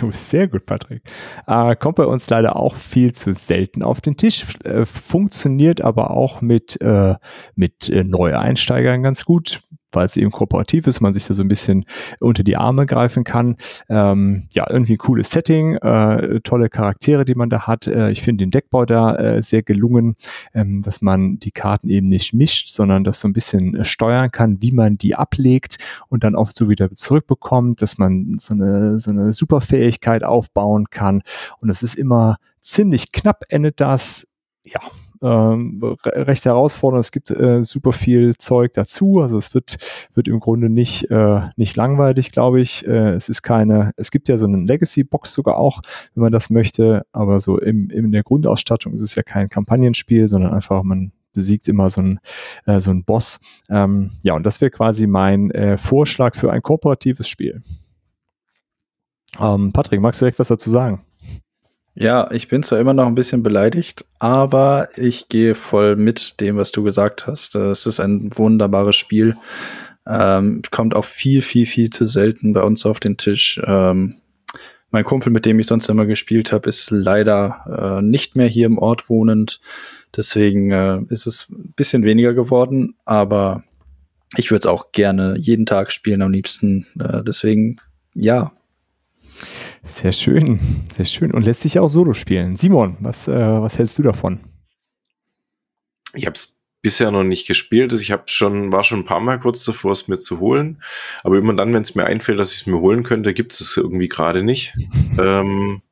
Du 0.00 0.08
bist 0.08 0.28
sehr 0.28 0.48
gut, 0.48 0.66
Patrick. 0.66 1.02
Äh, 1.46 1.76
kommt 1.76 1.96
bei 1.96 2.04
uns 2.04 2.28
leider 2.28 2.56
auch 2.56 2.74
viel 2.74 3.12
zu 3.12 3.32
selten 3.32 3.82
auf 3.82 4.00
den 4.00 4.16
Tisch, 4.16 4.44
äh, 4.64 4.84
funktioniert 4.84 5.82
aber 5.82 6.10
auch 6.10 6.40
mit, 6.40 6.80
äh, 6.80 7.14
mit 7.54 7.88
äh, 7.88 8.02
Neueinsteigern 8.02 9.02
ganz 9.02 9.24
gut 9.24 9.60
weil 9.94 10.06
es 10.06 10.16
eben 10.16 10.30
kooperativ 10.30 10.86
ist, 10.86 11.00
man 11.00 11.14
sich 11.14 11.26
da 11.26 11.34
so 11.34 11.42
ein 11.42 11.48
bisschen 11.48 11.84
unter 12.20 12.42
die 12.42 12.56
Arme 12.56 12.86
greifen 12.86 13.24
kann. 13.24 13.56
Ähm, 13.88 14.46
ja, 14.52 14.66
irgendwie 14.68 14.96
cooles 14.96 15.30
Setting, 15.30 15.76
äh, 15.76 16.40
tolle 16.40 16.68
Charaktere, 16.68 17.24
die 17.24 17.34
man 17.34 17.50
da 17.50 17.66
hat. 17.66 17.86
Äh, 17.86 18.10
ich 18.10 18.22
finde 18.22 18.44
den 18.44 18.50
Deckbau 18.50 18.84
da 18.84 19.16
äh, 19.16 19.42
sehr 19.42 19.62
gelungen, 19.62 20.14
ähm, 20.54 20.82
dass 20.82 21.02
man 21.02 21.38
die 21.38 21.50
Karten 21.50 21.88
eben 21.90 22.08
nicht 22.08 22.34
mischt, 22.34 22.70
sondern 22.70 23.04
das 23.04 23.20
so 23.20 23.28
ein 23.28 23.32
bisschen 23.32 23.74
äh, 23.74 23.84
steuern 23.84 24.30
kann, 24.30 24.60
wie 24.60 24.72
man 24.72 24.98
die 24.98 25.14
ablegt 25.14 25.76
und 26.08 26.24
dann 26.24 26.34
auch 26.34 26.50
so 26.54 26.68
wieder 26.68 26.90
zurückbekommt, 26.90 27.82
dass 27.82 27.98
man 27.98 28.36
so 28.38 28.54
eine, 28.54 28.98
so 28.98 29.10
eine 29.10 29.32
Superfähigkeit 29.32 30.24
aufbauen 30.24 30.86
kann. 30.90 31.22
Und 31.60 31.70
es 31.70 31.82
ist 31.82 31.94
immer 31.94 32.36
ziemlich 32.60 33.12
knapp 33.12 33.44
endet 33.48 33.80
das. 33.80 34.26
Ja, 34.64 34.80
ähm, 35.24 35.80
recht 36.04 36.44
herausfordernd. 36.44 37.04
Es 37.04 37.10
gibt 37.10 37.30
äh, 37.30 37.64
super 37.64 37.92
viel 37.92 38.36
Zeug 38.36 38.74
dazu. 38.74 39.20
Also 39.20 39.38
es 39.38 39.54
wird, 39.54 39.76
wird 40.12 40.28
im 40.28 40.38
Grunde 40.38 40.68
nicht, 40.68 41.10
äh, 41.10 41.40
nicht 41.56 41.76
langweilig, 41.76 42.30
glaube 42.30 42.60
ich. 42.60 42.86
Äh, 42.86 43.10
es 43.10 43.30
ist 43.30 43.42
keine, 43.42 43.92
es 43.96 44.10
gibt 44.10 44.28
ja 44.28 44.36
so 44.36 44.46
eine 44.46 44.58
Legacy-Box 44.58 45.32
sogar 45.32 45.56
auch, 45.56 45.80
wenn 46.14 46.22
man 46.22 46.32
das 46.32 46.50
möchte. 46.50 47.06
Aber 47.12 47.40
so 47.40 47.58
im, 47.58 47.88
in 47.88 48.12
der 48.12 48.22
Grundausstattung 48.22 48.92
ist 48.92 49.00
es 49.00 49.14
ja 49.14 49.22
kein 49.22 49.48
Kampagnenspiel, 49.48 50.28
sondern 50.28 50.52
einfach 50.52 50.82
man 50.82 51.12
besiegt 51.32 51.68
immer 51.68 51.90
so 51.90 52.02
ein, 52.02 52.20
äh, 52.66 52.80
so 52.80 52.90
ein 52.90 53.04
Boss. 53.04 53.40
Ähm, 53.70 54.10
ja, 54.22 54.34
und 54.34 54.44
das 54.44 54.60
wäre 54.60 54.70
quasi 54.70 55.06
mein 55.06 55.50
äh, 55.50 55.78
Vorschlag 55.78 56.36
für 56.36 56.52
ein 56.52 56.62
kooperatives 56.62 57.28
Spiel. 57.28 57.60
Ähm, 59.40 59.72
Patrick, 59.72 60.00
magst 60.00 60.20
du 60.20 60.24
direkt 60.24 60.38
was 60.38 60.48
dazu 60.48 60.70
sagen? 60.70 61.04
Ja, 61.96 62.28
ich 62.32 62.48
bin 62.48 62.64
zwar 62.64 62.80
immer 62.80 62.92
noch 62.92 63.06
ein 63.06 63.14
bisschen 63.14 63.44
beleidigt, 63.44 64.04
aber 64.18 64.88
ich 64.96 65.28
gehe 65.28 65.54
voll 65.54 65.94
mit 65.94 66.40
dem, 66.40 66.56
was 66.56 66.72
du 66.72 66.82
gesagt 66.82 67.28
hast. 67.28 67.54
Es 67.54 67.86
ist 67.86 68.00
ein 68.00 68.36
wunderbares 68.36 68.96
Spiel. 68.96 69.36
Ähm, 70.06 70.62
kommt 70.70 70.94
auch 70.94 71.04
viel, 71.04 71.40
viel, 71.40 71.66
viel 71.66 71.90
zu 71.90 72.04
selten 72.06 72.52
bei 72.52 72.62
uns 72.62 72.84
auf 72.84 72.98
den 72.98 73.16
Tisch. 73.16 73.60
Ähm, 73.64 74.16
mein 74.90 75.04
Kumpel, 75.04 75.32
mit 75.32 75.46
dem 75.46 75.58
ich 75.58 75.66
sonst 75.66 75.88
immer 75.88 76.04
gespielt 76.04 76.52
habe, 76.52 76.68
ist 76.68 76.90
leider 76.90 77.98
äh, 77.98 78.02
nicht 78.02 78.36
mehr 78.36 78.48
hier 78.48 78.66
im 78.66 78.78
Ort 78.78 79.08
wohnend. 79.08 79.60
Deswegen 80.16 80.72
äh, 80.72 81.00
ist 81.08 81.26
es 81.26 81.48
ein 81.50 81.74
bisschen 81.76 82.04
weniger 82.04 82.34
geworden, 82.34 82.94
aber 83.04 83.64
ich 84.36 84.50
würde 84.50 84.60
es 84.60 84.72
auch 84.72 84.92
gerne 84.92 85.36
jeden 85.38 85.66
Tag 85.66 85.92
spielen 85.92 86.22
am 86.22 86.32
liebsten. 86.32 86.86
Äh, 86.98 87.22
deswegen, 87.22 87.80
ja, 88.14 88.52
sehr 89.84 90.12
schön, 90.12 90.60
sehr 90.94 91.06
schön. 91.06 91.30
Und 91.32 91.44
lässt 91.44 91.60
sich 91.60 91.74
ja 91.74 91.82
auch 91.82 91.88
solo 91.88 92.14
spielen. 92.14 92.56
Simon, 92.56 92.96
was, 93.00 93.28
äh, 93.28 93.32
was 93.32 93.78
hältst 93.78 93.98
du 93.98 94.02
davon? 94.02 94.40
Ich 96.14 96.26
habe 96.26 96.34
es 96.34 96.60
bisher 96.84 97.10
noch 97.10 97.24
nicht 97.24 97.46
gespielt. 97.46 97.92
Ich 97.94 98.12
habe 98.12 98.24
schon, 98.26 98.70
war 98.70 98.84
schon 98.84 99.00
ein 99.00 99.04
paar 99.04 99.20
Mal 99.20 99.40
kurz 99.40 99.64
davor, 99.64 99.92
es 99.92 100.06
mir 100.06 100.18
zu 100.18 100.38
holen. 100.38 100.82
Aber 101.22 101.38
immer 101.38 101.54
dann, 101.54 101.72
wenn 101.72 101.82
es 101.82 101.94
mir 101.94 102.04
einfällt, 102.04 102.38
dass 102.38 102.52
ich 102.52 102.60
es 102.60 102.66
mir 102.66 102.78
holen 102.78 103.02
könnte, 103.02 103.34
gibt 103.34 103.52
es 103.52 103.76
irgendwie 103.76 104.08
gerade 104.08 104.42
nicht. 104.42 104.74
ähm, 105.18 105.82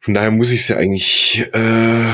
von 0.00 0.14
daher 0.14 0.30
muss 0.30 0.50
ich 0.50 0.60
es 0.60 0.68
ja 0.68 0.76
eigentlich, 0.76 1.48
äh, 1.52 2.08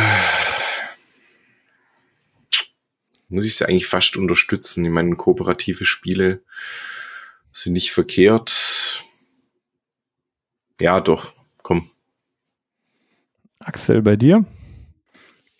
muss 3.28 3.46
ich 3.46 3.52
es 3.52 3.58
ja 3.58 3.66
eigentlich 3.66 3.86
fast 3.86 4.16
unterstützen. 4.16 4.84
Ich 4.84 4.90
meine, 4.90 5.16
kooperative 5.16 5.86
Spiele 5.86 6.42
sind 7.50 7.72
nicht 7.72 7.92
verkehrt. 7.92 9.02
Ja, 10.80 11.00
doch, 11.00 11.30
komm. 11.62 11.82
Axel, 13.60 14.02
bei 14.02 14.16
dir? 14.16 14.44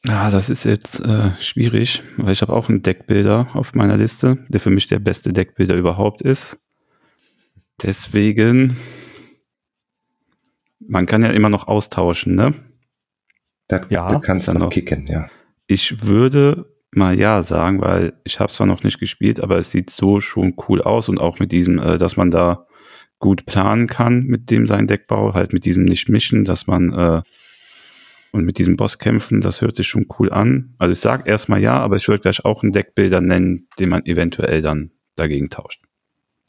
Ja, 0.05 0.31
das 0.31 0.49
ist 0.49 0.65
jetzt 0.65 1.01
äh, 1.01 1.33
schwierig, 1.41 2.03
weil 2.17 2.33
ich 2.33 2.41
habe 2.41 2.55
auch 2.55 2.69
einen 2.71 2.83
Deckbilder 2.83 3.49
auf 3.53 3.75
meiner 3.75 3.99
Liste, 3.99 4.39
der 4.49 4.61
für 4.61 4.71
mich 4.71 4.87
der 4.87 4.99
beste 4.99 5.33
Deckbilder 5.33 5.75
überhaupt 5.75 6.23
ist. 6.23 6.59
Deswegen, 7.83 8.77
man 10.81 11.05
kann 11.05 11.23
ja 11.23 11.31
immer 11.31 11.51
noch 11.51 11.69
austauschen, 11.69 12.35
ne? 12.35 12.55
Das, 13.69 13.83
Ja, 13.91 14.09
das 14.11 14.23
kannst 14.23 14.49
du 14.49 14.53
dann 14.53 14.61
noch 14.61 14.67
noch. 14.67 14.73
kicken, 14.73 15.07
ja. 15.07 15.29
Ich 15.67 16.03
würde 16.03 16.67
mal 16.93 17.19
ja 17.19 17.43
sagen, 17.43 17.81
weil 17.81 18.15
ich 18.25 18.41
habe 18.41 18.53
zwar 18.53 18.67
noch 18.67 18.83
nicht 18.83 18.99
gespielt, 18.99 19.41
aber 19.41 19.59
es 19.59 19.71
sieht 19.71 19.91
so 19.91 20.21
schon 20.21 20.55
cool 20.69 20.83
aus 20.83 21.09
und 21.09 21.21
auch 21.21 21.39
mit 21.39 21.53
diesem, 21.53 21.79
äh, 21.79 21.99
dass 21.99 22.17
man 22.17 22.31
da 22.31 22.67
gut 23.21 23.47
planen 23.47 23.87
kann 23.87 24.25
mit 24.25 24.51
dem 24.51 24.67
sein 24.67 24.89
Deckbau, 24.89 25.35
halt 25.35 25.53
mit 25.53 25.65
diesem 25.65 25.85
nicht 25.85 26.09
mischen, 26.09 26.45
dass 26.45 26.67
man 26.67 26.93
äh, 26.93 27.23
und 28.33 28.45
mit 28.45 28.59
diesem 28.59 28.77
Boss 28.77 28.99
kämpfen, 28.99 29.41
das 29.41 29.61
hört 29.61 29.77
sich 29.77 29.89
schon 29.89 30.07
cool 30.19 30.33
an. 30.33 30.75
Also 30.79 30.93
ich 30.93 31.01
sag 31.01 31.27
erstmal 31.27 31.61
ja, 31.61 31.79
aber 31.79 31.97
ich 31.97 32.07
würde 32.09 32.23
gleich 32.23 32.45
auch 32.45 32.63
einen 32.63 32.73
Deckbilder 32.73 33.21
nennen, 33.21 33.69
den 33.79 33.89
man 33.89 34.05
eventuell 34.07 34.63
dann 34.63 34.91
dagegen 35.17 35.51
tauscht. 35.51 35.83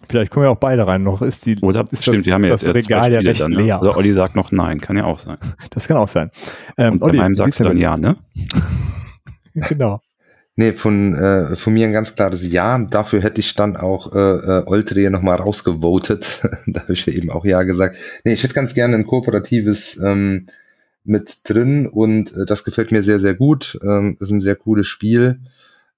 Vielleicht 0.07 0.31
kommen 0.31 0.45
ja 0.45 0.51
auch 0.51 0.59
beide 0.59 0.87
rein. 0.87 1.03
Noch 1.03 1.21
ist 1.21 1.45
die 1.45 1.57
Oder 1.59 1.85
ist 1.91 2.01
stimmt, 2.01 2.19
das, 2.19 2.25
wir 2.25 2.33
haben 2.33 2.43
ja 2.43 2.49
das 2.51 2.61
jetzt 2.63 2.75
erst 2.75 2.87
zwei 2.87 2.95
Regal 2.95 3.13
ja 3.13 3.19
recht 3.19 3.41
dann, 3.41 3.51
ne? 3.51 3.61
leer. 3.61 3.79
Oder 3.81 3.97
Olli 3.97 4.13
sagt 4.13 4.35
noch 4.35 4.51
nein, 4.51 4.81
kann 4.81 4.97
ja 4.97 5.05
auch 5.05 5.19
sein. 5.19 5.37
Das 5.69 5.87
kann 5.87 5.97
auch 5.97 6.07
sein. 6.07 6.29
Ähm, 6.77 6.93
Und 6.93 6.99
bei 6.99 7.05
Olli, 7.07 7.17
meinem 7.17 7.31
wie 7.31 7.35
sagst 7.35 7.59
du 7.59 7.63
dann 7.65 7.75
bei 7.75 7.81
ja, 7.81 7.97
ne? 7.97 8.17
genau. 9.53 10.01
Nee, 10.57 10.73
von, 10.73 11.15
äh, 11.15 11.55
von 11.55 11.73
mir 11.73 11.87
ein 11.87 11.93
ganz 11.93 12.15
klares 12.15 12.45
Ja. 12.45 12.77
Dafür 12.77 13.21
hätte 13.21 13.39
ich 13.39 13.55
dann 13.55 13.77
auch 13.77 14.13
äh, 14.13 14.19
äh, 14.19 14.63
Oltre 14.65 15.09
nochmal 15.09 15.37
rausgevotet. 15.37 16.41
da 16.67 16.81
habe 16.81 16.93
ich 16.93 17.05
ja 17.05 17.13
eben 17.13 17.31
auch 17.31 17.45
Ja 17.45 17.63
gesagt. 17.63 17.97
Nee, 18.25 18.33
ich 18.33 18.43
hätte 18.43 18.53
ganz 18.53 18.73
gerne 18.73 18.95
ein 18.95 19.05
kooperatives 19.05 19.99
ähm, 20.03 20.47
mit 21.03 21.39
drin 21.45 21.87
und 21.87 22.35
äh, 22.35 22.45
das 22.45 22.63
gefällt 22.63 22.91
mir 22.91 23.01
sehr, 23.01 23.19
sehr 23.19 23.33
gut. 23.33 23.79
Ähm, 23.81 24.17
ist 24.19 24.31
ein 24.31 24.41
sehr 24.41 24.55
cooles 24.55 24.87
Spiel. 24.87 25.39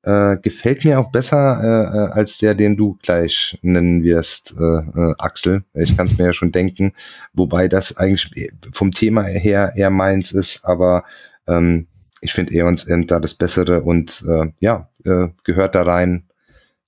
Äh, 0.04 0.38
gefällt 0.42 0.84
mir 0.84 1.00
auch 1.00 1.12
besser 1.12 1.62
äh, 1.64 1.98
äh, 1.98 2.12
als 2.12 2.38
der, 2.38 2.56
den 2.56 2.78
du 2.78 2.98
gleich 3.02 3.58
nennen 3.62 4.04
wirst, 4.04 4.54
äh, 4.60 4.64
äh, 4.64 5.16
Axel. 5.18 5.64
Ich 5.74 5.96
kann 5.96 6.08
es 6.08 6.18
mir 6.18 6.26
ja 6.26 6.34
schon 6.34 6.52
denken, 6.52 6.94
wobei 7.34 7.70
das 7.70 7.98
eigentlich 7.98 8.52
vom 8.74 8.92
Thema 8.92 9.24
her 9.24 9.74
eher 9.76 9.90
meins 9.90 10.34
ist, 10.34 10.66
aber 10.66 11.06
ähm, 11.48 11.88
ich 12.24 12.34
finde 12.34 12.54
Eons 12.56 12.86
End 12.86 13.12
da 13.12 13.20
das 13.20 13.34
Bessere 13.36 13.82
und 13.84 14.24
äh, 14.28 14.52
ja, 14.60 14.90
äh, 15.06 15.28
gehört 15.44 15.76
da 15.76 15.84
rein 15.84 16.26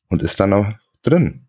und 0.09 0.21
ist 0.23 0.39
dann 0.39 0.53
auch 0.53 0.67
drin. 1.03 1.41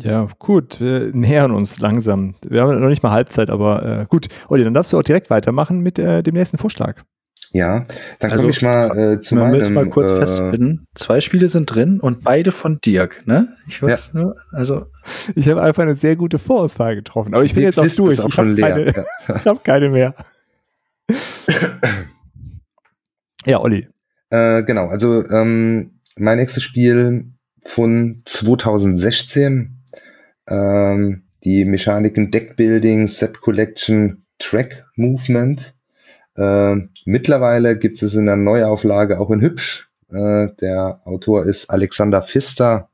Ja, 0.00 0.26
gut. 0.38 0.80
Wir 0.80 1.10
nähern 1.12 1.50
uns 1.50 1.80
langsam. 1.80 2.36
Wir 2.46 2.62
haben 2.62 2.78
noch 2.80 2.88
nicht 2.88 3.02
mal 3.02 3.10
Halbzeit, 3.10 3.50
aber 3.50 3.84
äh, 4.02 4.06
gut. 4.08 4.28
Olli, 4.48 4.62
dann 4.62 4.74
darfst 4.74 4.92
du 4.92 4.98
auch 4.98 5.02
direkt 5.02 5.28
weitermachen 5.30 5.80
mit 5.80 5.98
äh, 5.98 6.22
dem 6.22 6.34
nächsten 6.34 6.58
Vorschlag. 6.58 7.02
Ja, 7.52 7.86
dann 8.18 8.30
Also, 8.30 8.42
komme 8.42 8.50
ich 8.50 8.60
mal 8.62 8.98
äh, 8.98 9.20
zu 9.22 9.34
Man 9.34 9.44
meinem. 9.44 9.58
möchte 9.58 9.72
mal 9.72 9.88
kurz 9.88 10.10
äh, 10.12 10.18
festhalten, 10.18 10.86
zwei 10.94 11.20
Spiele 11.22 11.48
sind 11.48 11.64
drin 11.66 11.98
und 11.98 12.22
beide 12.22 12.52
von 12.52 12.78
Dirk, 12.84 13.26
ne? 13.26 13.48
Ich 13.66 13.82
weiß 13.82 14.12
nur, 14.12 14.36
also 14.52 14.84
Ich 15.34 15.48
habe 15.48 15.62
einfach 15.62 15.82
eine 15.82 15.94
sehr 15.94 16.14
gute 16.14 16.38
Vorauswahl 16.38 16.94
getroffen. 16.94 17.34
Aber 17.34 17.44
ich 17.44 17.54
bin 17.54 17.62
jetzt 17.62 17.78
auch 17.78 17.84
Liste 17.84 18.02
durch. 18.02 18.20
Auch 18.20 18.28
ich 18.28 18.34
schon 18.34 18.48
habe 18.48 18.84
leer. 18.84 18.92
keine, 18.92 19.04
Ja. 19.28 19.36
ich 19.36 19.46
hab 19.46 19.64
keine 19.64 19.88
mehr. 19.88 20.14
ja, 23.48 23.60
Olli. 23.60 23.88
Äh, 24.30 24.62
genau, 24.64 24.88
also 24.88 25.26
ähm, 25.28 26.00
mein 26.16 26.38
nächstes 26.38 26.62
Spiel 26.62 27.32
von 27.64 28.20
2016, 28.24 29.78
ähm, 30.48 31.22
die 31.44 31.64
Mechaniken 31.64 32.30
Deckbuilding 32.30 33.08
Set 33.08 33.40
Collection 33.40 34.24
Track 34.38 34.84
Movement. 34.96 35.74
Äh, 36.36 36.76
mittlerweile 37.04 37.78
gibt 37.78 38.02
es 38.02 38.14
in 38.14 38.26
der 38.26 38.36
Neuauflage 38.36 39.18
auch 39.18 39.30
in 39.30 39.40
Hübsch. 39.40 39.90
Äh, 40.10 40.48
der 40.60 41.00
Autor 41.04 41.46
ist 41.46 41.70
Alexander 41.70 42.22
Pfister 42.22 42.90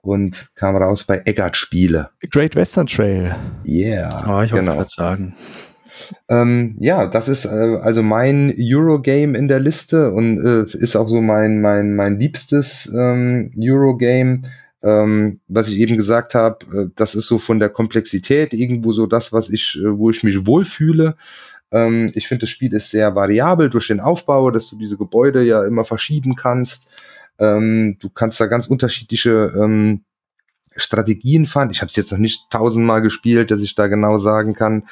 und 0.00 0.50
kam 0.54 0.76
raus 0.76 1.04
bei 1.04 1.22
Eggert 1.24 1.56
Spiele. 1.56 2.10
Great 2.30 2.56
Western 2.56 2.86
Trail. 2.86 3.34
Yeah, 3.64 4.24
oh, 4.26 4.42
ich 4.42 4.52
wollte 4.52 4.64
genau. 4.66 4.76
gerade 4.76 4.90
sagen. 4.90 5.34
Ähm, 6.28 6.76
ja, 6.78 7.06
das 7.06 7.28
ist 7.28 7.44
äh, 7.44 7.78
also 7.80 8.02
mein 8.02 8.54
Eurogame 8.58 9.36
in 9.36 9.48
der 9.48 9.60
Liste 9.60 10.10
und 10.12 10.44
äh, 10.44 10.78
ist 10.78 10.96
auch 10.96 11.08
so 11.08 11.20
mein 11.20 11.60
mein 11.60 11.94
mein 11.94 12.18
liebstes 12.18 12.92
ähm, 12.94 13.52
Eurogame. 13.58 14.42
Ähm, 14.82 15.40
was 15.48 15.70
ich 15.70 15.78
eben 15.78 15.96
gesagt 15.96 16.34
habe, 16.34 16.58
äh, 16.66 16.90
das 16.94 17.14
ist 17.14 17.26
so 17.26 17.38
von 17.38 17.58
der 17.58 17.70
Komplexität 17.70 18.52
irgendwo 18.52 18.92
so 18.92 19.06
das, 19.06 19.32
was 19.32 19.48
ich, 19.48 19.80
äh, 19.82 19.98
wo 19.98 20.10
ich 20.10 20.22
mich 20.22 20.46
wohlfühle. 20.46 21.16
Ähm, 21.72 22.12
ich 22.14 22.28
finde, 22.28 22.42
das 22.42 22.50
Spiel 22.50 22.74
ist 22.74 22.90
sehr 22.90 23.14
variabel 23.14 23.70
durch 23.70 23.88
den 23.88 24.00
Aufbau, 24.00 24.50
dass 24.50 24.68
du 24.68 24.76
diese 24.76 24.98
Gebäude 24.98 25.42
ja 25.42 25.64
immer 25.64 25.84
verschieben 25.84 26.36
kannst. 26.36 26.90
Ähm, 27.38 27.96
du 27.98 28.10
kannst 28.10 28.40
da 28.40 28.46
ganz 28.46 28.66
unterschiedliche 28.66 29.52
ähm, 29.56 30.04
Strategien 30.76 31.46
fahren. 31.46 31.70
Ich 31.70 31.80
habe 31.80 31.88
es 31.88 31.96
jetzt 31.96 32.12
noch 32.12 32.18
nicht 32.18 32.50
tausendmal 32.50 33.02
gespielt, 33.02 33.50
dass 33.50 33.60
ich 33.60 33.74
da 33.74 33.86
genau 33.86 34.16
sagen 34.16 34.54
kann. 34.54 34.84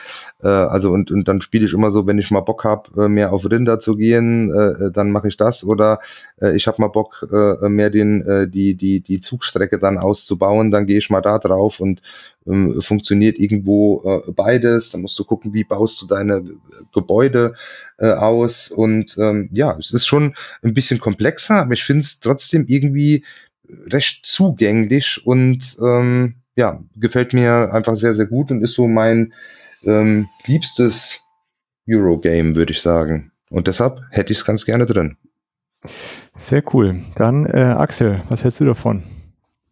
Äh, 0.43 0.49
also 0.49 0.91
und, 0.91 1.11
und 1.11 1.29
dann 1.29 1.41
spiele 1.41 1.65
ich 1.65 1.73
immer 1.73 1.91
so, 1.91 2.07
wenn 2.07 2.19
ich 2.19 2.31
mal 2.31 2.41
Bock 2.41 2.65
habe, 2.65 3.05
äh, 3.05 3.09
mehr 3.09 3.33
auf 3.33 3.49
Rinder 3.51 3.79
zu 3.79 3.97
gehen, 3.97 4.53
äh, 4.53 4.91
dann 4.93 5.11
mache 5.11 5.29
ich 5.29 5.37
das. 5.37 5.65
Oder 5.65 6.01
äh, 6.41 6.55
ich 6.57 6.67
habe 6.67 6.81
mal 6.81 6.89
Bock, 6.89 7.27
äh, 7.33 7.69
mehr 7.69 7.91
den 7.91 8.23
äh, 8.23 8.49
die 8.49 8.75
die 8.75 9.01
die 9.01 9.21
Zugstrecke 9.21 9.79
dann 9.79 9.99
auszubauen, 9.99 10.71
dann 10.71 10.87
gehe 10.87 10.99
ich 10.99 11.11
mal 11.11 11.21
da 11.21 11.39
drauf 11.39 11.81
und 11.81 12.03
ähm, 12.47 12.81
funktioniert 12.81 13.39
irgendwo 13.39 14.23
äh, 14.27 14.33
beides. 14.33 14.91
Dann 14.91 15.03
musst 15.03 15.19
du 15.19 15.25
gucken, 15.25 15.55
wie 15.55 15.65
baust 15.65 16.03
du 16.03 16.07
deine 16.07 16.45
Gebäude 16.93 17.55
äh, 17.99 18.13
aus. 18.13 18.71
Und 18.71 19.17
ähm, 19.19 19.49
ja, 19.53 19.77
es 19.79 19.93
ist 19.93 20.07
schon 20.07 20.35
ein 20.63 20.75
bisschen 20.75 21.01
komplexer, 21.01 21.63
aber 21.63 21.75
ich 21.75 21.85
finde 21.85 22.01
es 22.03 22.21
trotzdem 22.21 22.67
irgendwie 22.69 23.25
recht 23.69 24.27
zugänglich 24.27 25.23
und 25.25 25.77
ähm, 25.81 26.37
ja, 26.57 26.83
gefällt 26.97 27.33
mir 27.33 27.73
einfach 27.73 27.97
sehr, 27.97 28.15
sehr 28.15 28.27
gut 28.27 28.51
und 28.51 28.63
ist 28.63 28.75
so 28.75 28.87
mein 28.87 29.33
ähm, 29.85 30.29
liebstes 30.47 31.23
Eurogame, 31.89 32.55
würde 32.55 32.73
ich 32.73 32.81
sagen. 32.81 33.33
Und 33.51 33.67
deshalb 33.67 34.01
hätte 34.11 34.33
ich 34.33 34.39
es 34.39 34.45
ganz 34.45 34.65
gerne 34.65 34.87
drin. 34.87 35.17
Sehr 36.37 36.63
cool. 36.73 37.01
Dann, 37.17 37.47
äh, 37.47 37.75
Axel, 37.77 38.23
was 38.29 38.45
hältst 38.45 38.61
du 38.61 38.65
davon? 38.65 39.03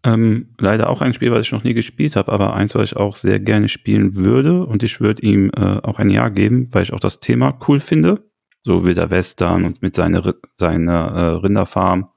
Ähm, 0.03 0.55
leider 0.59 0.89
auch 0.89 1.03
ein 1.03 1.13
Spiel, 1.13 1.31
was 1.31 1.47
ich 1.47 1.53
noch 1.53 1.65
nie 1.65 1.75
gespielt 1.75 2.17
habe, 2.17 2.33
aber 2.33 2.55
eins, 2.55 2.75
was 2.75 2.93
ich 2.93 2.97
auch 2.97 3.17
sehr 3.17 3.39
gerne 3.39 3.69
spielen 3.69 4.15
würde. 4.15 4.65
Und 4.65 4.83
ich 4.83 5.01
würde 5.01 5.23
ihm 5.23 5.51
äh, 5.57 5.79
auch 5.83 5.99
ein 5.99 6.11
Ja 6.11 6.29
geben, 6.29 6.69
weil 6.73 6.83
ich 6.83 6.93
auch 6.93 7.01
das 7.01 7.21
Thema 7.21 7.59
cool 7.69 7.81
finde. 7.81 8.25
So 8.63 8.85
Wilder 8.85 9.11
Western 9.11 9.65
und 9.65 9.83
mit 9.83 9.95
seiner, 9.95 10.35
seiner 10.57 11.09
äh, 11.09 11.21
Rinderfarm 11.37 12.09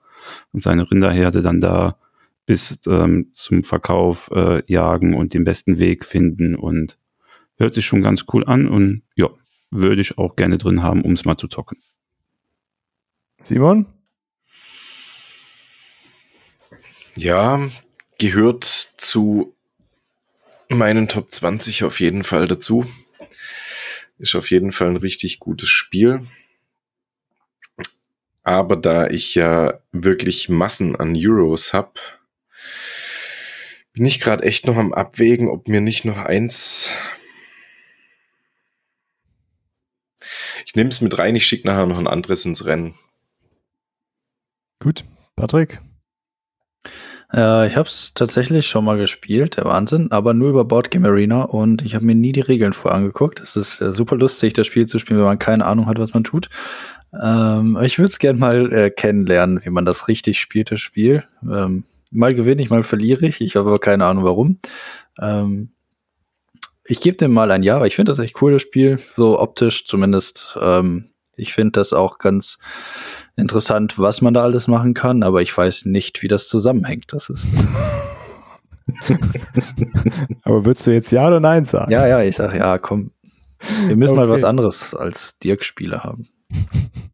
und 0.52 0.64
seine 0.64 0.90
Rinderherde 0.90 1.42
dann 1.42 1.60
da 1.60 1.98
bis 2.46 2.80
ähm, 2.88 3.32
zum 3.34 3.64
Verkauf 3.64 4.30
äh, 4.34 4.64
jagen 4.72 5.14
und 5.14 5.34
den 5.34 5.44
besten 5.44 5.80
Weg 5.80 6.06
finden. 6.06 6.56
Und 6.56 6.98
hört 7.56 7.74
sich 7.74 7.86
schon 7.86 8.02
ganz 8.02 8.26
cool 8.34 8.46
an. 8.46 8.68
Und 8.68 9.04
ja, 9.16 9.30
würde 9.72 10.02
ich 10.02 10.18
auch 10.18 10.36
gerne 10.36 10.58
drin 10.58 10.84
haben, 10.84 11.02
um 11.02 11.14
es 11.14 11.26
mal 11.26 11.38
zu 11.38 11.48
zocken. 11.48 11.78
Simon? 13.40 13.88
Ja, 17.16 17.60
gehört 18.20 18.64
zu 18.64 19.54
meinen 20.70 21.08
Top 21.08 21.32
20 21.32 21.84
auf 21.84 22.00
jeden 22.00 22.24
Fall 22.24 22.48
dazu. 22.48 22.86
Ist 24.18 24.36
auf 24.36 24.50
jeden 24.52 24.72
Fall 24.72 24.90
ein 24.90 24.98
richtig 24.98 25.40
gutes 25.40 25.70
Spiel. 25.70 26.20
Aber 28.44 28.76
da 28.76 29.08
ich 29.08 29.36
ja 29.36 29.80
wirklich 29.92 30.50
Massen 30.50 30.96
an 30.96 31.16
Euros 31.18 31.74
habe, 31.74 31.94
bin 33.94 34.06
ich 34.06 34.20
gerade 34.20 34.44
echt 34.44 34.68
noch 34.68 34.76
am 34.76 34.94
Abwägen, 34.94 35.48
ob 35.48 35.68
mir 35.68 35.82
nicht 35.82 36.04
noch 36.04 36.18
eins. 36.18 36.90
Ich 40.66 40.76
nehme 40.76 40.90
es 40.90 41.02
mit 41.02 41.18
rein, 41.18 41.36
ich 41.36 41.46
schicke 41.46 41.68
nachher 41.68 41.86
noch 41.86 42.00
ein 42.00 42.08
anderes 42.08 42.46
ins 42.46 42.66
Rennen. 42.66 42.94
Gut. 44.80 45.06
Patrick? 45.36 45.80
Äh, 47.34 47.68
ich 47.68 47.76
habe 47.76 47.88
es 47.88 48.14
tatsächlich 48.14 48.68
schon 48.68 48.86
mal 48.86 48.98
gespielt, 48.98 49.58
der 49.58 49.66
Wahnsinn, 49.66 50.12
aber 50.12 50.34
nur 50.34 50.50
über 50.50 50.66
Boardgame 50.66 51.08
Arena 51.08 51.44
und 51.44 51.82
ich 51.84 51.96
habe 51.96 52.06
mir 52.06 52.16
nie 52.16 52.32
die 52.32 52.42
Regeln 52.42 52.74
vorher 52.74 52.98
angeguckt. 52.98 53.40
Es 53.40 53.56
ist 53.56 53.82
äh, 53.82 53.92
super 53.92 54.16
lustig, 54.16 54.54
das 54.54 54.68
Spiel 54.68 54.86
zu 54.86 55.00
spielen, 55.00 55.20
wenn 55.20 55.26
man 55.26 55.40
keine 55.40 55.66
Ahnung 55.66 55.88
hat, 55.88 56.00
was 56.00 56.14
man 56.14 56.24
tut. 56.24 56.50
Ähm, 57.22 57.78
ich 57.84 58.00
würde 58.00 58.12
es 58.12 58.20
gerne 58.20 58.40
mal 58.40 58.72
äh, 58.74 58.90
kennenlernen, 58.90 59.64
wie 59.64 59.70
man 59.70 59.86
das 59.86 60.08
richtig 60.08 60.40
spielt, 60.40 60.72
das 60.72 60.80
Spiel. 60.80 61.24
Ähm, 61.44 61.84
mal 62.12 62.34
gewinne 62.34 62.62
ich, 62.62 62.70
mal 62.70 62.84
verliere 62.84 63.26
ich. 63.28 63.42
Ich 63.42 63.56
habe 63.56 63.70
aber 63.70 63.80
keine 63.80 64.06
Ahnung 64.06 64.24
warum. 64.24 64.60
Ähm, 65.20 65.72
ich 66.86 67.00
gebe 67.02 67.18
dem 67.18 67.32
mal 67.32 67.52
ein 67.52 67.64
Ja, 67.64 67.80
weil 67.80 67.88
ich 67.88 67.96
finde 67.96 68.12
das 68.12 68.20
echt 68.20 68.42
cool, 68.42 68.54
das 68.54 68.62
Spiel. 68.62 69.00
So 69.16 69.40
optisch 69.40 69.86
zumindest. 69.86 70.58
Ähm, 70.62 71.10
ich 71.36 71.54
finde 71.54 71.72
das 71.74 71.94
auch 71.94 72.18
ganz 72.18 72.60
interessant, 73.36 73.98
was 73.98 74.22
man 74.22 74.34
da 74.34 74.44
alles 74.44 74.68
machen 74.68 74.94
kann, 74.94 75.24
aber 75.24 75.42
ich 75.42 75.56
weiß 75.58 75.86
nicht, 75.86 76.22
wie 76.22 76.28
das 76.28 76.48
zusammenhängt. 76.48 77.06
Das 77.14 77.30
ist. 77.30 77.48
Aber 80.44 80.66
würdest 80.66 80.86
du 80.86 80.92
jetzt 80.92 81.12
Ja 81.12 81.28
oder 81.28 81.40
Nein 81.40 81.66
sagen? 81.66 81.92
ja, 81.92 82.06
ja, 82.06 82.22
ich 82.22 82.36
sag 82.36 82.54
ja, 82.54 82.78
komm. 82.78 83.12
Wir 83.88 83.96
müssen 83.96 84.16
mal 84.16 84.26
Okay. 84.26 84.34
was 84.34 84.44
anderes 84.44 84.94
als 84.94 85.40
Dirk-Spiele 85.40 86.04
haben. 86.04 86.28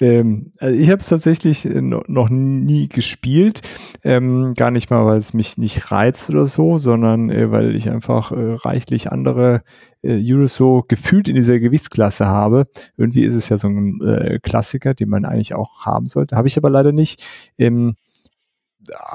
Ähm, 0.00 0.52
also 0.58 0.76
ich 0.78 0.90
habe 0.90 1.00
es 1.00 1.08
tatsächlich 1.08 1.64
äh, 1.66 1.80
no- 1.82 2.02
noch 2.08 2.28
nie 2.30 2.88
gespielt. 2.88 3.60
Ähm, 4.02 4.54
gar 4.56 4.70
nicht 4.70 4.90
mal, 4.90 5.04
weil 5.04 5.18
es 5.18 5.34
mich 5.34 5.58
nicht 5.58 5.90
reizt 5.92 6.30
oder 6.30 6.46
so, 6.46 6.78
sondern 6.78 7.30
äh, 7.30 7.50
weil 7.50 7.74
ich 7.76 7.90
einfach 7.90 8.32
äh, 8.32 8.54
reichlich 8.54 9.12
andere 9.12 9.62
äh, 10.02 10.18
Euros 10.24 10.54
so 10.54 10.82
gefühlt 10.88 11.28
in 11.28 11.36
dieser 11.36 11.58
Gewichtsklasse 11.60 12.26
habe. 12.26 12.66
Irgendwie 12.96 13.22
ist 13.22 13.34
es 13.34 13.48
ja 13.50 13.58
so 13.58 13.68
ein 13.68 14.00
äh, 14.00 14.38
Klassiker, 14.42 14.94
den 14.94 15.08
man 15.10 15.24
eigentlich 15.24 15.54
auch 15.54 15.84
haben 15.84 16.06
sollte. 16.06 16.36
Habe 16.36 16.48
ich 16.48 16.56
aber 16.56 16.70
leider 16.70 16.92
nicht. 16.92 17.22
Ähm, 17.58 17.96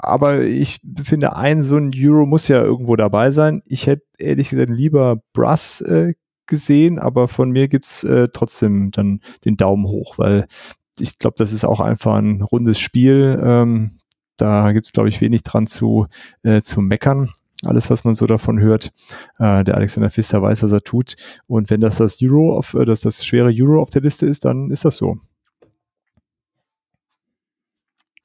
aber 0.02 0.44
ich 0.44 0.80
finde, 1.04 1.36
ein 1.36 1.62
so 1.62 1.76
ein 1.78 1.92
Euro 1.96 2.26
muss 2.26 2.48
ja 2.48 2.62
irgendwo 2.64 2.96
dabei 2.96 3.32
sein. 3.32 3.62
Ich 3.66 3.88
hätte 3.88 4.04
ehrlich 4.18 4.50
gesagt 4.50 4.70
lieber 4.70 5.18
Brass 5.34 5.82
äh, 5.82 6.14
gesehen, 6.48 7.00
aber 7.00 7.28
von 7.28 7.52
mir 7.52 7.68
gibt's 7.68 8.04
äh, 8.04 8.30
trotzdem 8.32 8.92
dann 8.92 9.22
den 9.46 9.58
Daumen 9.58 9.86
hoch, 9.86 10.18
weil 10.18 10.48
ich 11.00 11.20
glaube, 11.20 11.36
das 11.38 11.52
ist 11.52 11.64
auch 11.66 11.80
einfach 11.80 12.16
ein 12.16 12.42
rundes 12.42 12.80
Spiel. 12.80 13.40
Ähm, 13.44 13.98
da 14.38 14.72
gibt's 14.72 14.94
glaube 14.94 15.10
ich, 15.10 15.22
wenig 15.22 15.44
dran 15.44 15.68
zu, 15.68 16.08
äh, 16.44 16.62
zu 16.62 16.82
meckern. 16.82 17.34
Alles, 17.66 17.90
was 17.90 18.04
man 18.04 18.14
so 18.14 18.28
davon 18.28 18.60
hört, 18.60 18.92
äh, 19.40 19.64
der 19.64 19.76
Alexander 19.76 20.10
Pfister 20.12 20.42
weiß, 20.42 20.62
was 20.64 20.72
er 20.72 20.82
tut. 20.84 21.16
Und 21.48 21.70
wenn 21.72 21.82
das 21.82 21.98
das 21.98 22.20
Euro 22.22 22.56
auf, 22.58 22.74
äh, 22.76 22.86
dass 22.86 23.02
das 23.02 23.26
schwere 23.26 23.52
Euro 23.52 23.82
auf 23.82 23.90
der 23.90 24.04
Liste 24.04 24.26
ist, 24.28 24.46
dann 24.46 24.70
ist 24.70 24.86
das 24.86 24.98
so. 24.98 25.18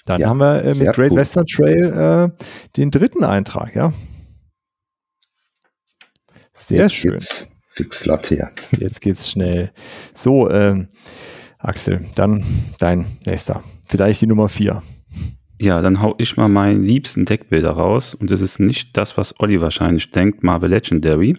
Dann 0.05 0.21
Ja, 0.21 0.29
haben 0.29 0.39
wir 0.39 0.63
äh, 0.65 0.75
mit 0.75 0.93
Great 0.95 1.13
cool. 1.13 1.19
Western 1.19 1.47
Trail 1.47 1.93
äh, 2.35 2.45
den 2.77 2.91
dritten 2.91 3.25
Eintrag, 3.25 3.75
ja. 3.75 3.93
Sehr 6.53 6.83
Jetzt 6.83 6.95
schön. 6.95 7.13
geht's 7.13 7.49
Fix 7.75 7.99
flott 7.99 8.27
hier. 8.27 8.51
Jetzt 8.79 9.01
geht's 9.01 9.31
schnell. 9.31 9.71
So, 10.15 10.51
ähm, 10.51 10.89
Axel, 11.59 12.05
dann 12.17 12.45
dein 12.79 13.07
nächster. 13.27 13.63
Vielleicht 13.87 14.21
die 14.23 14.27
Nummer 14.27 14.49
vier. 14.49 14.83
Ja, 15.61 15.81
dann 15.81 16.01
hau 16.03 16.15
ich 16.19 16.37
mal 16.37 16.49
meinen 16.49 16.83
liebsten 16.83 17.25
Deckbilder 17.25 17.71
raus. 17.71 18.15
Und 18.15 18.31
das 18.31 18.41
ist 18.41 18.59
nicht 18.59 18.97
das, 18.97 19.17
was 19.17 19.39
Olli 19.39 19.61
wahrscheinlich 19.61 20.11
denkt, 20.11 20.43
Marvel 20.43 20.71
Legendary. 20.71 21.37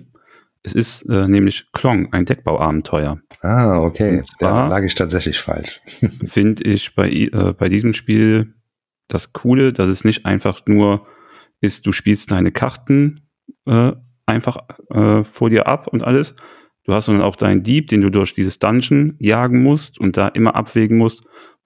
Es 0.65 0.73
ist 0.73 1.01
äh, 1.09 1.27
nämlich 1.27 1.65
Klong, 1.73 2.13
ein 2.13 2.23
Deckbauabenteuer. 2.23 3.19
Ah, 3.41 3.81
okay. 3.81 4.19
Und 4.19 4.25
zwar- 4.25 4.53
Da 4.53 4.67
lag 4.69 4.83
ich 4.83 4.95
tatsächlich 4.95 5.39
falsch. 5.39 5.81
Finde 6.25 6.63
ich 6.63 6.95
bei, 6.95 7.09
äh, 7.11 7.53
bei 7.57 7.67
diesem 7.67 7.93
Spiel 7.93 8.53
das 9.09 9.33
Coole, 9.33 9.73
dass 9.73 9.89
es 9.89 10.05
nicht 10.05 10.25
einfach 10.25 10.61
nur 10.67 11.05
ist, 11.59 11.85
du 11.85 11.91
spielst 11.91 12.31
deine 12.31 12.51
Karten 12.53 13.27
äh, 13.67 13.91
einfach 14.25 14.57
äh, 14.89 15.23
vor 15.23 15.49
dir 15.49 15.67
ab 15.67 15.87
und 15.87 16.03
alles. 16.03 16.35
Du 16.85 16.93
hast 16.93 17.05
sondern 17.05 17.23
auch 17.23 17.35
deinen 17.35 17.63
Dieb, 17.63 17.87
den 17.87 18.01
du 18.01 18.09
durch 18.09 18.33
dieses 18.33 18.59
Dungeon 18.59 19.15
jagen 19.19 19.63
musst 19.63 19.99
und 19.99 20.17
da 20.17 20.27
immer 20.27 20.55
abwägen 20.55 20.97
musst, 20.97 21.23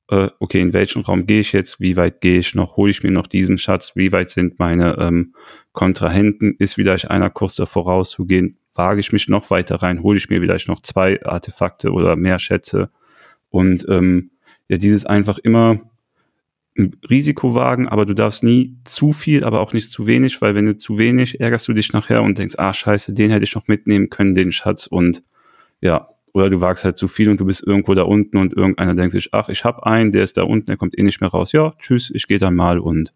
äh, 0.09 0.29
okay, 0.39 0.61
in 0.61 0.73
welchen 0.73 1.01
Raum 1.01 1.25
gehe 1.25 1.41
ich 1.41 1.53
jetzt, 1.53 1.81
wie 1.81 1.97
weit 1.97 2.21
gehe 2.21 2.39
ich 2.39 2.55
noch, 2.55 2.77
hole 2.77 2.91
ich 2.91 3.03
mir 3.03 3.11
noch 3.11 3.27
diesen 3.27 3.57
Schatz, 3.57 3.93
wie 3.95 4.11
weit 4.11 4.29
sind 4.29 4.59
meine 4.59 4.97
ähm, 4.99 5.33
Kontrahenten, 5.73 6.55
ist 6.59 6.75
vielleicht 6.75 7.09
einer 7.09 7.29
kurz 7.29 7.55
davor 7.55 7.85
rauszugehen, 7.85 8.57
wage 8.75 8.99
ich 8.99 9.11
mich 9.11 9.27
noch 9.27 9.49
weiter 9.49 9.75
rein, 9.77 10.03
hole 10.03 10.17
ich 10.17 10.29
mir 10.29 10.39
vielleicht 10.39 10.67
noch 10.67 10.81
zwei 10.81 11.21
Artefakte 11.23 11.91
oder 11.91 12.15
mehr 12.15 12.39
Schätze? 12.39 12.89
Und 13.49 13.85
ähm, 13.89 14.31
ja, 14.67 14.77
dieses 14.77 15.05
einfach 15.05 15.39
immer 15.39 15.79
Risiko 17.09 17.55
wagen, 17.55 17.87
aber 17.87 18.05
du 18.05 18.13
darfst 18.13 18.43
nie 18.43 18.77
zu 18.85 19.11
viel, 19.11 19.43
aber 19.43 19.61
auch 19.61 19.73
nicht 19.73 19.91
zu 19.91 20.05
wenig, 20.05 20.41
weil 20.41 20.55
wenn 20.55 20.65
du 20.65 20.77
zu 20.77 20.97
wenig, 20.97 21.39
ärgerst 21.39 21.67
du 21.67 21.73
dich 21.73 21.91
nachher 21.93 22.21
und 22.21 22.37
denkst, 22.37 22.55
ah, 22.57 22.73
scheiße, 22.73 23.13
den 23.13 23.31
hätte 23.31 23.43
ich 23.43 23.55
noch 23.55 23.67
mitnehmen 23.67 24.09
können, 24.09 24.33
den 24.33 24.51
Schatz 24.51 24.87
und 24.87 25.23
ja, 25.81 26.09
oder 26.33 26.49
du 26.49 26.61
wagst 26.61 26.83
halt 26.83 26.97
zu 26.97 27.07
viel 27.07 27.29
und 27.29 27.39
du 27.39 27.45
bist 27.45 27.65
irgendwo 27.65 27.95
da 27.95 28.03
unten 28.03 28.37
und 28.37 28.53
irgendeiner 28.53 28.93
denkt 28.93 29.13
sich, 29.13 29.33
ach, 29.33 29.49
ich 29.49 29.63
hab 29.63 29.83
einen, 29.83 30.11
der 30.11 30.23
ist 30.23 30.37
da 30.37 30.43
unten, 30.43 30.67
der 30.67 30.77
kommt 30.77 30.97
eh 30.97 31.03
nicht 31.03 31.19
mehr 31.19 31.31
raus. 31.31 31.51
Ja, 31.51 31.73
tschüss, 31.79 32.11
ich 32.13 32.27
gehe 32.27 32.37
dann 32.37 32.55
mal 32.55 32.79
und 32.79 33.13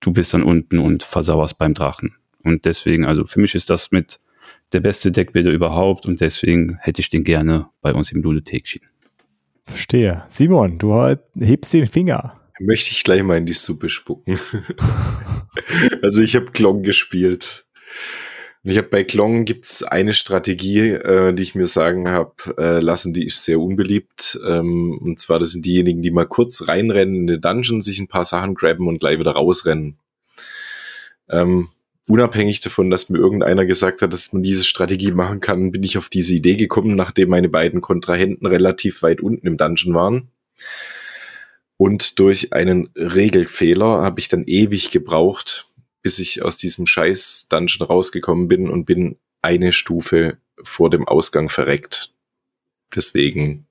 du 0.00 0.12
bist 0.12 0.34
dann 0.34 0.42
unten 0.42 0.78
und 0.78 1.04
versauerst 1.04 1.58
beim 1.58 1.72
Drachen. 1.72 2.14
Und 2.42 2.66
deswegen, 2.66 3.06
also 3.06 3.24
für 3.24 3.40
mich 3.40 3.54
ist 3.54 3.70
das 3.70 3.92
mit 3.92 4.20
der 4.72 4.80
beste 4.80 5.10
Deckbilder 5.10 5.50
überhaupt 5.50 6.04
und 6.04 6.20
deswegen 6.20 6.76
hätte 6.80 7.00
ich 7.00 7.08
den 7.08 7.24
gerne 7.24 7.68
bei 7.80 7.94
uns 7.94 8.12
im 8.12 8.22
Ludothekchen. 8.22 8.82
Verstehe. 9.64 10.24
Simon, 10.28 10.78
du 10.78 11.16
hebst 11.38 11.72
den 11.72 11.86
Finger. 11.86 12.41
Möchte 12.64 12.90
ich 12.92 13.02
gleich 13.02 13.22
mal 13.22 13.38
in 13.38 13.46
die 13.46 13.52
Suppe 13.52 13.88
spucken. 13.88 14.38
also 16.02 16.22
ich 16.22 16.36
habe 16.36 16.52
Klong 16.52 16.82
gespielt. 16.82 17.64
Und 18.62 18.70
ich 18.70 18.78
habe 18.78 18.86
bei 18.86 19.02
Klong 19.02 19.44
gibt's 19.44 19.82
eine 19.82 20.14
Strategie, 20.14 20.90
äh, 20.90 21.34
die 21.34 21.42
ich 21.42 21.56
mir 21.56 21.66
sagen 21.66 22.08
habe 22.08 22.34
äh, 22.58 22.78
lassen, 22.78 23.12
die 23.12 23.26
ist 23.26 23.42
sehr 23.44 23.58
unbeliebt. 23.58 24.38
Ähm, 24.46 24.96
und 25.00 25.18
zwar, 25.18 25.40
das 25.40 25.50
sind 25.50 25.66
diejenigen, 25.66 26.02
die 26.02 26.12
mal 26.12 26.26
kurz 26.26 26.68
reinrennen 26.68 27.16
in 27.16 27.26
den 27.26 27.40
Dungeon, 27.40 27.80
sich 27.80 27.98
ein 27.98 28.06
paar 28.06 28.24
Sachen 28.24 28.54
grabben 28.54 28.86
und 28.86 29.00
gleich 29.00 29.18
wieder 29.18 29.32
rausrennen. 29.32 29.98
Ähm, 31.28 31.66
unabhängig 32.06 32.60
davon, 32.60 32.90
dass 32.90 33.10
mir 33.10 33.18
irgendeiner 33.18 33.66
gesagt 33.66 34.02
hat, 34.02 34.12
dass 34.12 34.32
man 34.32 34.44
diese 34.44 34.64
Strategie 34.64 35.10
machen 35.10 35.40
kann, 35.40 35.72
bin 35.72 35.82
ich 35.82 35.98
auf 35.98 36.08
diese 36.08 36.36
Idee 36.36 36.56
gekommen, 36.56 36.94
nachdem 36.94 37.30
meine 37.30 37.48
beiden 37.48 37.80
Kontrahenten 37.80 38.46
relativ 38.46 39.02
weit 39.02 39.20
unten 39.20 39.48
im 39.48 39.56
Dungeon 39.56 39.94
waren. 39.94 40.28
Und 41.76 42.18
durch 42.18 42.52
einen 42.52 42.90
Regelfehler 42.96 44.02
habe 44.02 44.20
ich 44.20 44.28
dann 44.28 44.44
ewig 44.44 44.90
gebraucht, 44.90 45.66
bis 46.02 46.18
ich 46.18 46.42
aus 46.42 46.56
diesem 46.56 46.86
scheiß 46.86 47.48
Dungeon 47.48 47.86
rausgekommen 47.86 48.48
bin 48.48 48.68
und 48.68 48.84
bin 48.84 49.16
eine 49.40 49.72
Stufe 49.72 50.38
vor 50.62 50.90
dem 50.90 51.06
Ausgang 51.06 51.48
verreckt. 51.48 52.12
Deswegen 52.94 53.66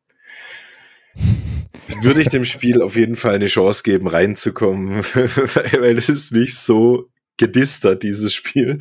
würde 2.01 2.21
ich 2.21 2.29
dem 2.29 2.45
Spiel 2.45 2.81
auf 2.81 2.95
jeden 2.95 3.15
Fall 3.15 3.35
eine 3.35 3.47
Chance 3.47 3.83
geben, 3.83 4.07
reinzukommen, 4.07 5.03
weil, 5.03 5.97
es 5.97 6.31
mich 6.31 6.57
so 6.57 7.09
gedisst 7.37 7.83
hat, 7.85 8.03
dieses 8.03 8.33
Spiel, 8.33 8.79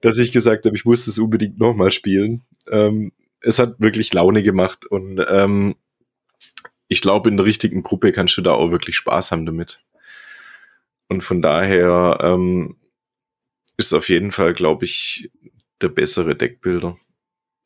dass 0.00 0.18
ich 0.18 0.32
gesagt 0.32 0.66
habe, 0.66 0.76
ich 0.76 0.84
muss 0.84 1.06
es 1.06 1.18
unbedingt 1.18 1.58
nochmal 1.58 1.90
spielen. 1.90 2.42
Ähm, 2.70 3.12
es 3.40 3.58
hat 3.58 3.76
wirklich 3.78 4.12
Laune 4.12 4.42
gemacht 4.42 4.86
und 4.86 5.24
ähm, 5.28 5.74
ich 6.90 7.00
glaube, 7.00 7.30
in 7.30 7.36
der 7.36 7.46
richtigen 7.46 7.84
Gruppe 7.84 8.10
kannst 8.10 8.36
du 8.36 8.42
da 8.42 8.52
auch 8.52 8.72
wirklich 8.72 8.96
Spaß 8.96 9.30
haben 9.30 9.46
damit. 9.46 9.78
Und 11.08 11.22
von 11.22 11.40
daher 11.40 12.18
ähm, 12.20 12.76
ist 13.76 13.94
auf 13.94 14.08
jeden 14.08 14.32
Fall, 14.32 14.52
glaube 14.52 14.84
ich, 14.84 15.30
der 15.80 15.88
bessere 15.88 16.34
Deckbilder. 16.34 16.96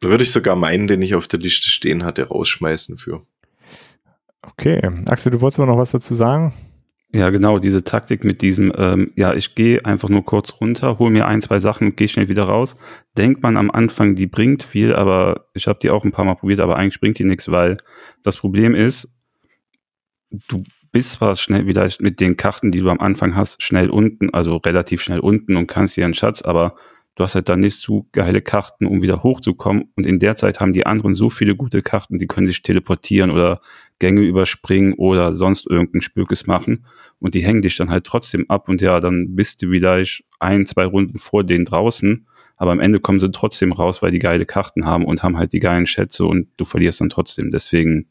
Da 0.01 0.09
würde 0.11 0.25
ich 0.25 0.31
sogar 0.31 0.57
meinen, 0.57 0.89
den 0.89 1.01
ich 1.01 1.15
auf 1.15 1.27
der 1.27 1.41
Liste 1.41 1.71
stehen 1.71 2.05
hatte, 2.05 2.29
rausschmeißen 2.29 2.99
für. 2.99 3.23
Okay. 4.43 4.81
Axel, 5.07 5.33
du 5.33 5.41
wolltest 5.41 5.59
aber 5.59 5.73
noch 5.73 5.79
was 5.79 5.93
dazu 5.93 6.15
sagen? 6.15 6.53
Ja, 7.15 7.31
genau, 7.31 7.61
diese 7.61 7.85
Taktik 7.85 8.25
mit 8.25 8.43
diesem, 8.43 8.73
ähm, 8.77 9.13
ja, 9.15 9.35
ich 9.35 9.55
gehe 9.55 9.85
einfach 9.85 10.09
nur 10.09 10.25
kurz 10.25 10.53
runter, 10.61 10.99
hole 10.99 11.13
mir 11.13 11.29
ein, 11.29 11.41
zwei 11.41 11.61
Sachen 11.61 11.87
und 11.87 11.97
gehe 11.97 12.09
schnell 12.09 12.29
wieder 12.29 12.43
raus. 12.43 12.75
Denkt 13.17 13.41
man 13.41 13.57
am 13.57 13.71
Anfang, 13.71 14.17
die 14.17 14.27
bringt 14.27 14.65
viel, 14.65 14.93
aber 14.93 15.47
ich 15.55 15.69
habe 15.69 15.79
die 15.81 15.91
auch 15.91 16.05
ein 16.05 16.11
paar 16.11 16.25
Mal 16.25 16.35
probiert, 16.35 16.59
aber 16.59 16.77
eigentlich 16.77 16.99
bringt 16.99 17.21
die 17.21 17.25
nichts, 17.25 17.49
weil 17.49 17.77
das 18.25 18.37
Problem 18.37 18.75
ist, 18.75 19.17
du 20.49 20.65
bist 20.91 21.13
zwar 21.13 21.37
schnell 21.37 21.69
wieder 21.69 21.89
mit 22.01 22.19
den 22.19 22.37
Karten, 22.37 22.73
die 22.73 22.81
du 22.81 22.91
am 22.91 22.99
Anfang 22.99 23.37
hast, 23.37 23.63
schnell 23.63 23.91
unten, 23.91 24.31
also 24.35 24.57
relativ 24.57 25.01
schnell 25.01 25.21
unten 25.21 25.57
und 25.57 25.69
kannst 25.69 25.97
dir 25.97 26.05
einen 26.05 26.15
Schatz, 26.15 26.43
aber 26.43 26.75
du 27.15 27.23
hast 27.23 27.37
halt 27.37 27.49
dann 27.49 27.61
nicht 27.61 27.77
so 27.79 28.09
geile 28.11 28.43
Karten, 28.43 28.87
um 28.87 29.03
wieder 29.03 29.23
hochzukommen. 29.23 29.93
Und 29.95 30.05
in 30.05 30.19
der 30.19 30.35
Zeit 30.35 30.59
haben 30.59 30.73
die 30.73 30.85
anderen 30.85 31.15
so 31.15 31.31
viele 31.31 31.55
gute 31.55 31.81
Karten, 31.81 32.19
die 32.19 32.27
können 32.27 32.49
sich 32.49 32.63
teleportieren 32.63 33.31
oder 33.31 33.61
Gänge 33.99 34.23
überspringen 34.23 34.95
oder 34.95 35.33
sonst 35.35 35.67
irgendein 35.69 36.03
Spökes 36.03 36.47
machen. 36.47 36.87
Und 37.21 37.35
die 37.35 37.45
hängen 37.45 37.63
dich 37.63 37.77
dann 37.77 37.91
halt 37.91 38.05
trotzdem 38.05 38.45
ab 38.49 38.69
und 38.69 38.81
ja, 38.81 39.01
dann 39.01 39.35
bist 39.37 39.63
du 39.63 39.69
vielleicht 39.69 40.25
ein, 40.41 40.67
zwei 40.67 40.85
Runden 40.85 41.19
vor 41.19 41.45
denen 41.45 41.65
draußen. 41.65 42.27
Aber 42.57 42.73
am 42.73 42.81
Ende 42.81 43.01
kommen 43.01 43.21
sie 43.21 43.31
trotzdem 43.31 43.73
raus, 43.73 44.03
weil 44.03 44.11
die 44.11 44.19
geile 44.19 44.47
Karten 44.47 44.85
haben 44.85 45.05
und 45.05 45.23
haben 45.23 45.37
halt 45.37 45.53
die 45.53 45.61
geilen 45.61 45.87
Schätze 45.87 46.25
und 46.25 46.49
du 46.57 46.65
verlierst 46.65 47.01
dann 47.01 47.09
trotzdem. 47.09 47.51
Deswegen, 47.51 48.07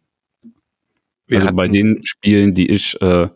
also 1.31 1.53
bei 1.53 1.67
den 1.67 2.05
Spielen, 2.05 2.53
die 2.53 2.69
ich 2.69 2.99
äh, 3.01 3.29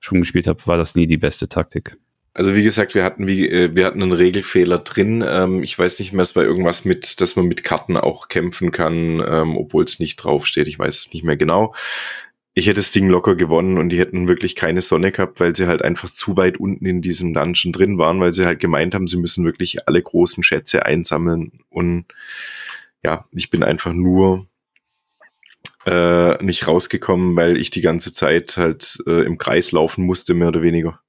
schon 0.00 0.20
gespielt 0.20 0.46
habe, 0.46 0.66
war 0.66 0.76
das 0.76 0.94
nie 0.94 1.06
die 1.06 1.16
beste 1.16 1.48
Taktik. 1.48 1.96
Also 2.38 2.54
wie 2.54 2.62
gesagt, 2.62 2.94
wir 2.94 3.02
hatten 3.02 3.26
wie 3.26 3.48
äh, 3.48 3.74
wir 3.74 3.84
hatten 3.84 4.00
einen 4.00 4.12
Regelfehler 4.12 4.78
drin. 4.78 5.24
Ähm, 5.26 5.64
ich 5.64 5.76
weiß 5.76 5.98
nicht 5.98 6.12
mehr, 6.12 6.22
es 6.22 6.36
war 6.36 6.44
irgendwas 6.44 6.84
mit, 6.84 7.20
dass 7.20 7.34
man 7.34 7.46
mit 7.46 7.64
Karten 7.64 7.96
auch 7.96 8.28
kämpfen 8.28 8.70
kann, 8.70 9.20
ähm, 9.28 9.56
obwohl 9.56 9.82
es 9.82 9.98
nicht 9.98 10.18
draufsteht. 10.18 10.68
Ich 10.68 10.78
weiß 10.78 11.00
es 11.00 11.12
nicht 11.12 11.24
mehr 11.24 11.36
genau. 11.36 11.74
Ich 12.54 12.68
hätte 12.68 12.76
das 12.76 12.92
Ding 12.92 13.08
locker 13.08 13.34
gewonnen 13.34 13.76
und 13.76 13.88
die 13.88 13.98
hätten 13.98 14.28
wirklich 14.28 14.54
keine 14.54 14.82
Sonne 14.82 15.10
gehabt, 15.10 15.40
weil 15.40 15.56
sie 15.56 15.66
halt 15.66 15.82
einfach 15.82 16.08
zu 16.10 16.36
weit 16.36 16.58
unten 16.60 16.86
in 16.86 17.02
diesem 17.02 17.34
Dungeon 17.34 17.72
drin 17.72 17.98
waren, 17.98 18.20
weil 18.20 18.32
sie 18.32 18.46
halt 18.46 18.60
gemeint 18.60 18.94
haben, 18.94 19.08
sie 19.08 19.18
müssen 19.18 19.44
wirklich 19.44 19.88
alle 19.88 20.00
großen 20.00 20.44
Schätze 20.44 20.86
einsammeln. 20.86 21.64
Und 21.70 22.04
ja, 23.02 23.24
ich 23.32 23.50
bin 23.50 23.64
einfach 23.64 23.92
nur 23.92 24.46
äh, 25.86 26.40
nicht 26.44 26.68
rausgekommen, 26.68 27.34
weil 27.34 27.56
ich 27.56 27.72
die 27.72 27.80
ganze 27.80 28.12
Zeit 28.12 28.56
halt 28.58 29.02
äh, 29.08 29.24
im 29.24 29.38
Kreis 29.38 29.72
laufen 29.72 30.06
musste, 30.06 30.34
mehr 30.34 30.48
oder 30.48 30.62
weniger. 30.62 31.00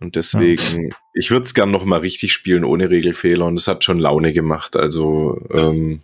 Und 0.00 0.16
deswegen, 0.16 0.88
ja. 0.88 0.96
ich 1.14 1.30
würde 1.30 1.44
es 1.44 1.54
gern 1.54 1.70
noch 1.70 1.84
mal 1.84 2.00
richtig 2.00 2.32
spielen 2.32 2.64
ohne 2.64 2.90
Regelfehler 2.90 3.46
und 3.46 3.58
es 3.58 3.68
hat 3.68 3.84
schon 3.84 3.98
Laune 3.98 4.32
gemacht, 4.32 4.76
also 4.76 5.40
ähm, 5.50 6.00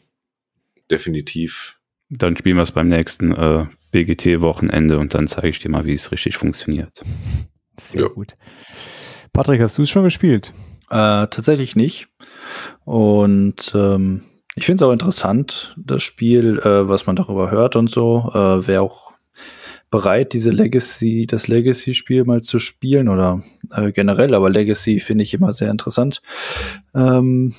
definitiv. 0.91 1.79
Dann 2.11 2.37
spielen 2.37 2.57
wir 2.57 2.62
es 2.62 2.73
beim 2.73 2.89
nächsten 2.89 3.33
äh, 3.33 3.66
BGT-Wochenende 3.93 4.99
und 4.99 5.15
dann 5.15 5.27
zeige 5.27 5.49
ich 5.49 5.59
dir 5.59 5.71
mal, 5.71 5.85
wie 5.85 5.95
es 5.95 6.12
richtig 6.12 6.37
funktioniert. 6.37 7.03
Sehr 7.79 8.03
ja. 8.03 8.09
gut. 8.09 8.37
Patrick, 9.33 9.61
hast 9.61 9.79
du 9.79 9.83
es 9.83 9.91
schon 9.91 10.05
gespielt? 10.05 10.53
Äh, 10.91 11.27
tatsächlich 11.29 11.77
nicht. 11.77 12.09
Und 12.85 13.73
ähm, 13.75 14.23
ich 14.55 14.66
finde 14.66 14.85
es 14.85 14.89
auch 14.89 14.93
interessant, 14.93 15.75
das 15.77 16.03
Spiel, 16.03 16.61
äh, 16.61 16.89
was 16.89 17.07
man 17.07 17.16
darüber 17.16 17.51
hört 17.51 17.75
und 17.75 17.91
so. 17.91 18.31
Äh, 18.33 18.66
Wäre 18.66 18.83
auch 18.83 19.14
bereit, 19.95 20.33
diese 20.33 20.51
Legacy, 20.51 21.25
das 21.25 21.47
Legacy-Spiel 21.47 22.25
mal 22.25 22.43
zu 22.43 22.59
spielen 22.59 23.09
oder 23.09 23.45
äh, 23.71 23.93
generell, 23.93 24.35
aber 24.35 24.51
Legacy 24.51 24.99
finde 24.99 25.23
ich 25.23 25.33
immer 25.35 25.55
sehr 25.55 25.71
interessant. 25.71 26.21
Ähm, 26.97 27.55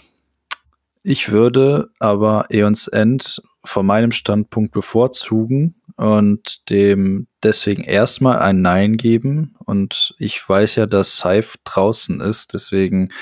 ich 1.02 1.32
würde 1.32 1.92
aber 1.98 2.48
Eons 2.50 2.90
End 2.90 3.42
von 3.64 3.86
meinem 3.86 4.12
Standpunkt 4.12 4.74
bevorzugen 4.74 5.76
und 5.96 6.70
dem 6.70 7.28
deswegen 7.42 7.86
erstmal 7.86 8.40
ein 8.40 8.62
Nein 8.62 8.98
geben. 8.98 9.54
Und 9.64 10.14
ich 10.20 10.38
weiß 10.48 10.76
ja, 10.76 10.88
dass 10.88 11.16
Scythe 11.16 11.58
draußen 11.64 12.20
ist, 12.20 12.54
deswegen 12.54 13.14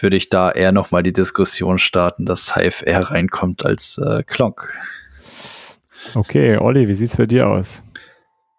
würde 0.00 0.16
ich 0.16 0.30
da 0.30 0.52
eher 0.52 0.70
nochmal 0.70 1.02
die 1.02 1.12
Diskussion 1.12 1.78
starten, 1.78 2.24
dass 2.24 2.46
Scythe 2.46 2.86
eher 2.86 3.10
reinkommt 3.10 3.66
als 3.66 3.98
äh, 3.98 4.22
Klonk. 4.22 4.72
Okay, 6.14 6.56
Olli, 6.56 6.86
wie 6.86 6.94
sieht's 6.94 7.16
bei 7.16 7.26
dir 7.26 7.48
aus? 7.48 7.82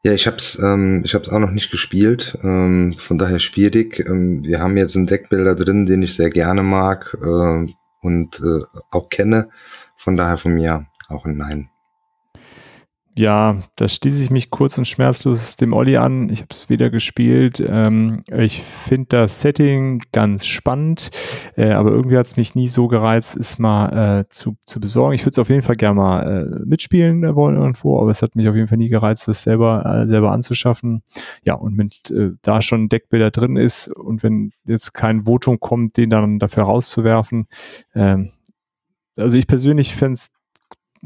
Ja, 0.05 0.13
ich 0.13 0.27
hab's, 0.27 0.59
ähm, 0.59 1.01
ich 1.03 1.15
hab's 1.15 1.29
auch 1.29 1.39
noch 1.39 1.49
nicht 1.49 1.71
gespielt, 1.71 2.37
ähm, 2.43 2.93
von 2.99 3.17
daher 3.17 3.39
schwierig. 3.39 4.07
Ähm, 4.07 4.43
wir 4.43 4.59
haben 4.59 4.77
jetzt 4.77 4.95
einen 4.95 5.07
Deckbilder 5.07 5.55
drin, 5.55 5.87
den 5.87 6.03
ich 6.03 6.13
sehr 6.13 6.29
gerne 6.29 6.61
mag 6.61 7.17
äh, 7.23 7.73
und 8.01 8.39
äh, 8.39 8.61
auch 8.91 9.09
kenne. 9.09 9.49
Von 9.95 10.15
daher 10.15 10.37
von 10.37 10.53
mir 10.53 10.85
auch 11.09 11.25
ein 11.25 11.37
Nein. 11.37 11.71
Ja, 13.17 13.61
da 13.77 13.87
schließe 13.87 14.21
ich 14.21 14.29
mich 14.29 14.49
kurz 14.49 14.77
und 14.77 14.89
schmerzlos 14.89 15.55
dem 15.55 15.71
Olli 15.71 15.95
an. 15.95 16.27
Ich 16.29 16.41
habe 16.41 16.49
es 16.51 16.67
wieder 16.67 16.89
gespielt. 16.89 17.63
Ähm, 17.65 18.25
ich 18.27 18.61
finde 18.61 19.07
das 19.07 19.39
Setting 19.39 20.01
ganz 20.11 20.45
spannend, 20.45 21.11
äh, 21.55 21.71
aber 21.71 21.91
irgendwie 21.91 22.17
hat 22.17 22.25
es 22.25 22.35
mich 22.35 22.55
nie 22.55 22.67
so 22.67 22.89
gereizt, 22.89 23.37
es 23.37 23.57
mal 23.57 24.19
äh, 24.19 24.25
zu, 24.27 24.57
zu 24.65 24.81
besorgen. 24.81 25.15
Ich 25.15 25.21
würde 25.21 25.31
es 25.31 25.39
auf 25.39 25.47
jeden 25.47 25.61
Fall 25.61 25.77
gerne 25.77 25.95
mal 25.95 26.23
äh, 26.23 26.65
mitspielen 26.65 27.23
äh, 27.23 27.35
wollen 27.35 27.55
irgendwo, 27.55 28.01
aber 28.01 28.11
es 28.11 28.21
hat 28.21 28.35
mich 28.35 28.49
auf 28.49 28.55
jeden 28.55 28.67
Fall 28.67 28.79
nie 28.79 28.89
gereizt, 28.89 29.29
das 29.29 29.43
selber, 29.43 29.85
äh, 29.85 30.09
selber 30.09 30.33
anzuschaffen. 30.33 31.01
Ja, 31.45 31.53
und 31.53 31.77
mit 31.77 32.11
äh, 32.11 32.31
da 32.41 32.61
schon 32.61 32.89
Deckbilder 32.89 33.31
drin 33.31 33.55
ist 33.55 33.87
und 33.87 34.23
wenn 34.23 34.51
jetzt 34.67 34.93
kein 34.93 35.21
Votum 35.25 35.61
kommt, 35.61 35.95
den 35.95 36.09
dann 36.09 36.37
dafür 36.37 36.63
rauszuwerfen, 36.63 37.45
ähm, 37.93 38.31
also 39.15 39.37
ich 39.37 39.47
persönlich 39.47 39.95
fände 39.95 40.15
es 40.15 40.31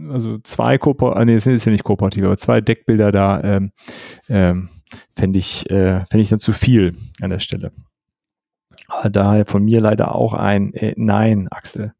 also 0.09 0.37
zwei 0.39 0.77
Kooper, 0.77 1.17
ah, 1.17 1.25
nee, 1.25 1.35
es 1.35 1.45
ist 1.45 1.65
ja 1.65 1.71
nicht 1.71 1.83
kooperativ, 1.83 2.23
aber 2.23 2.37
zwei 2.37 2.61
Deckbilder 2.61 3.11
da 3.11 3.41
ähm, 3.43 3.71
ähm, 4.29 4.69
fände 5.15 5.39
ich, 5.39 5.69
äh, 5.69 6.05
fänd 6.05 6.21
ich 6.21 6.29
dann 6.29 6.39
zu 6.39 6.53
viel 6.53 6.93
an 7.21 7.29
der 7.29 7.39
Stelle. 7.39 7.71
Aber 8.87 9.09
daher 9.09 9.45
von 9.45 9.63
mir 9.63 9.81
leider 9.81 10.15
auch 10.15 10.33
ein 10.33 10.73
äh, 10.73 10.93
Nein, 10.97 11.47
Axel. 11.49 11.93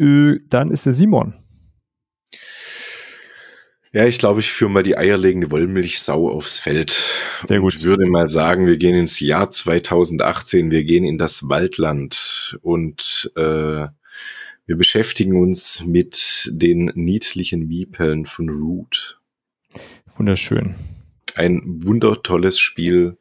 Ö, 0.00 0.40
dann 0.48 0.70
ist 0.70 0.86
der 0.86 0.92
Simon. 0.92 1.34
Ja, 3.94 4.06
ich 4.06 4.18
glaube, 4.18 4.40
ich 4.40 4.50
führe 4.50 4.70
mal 4.70 4.82
die 4.82 4.96
eierlegende 4.96 5.50
Wollmilchsau 5.50 6.30
aufs 6.30 6.58
Feld. 6.58 6.96
Sehr 7.46 7.60
gut. 7.60 7.74
Ich 7.74 7.84
würde 7.84 8.06
mal 8.06 8.26
sagen, 8.26 8.66
wir 8.66 8.78
gehen 8.78 8.94
ins 8.94 9.20
Jahr 9.20 9.50
2018, 9.50 10.70
wir 10.70 10.84
gehen 10.84 11.04
in 11.04 11.18
das 11.18 11.48
Waldland 11.50 12.58
und 12.62 13.30
äh, 13.36 13.86
wir 14.66 14.76
beschäftigen 14.76 15.40
uns 15.40 15.84
mit 15.84 16.48
den 16.52 16.92
niedlichen 16.94 17.66
Miepeln 17.66 18.26
von 18.26 18.48
Root. 18.48 19.20
Wunderschön. 20.16 20.74
Ein 21.34 21.60
wundertolles 21.84 22.58
Spiel, 22.58 23.16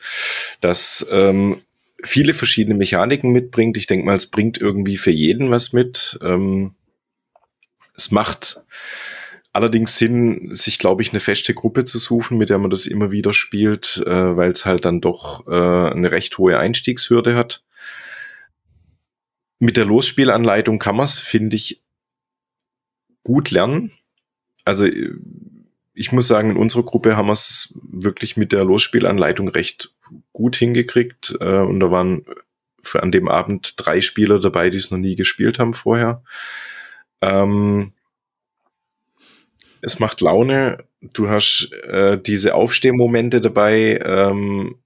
das 0.59 1.07
ähm, 1.11 1.61
viele 2.03 2.33
verschiedene 2.33 2.77
Mechaniken 2.77 3.31
mitbringt. 3.31 3.77
Ich 3.77 3.87
denke 3.87 4.05
mal, 4.05 4.15
es 4.15 4.27
bringt 4.27 4.59
irgendwie 4.59 4.97
für 4.97 5.11
jeden 5.11 5.49
was 5.49 5.73
mit. 5.73 6.19
Ähm, 6.21 6.75
es 7.95 8.11
macht 8.11 8.61
allerdings 9.53 9.97
Sinn, 9.97 10.49
sich, 10.51 10.77
glaube 10.77 11.01
ich, 11.01 11.11
eine 11.11 11.19
feste 11.19 11.53
Gruppe 11.53 11.83
zu 11.83 11.97
suchen, 11.97 12.37
mit 12.37 12.49
der 12.49 12.57
man 12.57 12.69
das 12.69 12.85
immer 12.85 13.11
wieder 13.11 13.33
spielt, 13.33 14.03
äh, 14.05 14.35
weil 14.35 14.51
es 14.51 14.65
halt 14.65 14.85
dann 14.85 15.01
doch 15.01 15.47
äh, 15.47 15.51
eine 15.51 16.11
recht 16.11 16.37
hohe 16.37 16.57
Einstiegshürde 16.57 17.35
hat 17.35 17.63
mit 19.61 19.77
der 19.77 19.85
Losspielanleitung 19.85 20.79
kann 20.79 20.95
man 20.95 21.03
es, 21.03 21.19
finde 21.19 21.55
ich, 21.55 21.83
gut 23.23 23.51
lernen. 23.51 23.91
Also 24.65 24.87
ich 25.93 26.11
muss 26.11 26.27
sagen, 26.27 26.49
in 26.49 26.57
unserer 26.57 26.83
Gruppe 26.83 27.15
haben 27.15 27.27
wir 27.27 27.33
es 27.33 27.77
wirklich 27.83 28.37
mit 28.37 28.51
der 28.51 28.65
Losspielanleitung 28.65 29.47
recht 29.47 29.93
gut 30.33 30.55
hingekriegt. 30.55 31.37
Äh, 31.39 31.59
und 31.59 31.79
da 31.79 31.91
waren 31.91 32.25
für 32.81 33.03
an 33.03 33.11
dem 33.11 33.27
Abend 33.27 33.75
drei 33.77 34.01
Spieler 34.01 34.39
dabei, 34.39 34.71
die 34.71 34.77
es 34.77 34.89
noch 34.89 34.97
nie 34.97 35.13
gespielt 35.13 35.59
haben 35.59 35.75
vorher. 35.75 36.23
Ähm, 37.21 37.93
es 39.81 39.99
macht 39.99 40.21
Laune. 40.21 40.83
Du 41.01 41.29
hast 41.29 41.71
äh, 41.83 42.19
diese 42.19 42.55
Aufstehmomente 42.55 43.41
dabei. 43.41 43.99
Ähm, 44.03 44.79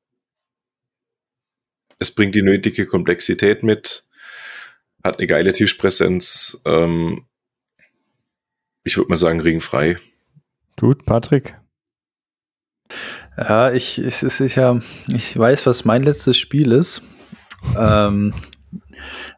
es 1.97 2.11
bringt 2.11 2.35
die 2.35 2.41
nötige 2.41 2.85
Komplexität 2.85 3.63
mit 3.63 4.04
hat 5.05 5.19
eine 5.19 5.27
geile 5.27 5.53
Tischpräsenz. 5.53 6.61
Ähm, 6.65 7.25
ich 8.83 8.97
würde 8.97 9.09
mal 9.09 9.17
sagen, 9.17 9.39
ringfrei. 9.39 9.97
Gut, 10.77 11.05
Patrick. 11.05 11.57
Ja, 13.37 13.71
ich, 13.71 13.97
es 13.97 14.23
ist 14.23 14.37
sicher, 14.37 14.81
ich 15.07 15.37
weiß, 15.37 15.65
was 15.65 15.85
mein 15.85 16.03
letztes 16.03 16.37
Spiel 16.37 16.71
ist. 16.71 17.01
ähm, 17.77 18.33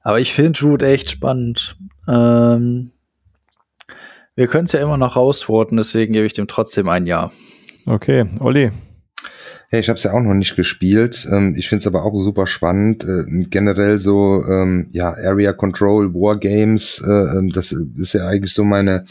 aber 0.04 0.20
ich 0.20 0.34
finde 0.34 0.60
Root 0.62 0.84
echt 0.84 1.10
spannend. 1.10 1.78
Ähm, 2.08 2.92
wir 4.36 4.48
können 4.48 4.66
es 4.66 4.74
ja 4.74 4.82
immer 4.82 4.98
noch 4.98 5.16
rausworten, 5.16 5.78
deswegen 5.78 6.14
gebe 6.14 6.26
ich 6.26 6.34
dem 6.34 6.48
trotzdem 6.48 6.90
ein 6.90 7.08
Ja. 7.08 7.32
Okay, 7.86 8.26
Olli. 8.40 8.72
Hey, 9.70 9.82
ich 9.82 9.90
habe 9.90 9.98
es 9.98 10.04
ja 10.04 10.14
auch 10.14 10.22
noch 10.22 10.34
nicht 10.34 10.56
gespielt. 10.56 11.28
Ähm, 11.30 11.54
ich 11.58 11.68
finde 11.68 11.82
es 11.82 11.88
aber 11.88 12.06
auch 12.06 12.18
super 12.22 12.48
spannend. 12.48 13.04
Äh, 13.04 13.26
generell 13.50 14.00
so, 14.00 14.46
ähm, 14.46 14.88
ja, 14.94 15.10
Area 15.10 15.52
Control, 15.52 16.14
Wargames, 16.14 17.04
äh, 17.06 17.12
ähm, 17.12 17.50
das 17.50 17.74
ist 17.74 18.14
ja 18.14 18.26
eigentlich 18.28 18.54
so 18.54 18.64
meine, 18.64 19.04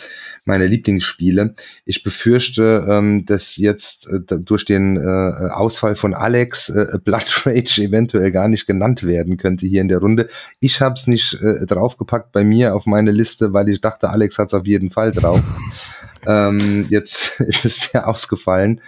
meine 0.47 0.67
Lieblingsspiele. 0.67 1.55
Ich 1.85 2.03
befürchte, 2.03 2.87
ähm, 2.89 3.27
dass 3.27 3.59
jetzt 3.59 4.09
äh, 4.09 4.21
durch 4.41 4.65
den 4.65 4.97
äh, 4.97 5.51
Ausfall 5.51 5.95
von 5.95 6.15
Alex 6.15 6.71
äh, 6.71 6.99
Blood 7.05 7.43
Rage 7.45 7.83
eventuell 7.83 8.33
gar 8.33 8.49
nicht 8.49 8.67
genannt 8.67 9.03
werden 9.03 9.37
könnte 9.37 9.67
hier 9.67 9.83
in 9.83 9.89
der 9.89 9.99
Runde. 9.99 10.27
Ich 10.61 10.81
habe 10.81 10.95
es 10.95 11.07
nicht 11.07 11.35
äh, 11.35 11.67
draufgepackt 11.67 12.33
bei 12.33 12.45
mir 12.45 12.75
auf 12.75 12.87
meine 12.87 13.11
Liste, 13.11 13.53
weil 13.53 13.69
ich 13.69 13.83
dachte, 13.83 14.09
Alex 14.09 14.39
hat 14.39 14.49
es 14.49 14.55
auf 14.55 14.67
jeden 14.67 14.89
Fall 14.89 15.11
drauf. 15.11 15.43
ähm, 16.27 16.87
jetzt, 16.91 17.39
jetzt 17.41 17.65
ist 17.65 17.95
der 17.95 18.09
ausgefallen. 18.09 18.81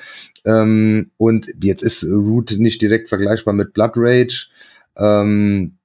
Ähm, 0.44 1.10
und 1.16 1.47
jetzt 1.62 1.82
ist 1.82 2.05
Root 2.05 2.52
nicht 2.59 2.81
direkt 2.82 3.09
vergleichbar 3.09 3.55
mit 3.55 3.73
Blood 3.73 3.93
Rage. 3.97 4.48
Ähm, 4.97 5.78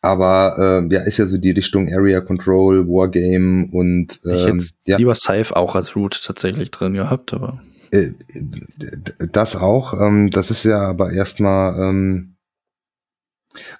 aber 0.00 0.82
äh, 0.88 0.94
ja, 0.94 1.00
ist 1.02 1.18
ja 1.18 1.26
so 1.26 1.38
die 1.38 1.50
Richtung 1.50 1.92
Area 1.92 2.20
Control, 2.20 2.86
Wargame 2.86 3.68
und 3.72 4.20
ähm, 4.24 4.32
ich 4.32 4.46
hätte 4.46 4.64
ja. 4.86 4.96
lieber 4.96 5.14
Scythe 5.14 5.56
auch 5.56 5.74
als 5.74 5.96
Root 5.96 6.22
tatsächlich 6.24 6.70
drin 6.70 6.94
gehabt, 6.94 7.34
aber 7.34 7.60
äh, 7.90 8.12
das 9.32 9.56
auch. 9.56 10.00
Ähm, 10.00 10.30
das 10.30 10.50
ist 10.50 10.64
ja 10.64 10.80
aber 10.80 11.12
erstmal 11.12 11.80
ähm, 11.80 12.34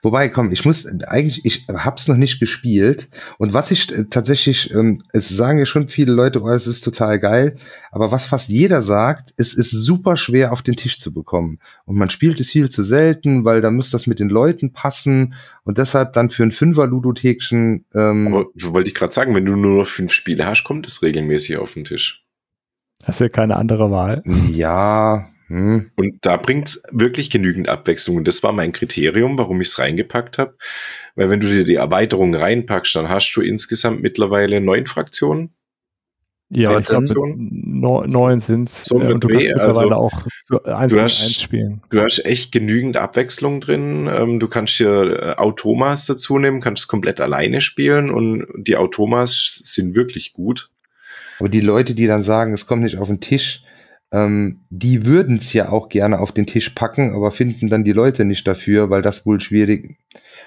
Wobei, 0.02 0.28
komm, 0.28 0.52
ich 0.52 0.64
muss 0.64 0.86
eigentlich, 0.86 1.44
ich 1.44 1.66
hab's 1.68 2.08
noch 2.08 2.16
nicht 2.16 2.40
gespielt. 2.40 3.08
Und 3.38 3.52
was 3.52 3.70
ich 3.70 3.92
äh, 3.92 4.04
tatsächlich, 4.04 4.72
ähm, 4.74 5.02
es 5.12 5.28
sagen 5.28 5.58
ja 5.58 5.66
schon 5.66 5.88
viele 5.88 6.12
Leute, 6.12 6.42
oh, 6.42 6.48
es 6.50 6.66
ist 6.66 6.82
total 6.82 7.18
geil. 7.18 7.56
Aber 7.90 8.12
was 8.12 8.26
fast 8.26 8.48
jeder 8.48 8.82
sagt, 8.82 9.34
es 9.36 9.54
ist 9.54 9.70
super 9.70 10.16
schwer 10.16 10.52
auf 10.52 10.62
den 10.62 10.76
Tisch 10.76 10.98
zu 10.98 11.12
bekommen. 11.12 11.58
Und 11.84 11.96
man 11.96 12.10
spielt 12.10 12.40
es 12.40 12.50
viel 12.50 12.68
zu 12.68 12.82
selten, 12.82 13.44
weil 13.44 13.60
da 13.60 13.70
muss 13.70 13.90
das 13.90 14.06
mit 14.06 14.18
den 14.18 14.28
Leuten 14.28 14.72
passen. 14.72 15.34
Und 15.64 15.78
deshalb 15.78 16.12
dann 16.12 16.30
für 16.30 16.42
ein 16.42 16.50
Fünfer-Ludothekchen. 16.50 17.84
Ähm, 17.94 18.26
Aber 18.28 18.46
wollte 18.54 18.88
ich 18.88 18.94
gerade 18.94 19.12
sagen, 19.12 19.34
wenn 19.34 19.44
du 19.44 19.56
nur 19.56 19.78
noch 19.78 19.86
fünf 19.86 20.12
Spiele 20.12 20.46
hast, 20.46 20.64
kommt 20.64 20.86
es 20.86 21.02
regelmäßig 21.02 21.58
auf 21.58 21.74
den 21.74 21.84
Tisch. 21.84 22.24
Hast 23.04 23.20
ja 23.20 23.28
keine 23.28 23.56
andere 23.56 23.90
Wahl. 23.90 24.22
ja, 24.52 25.26
hm. 25.48 25.90
Und 25.96 26.18
da 26.20 26.36
bringt's 26.36 26.82
wirklich 26.90 27.30
genügend 27.30 27.68
Abwechslung. 27.68 28.16
Und 28.16 28.28
das 28.28 28.42
war 28.42 28.52
mein 28.52 28.72
Kriterium, 28.72 29.38
warum 29.38 29.60
ich 29.60 29.68
es 29.68 29.78
reingepackt 29.78 30.38
habe. 30.38 30.54
Weil 31.16 31.30
wenn 31.30 31.40
du 31.40 31.48
dir 31.48 31.64
die 31.64 31.76
Erweiterung 31.76 32.34
reinpackst, 32.34 32.94
dann 32.94 33.08
hast 33.08 33.32
du 33.32 33.40
insgesamt 33.40 34.02
mittlerweile 34.02 34.60
neun 34.60 34.86
Fraktionen. 34.86 35.50
Ja, 36.50 36.78
ich 36.78 36.86
glaube, 36.86 37.04
neun 37.36 38.40
sind's. 38.40 38.84
So 38.84 38.98
äh, 38.98 39.04
mit 39.04 39.14
und 39.14 39.24
du 39.24 39.28
kannst 39.28 39.48
mittlerweile 39.48 39.80
also, 39.80 39.94
auch 39.94 40.22
so 40.44 40.62
eins 40.62 40.92
du 40.92 41.00
hast- 41.00 41.22
eins 41.24 41.42
spielen. 41.42 41.82
Du 41.90 42.00
hast 42.00 42.24
echt 42.24 42.52
genügend 42.52 42.96
Abwechslung 42.96 43.60
drin. 43.60 44.08
Ähm, 44.10 44.40
du 44.40 44.48
kannst 44.48 44.78
dir 44.78 44.88
äh, 44.88 45.34
Automas 45.36 46.06
dazu 46.06 46.38
nehmen, 46.38 46.60
kannst 46.60 46.84
es 46.84 46.88
komplett 46.88 47.20
alleine 47.20 47.60
spielen 47.60 48.10
und 48.10 48.46
die 48.56 48.76
Automas 48.76 49.60
sind 49.64 49.94
wirklich 49.94 50.32
gut. 50.32 50.70
Aber 51.38 51.48
die 51.50 51.60
Leute, 51.60 51.94
die 51.94 52.06
dann 52.06 52.22
sagen, 52.22 52.52
es 52.54 52.66
kommt 52.66 52.82
nicht 52.82 52.96
auf 52.96 53.08
den 53.08 53.20
Tisch, 53.20 53.62
ähm, 54.10 54.60
die 54.70 55.04
würden 55.04 55.36
es 55.36 55.52
ja 55.52 55.68
auch 55.68 55.88
gerne 55.88 56.20
auf 56.20 56.32
den 56.32 56.46
Tisch 56.46 56.70
packen, 56.70 57.14
aber 57.14 57.30
finden 57.30 57.68
dann 57.68 57.84
die 57.84 57.92
Leute 57.92 58.24
nicht 58.24 58.46
dafür, 58.46 58.90
weil 58.90 59.02
das 59.02 59.26
wohl 59.26 59.40
schwierig. 59.40 59.98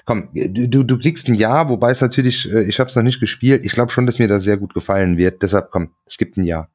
Komm, 0.06 0.30
du, 0.34 0.84
du, 0.84 0.98
kriegst 0.98 1.28
ein 1.28 1.36
Ja, 1.36 1.70
wobei 1.70 1.92
es 1.92 2.02
natürlich, 2.02 2.52
äh, 2.52 2.64
ich 2.64 2.80
habe 2.80 2.90
es 2.90 2.96
noch 2.96 3.04
nicht 3.04 3.20
gespielt. 3.20 3.64
Ich 3.64 3.74
glaube 3.74 3.92
schon, 3.92 4.06
dass 4.06 4.20
mir 4.20 4.28
das 4.28 4.44
sehr 4.44 4.58
gut 4.58 4.74
gefallen 4.74 5.18
wird. 5.18 5.44
Deshalb 5.44 5.70
komm, 5.70 5.92
es 6.06 6.18
gibt 6.18 6.38
ein 6.38 6.44
Ja. 6.44 6.70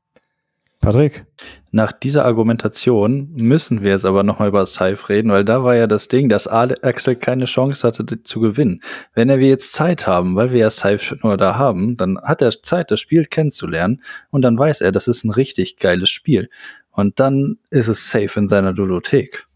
Patrick, 0.81 1.25
Nach 1.73 1.91
dieser 1.91 2.25
Argumentation 2.25 3.33
müssen 3.35 3.83
wir 3.83 3.93
jetzt 3.93 4.05
aber 4.05 4.23
nochmal 4.23 4.49
über 4.49 4.65
Scythe 4.67 5.09
reden, 5.09 5.31
weil 5.33 5.45
da 5.45 5.65
war 5.65 5.75
ja 5.75 5.87
das 5.87 6.09
Ding, 6.09 6.29
dass 6.29 6.47
Axel 6.47 7.17
keine 7.17 7.47
Chance 7.47 7.87
hatte 7.87 8.23
zu 8.23 8.41
gewinnen. 8.41 8.83
Wenn 9.15 9.29
wir 9.29 9.37
jetzt 9.49 9.73
Zeit 9.73 10.07
haben, 10.07 10.37
weil 10.37 10.53
wir 10.53 10.59
ja 10.59 10.99
schon 10.99 11.19
nur 11.23 11.37
da 11.37 11.57
haben, 11.57 11.97
dann 11.97 12.19
hat 12.23 12.41
er 12.41 12.51
Zeit, 12.51 12.91
das 12.91 13.01
Spiel 13.01 13.25
kennenzulernen 13.25 14.03
und 14.31 14.43
dann 14.43 14.59
weiß 14.59 14.81
er, 14.81 14.93
das 14.93 15.09
ist 15.09 15.25
ein 15.25 15.31
richtig 15.31 15.79
geiles 15.79 16.11
Spiel. 16.11 16.51
Und 16.91 17.21
dann 17.21 17.59
ist 17.71 17.89
es 17.89 18.11
safe 18.11 18.39
in 18.39 18.49
seiner 18.49 18.73
Ludothek. 18.73 19.47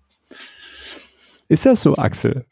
ist 1.48 1.64
das 1.64 1.82
so, 1.82 1.96
Axel? 1.96 2.44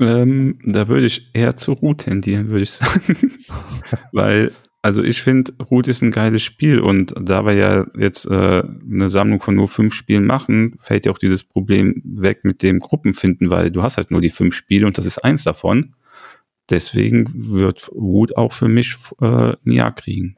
Ähm, 0.00 0.58
da 0.64 0.88
würde 0.88 1.06
ich 1.06 1.30
eher 1.34 1.56
zu 1.56 1.72
Root 1.72 1.98
tendieren, 1.98 2.48
würde 2.48 2.62
ich 2.62 2.72
sagen. 2.72 3.32
Weil, 4.12 4.52
also 4.88 5.02
ich 5.02 5.20
finde, 5.20 5.52
Root 5.70 5.86
ist 5.86 6.00
ein 6.00 6.10
geiles 6.10 6.42
Spiel 6.42 6.80
und 6.80 7.12
da 7.20 7.44
wir 7.44 7.52
ja 7.52 7.86
jetzt 7.94 8.24
äh, 8.24 8.62
eine 8.62 9.10
Sammlung 9.10 9.42
von 9.42 9.54
nur 9.54 9.68
fünf 9.68 9.92
Spielen 9.92 10.24
machen, 10.24 10.76
fällt 10.78 11.04
ja 11.04 11.12
auch 11.12 11.18
dieses 11.18 11.44
Problem 11.44 12.00
weg 12.06 12.42
mit 12.42 12.62
dem 12.62 12.80
Gruppenfinden, 12.80 13.50
weil 13.50 13.70
du 13.70 13.82
hast 13.82 13.98
halt 13.98 14.10
nur 14.10 14.22
die 14.22 14.30
fünf 14.30 14.54
Spiele 14.54 14.86
und 14.86 14.96
das 14.96 15.04
ist 15.04 15.18
eins 15.18 15.44
davon. 15.44 15.94
Deswegen 16.70 17.26
wird 17.34 17.90
Root 17.92 18.34
auch 18.38 18.54
für 18.54 18.68
mich 18.68 18.96
äh, 19.20 19.26
ein 19.26 19.72
Ja 19.72 19.90
kriegen. 19.90 20.36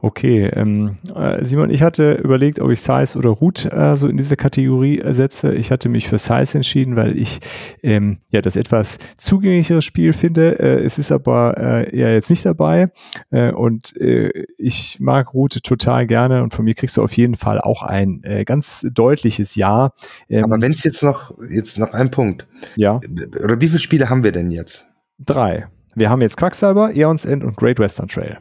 Okay, 0.00 0.46
ähm, 0.54 0.96
äh, 1.14 1.44
Simon, 1.44 1.70
ich 1.70 1.82
hatte 1.82 2.12
überlegt, 2.12 2.60
ob 2.60 2.70
ich 2.70 2.80
Size 2.80 3.18
oder 3.18 3.30
Root 3.30 3.64
äh, 3.64 3.96
so 3.96 4.08
in 4.08 4.16
diese 4.16 4.36
Kategorie 4.36 5.00
äh, 5.00 5.12
setze. 5.14 5.54
Ich 5.54 5.70
hatte 5.70 5.88
mich 5.88 6.08
für 6.08 6.18
Size 6.18 6.58
entschieden, 6.58 6.96
weil 6.96 7.18
ich 7.18 7.40
ähm, 7.82 8.18
ja 8.30 8.40
das 8.40 8.56
etwas 8.56 8.98
zugänglichere 9.16 9.82
Spiel 9.82 10.12
finde. 10.12 10.58
Äh, 10.58 10.84
es 10.84 10.98
ist 10.98 11.10
aber 11.10 11.56
äh, 11.58 11.96
ja 11.98 12.10
jetzt 12.10 12.30
nicht 12.30 12.44
dabei 12.44 12.90
äh, 13.30 13.52
und 13.52 13.96
äh, 13.96 14.30
ich 14.58 14.98
mag 15.00 15.34
Root 15.34 15.62
total 15.62 16.06
gerne 16.06 16.42
und 16.42 16.54
von 16.54 16.64
mir 16.64 16.74
kriegst 16.74 16.96
du 16.96 17.02
auf 17.02 17.16
jeden 17.16 17.34
Fall 17.34 17.60
auch 17.60 17.82
ein 17.82 18.22
äh, 18.24 18.44
ganz 18.44 18.86
deutliches 18.92 19.54
Ja. 19.56 19.90
Ähm, 20.28 20.44
Aber 20.44 20.60
wenn 20.60 20.72
es 20.72 20.84
jetzt 20.84 21.02
noch, 21.02 21.32
jetzt 21.50 21.78
noch 21.78 21.92
ein 21.92 22.10
Punkt. 22.10 22.46
ja, 22.76 23.00
Oder 23.42 23.60
wie 23.60 23.66
viele 23.66 23.78
Spiele 23.78 24.10
haben 24.10 24.22
wir 24.24 24.32
denn 24.32 24.50
jetzt? 24.50 24.86
drei. 25.18 25.66
Wir 25.94 26.10
haben 26.10 26.20
jetzt 26.20 26.36
Quacksalber, 26.36 26.94
Eons 26.94 27.24
End 27.24 27.44
und 27.44 27.56
Great 27.56 27.78
Western 27.78 28.06
Trail. 28.08 28.38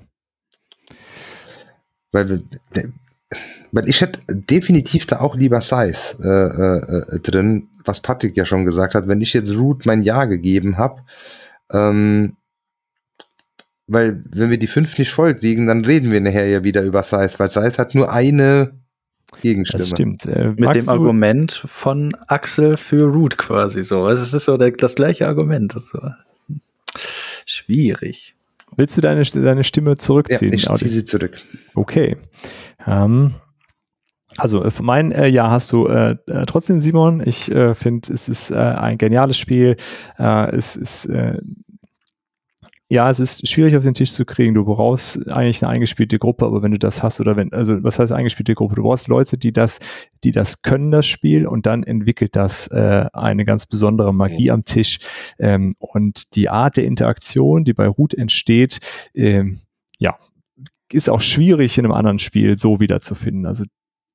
Weil, 2.12 2.44
weil 3.72 3.90
ich 3.90 4.02
hätte 4.02 4.22
definitiv 4.30 5.06
da 5.06 5.20
auch 5.20 5.36
lieber 5.36 5.62
Scythe 5.62 5.98
äh, 6.24 7.16
äh, 7.16 7.20
drin, 7.20 7.68
was 7.84 8.02
Patrick 8.02 8.38
ja 8.38 8.46
schon 8.46 8.66
gesagt 8.66 8.96
hat. 8.96 9.08
Wenn 9.08 9.22
ich 9.22 9.34
jetzt 9.34 9.54
Root 9.54 9.86
mein 9.86 10.02
Ja 10.02 10.26
gegeben 10.26 10.78
habe, 10.78 11.02
ähm, 11.72 12.38
weil 13.88 14.24
wenn 14.30 14.50
wir 14.50 14.58
die 14.58 14.68
fünf 14.68 14.98
nicht 14.98 15.12
voll 15.12 15.36
kriegen, 15.36 15.66
dann 15.66 15.86
reden 15.86 16.12
wir 16.12 16.22
nachher 16.22 16.48
ja 16.48 16.64
wieder 16.64 16.84
über 16.84 17.04
Scythe, 17.04 17.40
weil 17.40 17.52
Scythe 17.52 17.78
hat 17.78 17.96
nur 17.96 18.12
eine 18.12 18.74
Gegenstimme. 19.42 19.80
Das 19.80 19.90
stimmt. 19.90 20.26
Äh, 20.26 20.54
Mit 20.56 20.76
dem 20.76 20.90
Argument 20.90 21.52
von 21.52 22.14
Axel 22.28 22.78
für 22.78 23.04
Root 23.04 23.38
quasi 23.38 23.84
so. 23.84 24.08
Es 24.08 24.34
ist 24.34 24.46
so 24.46 24.58
der, 24.58 24.72
das 24.72 24.96
gleiche 24.96 25.28
Argument. 25.28 25.76
Das 25.76 25.94
war 25.94 26.18
schwierig. 27.46 28.36
Willst 28.76 28.98
du 28.98 29.02
deine, 29.02 29.24
deine 29.24 29.64
Stimme 29.64 29.92
Ja, 29.92 29.96
zurückziehen? 29.96 30.54
ich 30.54 30.70
Audi? 30.70 30.80
ziehe 30.80 30.92
sie 30.92 31.06
zurück. 31.06 31.42
Okay. 31.76 32.18
Ähm, 32.86 33.36
also 34.38 34.64
äh, 34.64 34.72
für 34.72 34.84
mein 34.84 35.12
äh, 35.12 35.28
Ja 35.28 35.50
hast 35.50 35.72
du 35.72 35.88
äh, 35.88 36.16
äh, 36.28 36.46
trotzdem, 36.46 36.80
Simon. 36.80 37.24
Ich 37.26 37.52
äh, 37.52 37.74
finde, 37.74 38.14
es 38.14 38.30
ist 38.30 38.52
äh, 38.52 38.56
ein 38.56 38.98
geniales 38.98 39.38
Spiel. 39.38 39.78
Äh, 40.20 40.52
es 40.56 40.76
ist 40.76 41.06
äh, 41.06 41.40
ja, 42.90 43.10
es 43.10 43.20
ist 43.20 43.48
schwierig 43.48 43.76
auf 43.76 43.84
den 43.84 43.94
Tisch 43.94 44.14
zu 44.14 44.24
kriegen. 44.24 44.54
Du 44.54 44.64
brauchst 44.64 45.30
eigentlich 45.32 45.62
eine 45.62 45.74
eingespielte 45.74 46.20
Gruppe, 46.20 46.46
aber 46.46 46.62
wenn 46.62 46.72
du 46.72 46.80
das 46.80 47.04
hast 47.04 47.20
oder 47.20 47.36
wenn, 47.36 47.52
also 47.52 47.84
was 47.84 48.00
heißt 48.00 48.14
eingespielte 48.14 48.56
Gruppe? 48.56 48.76
Du 48.76 48.84
brauchst 48.84 49.10
Leute, 49.10 49.38
die 49.38 49.52
das, 49.52 49.80
die 50.24 50.32
das 50.32 50.62
können, 50.62 50.92
das 50.92 51.06
Spiel, 51.06 51.48
und 51.48 51.66
dann 51.66 51.84
entwickelt 51.84 52.38
das 52.38 52.68
äh, 52.68 53.06
eine 53.12 53.44
ganz 53.44 53.66
besondere 53.66 54.14
Magie 54.14 54.52
am 54.52 54.64
Tisch. 54.64 55.00
Ähm, 55.38 55.76
und 55.80 56.36
die 56.36 56.48
Art 56.48 56.78
der 56.78 56.86
Interaktion, 56.86 57.66
die 57.66 57.74
bei 57.74 57.88
Root 57.88 58.14
entsteht, 58.14 58.80
ähm, 59.14 59.60
ja, 60.00 60.18
ist 60.92 61.10
auch 61.10 61.22
schwierig 61.22 61.78
in 61.78 61.86
einem 61.86 61.94
anderen 61.94 62.20
Spiel 62.20 62.58
so 62.58 62.80
wiederzufinden. 62.80 63.46
Also 63.46 63.66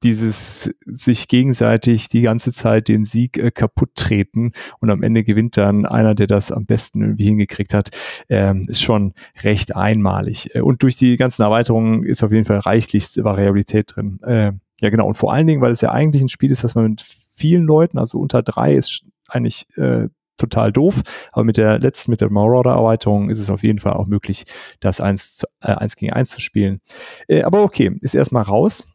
dieses 0.02 0.74
sich 0.84 1.28
gegenseitig 1.28 2.08
die 2.08 2.22
ganze 2.22 2.52
Zeit 2.52 2.88
den 2.88 3.04
Sieg 3.04 3.38
äh, 3.38 3.50
kaputt 3.50 3.90
treten 3.94 4.52
und 4.80 4.90
am 4.90 5.02
Ende 5.02 5.24
gewinnt 5.24 5.56
dann 5.56 5.86
einer, 5.86 6.14
der 6.14 6.26
das 6.26 6.52
am 6.52 6.66
besten 6.66 7.02
irgendwie 7.02 7.24
hingekriegt 7.24 7.74
hat, 7.74 7.90
ähm, 8.28 8.66
ist 8.68 8.82
schon 8.82 9.14
recht 9.42 9.74
einmalig. 9.76 10.54
Äh, 10.54 10.60
Und 10.60 10.82
durch 10.82 10.96
die 10.96 11.16
ganzen 11.16 11.42
Erweiterungen 11.42 12.04
ist 12.04 12.22
auf 12.22 12.32
jeden 12.32 12.44
Fall 12.44 12.58
reichlichste 12.58 13.24
Variabilität 13.24 13.92
drin. 13.94 14.20
Äh, 14.22 14.52
ja, 14.80 14.90
genau. 14.90 15.06
Und 15.06 15.14
vor 15.14 15.32
allen 15.32 15.46
Dingen, 15.46 15.60
weil 15.60 15.72
es 15.72 15.80
ja 15.80 15.92
eigentlich 15.92 16.22
ein 16.22 16.28
Spiel 16.28 16.50
ist, 16.50 16.64
was 16.64 16.74
man 16.74 16.90
mit 16.90 17.04
vielen 17.34 17.64
Leuten, 17.64 17.98
also 17.98 18.18
unter 18.18 18.42
drei 18.42 18.74
ist 18.74 19.04
eigentlich 19.28 19.66
äh, 19.76 20.08
total 20.36 20.72
doof, 20.72 21.02
aber 21.30 21.44
mit 21.44 21.56
der 21.56 21.78
letzten, 21.78 22.10
mit 22.10 22.20
der 22.20 22.30
Marauder-Erweiterung 22.30 23.30
ist 23.30 23.38
es 23.38 23.48
auf 23.48 23.62
jeden 23.62 23.78
Fall 23.78 23.92
auch 23.92 24.06
möglich, 24.06 24.44
das 24.80 25.00
eins, 25.00 25.36
zu, 25.36 25.46
äh, 25.60 25.72
eins 25.72 25.94
gegen 25.96 26.12
eins 26.12 26.30
zu 26.30 26.40
spielen. 26.40 26.80
Äh, 27.28 27.42
aber 27.42 27.62
okay, 27.62 27.96
ist 28.00 28.14
erstmal 28.14 28.42
raus. 28.42 28.91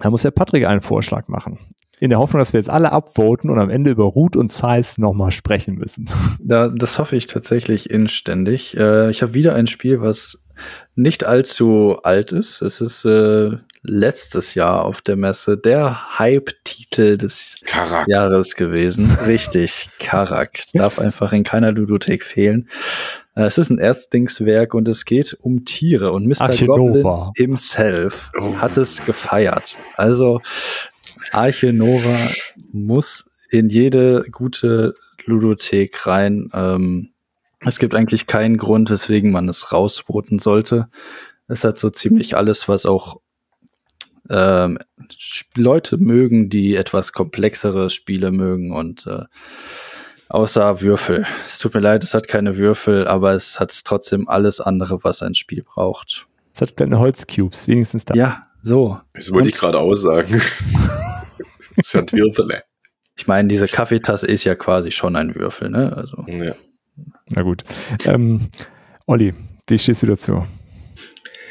Da 0.00 0.10
muss 0.10 0.22
der 0.22 0.30
Patrick 0.30 0.66
einen 0.66 0.80
Vorschlag 0.80 1.28
machen. 1.28 1.58
In 1.98 2.10
der 2.10 2.18
Hoffnung, 2.18 2.40
dass 2.40 2.52
wir 2.52 2.60
jetzt 2.60 2.68
alle 2.68 2.92
abvoten 2.92 3.48
und 3.48 3.58
am 3.58 3.70
Ende 3.70 3.90
über 3.90 4.04
Root 4.04 4.36
und 4.36 4.52
Size 4.52 5.00
nochmal 5.00 5.32
sprechen 5.32 5.76
müssen. 5.76 6.10
Da, 6.38 6.68
das 6.68 6.98
hoffe 6.98 7.16
ich 7.16 7.26
tatsächlich 7.26 7.88
inständig. 7.88 8.76
Äh, 8.76 9.10
ich 9.10 9.22
habe 9.22 9.32
wieder 9.32 9.54
ein 9.54 9.66
Spiel, 9.66 10.02
was 10.02 10.45
nicht 10.94 11.24
allzu 11.24 11.98
alt 12.02 12.32
ist. 12.32 12.62
Es 12.62 12.80
ist 12.80 13.04
äh, 13.04 13.50
letztes 13.82 14.54
Jahr 14.54 14.84
auf 14.84 15.00
der 15.00 15.16
Messe 15.16 15.56
der 15.56 16.18
Hype-Titel 16.18 17.16
des 17.18 17.56
Karak. 17.66 18.06
Jahres 18.08 18.54
gewesen. 18.56 19.10
Richtig, 19.26 19.90
Karak. 19.98 20.58
Es 20.58 20.72
darf 20.72 20.98
einfach 20.98 21.32
in 21.32 21.44
keiner 21.44 21.72
Ludothek 21.72 22.22
fehlen. 22.24 22.68
Äh, 23.34 23.44
es 23.44 23.58
ist 23.58 23.70
ein 23.70 23.78
Erstlingswerk 23.78 24.74
und 24.74 24.88
es 24.88 25.04
geht 25.04 25.36
um 25.40 25.64
Tiere 25.64 26.12
und 26.12 26.26
Mr. 26.26 26.48
Goblin 26.48 26.70
Archinova. 26.70 27.32
himself 27.36 28.30
Oh. 28.40 28.56
hat 28.56 28.76
es 28.76 29.04
gefeiert. 29.04 29.76
Also 29.96 30.40
Arche 31.32 31.72
Nova 31.72 32.16
muss 32.72 33.28
in 33.50 33.68
jede 33.68 34.24
gute 34.32 34.94
Ludothek 35.26 36.06
rein. 36.06 36.50
Ähm, 36.52 37.10
es 37.66 37.78
gibt 37.78 37.94
eigentlich 37.94 38.26
keinen 38.26 38.56
Grund, 38.56 38.90
weswegen 38.90 39.30
man 39.30 39.48
es 39.48 39.72
rausboten 39.72 40.38
sollte. 40.38 40.88
Es 41.48 41.64
hat 41.64 41.78
so 41.78 41.90
ziemlich 41.90 42.36
alles, 42.36 42.68
was 42.68 42.86
auch 42.86 43.20
ähm, 44.28 44.78
Leute 45.54 45.98
mögen, 45.98 46.48
die 46.48 46.74
etwas 46.74 47.12
komplexere 47.12 47.90
Spiele 47.90 48.32
mögen 48.32 48.72
und 48.72 49.06
äh, 49.06 49.24
außer 50.28 50.80
Würfel. 50.80 51.24
Es 51.46 51.58
tut 51.58 51.74
mir 51.74 51.80
leid, 51.80 52.02
es 52.02 52.14
hat 52.14 52.26
keine 52.26 52.56
Würfel, 52.56 53.06
aber 53.06 53.32
es 53.34 53.60
hat 53.60 53.84
trotzdem 53.84 54.28
alles 54.28 54.60
andere, 54.60 55.04
was 55.04 55.22
ein 55.22 55.34
Spiel 55.34 55.62
braucht. 55.62 56.26
Es 56.54 56.60
hat 56.62 56.76
kleine 56.76 56.98
Holzcubes, 56.98 57.68
wenigstens 57.68 58.04
da. 58.04 58.14
Ja, 58.14 58.46
so. 58.62 58.98
Das 59.14 59.30
wollte 59.30 59.48
Und- 59.48 59.54
ich 59.54 59.60
gerade 59.60 59.78
aussagen. 59.78 60.40
das 61.76 61.94
hat 61.94 62.12
Würfele. 62.12 62.64
Ich 63.18 63.26
meine, 63.26 63.48
diese 63.48 63.66
Kaffeetasse 63.66 64.26
ist 64.26 64.44
ja 64.44 64.54
quasi 64.54 64.90
schon 64.90 65.16
ein 65.16 65.34
Würfel, 65.34 65.70
ne? 65.70 65.96
Also. 65.96 66.24
Ja. 66.26 66.54
Na 67.34 67.42
gut. 67.42 67.64
Ähm, 68.04 68.40
Olli, 69.06 69.34
wie 69.68 69.78
stehst 69.78 70.02
du 70.02 70.06
dazu? 70.06 70.42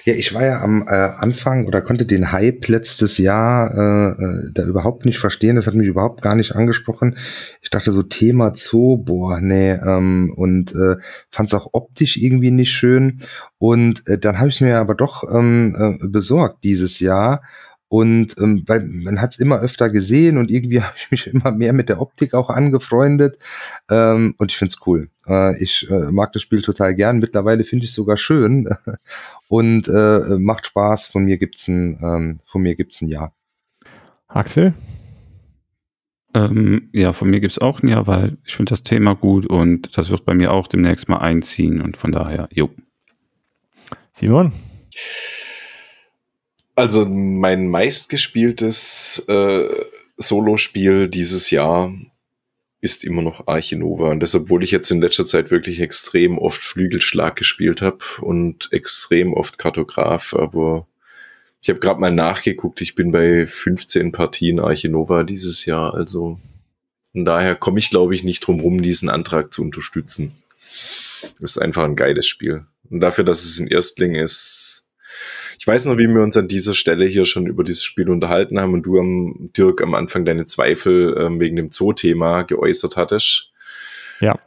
Ja, 0.05 0.13
ich 0.13 0.35
war 0.35 0.45
ja 0.45 0.61
am 0.61 0.83
äh, 0.87 0.91
Anfang 0.91 1.65
oder 1.65 1.81
konnte 1.81 2.05
den 2.05 2.31
Hype 2.31 2.67
letztes 2.67 3.17
Jahr 3.17 3.73
äh, 3.73 4.23
äh, 4.23 4.51
da 4.53 4.63
überhaupt 4.63 5.03
nicht 5.03 5.17
verstehen. 5.17 5.55
Das 5.55 5.65
hat 5.65 5.73
mich 5.73 5.87
überhaupt 5.87 6.21
gar 6.21 6.35
nicht 6.35 6.55
angesprochen. 6.55 7.17
Ich 7.61 7.71
dachte 7.71 7.91
so 7.91 8.03
Thema 8.03 8.53
Zoo, 8.53 8.97
boah, 8.97 9.41
nee, 9.41 9.71
ähm, 9.71 10.31
und 10.35 10.75
äh, 10.75 10.97
fand 11.31 11.49
es 11.49 11.55
auch 11.55 11.69
optisch 11.73 12.17
irgendwie 12.17 12.51
nicht 12.51 12.71
schön. 12.71 13.19
Und 13.57 14.07
äh, 14.07 14.19
dann 14.19 14.37
habe 14.37 14.49
ich 14.49 14.61
mir 14.61 14.77
aber 14.77 14.93
doch 14.93 15.23
ähm, 15.23 15.97
äh, 15.99 16.07
besorgt 16.07 16.63
dieses 16.63 16.99
Jahr 16.99 17.41
und 17.87 18.35
ähm, 18.39 18.63
weil 18.65 18.81
man 18.81 19.21
hat 19.21 19.33
es 19.33 19.39
immer 19.39 19.59
öfter 19.59 19.89
gesehen 19.89 20.37
und 20.37 20.49
irgendwie 20.49 20.81
habe 20.83 20.95
ich 20.97 21.11
mich 21.11 21.27
immer 21.27 21.51
mehr 21.51 21.73
mit 21.73 21.89
der 21.89 22.01
Optik 22.01 22.33
auch 22.33 22.49
angefreundet. 22.49 23.37
Ähm, 23.89 24.35
und 24.37 24.51
ich 24.51 24.57
finde 24.57 24.73
es 24.73 24.87
cool. 24.87 25.09
Äh, 25.27 25.61
ich 25.61 25.87
äh, 25.89 26.11
mag 26.11 26.33
das 26.33 26.41
Spiel 26.41 26.61
total 26.61 26.95
gern. 26.95 27.19
Mittlerweile 27.19 27.63
finde 27.63 27.85
ich 27.85 27.91
es 27.91 27.95
sogar 27.95 28.17
schön 28.17 28.69
und 29.47 29.87
äh, 29.87 30.37
macht 30.37 30.65
Spaß. 30.65 31.07
Von 31.07 31.25
mir 31.25 31.37
gibt's 31.37 31.67
ein, 31.67 31.99
ähm, 32.01 32.39
von 32.45 32.61
mir 32.61 32.75
gibt's 32.75 33.01
ein 33.01 33.07
Ja. 33.07 33.31
Axel? 34.27 34.73
Ähm, 36.33 36.89
ja, 36.91 37.13
von 37.13 37.29
mir 37.29 37.39
gibt's 37.39 37.59
auch 37.59 37.81
ein 37.81 37.87
Ja, 37.87 38.07
weil 38.07 38.37
ich 38.45 38.55
finde 38.55 38.71
das 38.71 38.83
Thema 38.83 39.15
gut 39.15 39.45
und 39.45 39.97
das 39.97 40.09
wird 40.09 40.25
bei 40.25 40.33
mir 40.33 40.51
auch 40.51 40.67
demnächst 40.67 41.07
mal 41.07 41.19
einziehen 41.19 41.81
und 41.81 41.95
von 41.95 42.11
daher, 42.11 42.49
jo. 42.51 42.71
Simon? 44.11 44.51
Also 46.75 47.05
mein 47.05 47.69
meistgespieltes 47.69 49.23
äh, 49.27 49.85
Solospiel 50.17 51.07
dieses 51.07 51.49
Jahr 51.49 51.93
ist 52.81 53.03
immer 53.03 53.21
noch 53.21 53.47
Arche 53.47 53.77
Nova. 53.77 54.11
Und 54.11 54.19
das, 54.19 54.35
obwohl 54.35 54.63
ich 54.63 54.71
jetzt 54.71 54.91
in 54.91 55.01
letzter 55.01 55.25
Zeit 55.25 55.51
wirklich 55.51 55.79
extrem 55.79 56.37
oft 56.37 56.61
Flügelschlag 56.61 57.35
gespielt 57.35 57.81
habe 57.81 57.99
und 58.21 58.69
extrem 58.71 59.33
oft 59.33 59.57
Kartograf, 59.57 60.33
aber 60.33 60.85
ich 61.61 61.69
habe 61.69 61.79
gerade 61.79 61.99
mal 61.99 62.13
nachgeguckt, 62.13 62.81
ich 62.81 62.93
bin 62.93 63.11
bei 63.11 63.47
15 63.47 64.11
Partien 64.11 64.59
Arche 64.59 64.87
Nova 64.87 65.23
dieses 65.23 65.65
Jahr, 65.65 65.95
also 65.95 66.39
von 67.11 67.25
daher 67.25 67.55
komme 67.55 67.79
ich, 67.79 67.89
glaube 67.89 68.13
ich, 68.13 68.23
nicht 68.23 68.41
drum 68.41 68.59
rum, 68.59 68.83
diesen 68.83 69.09
Antrag 69.09 69.51
zu 69.51 69.63
unterstützen. 69.63 70.31
Das 71.39 71.51
ist 71.51 71.57
einfach 71.57 71.85
ein 71.85 71.95
geiles 71.95 72.27
Spiel. 72.27 72.65
Und 72.89 72.99
dafür, 72.99 73.23
dass 73.23 73.45
es 73.45 73.57
ein 73.59 73.67
Erstling 73.67 74.13
ist, 74.13 74.84
ich 75.57 75.65
weiß 75.65 75.85
noch, 75.85 75.97
wie 75.97 76.07
wir 76.07 76.21
uns 76.21 76.37
an 76.37 76.47
dieser 76.47 76.73
Stelle 76.73 77.05
hier 77.05 77.25
schon 77.25 77.47
über 77.47 77.63
dieses 77.63 77.83
Spiel 77.83 78.09
unterhalten 78.09 78.59
haben 78.59 78.73
und 78.73 78.83
du 78.83 78.99
am 78.99 79.51
Dirk 79.55 79.81
am 79.81 79.93
Anfang 79.93 80.25
deine 80.25 80.45
Zweifel 80.45 81.15
ähm, 81.17 81.39
wegen 81.39 81.55
dem 81.55 81.71
Zoo-Thema 81.71 82.43
geäußert 82.43 82.97
hattest. 82.97 83.51
Ja. 84.19 84.37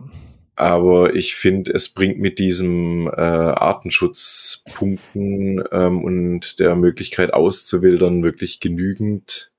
Aber 0.57 1.15
ich 1.15 1.37
finde, 1.37 1.73
es 1.73 1.89
bringt 1.91 2.19
mit 2.19 2.41
diesem 2.41 3.07
äh, 3.07 3.21
Artenschutzpunkten 3.21 5.63
ähm, 5.71 6.03
und 6.03 6.59
der 6.59 6.75
Möglichkeit 6.75 7.33
auszuwildern 7.33 8.25
wirklich 8.25 8.59
genügend. 8.59 9.53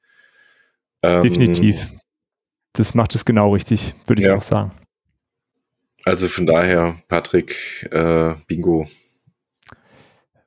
Ähm, 1.02 1.24
Definitiv. 1.24 1.88
Das 2.74 2.96
macht 2.96 3.16
es 3.16 3.24
genau 3.24 3.54
richtig, 3.54 3.96
würde 4.08 4.22
ich 4.22 4.28
ja. 4.28 4.36
auch 4.36 4.42
sagen. 4.42 4.74
Also 6.04 6.28
von 6.28 6.46
daher, 6.46 6.98
Patrick, 7.08 7.88
äh, 7.92 8.34
Bingo. 8.48 8.86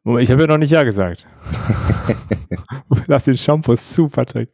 Ich 0.04 0.32
habe 0.32 0.42
ja 0.42 0.48
noch 0.48 0.58
nicht 0.58 0.70
Ja 0.70 0.82
gesagt. 0.82 1.26
Lass 3.06 3.24
den 3.24 3.36
Shampoo 3.36 3.76
zu, 3.76 4.08
Patrick. 4.08 4.48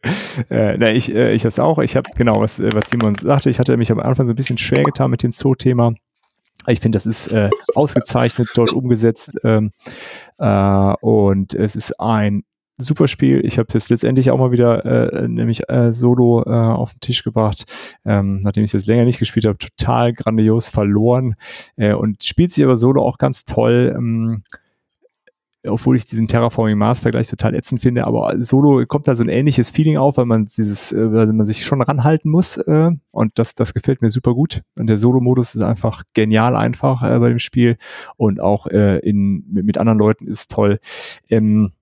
Äh, 0.50 0.76
na, 0.76 0.92
ich 0.92 1.14
äh, 1.14 1.32
ich 1.32 1.42
habe 1.42 1.48
es 1.48 1.58
auch. 1.58 1.78
Ich 1.78 1.96
habe 1.96 2.10
genau, 2.16 2.40
was, 2.40 2.58
äh, 2.58 2.70
was 2.74 2.90
Simon 2.90 3.14
sagte. 3.14 3.48
Ich 3.48 3.58
hatte 3.58 3.76
mich 3.78 3.90
am 3.90 3.98
Anfang 3.98 4.26
so 4.26 4.34
ein 4.34 4.36
bisschen 4.36 4.58
schwer 4.58 4.84
getan 4.84 5.10
mit 5.10 5.22
dem 5.22 5.32
Zoo-Thema. 5.32 5.92
Ich 6.66 6.80
finde, 6.80 6.96
das 6.96 7.06
ist 7.06 7.28
äh, 7.28 7.48
ausgezeichnet 7.74 8.50
dort 8.54 8.72
umgesetzt. 8.74 9.38
Ähm, 9.42 9.70
äh, 10.36 10.94
und 11.00 11.54
es 11.54 11.76
ist 11.76 11.98
ein 11.98 12.42
super 12.76 13.08
Spiel. 13.08 13.40
Ich 13.44 13.56
habe 13.56 13.68
es 13.68 13.74
jetzt 13.74 13.88
letztendlich 13.88 14.30
auch 14.30 14.38
mal 14.38 14.52
wieder 14.52 14.84
äh, 14.84 15.28
nämlich 15.28 15.68
äh, 15.70 15.94
solo 15.94 16.42
äh, 16.44 16.50
auf 16.50 16.92
den 16.92 17.00
Tisch 17.00 17.24
gebracht, 17.24 17.64
ähm, 18.04 18.40
nachdem 18.42 18.64
ich 18.64 18.68
es 18.68 18.74
jetzt 18.74 18.86
länger 18.86 19.04
nicht 19.04 19.18
gespielt 19.18 19.46
habe, 19.46 19.56
total 19.56 20.12
grandios 20.12 20.68
verloren 20.68 21.36
äh, 21.76 21.94
und 21.94 22.22
spielt 22.22 22.52
sich 22.52 22.62
aber 22.62 22.76
solo 22.76 23.02
auch 23.02 23.16
ganz 23.16 23.46
toll. 23.46 23.94
Ähm, 23.96 24.42
obwohl 25.66 25.96
ich 25.96 26.04
diesen 26.04 26.28
Terraforming 26.28 26.78
Mars 26.78 27.00
Vergleich 27.00 27.28
total 27.28 27.54
ätzend 27.54 27.82
finde, 27.82 28.06
aber 28.06 28.34
Solo 28.40 28.84
kommt 28.86 29.08
da 29.08 29.14
so 29.14 29.24
ein 29.24 29.28
ähnliches 29.28 29.70
Feeling 29.70 29.96
auf, 29.96 30.16
weil 30.16 30.26
man 30.26 30.46
dieses, 30.46 30.92
äh, 30.92 31.12
weil 31.12 31.26
man 31.32 31.46
sich 31.46 31.64
schon 31.64 31.82
ranhalten 31.82 32.30
muss 32.30 32.56
äh, 32.56 32.90
und 33.10 33.38
das, 33.38 33.54
das 33.54 33.74
gefällt 33.74 34.02
mir 34.02 34.10
super 34.10 34.34
gut. 34.34 34.62
Und 34.78 34.86
der 34.86 34.96
Solo-Modus 34.96 35.54
ist 35.54 35.62
einfach 35.62 36.04
genial 36.14 36.54
einfach 36.56 37.02
äh, 37.02 37.18
bei 37.18 37.28
dem 37.28 37.38
Spiel 37.38 37.76
und 38.16 38.40
auch 38.40 38.66
äh, 38.66 38.98
in, 38.98 39.44
mit, 39.50 39.64
mit 39.64 39.78
anderen 39.78 39.98
Leuten 39.98 40.26
ist 40.26 40.50
toll. 40.50 40.78
Ähm, 41.28 41.72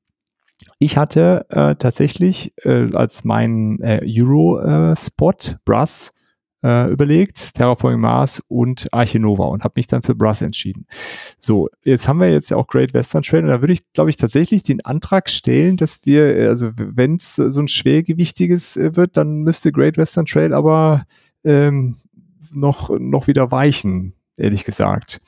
ich 0.79 0.97
hatte 0.97 1.47
äh, 1.51 1.75
tatsächlich 1.77 2.53
äh, 2.65 2.95
als 2.95 3.25
mein 3.25 3.81
äh, 3.81 4.01
Euro-Spot 4.05 5.31
äh, 5.31 5.55
Brass 5.65 6.13
äh, 6.67 6.91
überlegt, 6.91 7.55
Terraforming 7.55 8.01
Mars 8.01 8.43
und 8.49 8.89
Arche 8.93 9.21
Nova 9.21 9.45
und 9.45 9.63
habe 9.63 9.75
mich 9.77 9.87
dann 9.87 10.03
für 10.03 10.17
Brass 10.17 10.43
entschieden. 10.43 10.87
So, 11.39 11.69
jetzt 11.85 12.09
haben 12.09 12.19
wir 12.19 12.33
jetzt 12.33 12.51
ja 12.51 12.57
auch 12.57 12.67
Great 12.67 12.93
Western 12.93 13.23
Trail 13.23 13.45
und 13.45 13.51
da 13.51 13.61
würde 13.61 13.73
ich, 13.73 13.93
glaube 13.93 14.11
ich, 14.11 14.17
tatsächlich 14.17 14.65
den 14.65 14.85
Antrag 14.85 15.31
stellen, 15.31 15.77
dass 15.77 16.05
wir, 16.05 16.37
äh, 16.37 16.49
also 16.49 16.73
wenn 16.77 17.17
es 17.17 17.37
so 17.37 17.61
ein 17.61 17.69
schwergewichtiges 17.69 18.77
äh, 18.77 18.97
wird, 18.97 19.17
dann 19.17 19.43
müsste 19.43 19.71
Great 19.71 19.97
Western 19.97 20.27
Trail 20.27 20.53
aber 20.53 21.05
ähm, 21.45 21.99
noch, 22.53 22.91
noch 22.99 23.29
wieder 23.29 23.53
weichen, 23.53 24.15
ehrlich 24.37 24.65
gesagt. 24.65 25.21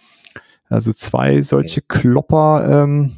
Also 0.69 0.93
zwei 0.93 1.43
solche 1.43 1.83
Klopper 1.83 2.83
ähm, 2.85 3.13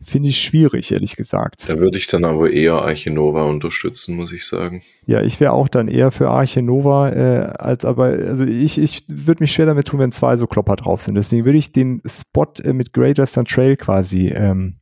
finde 0.00 0.28
ich 0.28 0.40
schwierig, 0.40 0.92
ehrlich 0.92 1.16
gesagt. 1.16 1.68
Da 1.68 1.78
würde 1.78 1.98
ich 1.98 2.06
dann 2.06 2.24
aber 2.24 2.50
eher 2.50 2.82
Arche 2.82 3.10
Nova 3.10 3.44
unterstützen, 3.44 4.16
muss 4.16 4.32
ich 4.32 4.46
sagen. 4.46 4.82
Ja, 5.06 5.22
ich 5.22 5.40
wäre 5.40 5.52
auch 5.52 5.68
dann 5.68 5.88
eher 5.88 6.10
für 6.10 6.28
Arche 6.28 6.62
Nova, 6.62 7.10
äh, 7.10 7.52
als 7.58 7.84
aber, 7.84 8.04
also 8.04 8.44
ich, 8.44 8.78
ich 8.78 9.04
würde 9.08 9.42
mich 9.42 9.52
schwer 9.52 9.66
damit 9.66 9.88
tun, 9.88 10.00
wenn 10.00 10.12
zwei 10.12 10.36
so 10.36 10.46
Klopper 10.46 10.76
drauf 10.76 11.02
sind. 11.02 11.14
Deswegen 11.14 11.44
würde 11.44 11.58
ich 11.58 11.72
den 11.72 12.02
Spot 12.06 12.46
äh, 12.62 12.72
mit 12.72 12.92
Great 12.92 13.18
Western 13.18 13.46
Trail 13.46 13.76
quasi 13.76 14.28
ähm, 14.28 14.78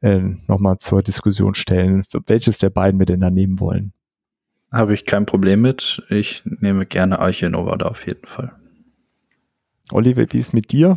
äh, 0.00 0.20
nochmal 0.46 0.78
zur 0.78 1.02
Diskussion 1.02 1.54
stellen, 1.54 2.04
welches 2.26 2.58
der 2.58 2.70
beiden 2.70 2.98
wir 3.00 3.06
denn 3.06 3.20
da 3.20 3.30
nehmen 3.30 3.60
wollen. 3.60 3.92
Habe 4.70 4.94
ich 4.94 5.04
kein 5.04 5.26
Problem 5.26 5.62
mit. 5.62 6.02
Ich 6.10 6.42
nehme 6.44 6.86
gerne 6.86 7.18
Arche 7.18 7.50
Nova 7.50 7.76
da 7.76 7.86
auf 7.86 8.06
jeden 8.06 8.26
Fall. 8.26 8.52
Oliver, 9.90 10.24
wie 10.30 10.38
ist 10.38 10.52
mit 10.52 10.70
dir? 10.70 10.96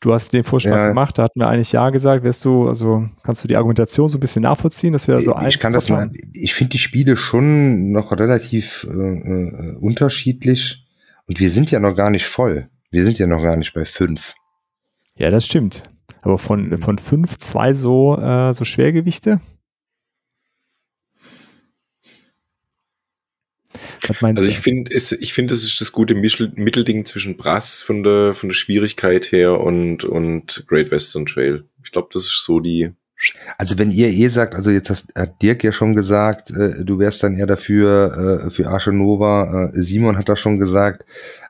Du 0.00 0.12
hast 0.12 0.32
den 0.32 0.44
Vorschlag 0.44 0.76
ja. 0.76 0.88
gemacht, 0.88 1.18
da 1.18 1.24
hatten 1.24 1.40
wir 1.40 1.48
eigentlich 1.48 1.72
Ja 1.72 1.90
gesagt. 1.90 2.24
Wärst 2.24 2.44
du, 2.44 2.68
also 2.68 3.08
kannst 3.22 3.42
du 3.44 3.48
die 3.48 3.56
Argumentation 3.56 4.08
so 4.08 4.18
ein 4.18 4.20
bisschen 4.20 4.42
nachvollziehen? 4.42 4.92
Das 4.92 5.08
wäre 5.08 5.22
so 5.22 5.36
ich 5.46 5.58
kann 5.58 5.72
das 5.72 5.88
mal, 5.88 6.10
Ich 6.32 6.54
finde 6.54 6.70
die 6.70 6.78
Spiele 6.78 7.16
schon 7.16 7.90
noch 7.92 8.12
relativ 8.12 8.86
äh, 8.90 8.94
äh, 8.94 9.76
unterschiedlich 9.76 10.86
und 11.26 11.40
wir 11.40 11.50
sind 11.50 11.70
ja 11.70 11.80
noch 11.80 11.94
gar 11.94 12.10
nicht 12.10 12.26
voll. 12.26 12.68
Wir 12.90 13.04
sind 13.04 13.18
ja 13.18 13.26
noch 13.26 13.42
gar 13.42 13.56
nicht 13.56 13.74
bei 13.74 13.84
fünf. 13.84 14.34
Ja, 15.16 15.30
das 15.30 15.46
stimmt. 15.46 15.82
Aber 16.22 16.38
von, 16.38 16.68
mhm. 16.68 16.78
von 16.78 16.98
fünf, 16.98 17.38
zwei 17.38 17.74
so, 17.74 18.18
äh, 18.18 18.52
so 18.54 18.64
Schwergewichte? 18.64 19.40
Also 24.38 24.48
ich 24.48 24.58
finde, 24.58 24.94
es, 24.94 25.12
ich 25.12 25.32
finde, 25.32 25.54
es 25.54 25.64
ist 25.64 25.80
das 25.80 25.92
gute 25.92 26.14
Mittelding 26.14 27.04
zwischen 27.04 27.36
Brass 27.36 27.80
von 27.80 28.02
der, 28.02 28.34
von 28.34 28.48
der 28.50 28.54
Schwierigkeit 28.54 29.32
her 29.32 29.60
und, 29.60 30.04
und 30.04 30.64
Great 30.66 30.90
Western 30.90 31.26
Trail. 31.26 31.64
Ich 31.84 31.92
glaube, 31.92 32.08
das 32.12 32.24
ist 32.24 32.44
so 32.44 32.60
die. 32.60 32.90
Also 33.56 33.78
wenn 33.78 33.90
ihr 33.90 34.08
eh 34.08 34.28
sagt, 34.28 34.54
also 34.54 34.70
jetzt 34.70 34.90
hast, 34.90 35.12
hat 35.16 35.42
Dirk 35.42 35.64
ja 35.64 35.72
schon 35.72 35.94
gesagt, 35.94 36.50
äh, 36.50 36.84
du 36.84 36.98
wärst 37.00 37.22
dann 37.22 37.36
eher 37.36 37.46
dafür, 37.46 38.44
äh, 38.46 38.50
für 38.50 38.68
Arche 38.68 38.92
Nova, 38.92 39.70
äh, 39.74 39.82
Simon 39.82 40.16
hat 40.16 40.28
das 40.28 40.38
schon 40.38 40.60
gesagt, 40.60 41.04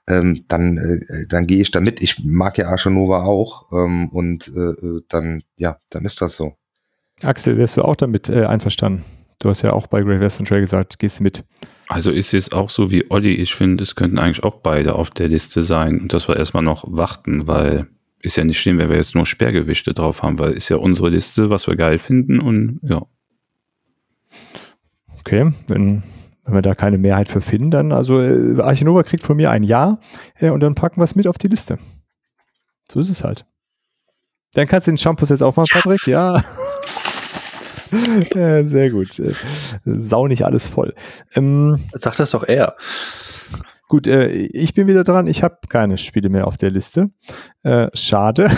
ähm, 0.07 0.45
dann, 0.49 0.79
äh, 0.79 1.27
dann 1.29 1.47
gehe 1.47 1.61
ich 1.61 1.71
damit. 1.71 2.01
Ich 2.01 2.25
mag 2.25 2.57
ja 2.57 2.69
Arche 2.69 2.91
Nova 2.91 3.25
auch 3.25 3.71
ähm, 3.73 4.09
und 4.09 4.49
äh, 4.49 4.61
äh, 4.61 5.03
dann, 5.09 5.43
ja, 5.57 5.79
dann 5.91 6.07
ist 6.07 6.23
das 6.23 6.37
so. 6.37 6.55
Axel, 7.23 7.59
wärst 7.59 7.77
du 7.77 7.83
auch 7.83 7.97
damit 7.97 8.29
äh, 8.29 8.45
einverstanden? 8.45 9.05
Du 9.41 9.49
hast 9.51 9.63
ja 9.63 9.73
auch 9.73 9.87
bei 9.87 10.03
Great 10.03 10.21
Western 10.21 10.47
Trail 10.47 10.61
gesagt, 10.61 10.99
gehst 10.99 11.19
du 11.19 11.25
mit. 11.25 11.45
Also 11.89 12.11
ist 12.11 12.35
es 12.35 12.53
auch 12.53 12.69
so 12.69 12.91
wie 12.91 13.11
Olli, 13.11 13.33
ich 13.33 13.55
finde, 13.55 13.83
es 13.83 13.95
könnten 13.95 14.19
eigentlich 14.19 14.45
auch 14.45 14.57
beide 14.57 14.95
auf 14.95 15.11
der 15.11 15.29
Liste 15.29 15.63
sein 15.63 16.01
und 16.01 16.13
dass 16.13 16.29
wir 16.29 16.37
erstmal 16.37 16.63
noch 16.63 16.85
warten, 16.87 17.47
weil 17.47 17.89
ist 18.21 18.37
ja 18.37 18.45
nicht 18.45 18.61
schlimm, 18.61 18.79
wenn 18.79 18.91
wir 18.91 18.97
jetzt 18.97 19.15
nur 19.15 19.25
Sperrgewichte 19.25 19.95
drauf 19.95 20.23
haben, 20.23 20.39
weil 20.39 20.53
ist 20.53 20.69
ja 20.69 20.77
unsere 20.77 21.09
Liste, 21.09 21.51
was 21.51 21.67
wir 21.67 21.77
geil 21.77 21.99
finden 21.99 22.41
und 22.41 22.81
ja. 22.83 23.07
Okay, 25.21 25.51
wenn, 25.67 26.03
wenn 26.45 26.55
wir 26.55 26.63
da 26.63 26.75
keine 26.75 26.99
Mehrheit 26.99 27.29
für 27.29 27.41
finden, 27.41 27.71
dann, 27.71 27.93
also 27.93 28.21
äh, 28.21 28.61
Archinova 28.61 29.03
kriegt 29.03 29.23
von 29.23 29.37
mir 29.37 29.51
ein 29.51 29.63
Ja 29.63 29.99
äh, 30.39 30.51
und 30.51 30.61
dann 30.61 30.75
packen 30.75 31.01
wir 31.01 31.05
es 31.05 31.17
mit 31.17 31.27
auf 31.27 31.39
die 31.39 31.49
Liste. 31.49 31.79
So 32.91 33.01
ist 33.01 33.09
es 33.09 33.25
halt. 33.25 33.47
Dann 34.55 34.67
kannst 34.67 34.87
du 34.87 34.91
den 34.91 34.99
Shampoos 34.99 35.31
jetzt 35.31 35.43
aufmachen, 35.43 35.69
Patrick, 35.73 36.07
ja. 36.07 36.43
sehr 37.91 38.91
gut. 38.91 39.23
Sau 39.85 40.27
nicht 40.27 40.45
alles 40.45 40.69
voll. 40.69 40.95
Ähm, 41.35 41.79
Sag 41.95 42.17
das 42.17 42.31
doch 42.31 42.47
eher. 42.47 42.77
gut, 43.89 44.07
äh, 44.07 44.29
ich 44.29 44.75
bin 44.75 44.87
wieder 44.87 45.05
dran. 45.05 45.27
Ich 45.27 45.43
habe 45.43 45.59
keine 45.69 45.99
Spiele 45.99 46.29
mehr 46.29 46.47
auf 46.47 46.57
der 46.57 46.71
Liste. 46.71 47.09
Äh, 47.63 47.89
schade. 47.95 48.51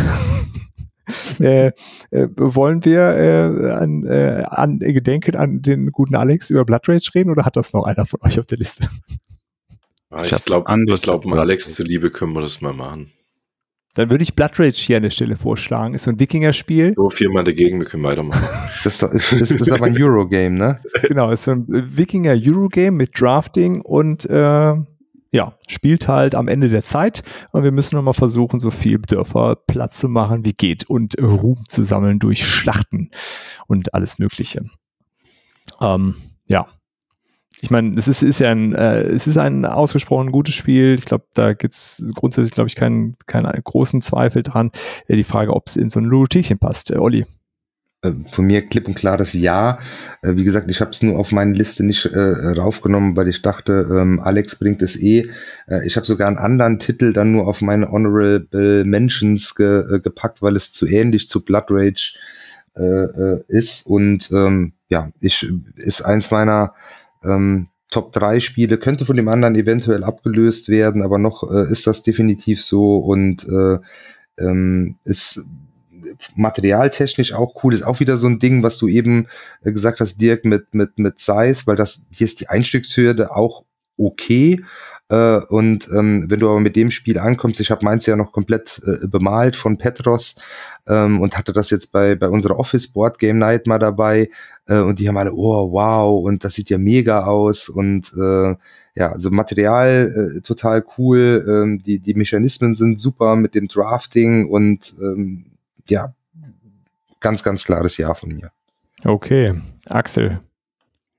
äh, 1.40 1.66
äh, 2.10 2.28
wollen 2.36 2.84
wir 2.84 3.00
äh, 3.00 3.70
an, 3.72 4.04
äh, 4.06 4.44
an 4.46 4.78
Gedenken 4.78 5.36
an 5.36 5.62
den 5.62 5.90
guten 5.92 6.14
Alex 6.16 6.50
über 6.50 6.64
Blood 6.64 6.88
Rage 6.88 7.10
reden 7.14 7.30
oder 7.30 7.44
hat 7.44 7.56
das 7.56 7.72
noch 7.72 7.84
einer 7.84 8.06
von 8.06 8.20
euch 8.22 8.38
auf 8.38 8.46
der 8.46 8.58
Liste? 8.58 8.88
Ah, 10.10 10.24
Ich 10.24 10.44
glaube, 10.44 10.66
anderes 10.66 11.00
ich 11.00 11.04
glaub, 11.04 11.24
Alex 11.26 11.74
zuliebe 11.74 12.10
können 12.10 12.32
wir 12.32 12.40
das 12.40 12.60
mal 12.60 12.72
machen. 12.72 13.10
Dann 13.94 14.10
würde 14.10 14.22
ich 14.22 14.34
Blood 14.34 14.58
Rage 14.58 14.76
hier 14.76 14.98
an 14.98 15.02
der 15.02 15.10
Stelle 15.10 15.36
vorschlagen. 15.36 15.94
Ist 15.94 16.04
so 16.04 16.10
ein 16.10 16.20
Wikinger-Spiel. 16.20 16.94
So 16.96 17.08
viermal 17.08 17.42
dagegen, 17.42 17.80
wir 17.80 17.86
können 17.86 18.04
weitermachen. 18.04 18.42
Das 18.84 19.02
ist, 19.02 19.32
ist, 19.34 19.50
ist 19.50 19.70
aber 19.70 19.86
ein 19.86 20.02
Eurogame, 20.02 20.56
ne? 20.56 20.80
genau, 21.02 21.30
ist 21.30 21.44
so 21.44 21.50
ein 21.50 21.66
Wikinger-Eurogame 21.68 22.92
mit 22.92 23.20
Drafting 23.20 23.82
und 23.82 24.24
äh, 24.24 24.74
ja, 25.32 25.54
spielt 25.68 26.08
halt 26.08 26.34
am 26.34 26.48
Ende 26.48 26.68
der 26.68 26.82
Zeit 26.82 27.22
und 27.52 27.62
wir 27.62 27.72
müssen 27.72 27.96
nochmal 27.96 28.14
versuchen, 28.14 28.58
so 28.58 28.70
viel 28.70 28.98
Dörfer 28.98 29.56
platt 29.56 29.94
zu 29.94 30.08
machen, 30.08 30.44
wie 30.44 30.52
geht 30.52 30.88
und 30.88 31.20
Ruhm 31.20 31.64
zu 31.68 31.82
sammeln 31.82 32.18
durch 32.18 32.44
Schlachten 32.46 33.10
und 33.66 33.94
alles 33.94 34.18
Mögliche. 34.18 34.62
Ähm, 35.80 36.14
ja. 36.46 36.68
Ich 37.62 37.70
meine, 37.70 37.96
es 37.98 38.08
ist, 38.08 38.22
ist 38.22 38.40
ja 38.40 38.50
ein, 38.50 38.74
äh, 38.74 39.02
es 39.02 39.26
ist 39.26 39.36
ein 39.36 39.64
ausgesprochen 39.66 40.32
gutes 40.32 40.54
Spiel. 40.54 40.94
Ich 40.94 41.04
glaube, 41.04 41.24
da 41.34 41.52
gibt's 41.52 42.02
grundsätzlich, 42.14 42.54
glaube 42.54 42.68
ich, 42.68 42.76
keinen, 42.76 43.16
keinen 43.26 43.50
großen 43.62 44.00
Zweifel 44.00 44.42
dran. 44.42 44.70
Äh, 45.08 45.16
die 45.16 45.24
Frage, 45.24 45.54
ob 45.54 45.66
es 45.66 45.76
in 45.76 45.90
so 45.90 46.00
ein 46.00 46.04
Ludothekchen 46.04 46.58
passt. 46.58 46.90
Äh, 46.90 46.96
Olli. 46.96 47.26
Äh, 48.02 48.12
Von 48.32 48.46
mir 48.46 48.66
klipp 48.66 48.88
und 48.88 48.94
klar 48.94 49.18
das 49.18 49.34
Ja. 49.34 49.78
Äh, 50.22 50.36
Wie 50.36 50.44
gesagt, 50.44 50.70
ich 50.70 50.80
habe 50.80 50.90
es 50.90 51.02
nur 51.02 51.18
auf 51.18 51.32
meine 51.32 51.52
Liste 51.52 51.84
nicht 51.84 52.06
äh, 52.06 52.18
raufgenommen, 52.18 53.14
weil 53.16 53.28
ich 53.28 53.42
dachte, 53.42 53.86
ähm, 53.90 54.20
Alex 54.20 54.58
bringt 54.58 54.80
es 54.80 54.98
eh. 54.98 55.30
Äh, 55.66 55.86
ich 55.86 55.96
habe 55.96 56.06
sogar 56.06 56.28
einen 56.28 56.38
anderen 56.38 56.78
Titel 56.78 57.12
dann 57.12 57.32
nur 57.32 57.46
auf 57.46 57.60
meine 57.60 57.90
Honorable 57.90 58.84
Mentions 58.84 59.54
ge 59.54 59.96
äh, 59.96 60.00
gepackt, 60.00 60.40
weil 60.40 60.56
es 60.56 60.72
zu 60.72 60.86
ähnlich 60.86 61.28
zu 61.28 61.44
Blood 61.44 61.66
Rage 61.68 62.14
äh, 62.74 63.40
ist. 63.48 63.86
Und 63.86 64.30
ähm, 64.32 64.72
ja, 64.88 65.10
ich 65.20 65.46
ist 65.76 66.02
eins 66.02 66.30
meiner 66.30 66.72
ähm, 67.24 67.68
Top 67.90 68.12
3 68.12 68.38
Spiele, 68.40 68.78
könnte 68.78 69.04
von 69.04 69.16
dem 69.16 69.28
anderen 69.28 69.56
eventuell 69.56 70.04
abgelöst 70.04 70.68
werden, 70.68 71.02
aber 71.02 71.18
noch 71.18 71.50
äh, 71.50 71.70
ist 71.70 71.86
das 71.86 72.02
definitiv 72.02 72.62
so 72.62 72.98
und 72.98 73.44
äh, 73.48 73.78
ähm, 74.38 74.96
ist 75.04 75.44
materialtechnisch 76.34 77.32
auch 77.32 77.62
cool, 77.62 77.74
ist 77.74 77.82
auch 77.82 78.00
wieder 78.00 78.16
so 78.16 78.26
ein 78.26 78.38
Ding, 78.38 78.62
was 78.62 78.78
du 78.78 78.88
eben 78.88 79.26
äh, 79.62 79.72
gesagt 79.72 80.00
hast, 80.00 80.20
Dirk, 80.20 80.44
mit, 80.44 80.72
mit, 80.74 80.98
mit 80.98 81.20
Scythe, 81.20 81.62
weil 81.66 81.76
das, 81.76 82.06
hier 82.10 82.24
ist 82.24 82.40
die 82.40 82.48
Einstiegshürde 82.48 83.34
auch 83.34 83.64
okay. 83.96 84.62
Äh, 85.10 85.40
und 85.48 85.88
ähm, 85.88 86.24
wenn 86.28 86.40
du 86.40 86.48
aber 86.48 86.60
mit 86.60 86.76
dem 86.76 86.90
Spiel 86.90 87.18
ankommst, 87.18 87.60
ich 87.60 87.70
habe 87.70 87.84
meins 87.84 88.06
ja 88.06 88.14
noch 88.14 88.32
komplett 88.32 88.80
äh, 88.86 89.06
bemalt 89.08 89.56
von 89.56 89.76
Petros 89.76 90.36
ähm, 90.86 91.20
und 91.20 91.36
hatte 91.36 91.52
das 91.52 91.70
jetzt 91.70 91.90
bei, 91.92 92.14
bei 92.14 92.28
unserer 92.28 92.58
Office 92.58 92.86
Board 92.86 93.18
Game 93.18 93.38
Night 93.38 93.66
mal 93.66 93.78
dabei 93.78 94.30
äh, 94.66 94.78
und 94.78 95.00
die 95.00 95.08
haben 95.08 95.16
alle, 95.16 95.34
oh 95.34 95.72
wow, 95.72 96.24
und 96.24 96.44
das 96.44 96.54
sieht 96.54 96.70
ja 96.70 96.78
mega 96.78 97.24
aus 97.24 97.68
und 97.68 98.12
äh, 98.16 98.54
ja, 98.94 99.12
also 99.12 99.30
Material 99.30 100.36
äh, 100.36 100.40
total 100.42 100.84
cool, 100.96 101.44
ähm, 101.48 101.82
die, 101.82 101.98
die 101.98 102.14
Mechanismen 102.14 102.76
sind 102.76 103.00
super 103.00 103.34
mit 103.34 103.56
dem 103.56 103.66
Drafting 103.66 104.48
und 104.48 104.94
ähm, 105.00 105.46
ja, 105.88 106.14
ganz, 107.18 107.42
ganz 107.42 107.64
klares 107.64 107.96
Ja 107.96 108.14
von 108.14 108.30
mir. 108.30 108.52
Okay. 109.04 109.54
Axel. 109.88 110.36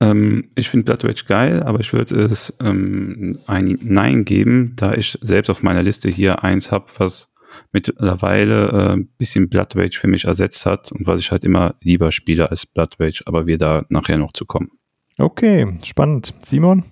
Ähm, 0.02 0.50
ich 0.56 0.68
finde 0.68 0.84
Blood 0.84 1.04
Rage 1.04 1.24
geil, 1.26 1.62
aber 1.62 1.78
ich 1.78 1.92
würde 1.92 2.24
es 2.24 2.52
ähm, 2.60 3.38
ein 3.46 3.78
Nein 3.82 4.24
geben, 4.24 4.74
da 4.76 4.94
ich 4.94 5.16
selbst 5.22 5.48
auf 5.48 5.62
meiner 5.62 5.82
Liste 5.82 6.08
hier 6.08 6.42
eins 6.42 6.72
habe, 6.72 6.86
was 6.98 7.32
mittlerweile 7.70 8.68
äh, 8.68 8.92
ein 8.94 9.06
bisschen 9.16 9.48
Blood 9.48 9.76
Rage 9.76 9.98
für 10.00 10.08
mich 10.08 10.24
ersetzt 10.24 10.66
hat 10.66 10.90
und 10.90 11.06
was 11.06 11.20
ich 11.20 11.30
halt 11.30 11.44
immer 11.44 11.76
lieber 11.80 12.10
spiele 12.10 12.50
als 12.50 12.66
Blood 12.66 12.96
Rage, 12.98 13.22
aber 13.26 13.46
wir 13.46 13.58
da 13.58 13.84
nachher 13.90 14.18
noch 14.18 14.32
zu 14.32 14.44
kommen. 14.44 14.72
Okay, 15.18 15.78
spannend. 15.84 16.34
Simon? 16.40 16.84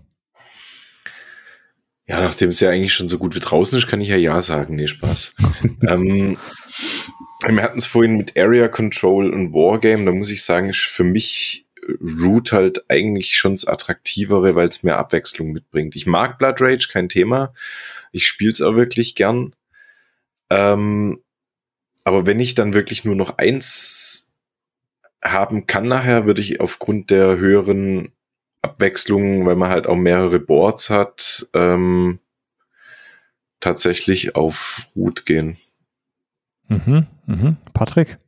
Ja, 2.07 2.21
nachdem 2.21 2.51
es 2.51 2.61
ja 2.61 2.71
eigentlich 2.71 2.95
schon 2.95 3.09
so 3.09 3.19
gut 3.19 3.35
wie 3.35 3.41
draußen 3.41 3.77
ist, 3.77 3.89
kann 3.89 4.01
ich 4.01 4.09
ja 4.09 4.17
Ja 4.17 4.41
sagen. 4.41 4.77
Nee, 4.77 4.87
Spaß. 4.87 5.35
ähm, 5.89 6.37
wir 7.49 7.63
hatten 7.63 7.79
es 7.79 7.87
vorhin 7.87 8.17
mit 8.17 8.39
Area 8.39 8.69
Control 8.69 9.31
und 9.31 9.53
Wargame. 9.53 10.05
Da 10.05 10.13
muss 10.13 10.31
ich 10.31 10.45
sagen, 10.45 10.69
ist 10.69 10.79
für 10.79 11.05
mich 11.05 11.70
Root 12.01 12.53
halt 12.53 12.85
eigentlich 12.89 13.37
schon 13.37 13.53
das 13.53 13.67
Attraktivere, 13.67 14.55
weil 14.55 14.69
es 14.69 14.83
mehr 14.83 14.99
Abwechslung 14.99 15.53
mitbringt. 15.53 15.97
Ich 15.97 16.07
mag 16.07 16.39
Blood 16.39 16.61
Rage, 16.61 16.89
kein 16.93 17.09
Thema. 17.09 17.53
Ich 18.13 18.27
spiele 18.27 18.53
es 18.53 18.63
auch 18.63 18.75
wirklich 18.75 19.15
gern. 19.15 19.55
Ähm, 20.51 21.23
aber 22.05 22.27
wenn 22.27 22.41
ich 22.41 22.55
dann 22.55 22.75
wirklich 22.75 23.05
nur 23.05 23.15
noch 23.15 23.39
eins 23.39 24.33
haben 25.23 25.67
kann 25.67 25.87
nachher, 25.87 26.27
würde 26.27 26.41
ich 26.41 26.61
aufgrund 26.61 27.11
der 27.11 27.37
höheren 27.37 28.13
Abwechslung, 28.63 29.47
weil 29.47 29.57
man 29.57 29.71
halt 29.71 29.87
auch 29.87 29.97
mehrere 29.97 30.41
Boards 30.41 30.91
hat, 30.91 31.49
ähm, 31.55 32.19
tatsächlich 33.61 34.35
auf 34.35 34.87
Root 34.97 35.27
gehen. 35.27 35.57
Mhm, 36.69 37.07
mhm. 37.27 37.57
Patrick? 37.73 38.19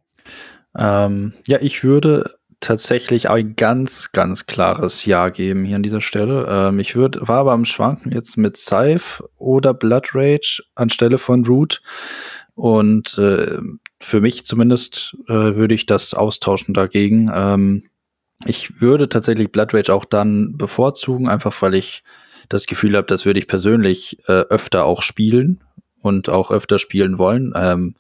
Ähm, 0.77 1.35
ja, 1.47 1.59
ich 1.61 1.85
würde 1.85 2.35
tatsächlich 2.63 3.29
ein 3.29 3.57
ganz, 3.57 4.13
ganz 4.13 4.47
klares 4.47 5.05
Ja 5.05 5.29
geben 5.29 5.65
hier 5.65 5.77
an 5.77 5.83
dieser 5.83 6.01
Stelle. 6.01 6.47
Ähm, 6.49 6.79
ich 6.79 6.97
würde, 6.97 7.21
war 7.29 7.41
aber 7.41 7.53
am 7.53 7.67
Schwanken 7.67 8.13
jetzt 8.13 8.39
mit 8.39 8.57
Scythe 8.57 9.23
oder 9.37 9.75
Blood 9.75 10.15
Rage 10.15 10.63
anstelle 10.75 11.19
von 11.19 11.45
Root. 11.45 11.83
Und 12.55 13.19
äh, 13.19 13.59
für 14.01 14.21
mich 14.21 14.47
zumindest 14.47 15.17
äh, 15.29 15.57
würde 15.57 15.75
ich 15.75 15.87
das 15.87 16.15
austauschen 16.15 16.73
dagegen. 16.73 17.31
Ähm, 17.35 17.85
ich 18.47 18.81
würde 18.81 19.09
tatsächlich 19.09 19.53
Blood 19.53 19.75
Rage 19.75 19.93
auch 19.93 20.05
dann 20.05 20.57
bevorzugen, 20.57 21.29
einfach 21.29 21.61
weil 21.63 21.75
ich 21.75 22.03
das 22.49 22.67
Gefühl 22.67 22.97
habe, 22.97 23.07
das 23.07 23.25
würde 23.27 23.39
ich 23.39 23.47
persönlich 23.47 24.19
äh, 24.27 24.33
öfter 24.33 24.85
auch 24.85 25.03
spielen 25.03 25.63
und 26.03 26.29
auch 26.29 26.51
öfter 26.51 26.79
spielen 26.79 27.19
wollen. 27.19 27.53
Ähm, 27.57 27.95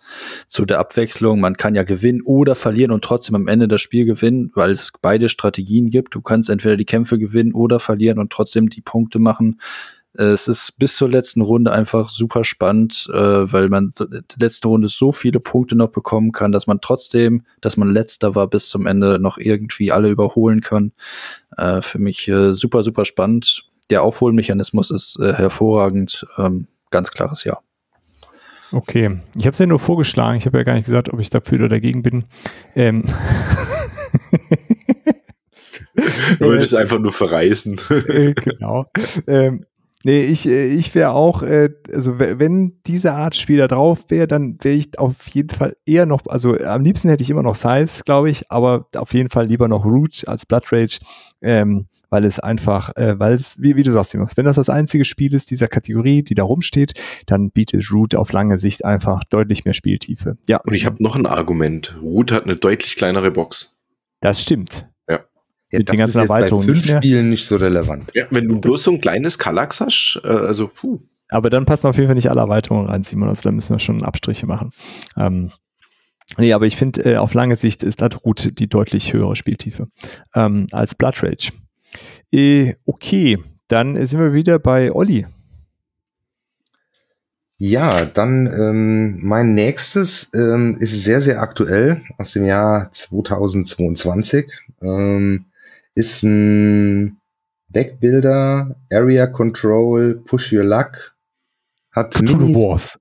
zu 0.46 0.64
der 0.64 0.78
Abwechslung, 0.78 1.40
man 1.40 1.56
kann 1.56 1.74
ja 1.74 1.82
gewinnen 1.84 2.22
oder 2.22 2.54
verlieren 2.54 2.90
und 2.92 3.04
trotzdem 3.04 3.34
am 3.36 3.48
Ende 3.48 3.68
das 3.68 3.80
Spiel 3.80 4.04
gewinnen, 4.04 4.50
weil 4.54 4.70
es 4.70 4.92
beide 5.00 5.28
Strategien 5.28 5.90
gibt. 5.90 6.14
Du 6.14 6.20
kannst 6.20 6.50
entweder 6.50 6.76
die 6.76 6.84
Kämpfe 6.84 7.18
gewinnen 7.18 7.54
oder 7.54 7.80
verlieren 7.80 8.18
und 8.18 8.30
trotzdem 8.30 8.68
die 8.68 8.82
Punkte 8.82 9.18
machen. 9.18 9.60
Äh, 10.16 10.24
Es 10.24 10.48
ist 10.48 10.78
bis 10.78 10.96
zur 10.96 11.08
letzten 11.08 11.40
Runde 11.40 11.72
einfach 11.72 12.08
super 12.08 12.44
spannend, 12.44 13.08
äh, 13.12 13.16
weil 13.52 13.68
man 13.68 13.92
letzte 14.38 14.68
Runde 14.68 14.88
so 14.88 15.12
viele 15.12 15.40
Punkte 15.40 15.76
noch 15.76 15.88
bekommen 15.88 16.32
kann, 16.32 16.52
dass 16.52 16.66
man 16.66 16.80
trotzdem, 16.80 17.44
dass 17.60 17.76
man 17.76 17.90
letzter 17.90 18.34
war, 18.34 18.46
bis 18.48 18.68
zum 18.68 18.86
Ende 18.86 19.18
noch 19.18 19.38
irgendwie 19.38 19.92
alle 19.92 20.10
überholen 20.10 20.60
kann. 20.60 20.92
Äh, 21.56 21.80
für 21.80 21.98
mich 21.98 22.28
äh, 22.28 22.52
super, 22.54 22.82
super 22.82 23.04
spannend. 23.04 23.64
Der 23.90 24.02
Aufholmechanismus 24.02 24.90
ist 24.90 25.18
äh, 25.20 25.34
hervorragend. 25.34 26.26
Ähm, 26.38 26.66
ganz 26.90 27.10
klares 27.10 27.44
Ja. 27.44 27.60
Okay, 28.72 29.18
ich 29.36 29.42
habe 29.42 29.50
es 29.50 29.58
ja 29.58 29.66
nur 29.66 29.78
vorgeschlagen. 29.78 30.38
Ich 30.38 30.46
habe 30.46 30.58
ja 30.58 30.64
gar 30.64 30.74
nicht 30.74 30.86
gesagt, 30.86 31.12
ob 31.12 31.20
ich 31.20 31.30
dafür 31.30 31.58
oder 31.58 31.68
dagegen 31.68 32.02
bin. 32.02 32.24
Ähm. 32.74 33.02
Du 36.38 36.46
würdest 36.46 36.74
einfach 36.74 36.98
nur 36.98 37.12
verreisen. 37.12 37.78
Äh, 37.90 38.32
genau. 38.32 38.86
Ähm, 39.26 39.66
nee, 40.04 40.24
ich, 40.24 40.48
äh, 40.48 40.66
ich 40.66 40.94
wäre 40.94 41.10
auch, 41.10 41.42
äh, 41.42 41.70
also 41.92 42.18
wenn 42.18 42.78
diese 42.86 43.12
Art 43.12 43.36
Spiel 43.36 43.58
da 43.58 43.68
drauf 43.68 44.06
wäre, 44.08 44.26
dann 44.26 44.58
wäre 44.62 44.74
ich 44.74 44.98
auf 44.98 45.28
jeden 45.28 45.50
Fall 45.50 45.76
eher 45.84 46.06
noch, 46.06 46.22
also 46.26 46.56
am 46.56 46.82
liebsten 46.82 47.08
hätte 47.08 47.22
ich 47.22 47.30
immer 47.30 47.42
noch 47.42 47.56
Size, 47.56 48.02
glaube 48.04 48.30
ich, 48.30 48.50
aber 48.50 48.86
auf 48.96 49.12
jeden 49.12 49.28
Fall 49.28 49.46
lieber 49.46 49.68
noch 49.68 49.84
Root 49.84 50.26
als 50.26 50.46
Blood 50.46 50.72
Rage, 50.72 50.98
ähm, 51.42 51.88
weil 52.12 52.26
es 52.26 52.38
einfach, 52.38 52.94
äh, 52.96 53.18
weil 53.18 53.32
es, 53.32 53.60
wie, 53.60 53.74
wie 53.74 53.82
du 53.82 53.90
sagst, 53.90 54.12
Jonas, 54.12 54.36
wenn 54.36 54.44
das 54.44 54.56
das 54.56 54.68
einzige 54.68 55.06
Spiel 55.06 55.32
ist 55.32 55.50
dieser 55.50 55.66
Kategorie, 55.66 56.22
die 56.22 56.34
da 56.34 56.42
rumsteht, 56.42 56.92
dann 57.26 57.50
bietet 57.50 57.90
Root 57.90 58.14
auf 58.14 58.32
lange 58.32 58.58
Sicht 58.58 58.84
einfach 58.84 59.24
deutlich 59.24 59.64
mehr 59.64 59.72
Spieltiefe. 59.72 60.36
Ja, 60.46 60.60
Und 60.66 60.74
ich 60.74 60.84
habe 60.84 61.02
noch 61.02 61.16
ein 61.16 61.24
Argument. 61.24 61.96
Root 62.02 62.30
hat 62.30 62.44
eine 62.44 62.56
deutlich 62.56 62.96
kleinere 62.96 63.30
Box. 63.30 63.78
das 64.20 64.42
stimmt. 64.42 64.90
Ja, 65.08 65.20
Mit 65.70 65.90
den 65.90 65.96
ganzen 65.96 66.18
ist 66.18 66.22
jetzt 66.22 66.28
bei 66.28 66.34
Erweiterungen 66.40 66.66
fünf 66.66 66.78
nicht 66.80 66.88
mehr. 66.88 66.98
Spielen 66.98 67.30
nicht 67.30 67.46
so 67.46 67.56
relevant. 67.56 68.10
Ja, 68.12 68.26
wenn 68.28 68.46
du 68.46 68.60
bloß 68.60 68.82
so 68.82 68.90
ein 68.92 69.00
kleines 69.00 69.38
Kallax 69.38 69.80
hast, 69.80 70.20
äh, 70.22 70.28
also 70.28 70.68
puh. 70.68 71.00
Aber 71.30 71.48
dann 71.48 71.64
passen 71.64 71.86
auf 71.86 71.96
jeden 71.96 72.08
Fall 72.08 72.14
nicht 72.14 72.28
alle 72.28 72.42
Erweiterungen 72.42 72.90
rein, 72.90 73.04
Simon. 73.04 73.30
Also 73.30 73.44
da 73.44 73.52
müssen 73.52 73.74
wir 73.74 73.80
schon 73.80 74.04
Abstriche 74.04 74.44
machen. 74.44 74.72
Ähm, 75.16 75.50
nee, 76.36 76.52
aber 76.52 76.66
ich 76.66 76.76
finde, 76.76 77.12
äh, 77.12 77.16
auf 77.16 77.32
lange 77.32 77.56
Sicht 77.56 77.82
ist 77.82 77.96
Bloodroot 77.96 78.58
die 78.58 78.68
deutlich 78.68 79.14
höhere 79.14 79.34
Spieltiefe 79.34 79.86
ähm, 80.34 80.66
als 80.72 80.94
Blood 80.94 81.22
Rage. 81.22 81.52
Äh, 82.32 82.74
okay, 82.86 83.38
dann 83.68 84.04
sind 84.06 84.20
wir 84.20 84.32
wieder 84.32 84.58
bei 84.58 84.92
Olli. 84.92 85.26
Ja, 87.58 88.04
dann 88.04 88.46
ähm, 88.48 89.20
mein 89.22 89.54
nächstes 89.54 90.32
ähm, 90.34 90.76
ist 90.80 91.04
sehr, 91.04 91.20
sehr 91.20 91.40
aktuell 91.40 92.00
aus 92.18 92.32
dem 92.32 92.44
Jahr 92.44 92.90
2022. 92.92 94.50
Ähm, 94.82 95.44
ist 95.94 96.24
ein 96.24 97.18
Backbuilder, 97.68 98.74
Area 98.92 99.26
Control, 99.28 100.16
Push 100.24 100.52
Your 100.52 100.64
Luck. 100.64 101.14
Hat 101.92 102.12
Cthulhu 102.14 102.46
Mini- 102.46 102.54
Wars. 102.56 102.98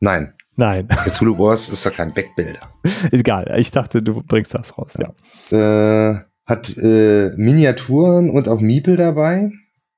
Nein, 0.00 0.34
Nein, 0.56 0.86
Cthulhu 0.88 1.38
Wars 1.38 1.70
ist 1.70 1.84
ja 1.84 1.90
kein 1.90 2.12
Backbuilder. 2.12 2.60
ist 2.84 3.12
egal. 3.14 3.54
Ich 3.58 3.70
dachte, 3.70 4.02
du 4.02 4.22
bringst 4.22 4.52
das 4.54 4.76
raus. 4.76 4.98
Ja. 4.98 6.10
Äh, 6.10 6.20
hat 6.52 6.76
äh, 6.76 7.30
Miniaturen 7.36 8.30
und 8.30 8.46
auch 8.48 8.60
Miepel 8.60 8.96
dabei. 8.96 9.50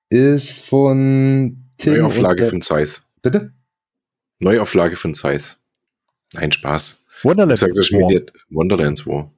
Ist 0.08 0.64
von 0.66 1.64
Tim. 1.78 1.94
Neuauflage 1.94 2.46
von 2.46 2.60
Zeiss. 2.60 3.02
Bitte? 3.22 3.52
Neuauflage 4.38 4.96
von 4.96 5.14
Zeiss. 5.14 5.58
Nein, 6.34 6.52
Spaß. 6.52 7.04
Ich 7.18 7.24
Wonderland. 7.24 7.58
sag 7.58 7.72
das 7.74 7.90
War. 7.92 8.20
Wonderlands 8.50 9.06
War. 9.06 9.30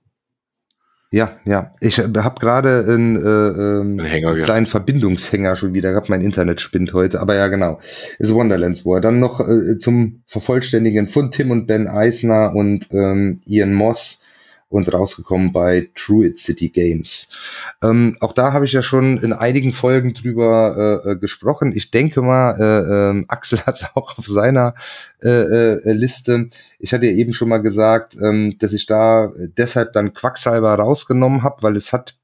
Ja, 1.12 1.30
ja. 1.44 1.72
Ich 1.80 1.98
habe 1.98 2.40
gerade 2.40 2.84
einen, 2.88 3.16
äh, 3.16 4.02
Ein 4.02 4.06
Hänger 4.06 4.32
gehabt. 4.32 4.44
kleinen 4.44 4.66
Verbindungshänger 4.66 5.54
schon 5.56 5.72
wieder 5.72 5.90
gehabt. 5.92 6.08
Mein 6.08 6.20
Internet 6.20 6.60
spinnt 6.60 6.92
heute. 6.92 7.20
Aber 7.20 7.34
ja, 7.36 7.46
genau. 7.48 7.80
Ist 8.18 8.34
Wonderlands 8.34 8.84
War. 8.84 9.00
Dann 9.00 9.20
noch 9.20 9.40
äh, 9.40 9.78
zum 9.78 10.22
Vervollständigen 10.26 11.08
von 11.08 11.30
Tim 11.30 11.50
und 11.52 11.66
Ben 11.66 11.86
Eisner 11.86 12.54
und 12.54 12.88
ähm, 12.90 13.40
Ian 13.46 13.72
Moss 13.72 14.22
und 14.68 14.92
rausgekommen 14.92 15.52
bei 15.52 15.90
Druid 15.94 16.38
City 16.38 16.68
Games. 16.68 17.30
Ähm, 17.82 18.16
auch 18.20 18.32
da 18.32 18.52
habe 18.52 18.64
ich 18.64 18.72
ja 18.72 18.82
schon 18.82 19.18
in 19.18 19.32
einigen 19.32 19.72
Folgen 19.72 20.12
drüber 20.12 21.02
äh, 21.04 21.12
äh, 21.12 21.16
gesprochen. 21.16 21.72
Ich 21.74 21.90
denke 21.90 22.22
mal, 22.22 22.56
äh, 22.58 23.10
ähm, 23.10 23.24
Axel 23.28 23.60
hat 23.60 23.76
es 23.76 23.86
auch 23.94 24.18
auf 24.18 24.26
seiner 24.26 24.74
äh, 25.22 25.28
äh, 25.28 25.92
Liste. 25.92 26.50
Ich 26.78 26.92
hatte 26.92 27.06
ja 27.06 27.12
eben 27.12 27.32
schon 27.32 27.48
mal 27.48 27.62
gesagt, 27.62 28.16
ähm, 28.20 28.56
dass 28.58 28.72
ich 28.72 28.86
da 28.86 29.32
deshalb 29.36 29.92
dann 29.92 30.14
Quacksalber 30.14 30.74
rausgenommen 30.74 31.42
habe, 31.42 31.62
weil 31.62 31.76
es 31.76 31.92
hat 31.92 32.16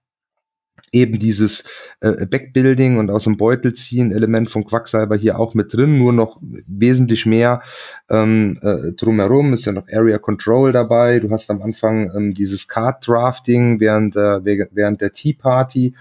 eben 0.93 1.19
dieses 1.19 1.65
äh, 2.01 2.27
Backbuilding 2.27 2.99
und 2.99 3.11
aus 3.11 3.25
dem 3.25 3.37
Beutel 3.37 3.73
ziehen 3.73 4.13
Element 4.13 4.51
von 4.51 4.65
Quacksalber 4.65 5.17
hier 5.17 5.39
auch 5.39 5.55
mit 5.55 5.73
drin, 5.73 5.99
nur 5.99 6.13
noch 6.13 6.39
wesentlich 6.43 7.27
mehr 7.27 7.63
ähm, 8.11 8.59
äh, 8.63 8.93
drumherum. 8.93 9.55
Ist 9.55 9.65
ja 9.65 9.73
noch 9.73 9.89
Area 9.91 10.19
Control 10.19 10.73
dabei. 10.73 11.19
Du 11.19 11.31
hast 11.31 11.51
am 11.51 11.63
Anfang 11.63 12.13
ähm, 12.15 12.35
dieses 12.35 12.69
Card 12.69 13.07
Drafting 13.07 13.81
während 13.81 14.15
der, 14.15 14.43
während 14.45 15.01
der 15.01 15.13
Tea 15.13 15.33
Party. 15.33 15.95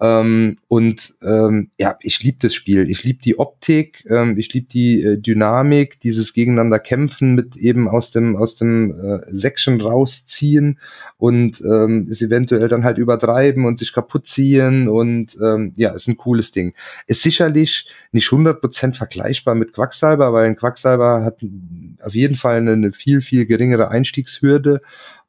Ähm, 0.00 0.56
und 0.66 1.14
ähm, 1.22 1.70
ja, 1.78 1.96
ich 2.00 2.20
liebe 2.22 2.38
das 2.40 2.52
Spiel. 2.52 2.90
Ich 2.90 3.04
liebe 3.04 3.20
die 3.22 3.38
Optik, 3.38 4.04
ähm, 4.10 4.36
ich 4.36 4.52
liebe 4.52 4.66
die 4.66 5.00
äh, 5.00 5.18
Dynamik, 5.18 6.00
dieses 6.00 6.32
gegeneinander 6.32 6.80
kämpfen 6.80 7.36
mit 7.36 7.54
eben 7.56 7.88
aus 7.88 8.10
dem 8.10 8.36
aus 8.36 8.56
dem 8.56 8.90
äh, 8.90 9.20
Section 9.28 9.80
rausziehen 9.80 10.80
und 11.16 11.60
ähm, 11.60 12.08
es 12.10 12.20
eventuell 12.22 12.66
dann 12.66 12.82
halt 12.82 12.98
übertreiben 12.98 13.66
und 13.66 13.78
sich 13.78 13.92
kaputt 13.92 14.26
ziehen 14.26 14.88
und 14.88 15.38
ähm, 15.40 15.72
ja, 15.76 15.90
ist 15.90 16.08
ein 16.08 16.16
cooles 16.16 16.50
Ding. 16.50 16.74
Ist 17.06 17.22
sicherlich 17.22 17.88
nicht 18.10 18.28
100% 18.28 18.94
vergleichbar 18.94 19.54
mit 19.54 19.72
Quacksalber, 19.72 20.32
weil 20.32 20.46
ein 20.46 20.56
Quacksalber 20.56 21.24
hat 21.24 21.38
auf 22.02 22.14
jeden 22.14 22.36
Fall 22.36 22.56
eine, 22.56 22.72
eine 22.72 22.92
viel, 22.92 23.20
viel 23.20 23.46
geringere 23.46 23.90
Einstiegshürde 23.90 24.80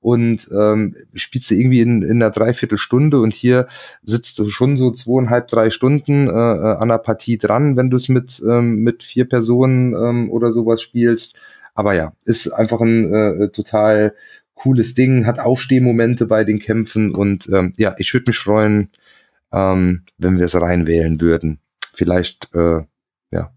und 0.05 0.47
ähm, 0.51 0.95
spielst 1.15 1.49
du 1.49 1.55
irgendwie 1.55 1.81
in, 1.81 2.03
in 2.03 2.21
einer 2.21 2.29
Dreiviertelstunde 2.29 3.19
und 3.19 3.33
hier 3.33 3.67
sitzt 4.03 4.37
du 4.37 4.49
schon 4.49 4.77
so 4.77 4.91
zweieinhalb, 4.91 5.47
drei 5.47 5.71
Stunden 5.71 6.27
äh, 6.27 6.31
äh, 6.31 6.75
an 6.77 6.89
der 6.89 6.99
Partie 6.99 7.39
dran, 7.39 7.75
wenn 7.75 7.89
du 7.89 7.97
es 7.97 8.07
mit, 8.07 8.39
ähm, 8.47 8.81
mit 8.81 9.01
vier 9.03 9.27
Personen 9.27 9.95
ähm, 9.95 10.29
oder 10.29 10.51
sowas 10.51 10.83
spielst. 10.83 11.37
Aber 11.73 11.95
ja, 11.95 12.13
ist 12.23 12.51
einfach 12.51 12.81
ein 12.81 13.11
äh, 13.11 13.49
total 13.49 14.13
cooles 14.53 14.93
Ding, 14.93 15.25
hat 15.25 15.39
Aufstehmomente 15.39 16.27
bei 16.27 16.43
den 16.43 16.59
Kämpfen 16.59 17.15
und 17.15 17.49
ähm, 17.51 17.73
ja, 17.77 17.95
ich 17.97 18.13
würde 18.13 18.29
mich 18.29 18.37
freuen, 18.37 18.91
ähm, 19.51 20.03
wenn 20.19 20.37
wir 20.37 20.45
es 20.45 20.53
reinwählen 20.53 21.19
würden. 21.19 21.57
Vielleicht, 21.95 22.53
äh, 22.53 22.83
ja, 23.31 23.51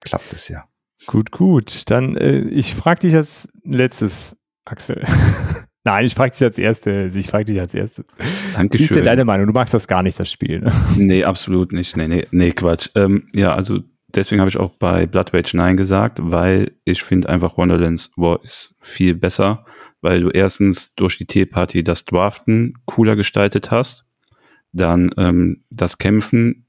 klappt 0.00 0.32
es 0.32 0.48
ja. 0.48 0.64
Gut, 1.04 1.30
gut. 1.30 1.90
Dann, 1.90 2.16
äh, 2.16 2.38
ich 2.38 2.74
frage 2.74 3.00
dich 3.00 3.14
als 3.14 3.48
letztes, 3.64 4.34
Axel. 4.66 5.02
Nein, 5.84 6.04
ich 6.04 6.14
frage 6.14 6.32
dich 6.32 6.42
als 6.42 6.58
erstes. 6.58 7.14
Ich 7.14 7.28
frage 7.28 7.44
dich 7.44 7.60
als 7.60 7.72
erstes. 7.72 8.06
Wie 8.18 8.24
ist 8.24 8.56
Dankeschön. 8.56 8.96
denn 8.96 9.06
deine 9.06 9.24
Meinung? 9.24 9.46
Du 9.46 9.52
magst 9.52 9.72
das 9.72 9.86
gar 9.86 10.02
nicht, 10.02 10.18
das 10.18 10.30
Spiel. 10.30 10.60
Ne? 10.60 10.72
Nee, 10.96 11.24
absolut 11.24 11.72
nicht. 11.72 11.96
Nee, 11.96 12.08
nee, 12.08 12.26
nee, 12.32 12.50
Quatsch. 12.50 12.88
Ähm, 12.96 13.28
ja, 13.32 13.54
also 13.54 13.78
deswegen 14.08 14.40
habe 14.40 14.48
ich 14.48 14.56
auch 14.56 14.72
bei 14.72 15.06
Blood 15.06 15.32
Rage 15.32 15.56
Nein 15.56 15.76
gesagt, 15.76 16.18
weil 16.20 16.72
ich 16.84 17.04
finde 17.04 17.28
einfach 17.28 17.56
Wonderlands 17.56 18.10
War 18.16 18.42
ist 18.42 18.74
viel 18.80 19.14
besser, 19.14 19.64
weil 20.00 20.20
du 20.20 20.30
erstens 20.30 20.92
durch 20.96 21.18
die 21.18 21.26
Teeparty 21.26 21.84
das 21.84 22.04
Draften 22.04 22.74
cooler 22.84 23.14
gestaltet 23.14 23.70
hast, 23.70 24.06
dann 24.72 25.10
ähm, 25.16 25.62
das 25.70 25.98
Kämpfen 25.98 26.65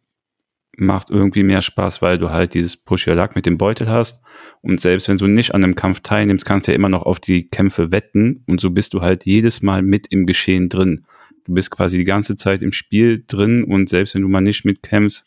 macht 0.77 1.09
irgendwie 1.09 1.43
mehr 1.43 1.61
Spaß, 1.61 2.01
weil 2.01 2.17
du 2.17 2.29
halt 2.29 2.53
dieses 2.53 2.77
Push 2.77 3.07
Your 3.07 3.15
Luck 3.15 3.35
mit 3.35 3.45
dem 3.45 3.57
Beutel 3.57 3.89
hast 3.89 4.21
und 4.61 4.79
selbst 4.79 5.09
wenn 5.09 5.17
du 5.17 5.27
nicht 5.27 5.53
an 5.53 5.63
einem 5.63 5.75
Kampf 5.75 6.01
teilnimmst, 6.01 6.45
kannst 6.45 6.67
du 6.67 6.71
ja 6.71 6.75
immer 6.75 6.89
noch 6.89 7.03
auf 7.03 7.19
die 7.19 7.49
Kämpfe 7.49 7.91
wetten 7.91 8.43
und 8.45 8.61
so 8.61 8.69
bist 8.69 8.93
du 8.93 9.01
halt 9.01 9.25
jedes 9.25 9.61
Mal 9.61 9.81
mit 9.81 10.07
im 10.11 10.25
Geschehen 10.25 10.69
drin. 10.69 11.05
Du 11.45 11.53
bist 11.53 11.71
quasi 11.71 11.97
die 11.97 12.03
ganze 12.03 12.35
Zeit 12.35 12.61
im 12.61 12.71
Spiel 12.71 13.23
drin 13.25 13.63
und 13.63 13.89
selbst 13.89 14.13
wenn 14.13 14.21
du 14.21 14.27
mal 14.27 14.41
nicht 14.41 14.65
mitkämpfst, 14.65 15.25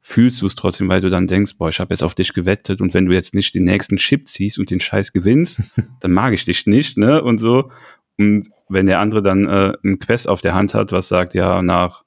fühlst 0.00 0.42
du 0.42 0.46
es 0.46 0.56
trotzdem, 0.56 0.88
weil 0.88 1.00
du 1.00 1.08
dann 1.08 1.28
denkst, 1.28 1.56
boah, 1.56 1.68
ich 1.68 1.78
habe 1.78 1.94
jetzt 1.94 2.02
auf 2.02 2.16
dich 2.16 2.32
gewettet 2.34 2.80
und 2.80 2.92
wenn 2.92 3.06
du 3.06 3.12
jetzt 3.12 3.34
nicht 3.34 3.54
den 3.54 3.64
nächsten 3.64 3.96
Chip 3.96 4.28
ziehst 4.28 4.58
und 4.58 4.70
den 4.70 4.80
Scheiß 4.80 5.12
gewinnst, 5.12 5.62
dann 6.00 6.10
mag 6.10 6.34
ich 6.34 6.44
dich 6.44 6.66
nicht, 6.66 6.98
ne? 6.98 7.22
Und 7.22 7.38
so. 7.38 7.70
Und 8.18 8.50
wenn 8.68 8.86
der 8.86 8.98
andere 8.98 9.22
dann 9.22 9.46
äh, 9.46 9.72
ein 9.84 9.98
Quest 10.00 10.28
auf 10.28 10.40
der 10.40 10.54
Hand 10.54 10.74
hat, 10.74 10.92
was 10.92 11.08
sagt, 11.08 11.34
ja, 11.34 11.62
nach, 11.62 12.01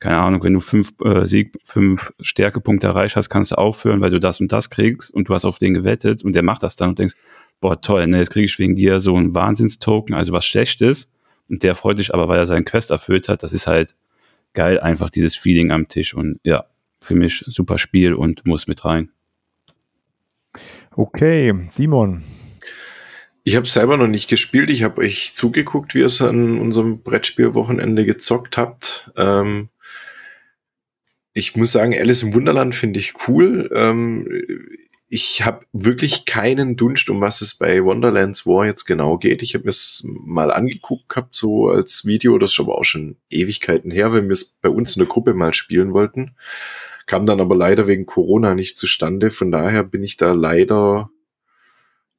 keine 0.00 0.18
Ahnung, 0.18 0.42
wenn 0.42 0.54
du 0.54 0.60
fünf 0.60 0.94
äh, 1.04 1.26
Sieg, 1.26 1.58
fünf 1.62 2.12
Stärkepunkte 2.20 2.86
erreicht 2.86 3.16
hast, 3.16 3.28
kannst 3.28 3.52
du 3.52 3.56
aufhören, 3.56 4.00
weil 4.00 4.10
du 4.10 4.18
das 4.18 4.40
und 4.40 4.50
das 4.50 4.70
kriegst 4.70 5.12
und 5.12 5.28
du 5.28 5.34
hast 5.34 5.44
auf 5.44 5.58
den 5.58 5.74
gewettet 5.74 6.24
und 6.24 6.34
der 6.34 6.42
macht 6.42 6.62
das 6.62 6.74
dann 6.74 6.90
und 6.90 6.98
denkst, 6.98 7.14
boah, 7.60 7.78
toll, 7.80 8.06
ne, 8.06 8.16
jetzt 8.16 8.30
kriege 8.30 8.46
ich 8.46 8.58
wegen 8.58 8.74
dir 8.74 9.00
so 9.00 9.14
einen 9.14 9.34
Wahnsinnstoken, 9.34 10.14
also 10.14 10.32
was 10.32 10.46
Schlechtes. 10.46 11.12
Und 11.50 11.62
der 11.62 11.74
freut 11.74 11.98
sich 11.98 12.14
aber, 12.14 12.28
weil 12.28 12.38
er 12.38 12.46
seinen 12.46 12.64
Quest 12.64 12.90
erfüllt 12.90 13.28
hat. 13.28 13.42
Das 13.42 13.52
ist 13.52 13.66
halt 13.66 13.94
geil, 14.54 14.80
einfach 14.80 15.10
dieses 15.10 15.36
Feeling 15.36 15.70
am 15.70 15.86
Tisch 15.86 16.14
und 16.14 16.40
ja, 16.44 16.64
für 17.02 17.14
mich 17.14 17.44
super 17.46 17.76
Spiel 17.76 18.14
und 18.14 18.46
muss 18.46 18.66
mit 18.66 18.84
rein. 18.84 19.10
Okay, 20.96 21.54
Simon. 21.68 22.22
Ich 23.42 23.56
habe 23.56 23.66
selber 23.66 23.96
noch 23.96 24.06
nicht 24.06 24.28
gespielt. 24.28 24.70
Ich 24.70 24.82
habe 24.82 25.02
euch 25.02 25.34
zugeguckt, 25.34 25.94
wie 25.94 26.00
ihr 26.00 26.06
es 26.06 26.22
an 26.22 26.58
unserem 26.58 27.02
Brettspielwochenende 27.02 28.04
gezockt 28.04 28.56
habt. 28.56 29.10
Ähm, 29.16 29.68
ich 31.32 31.56
muss 31.56 31.72
sagen, 31.72 31.94
Alice 31.94 32.22
im 32.22 32.34
Wunderland 32.34 32.74
finde 32.74 32.98
ich 32.98 33.14
cool. 33.28 33.70
Ähm, 33.74 34.28
ich 35.08 35.44
habe 35.44 35.66
wirklich 35.72 36.24
keinen 36.24 36.76
Dunst, 36.76 37.10
um 37.10 37.20
was 37.20 37.40
es 37.40 37.54
bei 37.56 37.84
Wonderlands 37.84 38.46
War 38.46 38.66
jetzt 38.66 38.84
genau 38.84 39.18
geht. 39.18 39.42
Ich 39.42 39.54
habe 39.54 39.64
mir 39.64 39.70
es 39.70 40.06
mal 40.06 40.52
angeguckt 40.52 41.08
gehabt, 41.08 41.34
so 41.34 41.68
als 41.68 42.04
Video, 42.04 42.38
das 42.38 42.52
ist 42.52 42.60
aber 42.60 42.78
auch 42.78 42.84
schon 42.84 43.16
Ewigkeiten 43.28 43.90
her, 43.90 44.12
wenn 44.12 44.26
wir 44.26 44.32
es 44.32 44.56
bei 44.62 44.68
uns 44.68 44.94
in 44.94 45.00
der 45.00 45.08
Gruppe 45.08 45.34
mal 45.34 45.52
spielen 45.52 45.92
wollten. 45.92 46.36
Kam 47.06 47.26
dann 47.26 47.40
aber 47.40 47.56
leider 47.56 47.88
wegen 47.88 48.06
Corona 48.06 48.54
nicht 48.54 48.78
zustande. 48.78 49.32
Von 49.32 49.50
daher 49.50 49.82
bin 49.82 50.04
ich 50.04 50.16
da 50.16 50.30
leider, 50.30 51.10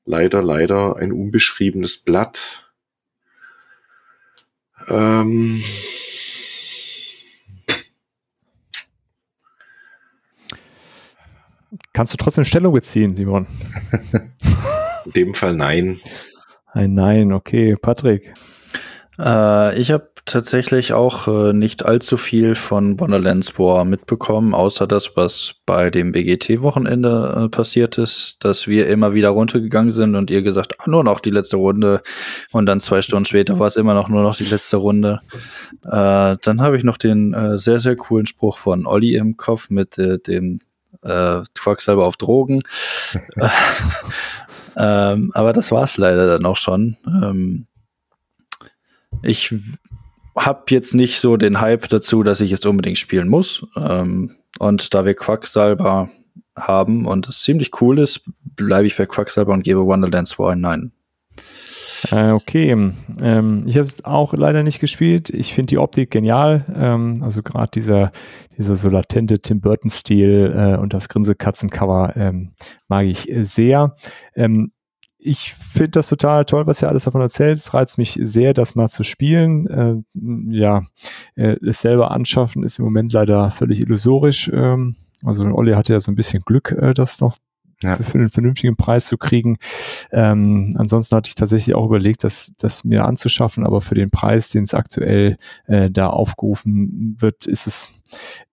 leider, 0.03 0.41
leider 0.41 0.97
ein 0.97 1.13
unbeschriebenes 1.13 2.03
Blatt. 2.03 2.73
Ähm 4.89 5.61
Kannst 11.93 12.13
du 12.13 12.18
trotzdem 12.18 12.43
Stellung 12.43 12.73
beziehen, 12.73 13.15
Simon? 13.15 13.47
in 15.05 15.11
dem 15.11 15.34
Fall 15.34 15.55
nein. 15.55 15.97
Ein 16.73 16.93
Nein, 16.93 17.34
okay. 17.34 17.76
Patrick. 17.76 18.34
Äh, 19.19 19.77
ich 19.77 19.91
habe 19.91 20.09
tatsächlich 20.26 20.93
auch 20.93 21.27
äh, 21.27 21.51
nicht 21.51 21.85
allzu 21.85 22.15
viel 22.15 22.55
von 22.55 22.97
Wonderlands 22.99 23.59
War 23.59 23.84
mitbekommen, 23.84 24.53
außer 24.53 24.88
das, 24.88 25.11
was 25.15 25.55
bei 25.65 25.89
dem 25.89 26.13
BGT-Wochenende 26.13 27.43
äh, 27.45 27.49
passiert 27.49 27.97
ist, 27.97 28.38
dass 28.39 28.68
wir 28.68 28.88
immer 28.88 29.13
wieder 29.13 29.30
runtergegangen 29.30 29.91
sind 29.91 30.15
und 30.15 30.31
ihr 30.31 30.43
gesagt, 30.43 30.76
ah, 30.80 30.89
nur 30.89 31.03
noch 31.03 31.19
die 31.19 31.31
letzte 31.31 31.57
Runde. 31.57 32.01
Und 32.53 32.68
dann 32.68 32.80
zwei 32.80 33.01
Stunden 33.01 33.26
später 33.26 33.59
war 33.59 33.68
es 33.68 33.76
immer 33.76 33.93
noch 33.93 34.07
nur 34.07 34.23
noch 34.23 34.38
die 34.38 34.45
letzte 34.45 34.77
Runde. 34.77 35.19
Äh, 35.84 36.38
dann 36.41 36.61
habe 36.61 36.77
ich 36.77 36.85
noch 36.85 36.97
den 36.97 37.34
äh, 37.34 37.57
sehr, 37.57 37.80
sehr 37.80 37.97
coolen 37.97 38.27
Spruch 38.27 38.57
von 38.57 38.85
Olli 38.85 39.15
im 39.15 39.35
Kopf 39.35 39.69
mit 39.69 39.97
äh, 39.97 40.19
dem 40.19 40.59
äh, 41.01 41.41
Quacksalber 41.55 42.05
auf 42.05 42.18
Drogen. 42.18 42.61
ähm, 44.77 45.31
aber 45.34 45.53
das 45.53 45.72
war's 45.72 45.97
leider 45.97 46.27
dann 46.27 46.45
auch 46.45 46.57
schon. 46.57 46.97
Ähm, 47.05 47.68
ich 49.23 49.53
habe 50.38 50.63
jetzt 50.69 50.93
nicht 50.93 51.19
so 51.19 51.38
den 51.38 51.59
Hype 51.59 51.88
dazu, 51.89 52.23
dass 52.23 52.41
ich 52.41 52.51
es 52.51 52.65
unbedingt 52.65 52.97
spielen 52.97 53.27
muss. 53.27 53.65
Ähm, 53.76 54.35
und 54.59 54.93
da 54.93 55.05
wir 55.05 55.13
Quacksalber 55.13 56.09
haben 56.57 57.05
und 57.05 57.27
es 57.27 57.41
ziemlich 57.41 57.81
cool 57.81 57.99
ist, 57.99 58.22
bleibe 58.55 58.88
ich 58.88 58.97
bei 58.97 59.05
Quacksalber 59.05 59.53
und 59.53 59.63
gebe 59.63 59.85
Wonderlands 59.85 60.38
War 60.38 60.51
ein 60.51 60.61
Nein. 60.61 60.91
Äh, 62.10 62.32
okay, 62.32 62.72
ähm, 62.72 63.64
ich 63.65 63.76
habe 63.76 63.84
es 63.84 64.03
auch 64.06 64.34
leider 64.34 64.64
nicht 64.64 64.80
gespielt. 64.80 65.30
Ich 65.30 65.53
finde 65.53 65.68
die 65.68 65.78
Optik 65.78 66.11
genial. 66.11 66.65
Ähm, 66.76 67.22
also 67.22 67.44
gerade 67.44 67.72
dieser, 67.72 68.11
dieser 68.57 68.76
so 68.76 68.90
latente 68.90 69.40
Tim 69.40 69.61
Burton-Stil 69.61 70.53
äh, 70.56 70.78
und 70.78 70.94
das 70.94 71.10
Grinse-Katzen-Cover 71.10 72.14
ähm, 72.15 72.52
mag 72.88 73.06
ich 73.06 73.30
äh, 73.30 73.44
sehr. 73.44 73.95
Ähm, 74.36 74.72
ich 75.23 75.53
finde 75.53 75.91
das 75.91 76.10
total 76.10 76.45
toll, 76.45 76.65
was 76.65 76.82
ihr 76.82 76.90
alles 76.90 77.03
davon 77.03 77.22
erzählt. 77.22 77.57
Es 77.57 77.73
reizt 77.76 77.99
mich 77.99 78.19
sehr, 78.22 78.53
das 78.53 78.73
mal 78.73 78.90
zu 78.90 79.03
spielen. 79.03 79.68
Äh, 79.68 79.95
ja, 80.49 80.82
äh, 81.36 81.57
es 81.64 81.82
selber 81.82 82.11
anschaffen 82.11 82.64
ist 82.64 82.80
im 82.80 82.86
Moment 82.86 83.14
leider 83.14 83.52
völlig 83.52 83.82
illusorisch. 83.82 84.49
Ähm, 84.52 84.95
also 85.23 85.44
Olli 85.45 85.73
hatte 85.73 85.94
ja 85.94 85.99
so 85.99 86.11
ein 86.11 86.15
bisschen 86.15 86.41
Glück, 86.44 86.72
äh, 86.72 86.95
das 86.95 87.22
noch 87.22 87.36
ja. 87.84 87.95
für, 87.98 88.18
einen 88.18 88.30
vernünftigen 88.30 88.76
Preis 88.76 89.08
zu 89.08 89.18
kriegen. 89.18 89.58
Ähm, 90.12 90.76
ansonsten 90.78 91.16
hatte 91.16 91.28
ich 91.28 91.36
tatsächlich 91.36 91.76
auch 91.76 91.86
überlegt, 91.86 92.24
das, 92.24 92.53
das 92.58 92.84
mir 92.84 93.06
anzuschaffen, 93.06 93.66
aber 93.66 93.82
für 93.82 93.95
den 93.95 94.12
Preis, 94.12 94.49
den 94.49 94.64
es 94.64 94.74
aktuell 94.74 95.38
äh, 95.68 95.90
da 95.90 96.08
aufgerufen 96.08 97.16
wird, 97.20 97.45
ist 97.45 97.68
es, 97.68 97.90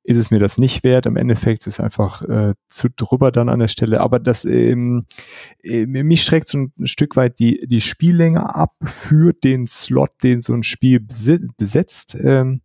ist 0.03 0.17
es 0.17 0.31
mir 0.31 0.39
das 0.39 0.59
nicht 0.59 0.85
wert. 0.85 1.07
Im 1.07 1.17
Endeffekt 1.17 1.67
ist 1.67 1.75
es 1.75 1.81
einfach 1.81 2.23
äh, 2.23 2.55
zu 2.67 2.89
drüber 2.89 3.31
dann 3.31 3.49
an 3.49 3.61
der 3.61 3.69
Stelle. 3.69 4.01
Aber 4.01 4.19
das 4.19 4.45
ähm, 4.45 5.05
äh, 5.63 5.87
mich 5.87 6.23
schreckt 6.23 6.49
so 6.49 6.59
ein, 6.59 6.73
ein 6.79 6.87
Stück 6.87 7.17
weit 7.17 7.39
die, 7.39 7.67
die 7.67 7.81
Spiellänge 7.81 8.55
ab 8.55 8.75
für 8.83 9.33
den 9.33 9.67
Slot, 9.67 10.11
den 10.23 10.43
so 10.43 10.55
ein 10.55 10.63
Spiel 10.63 11.01
besetzt. 11.01 12.17
Ähm, 12.21 12.63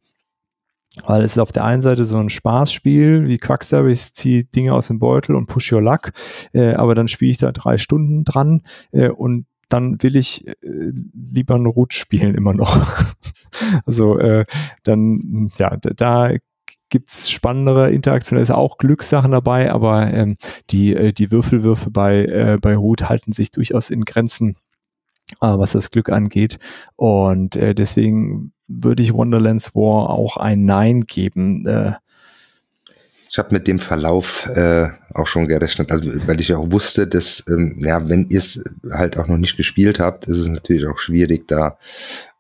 weil 1.06 1.24
es 1.24 1.34
ist 1.34 1.40
auf 1.40 1.52
der 1.52 1.66
einen 1.66 1.82
Seite 1.82 2.06
so 2.06 2.18
ein 2.18 2.30
Spaßspiel 2.30 3.28
wie 3.28 3.38
Quacksalber, 3.38 3.90
ich 3.90 4.14
ziehe 4.14 4.44
Dinge 4.44 4.74
aus 4.74 4.88
dem 4.88 5.00
Beutel 5.00 5.36
und 5.36 5.48
push 5.48 5.72
your 5.72 5.82
luck, 5.82 6.12
äh, 6.54 6.74
aber 6.74 6.96
dann 6.96 7.08
spiele 7.08 7.32
ich 7.32 7.38
da 7.38 7.52
drei 7.52 7.78
Stunden 7.78 8.24
dran 8.24 8.62
äh, 8.92 9.10
und 9.10 9.46
dann 9.70 10.02
will 10.04 10.16
ich 10.16 10.48
äh, 10.48 10.54
lieber 11.14 11.56
eine 11.56 11.70
Root 11.70 11.94
spielen 11.94 12.36
immer 12.36 12.54
noch. 12.54 12.86
also 13.86 14.20
äh, 14.20 14.46
dann, 14.84 15.52
ja, 15.58 15.76
da, 15.78 15.90
da 15.96 16.38
gibt's 16.90 17.32
spannendere 17.32 17.92
Interaktionen, 17.92 18.44
ist 18.44 18.52
auch 18.52 18.78
Glückssachen 18.78 19.32
dabei, 19.32 19.72
aber 19.72 20.14
ähm, 20.14 20.36
die, 20.70 20.94
äh, 20.94 21.12
die 21.12 21.32
Würfelwürfe 21.32 21.90
bei, 21.90 22.26
äh, 22.26 22.58
bei 22.62 22.76
Root 22.76 23.10
halten 23.10 23.32
sich 23.32 23.50
durchaus 23.50 23.90
in 23.90 24.06
Grenzen 24.06 24.58
äh, 25.42 25.58
was 25.58 25.72
das 25.72 25.92
Glück 25.92 26.12
angeht. 26.12 26.60
Und 26.96 27.56
äh, 27.56 27.74
deswegen 27.74 28.54
würde 28.82 29.04
ich 29.04 29.14
Wonderlands 29.14 29.76
War 29.76 30.10
auch 30.10 30.38
ein 30.38 30.66
Nein 30.66 31.06
geben. 31.06 31.66
Äh, 31.68 31.94
ich 33.30 33.40
habe 33.40 33.50
mit 33.52 33.68
dem 33.68 33.80
Verlauf 33.80 34.48
äh, 34.50 34.90
auch 35.14 35.26
schon 35.26 35.48
gerechnet, 35.48 35.92
also 35.92 36.06
weil 36.28 36.40
ich 36.40 36.54
auch 36.54 36.72
wusste, 36.72 37.08
dass 37.08 37.44
ähm, 37.50 37.78
ja, 37.80 38.08
wenn 38.08 38.30
ihr 38.30 38.38
es 38.38 38.64
halt 38.92 39.18
auch 39.18 39.28
noch 39.28 39.38
nicht 39.38 39.58
gespielt 39.58 40.00
habt, 40.00 40.26
ist 40.26 40.38
es 40.38 40.48
natürlich 40.48 40.86
auch 40.86 41.00
schwierig, 41.00 41.48
da 41.48 41.78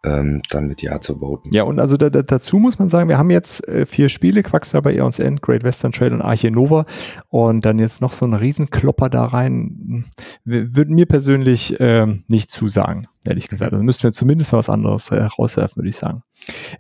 ähm, 0.04 0.42
dann 0.50 0.68
mit 0.68 0.82
Ja 0.82 1.00
zu 1.00 1.20
voten. 1.20 1.50
Ja, 1.54 1.64
und 1.64 1.80
also 1.80 1.96
da, 1.98 2.10
da, 2.10 2.22
dazu 2.22 2.58
muss 2.58 2.78
man 2.78 2.90
sagen, 2.90 3.08
wir 3.10 3.18
haben 3.18 3.30
jetzt 3.30 3.68
äh, 3.68 3.86
vier 3.86 4.10
Spiele, 4.10 4.44
Quacksalber, 4.44 4.94
Eons 4.94 5.20
End, 5.20 5.42
Great 5.42 5.64
Western 5.64 5.92
Trail 5.92 6.14
und 6.14 6.22
Arche 6.22 6.52
Nova 6.52 6.86
und 7.30 7.66
dann 7.66 7.80
jetzt 7.80 8.02
noch 8.02 8.12
so 8.12 8.26
ein 8.26 8.34
Riesenklopper 8.34 9.10
da 9.10 9.26
rein, 9.26 10.06
würde 10.44 10.94
mir 10.94 11.06
persönlich 11.06 11.80
äh, 11.80 12.06
nicht 12.28 12.52
zusagen, 12.52 13.08
ehrlich 13.26 13.48
gesagt. 13.48 13.72
Also 13.72 13.84
müssten 13.84 14.04
wir 14.04 14.12
zumindest 14.12 14.52
was 14.54 14.70
anderes 14.70 15.10
äh, 15.10 15.24
rauswerfen, 15.24 15.78
würde 15.78 15.90
ich 15.90 15.96
sagen. 15.96 16.24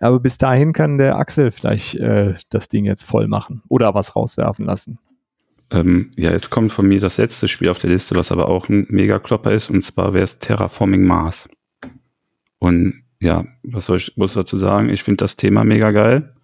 Aber 0.01 0.19
bis 0.19 0.37
dahin 0.37 0.73
kann 0.73 0.97
der 0.97 1.17
Axel 1.17 1.51
vielleicht 1.51 1.95
äh, 1.95 2.35
das 2.49 2.67
Ding 2.67 2.85
jetzt 2.85 3.03
voll 3.03 3.27
machen 3.27 3.61
oder 3.69 3.93
was 3.93 4.15
rauswerfen 4.15 4.65
lassen. 4.65 4.99
Ähm, 5.71 6.11
ja, 6.17 6.31
jetzt 6.31 6.49
kommt 6.49 6.73
von 6.73 6.87
mir 6.87 6.99
das 6.99 7.17
letzte 7.17 7.47
Spiel 7.47 7.69
auf 7.69 7.79
der 7.79 7.89
Liste, 7.89 8.15
was 8.15 8.31
aber 8.31 8.49
auch 8.49 8.67
ein 8.69 8.85
Mega-Klopper 8.89 9.53
ist, 9.53 9.69
und 9.69 9.81
zwar 9.83 10.13
wäre 10.13 10.25
es 10.25 10.39
Terraforming 10.39 11.03
Mars. 11.03 11.49
Und 12.59 13.02
ja, 13.23 13.45
was 13.63 13.85
soll 13.85 13.97
ich 13.97 14.17
muss 14.17 14.33
dazu 14.33 14.57
sagen? 14.57 14.89
Ich 14.89 15.03
finde 15.03 15.23
das 15.23 15.37
Thema 15.37 15.63
mega 15.63 15.91
geil. 15.91 16.35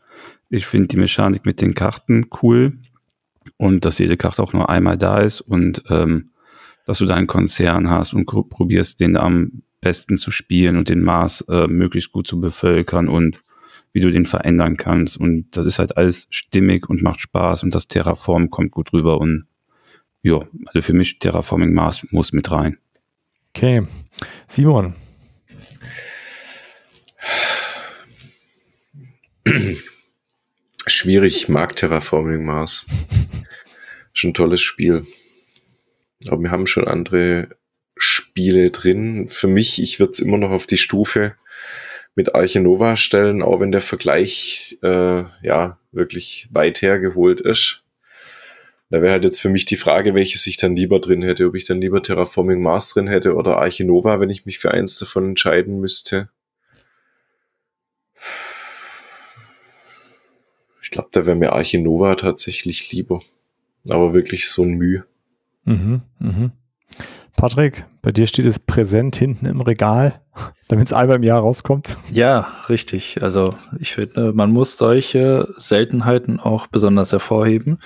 Ich 0.49 0.65
finde 0.65 0.87
die 0.87 0.97
Mechanik 0.97 1.45
mit 1.45 1.61
den 1.61 1.73
Karten 1.75 2.27
cool 2.41 2.79
und 3.57 3.85
dass 3.85 3.99
jede 3.99 4.17
Karte 4.17 4.41
auch 4.41 4.53
nur 4.53 4.69
einmal 4.69 4.97
da 4.97 5.19
ist 5.19 5.41
und 5.41 5.83
ähm, 5.89 6.31
dass 6.85 6.99
du 6.99 7.05
deinen 7.05 7.27
Konzern 7.27 7.89
hast 7.89 8.13
und 8.13 8.25
probierst, 8.25 8.99
den 8.99 9.17
am 9.17 9.61
besten 9.81 10.17
zu 10.17 10.31
spielen 10.31 10.77
und 10.77 10.89
den 10.89 11.03
Mars 11.03 11.41
äh, 11.49 11.67
möglichst 11.67 12.11
gut 12.11 12.27
zu 12.27 12.39
bevölkern 12.39 13.07
und 13.07 13.41
wie 13.91 14.01
du 14.01 14.11
den 14.11 14.25
verändern 14.25 14.77
kannst. 14.77 15.17
Und 15.17 15.55
das 15.55 15.67
ist 15.67 15.79
halt 15.79 15.97
alles 15.97 16.27
stimmig 16.31 16.89
und 16.89 17.01
macht 17.01 17.19
Spaß 17.21 17.63
und 17.63 17.75
das 17.75 17.87
Terraform 17.87 18.49
kommt 18.49 18.71
gut 18.71 18.93
rüber 18.93 19.19
und 19.19 19.45
ja, 20.21 20.39
also 20.65 20.81
für 20.81 20.93
mich 20.93 21.19
Terraforming 21.19 21.73
Mars 21.73 22.05
muss 22.11 22.33
mit 22.33 22.51
rein. 22.51 22.77
Okay. 23.55 23.83
Simon, 24.47 24.93
Schwierig, 30.87 31.49
mag 31.49 31.75
Terraforming 31.75 32.43
Mars. 32.43 32.85
Schon 34.13 34.31
ein 34.31 34.33
tolles 34.33 34.61
Spiel. 34.61 35.03
Aber 36.27 36.41
wir 36.41 36.51
haben 36.51 36.67
schon 36.67 36.87
andere 36.87 37.49
Spiele 37.97 38.71
drin. 38.71 39.27
Für 39.29 39.47
mich, 39.47 39.81
ich 39.81 39.99
würde 39.99 40.13
es 40.13 40.19
immer 40.19 40.37
noch 40.37 40.51
auf 40.51 40.67
die 40.67 40.77
Stufe 40.77 41.35
mit 42.15 42.35
Arche 42.35 42.59
Nova 42.59 42.95
stellen, 42.95 43.41
auch 43.41 43.59
wenn 43.59 43.71
der 43.71 43.81
Vergleich 43.81 44.77
äh, 44.83 45.23
ja 45.41 45.79
wirklich 45.91 46.47
weit 46.51 46.81
hergeholt 46.81 47.41
ist. 47.41 47.83
Da 48.89 49.01
wäre 49.01 49.13
halt 49.13 49.23
jetzt 49.23 49.39
für 49.39 49.49
mich 49.49 49.65
die 49.65 49.77
Frage, 49.77 50.15
welches 50.15 50.47
ich 50.47 50.57
dann 50.57 50.75
lieber 50.75 50.99
drin 50.99 51.21
hätte, 51.21 51.45
ob 51.47 51.55
ich 51.55 51.65
dann 51.65 51.81
lieber 51.81 52.01
Terraforming 52.01 52.61
Mars 52.61 52.93
drin 52.93 53.07
hätte 53.07 53.35
oder 53.35 53.57
Arche 53.57 53.85
Nova, 53.85 54.19
wenn 54.19 54.31
ich 54.31 54.45
mich 54.45 54.59
für 54.59 54.71
eins 54.71 54.97
davon 54.97 55.29
entscheiden 55.29 55.79
müsste. 55.79 56.29
Ich 60.89 60.93
glaube, 60.93 61.09
da 61.11 61.27
wäre 61.27 61.37
mir 61.37 61.53
Archinova 61.53 62.15
tatsächlich 62.15 62.91
lieber. 62.91 63.21
Aber 63.89 64.15
wirklich 64.15 64.49
so 64.49 64.63
ein 64.63 64.71
Mühe. 64.71 65.05
Mhm, 65.63 66.01
mhm. 66.17 66.51
Patrick, 67.37 67.85
bei 68.01 68.11
dir 68.11 68.25
steht 68.25 68.47
es 68.47 68.57
präsent 68.57 69.15
hinten 69.15 69.45
im 69.45 69.61
Regal, 69.61 70.19
damit 70.67 70.87
es 70.87 70.93
einmal 70.93 71.17
im 71.17 71.23
Jahr 71.23 71.41
rauskommt. 71.41 71.95
Ja, 72.11 72.63
richtig. 72.69 73.21
Also 73.21 73.55
ich 73.79 73.93
finde, 73.93 74.33
man 74.33 74.49
muss 74.49 74.79
solche 74.79 75.47
Seltenheiten 75.57 76.39
auch 76.39 76.65
besonders 76.65 77.11
hervorheben. 77.11 77.77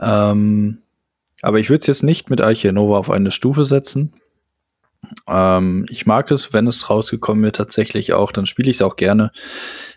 Ähm, 0.00 0.82
aber 1.42 1.60
ich 1.60 1.70
würde 1.70 1.82
es 1.82 1.86
jetzt 1.86 2.02
nicht 2.02 2.30
mit 2.30 2.40
Arche 2.40 2.72
Nova 2.72 2.98
auf 2.98 3.10
eine 3.10 3.30
Stufe 3.30 3.64
setzen. 3.64 4.12
Ähm, 5.28 5.86
ich 5.88 6.04
mag 6.04 6.32
es, 6.32 6.52
wenn 6.52 6.66
es 6.66 6.90
rausgekommen 6.90 7.44
wird, 7.44 7.54
tatsächlich 7.54 8.12
auch, 8.12 8.32
dann 8.32 8.46
spiele 8.46 8.70
ich 8.70 8.78
es 8.78 8.82
auch 8.82 8.96
gerne. 8.96 9.30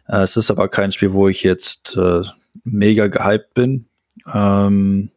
Äh, 0.07 0.19
es 0.19 0.37
ist 0.37 0.51
aber 0.51 0.69
kein 0.69 0.91
Spiel, 0.91 1.13
wo 1.13 1.27
ich 1.27 1.41
jetzt 1.41 1.97
äh, 1.97 2.21
mega 2.63 3.07
gehypt 3.07 3.53
bin. 3.53 3.85
Ähm, 4.31 5.09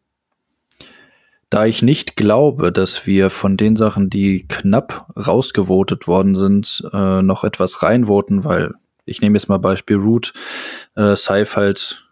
da 1.50 1.64
ich 1.64 1.82
nicht 1.82 2.16
glaube, 2.16 2.72
dass 2.72 3.06
wir 3.06 3.30
von 3.30 3.56
den 3.56 3.76
Sachen, 3.76 4.10
die 4.10 4.46
knapp 4.48 5.06
rausgevotet 5.16 6.08
worden 6.08 6.34
sind, 6.34 6.82
äh, 6.92 7.22
noch 7.22 7.44
etwas 7.44 7.82
reinvoten, 7.82 8.44
weil 8.44 8.74
ich 9.04 9.20
nehme 9.20 9.38
jetzt 9.38 9.48
mal 9.48 9.58
Beispiel 9.58 9.96
Root, 9.96 10.32
äh, 10.96 11.14
Saif 11.14 11.56
halt 11.56 12.04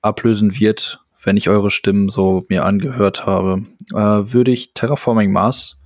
ablösen 0.00 0.58
wird, 0.58 1.00
wenn 1.22 1.36
ich 1.36 1.48
eure 1.48 1.70
Stimmen 1.70 2.08
so 2.08 2.44
mir 2.48 2.64
angehört 2.64 3.24
habe, 3.24 3.64
äh, 3.92 3.96
würde 3.96 4.50
ich 4.50 4.74
Terraforming 4.74 5.30
Mars 5.30 5.78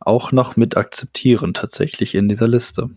auch 0.00 0.32
noch 0.32 0.56
mit 0.56 0.76
akzeptieren 0.76 1.54
tatsächlich 1.54 2.14
in 2.14 2.28
dieser 2.28 2.48
Liste. 2.48 2.90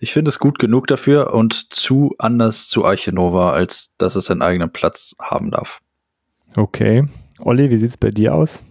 Ich 0.00 0.12
finde 0.12 0.28
es 0.28 0.38
gut 0.38 0.58
genug 0.58 0.86
dafür 0.86 1.34
und 1.34 1.72
zu 1.72 2.14
anders 2.18 2.68
zu 2.68 2.84
Archinova, 2.84 3.52
als 3.52 3.90
dass 3.98 4.14
es 4.14 4.30
einen 4.30 4.42
eigenen 4.42 4.70
Platz 4.70 5.16
haben 5.20 5.50
darf. 5.50 5.80
Okay. 6.56 7.04
Olli, 7.40 7.70
wie 7.70 7.76
sieht 7.76 7.90
es 7.90 7.96
bei 7.96 8.10
dir 8.10 8.34
aus? 8.34 8.62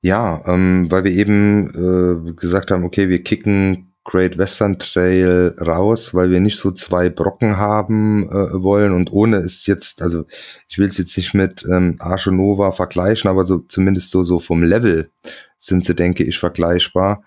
Ja, 0.00 0.42
ähm, 0.46 0.90
weil 0.90 1.04
wir 1.04 1.10
eben 1.10 2.28
äh, 2.28 2.32
gesagt 2.32 2.70
haben, 2.70 2.84
okay, 2.84 3.08
wir 3.08 3.22
kicken 3.22 3.92
Great 4.04 4.38
Western 4.38 4.78
Trail 4.78 5.54
raus, 5.60 6.14
weil 6.14 6.30
wir 6.30 6.40
nicht 6.40 6.56
so 6.56 6.70
zwei 6.70 7.10
Brocken 7.10 7.58
haben 7.58 8.26
äh, 8.30 8.62
wollen 8.62 8.92
und 8.92 9.12
ohne 9.12 9.36
es 9.36 9.66
jetzt, 9.66 10.00
also 10.00 10.24
ich 10.66 10.78
will 10.78 10.86
es 10.86 10.96
jetzt 10.96 11.16
nicht 11.18 11.34
mit 11.34 11.62
ähm, 11.70 11.96
Arche 11.98 12.32
Nova 12.32 12.70
vergleichen, 12.70 13.28
aber 13.28 13.44
so 13.44 13.58
zumindest 13.58 14.10
so, 14.10 14.24
so 14.24 14.38
vom 14.38 14.62
Level 14.62 15.10
sind 15.58 15.84
sie, 15.84 15.94
denke 15.94 16.24
ich, 16.24 16.38
vergleichbar. 16.38 17.22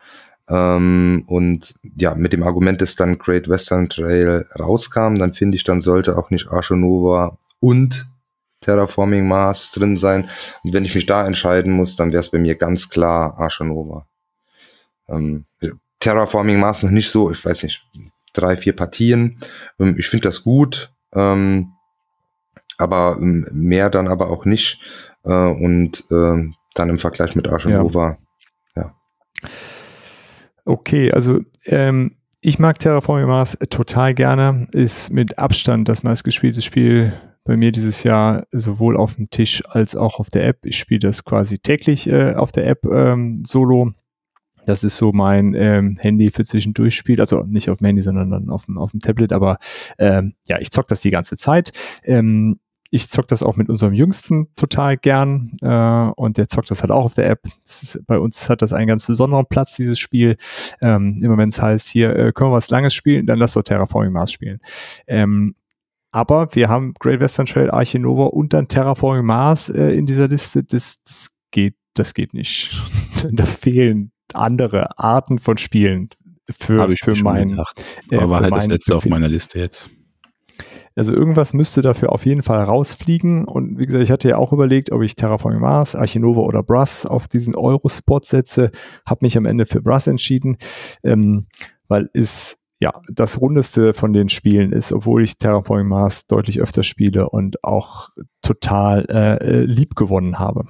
Ähm, 0.52 1.23
und 1.28 1.76
ja, 1.95 2.14
mit 2.14 2.34
dem 2.34 2.44
Argument, 2.44 2.82
dass 2.82 2.98
dann 2.98 3.18
Great 3.18 3.48
Western 3.48 3.88
Trail 3.88 4.45
rauskam, 4.60 5.15
dann 5.15 5.34
finde 5.34 5.56
ich, 5.56 5.64
dann 5.64 5.80
sollte 5.80 6.18
auch 6.18 6.30
nicht 6.30 6.49
Arche 6.49 6.76
Nova 6.76 7.38
und 7.61 8.06
Terraforming 8.60 9.28
Mars 9.28 9.72
drin 9.72 9.95
sein. 9.95 10.30
Und 10.64 10.73
wenn 10.73 10.84
ich 10.84 10.94
mich 10.94 11.06
da 11.06 11.26
entscheiden 11.26 11.72
muss, 11.72 11.95
dann 11.95 12.11
wäre 12.11 12.19
es 12.19 12.30
bei 12.30 12.38
mir 12.38 12.56
ganz 12.56 12.90
klar 12.90 13.40
Arche 13.40 13.64
Nova. 13.64 14.07
Ähm, 15.07 15.45
Terraforming 15.99 16.60
Mars 16.60 16.84
noch 16.84 16.91
nicht 16.91 17.10
so, 17.10 17.32
ich 17.32 17.44
weiß 17.44 17.64
nicht, 17.64 17.82
drei, 18.34 18.57
vier 18.57 18.76
Partien. 18.76 19.40
Ähm, 19.80 19.95
ich 19.98 20.10
finde 20.10 20.28
das 20.28 20.44
gut, 20.44 20.91
ähm, 21.14 21.72
aber 22.78 23.18
ähm, 23.22 23.48
mehr 23.53 23.90
dann 23.90 24.10
aber 24.10 24.30
auch 24.30 24.44
nicht. 24.44 24.82
Äh, 25.23 25.30
und 25.30 26.03
äh, 26.11 26.52
dann 26.73 26.90
im 26.90 26.99
Vergleich 26.99 27.36
mit 27.36 27.48
Arche 27.48 27.69
Nova, 27.69 28.18
ja. 28.76 28.84
ja. 28.84 29.49
Okay, 30.65 31.11
also 31.11 31.39
ähm, 31.65 32.15
ich 32.41 32.59
mag 32.59 32.79
Terraforming 32.79 33.27
Mars 33.27 33.57
total 33.69 34.13
gerne. 34.13 34.67
Ist 34.71 35.11
mit 35.11 35.38
Abstand 35.38 35.88
das 35.88 36.03
meistgespielte 36.03 36.61
Spiel 36.61 37.13
bei 37.43 37.57
mir 37.57 37.71
dieses 37.71 38.03
Jahr, 38.03 38.45
sowohl 38.51 38.97
auf 38.97 39.15
dem 39.15 39.29
Tisch 39.29 39.63
als 39.67 39.95
auch 39.95 40.19
auf 40.19 40.29
der 40.29 40.45
App. 40.47 40.65
Ich 40.65 40.77
spiele 40.77 40.99
das 40.99 41.23
quasi 41.23 41.59
täglich 41.59 42.07
äh, 42.07 42.33
auf 42.33 42.51
der 42.51 42.67
App 42.67 42.85
ähm, 42.85 43.43
solo. 43.45 43.91
Das 44.65 44.83
ist 44.83 44.97
so 44.97 45.11
mein 45.11 45.55
ähm, 45.55 45.97
Handy 45.99 46.29
für 46.29 46.43
zwischendurch 46.43 46.95
Spiel, 46.95 47.19
also 47.19 47.43
nicht 47.43 47.69
auf 47.69 47.77
dem 47.77 47.85
Handy, 47.88 48.01
sondern 48.03 48.29
dann 48.29 48.49
auf 48.49 48.65
dem, 48.65 48.77
auf 48.77 48.91
dem 48.91 48.99
Tablet. 48.99 49.33
Aber 49.33 49.57
ähm, 49.97 50.33
ja, 50.47 50.59
ich 50.59 50.71
zock 50.71 50.88
das 50.88 51.01
die 51.01 51.09
ganze 51.09 51.35
Zeit. 51.35 51.71
Ähm, 52.03 52.59
ich 52.93 53.09
zock 53.09 53.27
das 53.27 53.41
auch 53.41 53.55
mit 53.55 53.69
unserem 53.69 53.93
Jüngsten 53.93 54.49
total 54.55 54.97
gern 54.97 55.53
äh, 55.61 56.11
und 56.15 56.38
der 56.38 56.49
zockt 56.49 56.69
das 56.69 56.81
halt 56.81 56.91
auch 56.91 57.05
auf 57.05 57.13
der 57.13 57.30
App. 57.30 57.39
Ist, 57.65 58.05
bei 58.05 58.19
uns 58.19 58.49
hat 58.49 58.61
das 58.61 58.73
einen 58.73 58.88
ganz 58.88 59.07
besonderen 59.07 59.45
Platz, 59.49 59.77
dieses 59.77 59.97
Spiel. 59.97 60.35
Ähm, 60.81 61.18
immer 61.22 61.38
wenn 61.38 61.49
es 61.49 61.61
heißt, 61.61 61.88
hier 61.88 62.13
äh, 62.13 62.31
können 62.34 62.51
wir 62.51 62.55
was 62.55 62.69
Langes 62.69 62.93
spielen, 62.93 63.26
dann 63.26 63.39
lass 63.39 63.53
doch 63.53 63.63
Terraforming 63.63 64.11
Mars 64.11 64.34
spielen. 64.34 64.59
Ähm, 65.07 65.55
aber 66.11 66.53
wir 66.53 66.68
haben 66.68 66.93
Great 66.99 67.22
Western 67.22 67.45
Trail, 67.45 67.72
Arche 67.72 67.97
Nova 67.97 68.26
und 68.26 68.51
dann 68.51 68.68
Terraforming 68.68 69.26
Mars 69.26 69.69
äh, 69.69 69.91
in 69.91 70.05
dieser 70.05 70.27
Liste. 70.27 70.61
Das, 70.61 71.01
das 71.03 71.38
geht, 71.51 71.76
das 71.93 72.13
geht 72.13 72.34
nicht. 72.34 72.72
da 73.31 73.45
fehlen 73.45 74.11
andere 74.34 74.99
Arten 74.99 75.39
von 75.39 75.57
Spielen 75.57 76.09
für, 76.49 76.81
Habe 76.81 76.93
ich 76.93 76.99
für 76.99 77.11
mir 77.11 77.15
schon 77.15 77.23
mein, 77.23 77.47
gedacht. 77.47 77.81
äh, 78.09 78.18
Aber 78.18 78.30
war 78.30 78.41
halt 78.41 78.53
das 78.53 78.68
letzte 78.68 78.95
auf 78.95 79.03
Befinden. 79.03 79.22
meiner 79.22 79.30
Liste 79.30 79.59
jetzt. 79.59 79.89
Also 80.95 81.13
irgendwas 81.13 81.53
müsste 81.53 81.81
dafür 81.81 82.11
auf 82.11 82.26
jeden 82.26 82.41
Fall 82.41 82.59
rausfliegen. 82.59 83.45
Und 83.45 83.80
wie 83.80 83.85
gesagt, 83.85 84.03
ich 84.03 84.11
hatte 84.11 84.30
ja 84.30 84.38
auch 84.38 84.51
überlegt, 84.51 84.91
ob 84.91 85.01
ich 85.01 85.15
Terraforming 85.15 85.61
Mars, 85.61 85.95
Archinova 85.95 86.41
oder 86.41 86.63
Brass 86.63 87.05
auf 87.05 87.27
diesen 87.27 87.55
Euro-Spot 87.55 88.22
setze. 88.23 88.72
Habe 89.05 89.26
mich 89.26 89.38
am 89.38 89.45
Ende 89.45 89.65
für 89.65 89.81
Brass 89.81 90.07
entschieden, 90.07 90.57
ähm, 91.03 91.47
weil 91.88 92.09
es 92.13 92.57
ja 92.80 92.91
das 93.13 93.39
rundeste 93.39 93.93
von 93.93 94.11
den 94.11 94.27
Spielen 94.27 94.73
ist, 94.73 94.91
obwohl 94.91 95.23
ich 95.23 95.38
Terraforming 95.38 95.88
Mars 95.88 96.27
deutlich 96.27 96.61
öfter 96.61 96.84
spiele 96.84 97.30
und 97.30 97.63
auch 97.63 98.09
total 98.41 99.05
äh, 99.09 99.38
äh, 99.38 99.59
lieb 99.61 99.95
gewonnen 99.95 100.39
habe. 100.39 100.65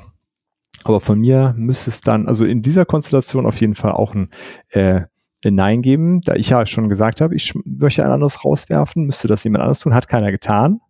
Aber 0.84 1.00
von 1.00 1.20
mir 1.20 1.54
müsste 1.58 1.90
es 1.90 2.02
dann, 2.02 2.28
also 2.28 2.44
in 2.46 2.62
dieser 2.62 2.86
Konstellation 2.86 3.46
auf 3.46 3.60
jeden 3.62 3.76
Fall 3.76 3.92
auch 3.92 4.14
ein 4.14 4.30
äh, 4.70 5.02
ein 5.46 5.56
Nein 5.56 5.82
geben, 5.82 6.22
da 6.22 6.36
ich 6.36 6.50
ja 6.50 6.66
schon 6.66 6.90
gesagt 6.90 7.22
habe, 7.22 7.36
ich 7.36 7.54
möchte 7.66 8.04
ein 8.06 8.12
anderes 8.12 8.46
rauswerfen, 8.46 9.06
müsste 9.06 9.28
das 9.28 9.44
jemand 9.44 9.62
anderes 9.64 9.80
tun, 9.80 9.96
hat 9.96 10.08
keiner 10.08 10.32
getan. 10.32 10.82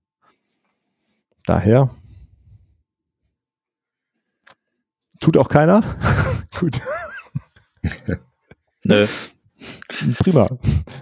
Daher 1.45 1.89
tut 5.19 5.37
auch 5.37 5.49
keiner. 5.49 5.83
Gut, 6.59 6.81
Nö. 8.83 9.05
prima. 10.19 10.49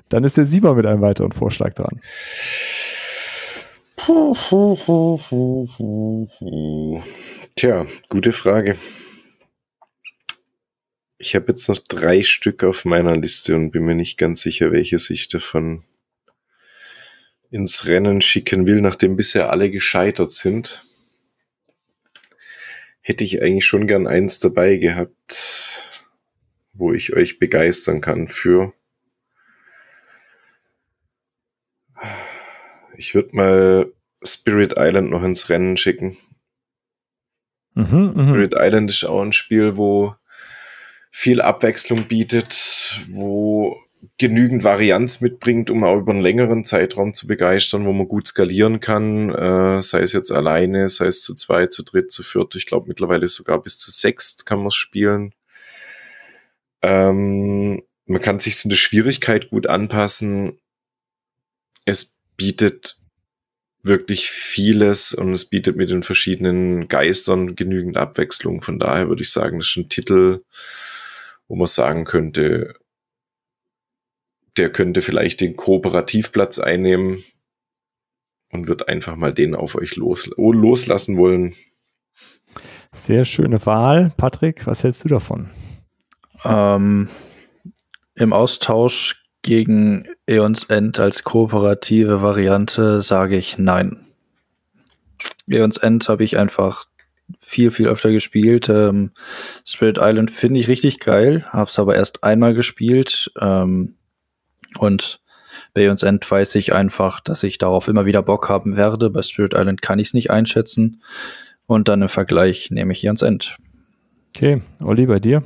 Dann 0.09 0.23
ist 0.23 0.37
der 0.37 0.45
Sieber 0.45 0.75
mit 0.75 0.85
einem 0.85 1.01
weiteren 1.01 1.31
Vorschlag 1.31 1.73
dran. 1.73 1.99
Tja, 7.55 7.85
gute 8.09 8.31
Frage. 8.31 8.75
Ich 11.21 11.35
habe 11.35 11.47
jetzt 11.49 11.67
noch 11.67 11.77
drei 11.77 12.23
Stück 12.23 12.63
auf 12.63 12.85
meiner 12.85 13.17
Liste 13.17 13.53
und 13.53 13.71
bin 13.71 13.83
mir 13.83 13.93
nicht 13.93 14.17
ganz 14.17 14.39
sicher, 14.39 14.71
welches 14.71 15.09
ich 15.09 15.27
davon 15.27 15.83
ins 17.51 17.87
Rennen 17.87 18.21
schicken 18.21 18.65
will, 18.65 18.79
nachdem 18.79 19.17
bisher 19.17 19.51
alle 19.51 19.69
gescheitert 19.69 20.31
sind. 20.31 20.81
Hätte 23.01 23.25
ich 23.25 23.41
eigentlich 23.41 23.65
schon 23.65 23.85
gern 23.85 24.07
eins 24.07 24.39
dabei 24.39 24.77
gehabt, 24.77 26.07
wo 26.71 26.93
ich 26.93 27.11
euch 27.11 27.37
begeistern 27.37 27.99
kann 27.99 28.29
für. 28.29 28.71
Ich 32.95 33.13
würde 33.13 33.35
mal 33.35 33.93
Spirit 34.23 34.75
Island 34.77 35.09
noch 35.09 35.23
ins 35.23 35.49
Rennen 35.49 35.75
schicken. 35.75 36.15
Mhm, 37.73 38.13
mhm. 38.15 38.29
Spirit 38.29 38.53
Island 38.55 38.89
ist 38.89 39.03
auch 39.03 39.21
ein 39.21 39.33
Spiel, 39.33 39.75
wo 39.75 40.15
viel 41.11 41.41
Abwechslung 41.41 42.05
bietet, 42.05 43.01
wo 43.09 43.77
genügend 44.17 44.63
Varianz 44.63 45.21
mitbringt, 45.21 45.69
um 45.69 45.83
auch 45.83 45.97
über 45.97 46.11
einen 46.11 46.21
längeren 46.21 46.63
Zeitraum 46.63 47.13
zu 47.13 47.27
begeistern, 47.27 47.85
wo 47.85 47.93
man 47.93 48.07
gut 48.07 48.27
skalieren 48.27 48.79
kann, 48.79 49.29
äh, 49.29 49.81
sei 49.81 50.01
es 50.01 50.13
jetzt 50.13 50.31
alleine, 50.31 50.89
sei 50.89 51.07
es 51.07 51.21
zu 51.21 51.35
zweit, 51.35 51.73
zu 51.73 51.83
dritt, 51.83 52.11
zu 52.11 52.23
viert, 52.23 52.55
ich 52.55 52.65
glaube 52.65 52.87
mittlerweile 52.87 53.27
sogar 53.27 53.61
bis 53.61 53.77
zu 53.77 53.91
sechst 53.91 54.45
kann 54.45 54.59
man 54.59 54.67
es 54.67 54.75
spielen. 54.75 55.33
Ähm, 56.81 57.83
man 58.05 58.21
kann 58.21 58.39
sich 58.39 58.63
in 58.63 58.69
der 58.69 58.77
Schwierigkeit 58.77 59.49
gut 59.49 59.67
anpassen. 59.67 60.57
Es 61.85 62.17
bietet 62.37 62.97
wirklich 63.83 64.29
vieles 64.29 65.13
und 65.13 65.33
es 65.33 65.45
bietet 65.45 65.75
mit 65.75 65.89
den 65.89 66.03
verschiedenen 66.03 66.87
Geistern 66.87 67.55
genügend 67.55 67.97
Abwechslung. 67.97 68.61
Von 68.61 68.79
daher 68.79 69.09
würde 69.09 69.21
ich 69.21 69.31
sagen, 69.31 69.59
das 69.59 69.67
ist 69.67 69.77
ein 69.77 69.89
Titel, 69.89 70.41
wo 71.49 71.55
man 71.55 71.67
sagen 71.67 72.05
könnte, 72.05 72.75
der 74.57 74.71
könnte 74.71 75.01
vielleicht 75.01 75.41
den 75.41 75.55
Kooperativplatz 75.55 76.59
einnehmen 76.59 77.21
und 78.51 78.67
wird 78.67 78.87
einfach 78.87 79.15
mal 79.15 79.33
den 79.33 79.55
auf 79.55 79.75
euch 79.75 79.95
los, 79.95 80.29
loslassen 80.37 81.17
wollen. 81.17 81.53
Sehr 82.93 83.25
schöne 83.25 83.65
Wahl. 83.65 84.11
Patrick, 84.15 84.65
was 84.65 84.83
hältst 84.83 85.03
du 85.05 85.09
davon? 85.09 85.49
Ähm, 86.45 87.09
Im 88.15 88.33
Austausch 88.33 89.23
gegen 89.41 90.05
Eons 90.25 90.65
End 90.65 90.99
als 90.99 91.23
kooperative 91.23 92.21
Variante 92.21 93.01
sage 93.01 93.37
ich 93.37 93.57
nein. 93.57 94.05
Eons 95.47 95.77
End 95.77 96.09
habe 96.09 96.23
ich 96.23 96.37
einfach 96.37 96.85
viel, 97.37 97.71
viel 97.71 97.87
öfter 97.87 98.11
gespielt. 98.11 98.69
Ähm, 98.69 99.11
Spirit 99.65 99.99
Island 100.01 100.31
finde 100.31 100.59
ich 100.59 100.67
richtig 100.67 100.99
geil, 100.99 101.45
habe 101.49 101.69
es 101.69 101.79
aber 101.79 101.95
erst 101.95 102.23
einmal 102.23 102.53
gespielt. 102.53 103.31
Ähm, 103.39 103.95
und 104.77 105.21
bei 105.73 105.81
Eons 105.81 106.03
End 106.03 106.29
weiß 106.29 106.55
ich 106.55 106.73
einfach, 106.73 107.19
dass 107.19 107.43
ich 107.43 107.57
darauf 107.57 107.87
immer 107.87 108.05
wieder 108.05 108.21
Bock 108.21 108.49
haben 108.49 108.75
werde. 108.75 109.09
Bei 109.09 109.21
Spirit 109.21 109.53
Island 109.53 109.81
kann 109.81 109.99
ich 109.99 110.09
es 110.09 110.13
nicht 110.13 110.31
einschätzen. 110.31 111.01
Und 111.65 111.87
dann 111.87 112.01
im 112.01 112.09
Vergleich 112.09 112.71
nehme 112.71 112.91
ich 112.93 113.05
Eons 113.05 113.21
End. 113.21 113.57
Okay, 114.35 114.61
Olli, 114.83 115.05
bei 115.05 115.19
dir? 115.19 115.43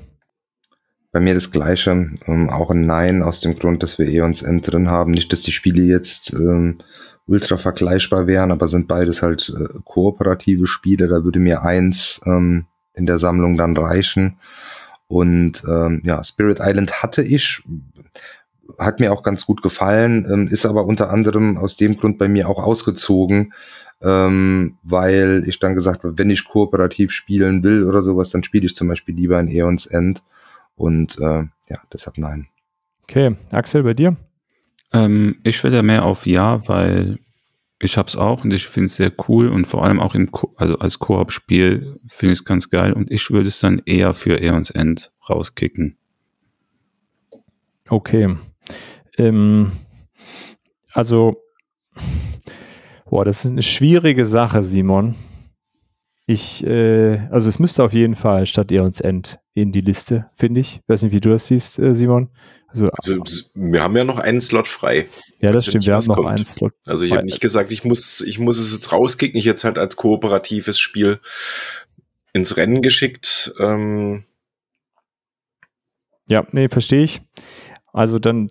Bei 1.11 1.19
mir 1.19 1.35
das 1.35 1.51
Gleiche, 1.51 1.91
ähm, 2.25 2.49
auch 2.49 2.71
ein 2.71 2.85
Nein 2.85 3.21
aus 3.21 3.39
dem 3.39 3.57
Grund, 3.57 3.83
dass 3.83 3.99
wir 3.99 4.07
Eons 4.07 4.41
End 4.41 4.71
drin 4.71 4.89
haben. 4.89 5.11
Nicht, 5.11 5.31
dass 5.31 5.43
die 5.43 5.51
Spiele 5.51 5.83
jetzt 5.83 6.33
ähm, 6.33 6.79
ultra 7.25 7.57
vergleichbar 7.57 8.27
wären, 8.27 8.51
aber 8.51 8.67
sind 8.67 8.87
beides 8.87 9.21
halt 9.21 9.53
äh, 9.57 9.79
kooperative 9.85 10.67
Spiele. 10.67 11.07
Da 11.07 11.23
würde 11.23 11.39
mir 11.39 11.63
eins 11.63 12.21
ähm, 12.25 12.65
in 12.93 13.05
der 13.05 13.19
Sammlung 13.19 13.57
dann 13.57 13.75
reichen. 13.75 14.37
Und 15.07 15.63
ähm, 15.67 16.01
ja, 16.03 16.23
Spirit 16.23 16.59
Island 16.59 17.03
hatte 17.03 17.21
ich, 17.21 17.63
hat 18.79 18.99
mir 18.99 19.13
auch 19.13 19.23
ganz 19.23 19.45
gut 19.45 19.61
gefallen, 19.61 20.27
ähm, 20.31 20.47
ist 20.47 20.65
aber 20.65 20.85
unter 20.85 21.09
anderem 21.09 21.57
aus 21.57 21.77
dem 21.77 21.97
Grund 21.97 22.17
bei 22.17 22.27
mir 22.27 22.49
auch 22.49 22.61
ausgezogen, 22.61 23.53
ähm, 24.01 24.77
weil 24.83 25.43
ich 25.45 25.59
dann 25.59 25.75
gesagt 25.75 26.03
habe, 26.03 26.17
wenn 26.17 26.29
ich 26.29 26.45
kooperativ 26.45 27.11
spielen 27.11 27.63
will 27.63 27.83
oder 27.83 28.01
sowas, 28.01 28.31
dann 28.31 28.43
spiele 28.43 28.65
ich 28.65 28.75
zum 28.75 28.87
Beispiel 28.87 29.15
lieber 29.15 29.39
in 29.39 29.47
Eons 29.47 29.85
End. 29.85 30.23
Und 30.75 31.19
äh, 31.19 31.43
ja, 31.69 31.77
deshalb 31.91 32.17
nein. 32.17 32.47
Okay, 33.03 33.35
Axel, 33.51 33.83
bei 33.83 33.93
dir? 33.93 34.17
Ähm, 34.93 35.37
ich 35.43 35.63
werde 35.63 35.83
mehr 35.83 36.05
auf 36.05 36.25
Ja, 36.25 36.67
weil 36.67 37.19
ich 37.79 37.97
hab's 37.97 38.15
auch 38.15 38.43
und 38.43 38.53
ich 38.53 38.67
finde 38.67 38.85
es 38.85 38.95
sehr 38.95 39.11
cool 39.27 39.49
und 39.49 39.65
vor 39.65 39.83
allem 39.83 39.99
auch 39.99 40.15
im 40.15 40.31
Ko 40.31 40.53
also 40.55 40.77
als 40.79 40.99
Koop-Spiel 40.99 41.99
finde 42.07 42.33
ich 42.33 42.39
es 42.39 42.45
ganz 42.45 42.69
geil 42.69 42.93
und 42.93 43.11
ich 43.11 43.29
würde 43.29 43.49
es 43.49 43.59
dann 43.59 43.81
eher 43.85 44.13
für 44.13 44.39
Aeons 44.39 44.69
End 44.69 45.11
rauskicken. 45.29 45.97
Okay. 47.89 48.35
Ähm, 49.17 49.71
also, 50.93 51.43
boah, 53.09 53.25
das 53.25 53.43
ist 53.43 53.51
eine 53.51 53.61
schwierige 53.61 54.25
Sache, 54.25 54.63
Simon. 54.63 55.15
Ich, 56.25 56.65
äh, 56.65 57.17
also 57.29 57.49
es 57.49 57.59
müsste 57.59 57.83
auf 57.83 57.93
jeden 57.93 58.15
Fall 58.15 58.45
statt 58.45 58.71
Eons 58.71 59.01
End 59.01 59.39
in 59.55 59.71
die 59.71 59.81
Liste, 59.81 60.29
finde 60.35 60.61
ich. 60.61 60.81
weiß 60.87 61.03
nicht, 61.03 61.11
wie 61.13 61.19
du 61.21 61.29
das 61.29 61.47
siehst, 61.47 61.77
äh, 61.79 61.93
Simon. 61.93 62.29
Also, 62.67 62.89
Also 62.91 63.23
wir 63.53 63.83
haben 63.83 63.95
ja 63.95 64.03
noch 64.03 64.17
einen 64.17 64.41
Slot 64.41 64.67
frei. 64.67 65.07
ja, 65.41 65.51
das 65.51 65.67
stimmt. 65.67 65.85
Wir 65.85 65.93
haben 65.93 66.05
noch 66.07 66.15
kommt. 66.15 66.29
einen 66.29 66.45
Slot. 66.45 66.73
Also 66.87 67.05
ich 67.05 67.11
habe 67.11 67.23
nicht 67.23 67.39
gesagt, 67.39 67.71
ich 67.71 67.83
muss, 67.83 68.21
ich 68.21 68.39
muss 68.39 68.57
es 68.57 68.73
jetzt 68.73 68.91
rauskicken. 68.91 69.37
Ich 69.37 69.45
jetzt 69.45 69.63
halt 69.63 69.77
als 69.77 69.95
kooperatives 69.95 70.79
Spiel 70.79 71.19
ins 72.33 72.57
Rennen 72.57 72.81
geschickt. 72.81 73.53
Ähm, 73.59 74.23
Ja, 76.27 76.47
nee, 76.51 76.67
verstehe 76.69 77.03
ich. 77.03 77.21
Also 77.91 78.17
dann, 78.17 78.49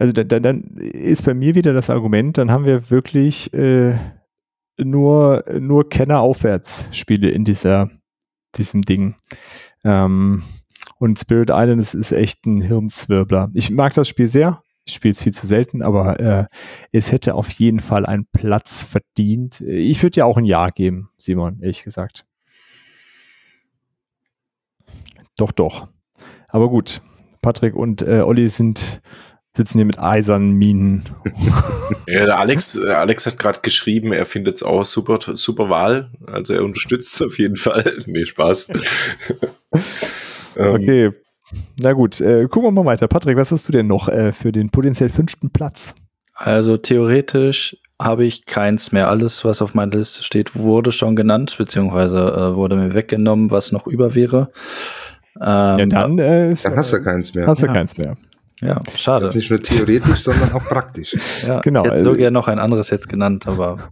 also 0.00 0.12
dann, 0.12 0.42
dann 0.42 0.62
ist 0.76 1.24
bei 1.24 1.34
mir 1.34 1.54
wieder 1.54 1.72
das 1.72 1.90
Argument, 1.90 2.36
dann 2.36 2.50
haben 2.50 2.64
wir 2.64 2.90
wirklich 2.90 3.52
äh, 3.54 3.96
nur, 4.76 5.44
nur 5.60 5.88
Kenner-Aufwärts-Spiele 5.88 7.30
in 7.30 7.44
dieser, 7.44 7.90
diesem 8.56 8.82
Ding. 8.82 9.14
Ähm, 9.84 10.42
Und 10.98 11.18
Spirit 11.18 11.50
Island 11.52 11.80
ist, 11.80 11.94
ist 11.94 12.12
echt 12.12 12.46
ein 12.46 12.60
Hirnzwirbler. 12.60 13.50
Ich 13.54 13.70
mag 13.70 13.92
das 13.94 14.08
Spiel 14.08 14.28
sehr. 14.28 14.62
Ich 14.86 14.94
spiele 14.94 15.12
es 15.12 15.22
viel 15.22 15.32
zu 15.32 15.46
selten, 15.46 15.82
aber 15.82 16.20
äh, 16.20 16.46
es 16.92 17.10
hätte 17.10 17.34
auf 17.34 17.50
jeden 17.50 17.80
Fall 17.80 18.04
einen 18.04 18.26
Platz 18.26 18.82
verdient. 18.82 19.62
Ich 19.62 20.02
würde 20.02 20.18
ja 20.18 20.24
auch 20.26 20.36
ein 20.36 20.44
Ja 20.44 20.68
geben, 20.70 21.08
Simon, 21.16 21.58
ehrlich 21.60 21.84
gesagt. 21.84 22.26
Doch, 25.36 25.52
doch. 25.52 25.88
Aber 26.48 26.68
gut, 26.68 27.00
Patrick 27.40 27.74
und 27.74 28.02
äh, 28.02 28.20
Olli 28.20 28.46
sind 28.48 29.00
sitzen 29.56 29.78
hier 29.78 29.84
mit 29.84 29.98
eisernen 29.98 30.52
Minen. 30.52 31.04
ja, 32.06 32.26
der 32.26 32.38
Alex, 32.38 32.76
äh, 32.76 32.90
Alex 32.90 33.26
hat 33.26 33.38
gerade 33.38 33.60
geschrieben, 33.62 34.12
er 34.12 34.26
findet 34.26 34.56
es 34.56 34.62
auch 34.62 34.84
super, 34.84 35.18
super 35.34 35.68
Wahl. 35.68 36.10
Also 36.26 36.54
er 36.54 36.64
unterstützt 36.64 37.14
es 37.14 37.22
auf 37.22 37.38
jeden 37.38 37.56
Fall. 37.56 37.98
nee, 38.06 38.24
Spaß. 38.24 38.68
Okay. 40.56 41.10
Na 41.80 41.94
gut, 41.94 42.20
äh, 42.20 42.46
gucken 42.46 42.68
wir 42.68 42.70
mal 42.70 42.84
weiter. 42.84 43.08
Patrick, 43.08 43.36
was 43.36 43.50
hast 43.50 43.66
du 43.66 43.72
denn 43.72 43.88
noch 43.88 44.08
äh, 44.08 44.30
für 44.30 44.52
den 44.52 44.70
potenziell 44.70 45.08
fünften 45.08 45.50
Platz? 45.50 45.96
Also 46.34 46.76
theoretisch 46.76 47.76
habe 48.00 48.24
ich 48.24 48.46
keins 48.46 48.92
mehr. 48.92 49.08
Alles, 49.08 49.44
was 49.44 49.60
auf 49.62 49.74
meiner 49.74 49.96
Liste 49.96 50.22
steht, 50.22 50.54
wurde 50.54 50.92
schon 50.92 51.16
genannt, 51.16 51.56
beziehungsweise 51.58 52.18
äh, 52.18 52.54
wurde 52.54 52.76
mir 52.76 52.94
weggenommen, 52.94 53.50
was 53.50 53.72
noch 53.72 53.88
über 53.88 54.14
wäre. 54.14 54.52
Ähm, 55.40 55.78
ja, 55.78 55.86
dann, 55.86 56.18
äh, 56.20 56.52
ist, 56.52 56.64
dann 56.64 56.76
hast 56.76 56.92
du 56.92 57.02
keins 57.02 57.34
mehr. 57.34 57.48
Hast 57.48 57.62
du 57.62 57.66
ja. 57.66 57.72
keins 57.72 57.98
mehr. 57.98 58.16
Ja, 58.64 58.80
schade. 58.96 59.30
nicht 59.34 59.50
nur 59.50 59.58
theoretisch, 59.58 60.20
sondern 60.20 60.52
auch 60.52 60.64
praktisch. 60.64 61.14
Ja, 61.46 61.60
genau. 61.60 61.84
Ich 61.84 61.90
hätte 61.90 62.02
so 62.02 62.10
also, 62.10 62.18
gerne 62.18 62.32
noch 62.32 62.48
ein 62.48 62.58
anderes 62.58 62.90
jetzt 62.90 63.08
genannt, 63.08 63.46
aber. 63.46 63.78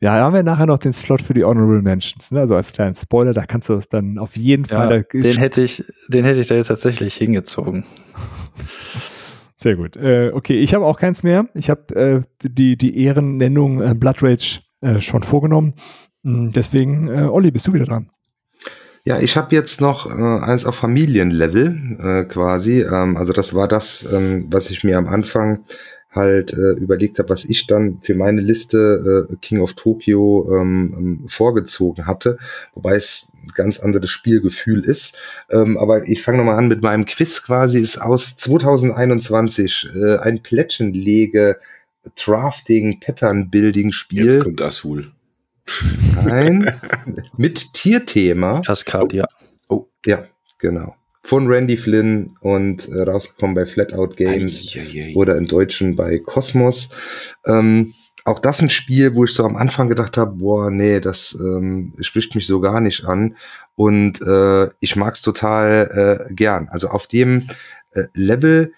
Ja, 0.00 0.12
haben 0.16 0.34
wir 0.34 0.42
nachher 0.42 0.66
noch 0.66 0.78
den 0.78 0.92
Slot 0.92 1.22
für 1.22 1.32
die 1.32 1.44
Honorable 1.44 1.80
Mentions, 1.80 2.30
ne? 2.30 2.40
Also 2.40 2.56
als 2.56 2.72
kleinen 2.72 2.94
Spoiler, 2.94 3.32
da 3.32 3.46
kannst 3.46 3.70
du 3.70 3.74
es 3.74 3.88
dann 3.88 4.18
auf 4.18 4.36
jeden 4.36 4.66
ja, 4.66 4.76
Fall. 4.76 5.06
Den 5.10 5.38
hätte 5.38 5.62
ich, 5.62 5.82
den 6.08 6.24
hätte 6.24 6.40
ich 6.40 6.46
da 6.48 6.56
jetzt 6.56 6.66
tatsächlich 6.66 7.14
hingezogen. 7.14 7.84
Sehr 9.56 9.76
gut. 9.76 9.96
Äh, 9.96 10.32
okay, 10.34 10.56
ich 10.58 10.74
habe 10.74 10.84
auch 10.84 10.98
keins 10.98 11.22
mehr. 11.22 11.48
Ich 11.54 11.70
habe 11.70 11.94
äh, 11.94 12.20
die, 12.42 12.76
die 12.76 13.02
Ehrennennung 13.02 13.80
äh, 13.80 13.94
Blood 13.94 14.22
Rage 14.22 14.60
äh, 14.82 15.00
schon 15.00 15.22
vorgenommen. 15.22 15.74
Hm, 16.22 16.52
deswegen, 16.52 17.08
äh, 17.08 17.22
Olli, 17.22 17.50
bist 17.50 17.66
du 17.68 17.72
wieder 17.72 17.86
dran. 17.86 18.10
Ja, 19.06 19.20
ich 19.20 19.36
habe 19.36 19.54
jetzt 19.54 19.82
noch 19.82 20.06
äh, 20.06 20.12
eins 20.12 20.64
auf 20.64 20.76
Familienlevel 20.76 21.98
äh, 22.00 22.24
quasi. 22.24 22.80
Ähm, 22.80 23.18
also 23.18 23.34
das 23.34 23.54
war 23.54 23.68
das, 23.68 24.06
ähm, 24.10 24.46
was 24.48 24.70
ich 24.70 24.82
mir 24.82 24.96
am 24.96 25.08
Anfang 25.08 25.62
halt 26.10 26.54
äh, 26.54 26.72
überlegt 26.80 27.18
habe, 27.18 27.28
was 27.28 27.44
ich 27.44 27.66
dann 27.66 27.98
für 28.00 28.14
meine 28.14 28.40
Liste 28.40 29.28
äh, 29.30 29.36
King 29.42 29.60
of 29.60 29.74
Tokyo 29.74 30.48
ähm, 30.52 30.94
ähm, 30.96 31.28
vorgezogen 31.28 32.06
hatte, 32.06 32.38
wobei 32.74 32.94
es 32.94 33.28
ein 33.42 33.50
ganz 33.54 33.80
anderes 33.80 34.10
Spielgefühl 34.10 34.84
ist. 34.84 35.18
Ähm, 35.50 35.76
aber 35.76 36.08
ich 36.08 36.22
fange 36.22 36.38
nochmal 36.38 36.56
an 36.56 36.68
mit 36.68 36.82
meinem 36.82 37.04
Quiz 37.04 37.42
quasi, 37.42 37.80
ist 37.80 37.98
aus 37.98 38.38
2021 38.38 39.90
äh, 39.94 40.16
ein 40.18 40.42
Plättchenlege 40.42 41.58
Drafting 42.16 43.00
Pattern 43.00 43.50
Building 43.50 43.92
Spiel. 43.92 44.26
Jetzt 44.26 44.40
kommt 44.40 44.60
das 44.60 44.84
wohl. 44.84 45.10
Nein, 46.24 46.80
mit 47.36 47.72
Tierthema. 47.72 48.60
Cascadia. 48.60 49.26
Oh. 49.68 49.74
oh, 49.76 49.88
ja, 50.04 50.24
genau. 50.58 50.96
Von 51.22 51.46
Randy 51.46 51.76
Flynn 51.76 52.36
und 52.40 52.88
äh, 52.88 53.02
rausgekommen 53.02 53.54
bei 53.54 53.64
Flatout 53.64 54.14
Games 54.14 54.76
Eieiei. 54.76 55.14
oder 55.14 55.38
im 55.38 55.46
Deutschen 55.46 55.96
bei 55.96 56.18
Cosmos. 56.18 56.90
Ähm, 57.46 57.94
auch 58.26 58.38
das 58.38 58.60
ein 58.62 58.70
Spiel, 58.70 59.14
wo 59.14 59.24
ich 59.24 59.32
so 59.32 59.44
am 59.44 59.56
Anfang 59.56 59.88
gedacht 59.88 60.16
habe, 60.16 60.36
boah, 60.36 60.70
nee, 60.70 61.00
das 61.00 61.36
ähm, 61.38 61.94
spricht 62.00 62.34
mich 62.34 62.46
so 62.46 62.60
gar 62.60 62.80
nicht 62.80 63.04
an. 63.04 63.36
Und 63.74 64.20
äh, 64.22 64.70
ich 64.80 64.96
mag's 64.96 65.22
total 65.22 66.26
äh, 66.30 66.34
gern. 66.34 66.68
Also 66.70 66.88
auf 66.88 67.06
dem 67.06 67.48
äh, 67.92 68.04
Level, 68.14 68.72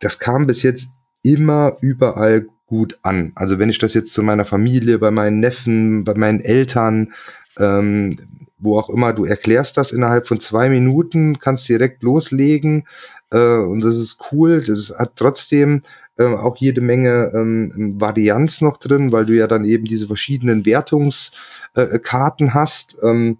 das 0.00 0.18
kam 0.18 0.46
bis 0.46 0.62
jetzt 0.62 0.94
immer 1.22 1.76
überall 1.80 2.46
gut 2.68 2.98
an. 3.02 3.32
Also 3.34 3.58
wenn 3.58 3.70
ich 3.70 3.78
das 3.78 3.94
jetzt 3.94 4.12
zu 4.12 4.22
meiner 4.22 4.44
Familie, 4.44 4.98
bei 4.98 5.10
meinen 5.10 5.40
Neffen, 5.40 6.04
bei 6.04 6.14
meinen 6.14 6.40
Eltern, 6.40 7.12
ähm, 7.58 8.18
wo 8.58 8.78
auch 8.78 8.90
immer, 8.90 9.12
du 9.12 9.24
erklärst 9.24 9.76
das 9.76 9.92
innerhalb 9.92 10.26
von 10.26 10.38
zwei 10.40 10.68
Minuten, 10.68 11.38
kannst 11.38 11.68
direkt 11.68 12.02
loslegen 12.02 12.86
äh, 13.30 13.56
und 13.56 13.82
das 13.82 13.96
ist 13.96 14.18
cool. 14.32 14.62
Das 14.62 14.94
hat 14.96 15.12
trotzdem 15.16 15.82
äh, 16.18 16.24
auch 16.24 16.56
jede 16.56 16.80
Menge 16.80 17.32
ähm, 17.34 17.94
Varianz 18.00 18.60
noch 18.60 18.76
drin, 18.76 19.12
weil 19.12 19.26
du 19.26 19.34
ja 19.34 19.46
dann 19.46 19.64
eben 19.64 19.84
diese 19.84 20.06
verschiedenen 20.06 20.66
Wertungskarten 20.66 22.46
äh, 22.48 22.50
hast. 22.50 22.98
Ähm, 23.02 23.38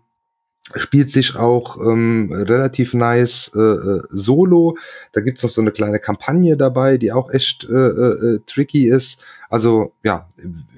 spielt 0.74 1.10
sich 1.10 1.36
auch 1.36 1.78
ähm, 1.78 2.32
relativ 2.32 2.94
nice 2.94 3.52
äh, 3.54 3.60
äh, 3.60 4.02
solo. 4.10 4.76
Da 5.12 5.20
gibt's 5.20 5.42
noch 5.42 5.50
so 5.50 5.60
eine 5.60 5.72
kleine 5.72 5.98
Kampagne 5.98 6.56
dabei, 6.56 6.98
die 6.98 7.12
auch 7.12 7.30
echt 7.32 7.68
äh, 7.68 7.72
äh, 7.72 8.34
äh 8.34 8.40
tricky 8.46 8.88
ist. 8.88 9.24
Also 9.48 9.92
ja, 10.02 10.28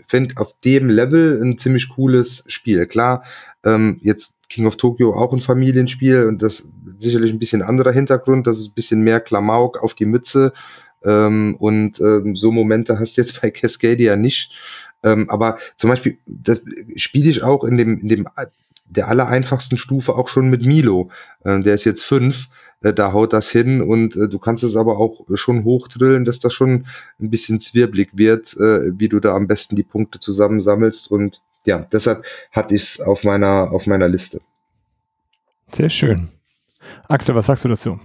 finde 0.07 0.37
auf 0.37 0.59
dem 0.65 0.89
Level 0.89 1.41
ein 1.43 1.59
ziemlich 1.59 1.89
cooles 1.89 2.45
Spiel. 2.47 2.87
Klar, 2.87 3.25
ähm, 3.65 3.99
jetzt 4.03 4.33
King 4.49 4.67
of 4.67 4.77
Tokyo 4.77 5.15
auch 5.15 5.33
ein 5.33 5.41
Familienspiel 5.41 6.25
und 6.25 6.43
das 6.43 6.69
sicherlich 6.99 7.33
ein 7.33 7.39
bisschen 7.39 7.63
anderer 7.63 7.93
Hintergrund. 7.93 8.47
Das 8.47 8.59
ist 8.59 8.69
ein 8.69 8.75
bisschen 8.75 9.03
mehr 9.03 9.21
Klamauk 9.21 9.79
auf 9.83 9.95
die 9.95 10.07
Mütze. 10.07 10.53
Ähm, 11.03 11.57
und 11.59 12.01
ähm, 12.01 12.37
so 12.37 12.51
Momente 12.53 12.99
hast 12.99 13.17
du 13.17 13.23
jetzt 13.23 13.41
bei 13.43 13.51
Cascadia 13.51 14.17
nicht. 14.17 14.53
Ähm, 15.03 15.31
aber 15.31 15.59
zum 15.77 15.89
Beispiel, 15.89 16.19
das 16.27 16.61
spiele 16.97 17.31
ich 17.31 17.43
auch 17.43 17.65
in 17.65 17.79
dem, 17.79 18.01
in 18.01 18.09
dem 18.09 18.27
der 18.91 19.09
allereinfachsten 19.09 19.79
Stufe 19.79 20.15
auch 20.15 20.29
schon 20.29 20.51
mit 20.51 20.65
Milo. 20.65 21.11
Äh, 21.45 21.61
der 21.61 21.75
ist 21.75 21.85
jetzt 21.85 22.03
fünf, 22.03 22.49
äh, 22.83 22.93
da 22.93 23.13
haut 23.13 23.33
das 23.33 23.51
hin 23.51 23.81
und 23.81 24.17
äh, 24.17 24.29
du 24.29 24.39
kannst 24.39 24.65
es 24.65 24.77
aber 24.77 24.99
auch 24.99 25.27
schon 25.35 25.65
hochdrillen, 25.65 26.25
dass 26.25 26.41
das 26.41 26.53
schon 26.53 26.87
ein 27.21 27.31
bisschen 27.31 27.61
zwirblig 27.61 28.11
wird, 28.13 28.57
äh, 28.57 28.99
wie 28.99 29.09
du 29.09 29.21
da 29.21 29.35
am 29.35 29.47
besten 29.47 29.77
die 29.77 29.83
Punkte 29.83 30.21
zusammensammelst 30.21 31.11
und 31.11 31.41
ja, 31.65 31.87
deshalb 31.93 32.25
hatte 32.53 32.75
ich 32.75 32.83
es 32.83 33.01
auf 33.01 33.23
meiner, 33.25 33.71
auf 33.71 33.87
meiner 33.87 34.09
Liste. 34.09 34.41
Sehr 35.69 35.91
schön. 35.91 36.29
Axel, 37.09 37.35
was 37.35 37.47
sagst 37.47 37.65
du 37.65 37.69
dazu? 37.69 38.01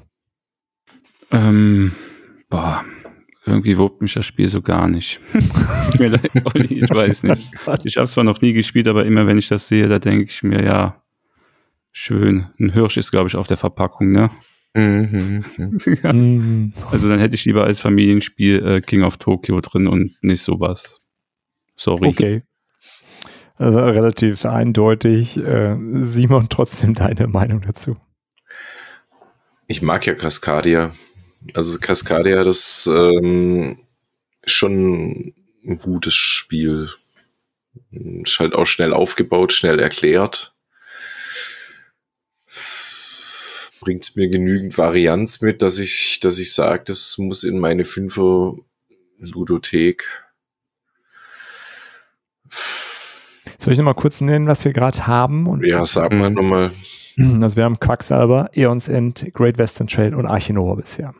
Ähm, 1.31 1.91
boah, 2.49 2.83
irgendwie 3.45 3.77
wurmt 3.77 4.01
mich 4.01 4.13
das 4.13 4.25
Spiel 4.25 4.47
so 4.47 4.61
gar 4.61 4.87
nicht. 4.87 5.19
ich 5.33 5.99
weiß 5.99 7.23
nicht. 7.23 7.51
Ich 7.83 7.97
habe 7.97 8.07
zwar 8.07 8.23
noch 8.23 8.41
nie 8.41 8.53
gespielt, 8.53 8.87
aber 8.87 9.05
immer 9.05 9.27
wenn 9.27 9.37
ich 9.37 9.47
das 9.47 9.67
sehe, 9.67 9.87
da 9.87 9.99
denke 9.99 10.25
ich 10.25 10.43
mir, 10.43 10.63
ja, 10.63 11.03
schön. 11.91 12.47
Ein 12.59 12.73
Hirsch 12.73 12.97
ist, 12.97 13.11
glaube 13.11 13.27
ich, 13.27 13.35
auf 13.35 13.47
der 13.47 13.57
Verpackung, 13.57 14.11
ne? 14.11 14.29
Mhm. 14.73 15.43
ja. 16.03 16.13
Mhm. 16.13 16.73
Also 16.91 17.07
dann 17.07 17.19
hätte 17.19 17.35
ich 17.35 17.45
lieber 17.45 17.63
als 17.63 17.79
Familienspiel 17.79 18.65
äh, 18.65 18.81
King 18.81 19.03
of 19.03 19.17
Tokyo 19.17 19.61
drin 19.61 19.87
und 19.87 20.15
nicht 20.21 20.41
sowas. 20.41 20.99
Sorry. 21.75 22.07
Okay. 22.07 22.43
Also 23.57 23.79
relativ 23.79 24.45
eindeutig. 24.45 25.37
Äh, 25.37 25.77
Simon, 25.99 26.47
trotzdem 26.49 26.93
deine 26.93 27.27
Meinung 27.27 27.61
dazu. 27.61 27.95
Ich 29.67 29.81
mag 29.81 30.05
ja 30.05 30.13
Cascadia. 30.13 30.91
Also 31.53 31.77
Cascadia, 31.79 32.43
das 32.43 32.87
ähm, 32.87 33.77
ist 34.41 34.53
schon 34.53 35.33
ein 35.65 35.77
gutes 35.77 36.13
Spiel. 36.13 36.89
Ist 37.91 38.39
halt 38.39 38.53
auch 38.53 38.65
schnell 38.65 38.93
aufgebaut, 38.93 39.53
schnell 39.53 39.79
erklärt. 39.79 40.53
Bringt 43.81 44.15
mir 44.15 44.29
genügend 44.29 44.77
Varianz 44.77 45.41
mit, 45.41 45.61
dass 45.61 45.77
ich, 45.77 46.19
dass 46.21 46.39
ich 46.39 46.53
sage, 46.53 46.83
das 46.85 47.17
muss 47.17 47.43
in 47.43 47.59
meine 47.59 47.85
Fünfer 47.85 48.55
Ludothek. 49.19 50.05
Soll 53.59 53.73
ich 53.73 53.77
nochmal 53.77 53.93
kurz 53.95 54.21
nennen, 54.21 54.47
was 54.47 54.65
wir 54.65 54.73
gerade 54.73 55.05
haben? 55.07 55.47
Und 55.47 55.65
ja, 55.65 55.85
sagen 55.85 56.19
wir 56.19 56.29
nochmal. 56.29 56.71
Also 57.17 57.55
wir 57.55 57.63
haben 57.63 57.79
Quacksalber, 57.79 58.49
Eons 58.55 58.89
End, 58.89 59.33
Great 59.33 59.57
Western 59.57 59.87
Trail 59.87 60.13
und 60.13 60.25
Archinova 60.25 60.75
bisher. 60.75 61.13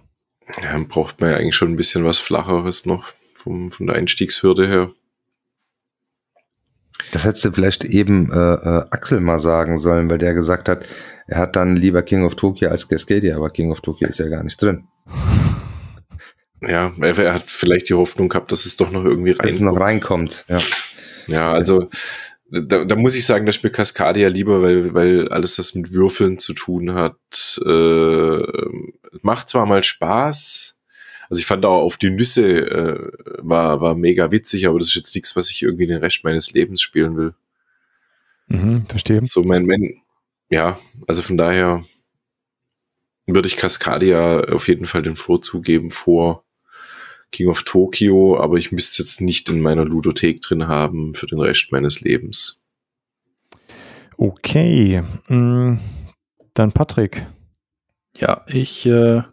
Ja, 0.62 0.74
dann 0.74 0.88
braucht 0.88 1.20
man 1.20 1.32
ja 1.32 1.38
eigentlich 1.38 1.56
schon 1.56 1.70
ein 1.70 1.76
bisschen 1.76 2.06
was 2.06 2.20
Flacheres 2.20 2.86
noch 2.86 3.14
vom, 3.36 3.72
von 3.72 3.88
der 3.88 3.96
Einstiegshürde 3.96 4.68
her. 4.68 4.92
Das 7.12 7.26
hättest 7.26 7.46
du 7.46 7.52
vielleicht 7.52 7.84
eben 7.84 8.32
äh, 8.32 8.54
äh, 8.54 8.86
Axel 8.92 9.20
mal 9.20 9.40
sagen 9.40 9.78
sollen, 9.78 10.10
weil 10.10 10.18
der 10.18 10.34
gesagt 10.34 10.70
hat, 10.70 10.88
er 11.28 11.40
hat 11.40 11.56
dann 11.56 11.76
lieber 11.76 12.04
King 12.04 12.24
of 12.24 12.36
Tokyo 12.36 12.70
als 12.70 12.88
Cascadia, 12.88 13.36
aber 13.36 13.50
King 13.50 13.72
of 13.72 13.82
Tokyo 13.82 14.08
ist 14.08 14.20
ja 14.20 14.28
gar 14.28 14.44
nicht 14.44 14.62
drin. 14.62 14.88
Ja, 16.62 16.92
er, 17.00 17.34
hat 17.34 17.44
vielleicht 17.46 17.90
die 17.90 17.94
Hoffnung 17.94 18.30
gehabt, 18.30 18.52
dass 18.52 18.66
es 18.66 18.78
doch 18.78 18.92
noch 18.92 19.04
irgendwie 19.04 19.32
reinkommt. 19.32 19.50
Dass 19.50 19.56
es 19.56 19.62
noch 19.62 19.80
reinkommt, 19.80 20.46
ja. 20.48 20.60
Ja, 21.28 21.52
also 21.52 21.90
da, 22.50 22.86
da 22.86 22.96
muss 22.96 23.16
ich 23.16 23.26
sagen, 23.26 23.46
das 23.46 23.56
spielt 23.56 23.74
Cascadia 23.74 24.28
lieber, 24.28 24.62
weil, 24.62 24.94
weil 24.94 25.28
alles 25.30 25.56
das 25.56 25.76
mit 25.76 25.94
Würfeln 25.94 26.38
zu 26.40 26.54
tun 26.54 26.94
hat. 26.94 27.18
Äh, 27.66 28.42
macht 29.22 29.50
zwar 29.50 29.66
mal 29.66 29.84
Spaß, 29.84 30.76
also 31.30 31.40
ich 31.40 31.46
fand 31.46 31.66
auch 31.66 31.82
auf 31.82 31.98
die 31.98 32.10
Nüsse 32.10 32.70
äh, 32.70 33.12
war, 33.40 33.82
war 33.82 33.96
mega 33.96 34.32
witzig, 34.32 34.68
aber 34.68 34.80
das 34.80 34.90
ist 34.90 34.96
jetzt 34.96 35.16
nichts, 35.16 35.36
was 35.36 35.50
ich 35.50 35.64
irgendwie 35.64 35.88
den 35.88 35.98
Rest 35.98 36.24
meines 36.24 36.52
Lebens 36.54 36.82
spielen 36.82 37.18
will. 37.18 37.34
Mhm, 38.48 38.86
verstehe. 38.86 39.22
So 39.26 39.44
mein, 39.44 39.66
mein, 39.66 40.02
ja, 40.50 40.78
also 41.08 41.22
von 41.24 41.38
daher 41.38 41.84
würde 43.26 43.48
ich 43.48 43.58
Cascadia 43.58 44.42
auf 44.42 44.68
jeden 44.68 44.86
Fall 44.86 45.02
den 45.02 45.16
Vorzug 45.16 45.64
geben 45.64 45.90
vor 45.90 46.45
King 47.32 47.50
of 47.50 47.64
Tokyo, 47.64 48.40
aber 48.40 48.56
ich 48.58 48.72
müsste 48.72 48.92
es 48.92 48.98
jetzt 49.10 49.22
nicht 49.22 49.50
in 49.50 49.62
meiner 49.62 49.86
Ludothek 49.86 50.42
drin 50.42 50.68
haben 50.68 51.14
für 51.14 51.28
den 51.28 51.40
Rest 51.40 51.72
meines 51.72 52.02
Lebens. 52.02 52.62
Okay. 54.18 55.04
Mm, 55.28 55.76
Dann 56.54 56.72
Patrick. 56.72 57.26
Ja, 58.18 58.42
ich 58.48 58.86
äh, 58.86 59.24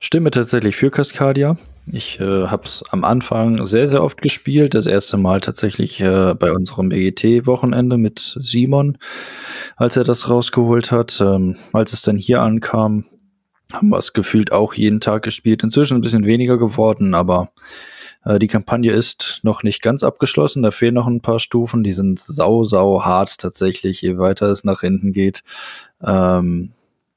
stimme 0.00 0.30
tatsächlich 0.30 0.76
für 0.76 0.90
Cascadia. 0.90 1.56
Ich 1.90 2.18
äh, 2.20 2.46
habe 2.48 2.64
es 2.64 2.82
am 2.90 3.04
Anfang 3.04 3.64
sehr, 3.66 3.86
sehr 3.86 4.02
oft 4.02 4.20
gespielt. 4.20 4.74
Das 4.74 4.86
erste 4.86 5.16
Mal 5.16 5.40
tatsächlich 5.40 6.00
äh, 6.00 6.34
bei 6.34 6.52
unserem 6.52 6.88
BGT-Wochenende 6.88 7.96
mit 7.96 8.18
Simon, 8.18 8.98
als 9.76 9.96
er 9.96 10.04
das 10.04 10.28
rausgeholt 10.28 10.90
hat. 10.90 11.20
Ähm, 11.20 11.56
als 11.72 11.92
es 11.92 12.02
dann 12.02 12.16
hier 12.16 12.42
ankam, 12.42 13.04
haben 13.72 13.88
wir 13.88 13.98
es 13.98 14.12
gefühlt 14.12 14.52
auch 14.52 14.74
jeden 14.74 15.00
Tag 15.00 15.22
gespielt. 15.22 15.62
Inzwischen 15.62 15.96
ein 15.96 16.00
bisschen 16.00 16.26
weniger 16.26 16.58
geworden, 16.58 17.14
aber 17.14 17.50
äh, 18.24 18.38
die 18.38 18.48
Kampagne 18.48 18.92
ist 18.92 19.40
noch 19.42 19.62
nicht 19.62 19.82
ganz 19.82 20.02
abgeschlossen. 20.02 20.62
Da 20.62 20.70
fehlen 20.70 20.94
noch 20.94 21.06
ein 21.06 21.20
paar 21.20 21.38
Stufen. 21.38 21.82
Die 21.82 21.92
sind 21.92 22.18
sau, 22.18 22.64
sau 22.64 23.04
hart 23.04 23.38
tatsächlich, 23.38 24.02
je 24.02 24.18
weiter 24.18 24.46
es 24.46 24.64
nach 24.64 24.80
hinten 24.80 25.12
geht. 25.12 25.42
Ähm, 26.02 26.72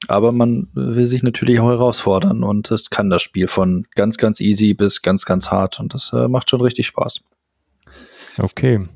aber 0.08 0.32
man 0.32 0.68
will 0.72 1.04
sich 1.04 1.22
natürlich 1.22 1.60
auch 1.60 1.68
herausfordern 1.68 2.42
und 2.42 2.70
es 2.70 2.88
kann 2.88 3.10
das 3.10 3.22
Spiel 3.22 3.48
von 3.48 3.86
ganz, 3.94 4.16
ganz 4.16 4.40
easy 4.40 4.72
bis 4.72 5.02
ganz, 5.02 5.26
ganz 5.26 5.50
hart 5.50 5.78
und 5.78 5.92
das 5.92 6.12
äh, 6.14 6.26
macht 6.26 6.48
schon 6.48 6.62
richtig 6.62 6.86
Spaß. 6.86 7.20
Okay. 8.38 8.88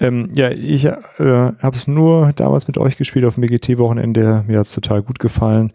Ähm, 0.00 0.30
ja, 0.34 0.50
ich 0.50 0.86
äh, 0.86 0.92
habe 1.18 1.76
es 1.76 1.86
nur 1.86 2.32
damals 2.32 2.66
mit 2.66 2.78
euch 2.78 2.96
gespielt 2.96 3.26
auf 3.26 3.34
dem 3.34 3.42
BGT-Wochenende. 3.42 4.44
Mir 4.46 4.58
hat 4.58 4.66
es 4.66 4.72
total 4.72 5.02
gut 5.02 5.18
gefallen. 5.18 5.72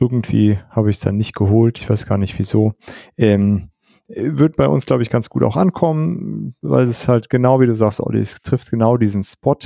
Irgendwie 0.00 0.58
habe 0.70 0.90
ich 0.90 0.96
es 0.96 1.02
dann 1.02 1.16
nicht 1.16 1.34
geholt. 1.34 1.78
Ich 1.78 1.88
weiß 1.88 2.06
gar 2.06 2.18
nicht 2.18 2.38
wieso. 2.38 2.74
Ähm, 3.16 3.70
wird 4.08 4.56
bei 4.56 4.66
uns, 4.66 4.86
glaube 4.86 5.02
ich, 5.02 5.10
ganz 5.10 5.28
gut 5.28 5.42
auch 5.42 5.56
ankommen, 5.56 6.54
weil 6.62 6.86
es 6.86 7.08
halt 7.08 7.28
genau 7.28 7.60
wie 7.60 7.66
du 7.66 7.74
sagst, 7.74 8.00
Olli, 8.00 8.20
es 8.20 8.40
trifft 8.40 8.70
genau 8.70 8.96
diesen 8.96 9.22
Spot. 9.22 9.58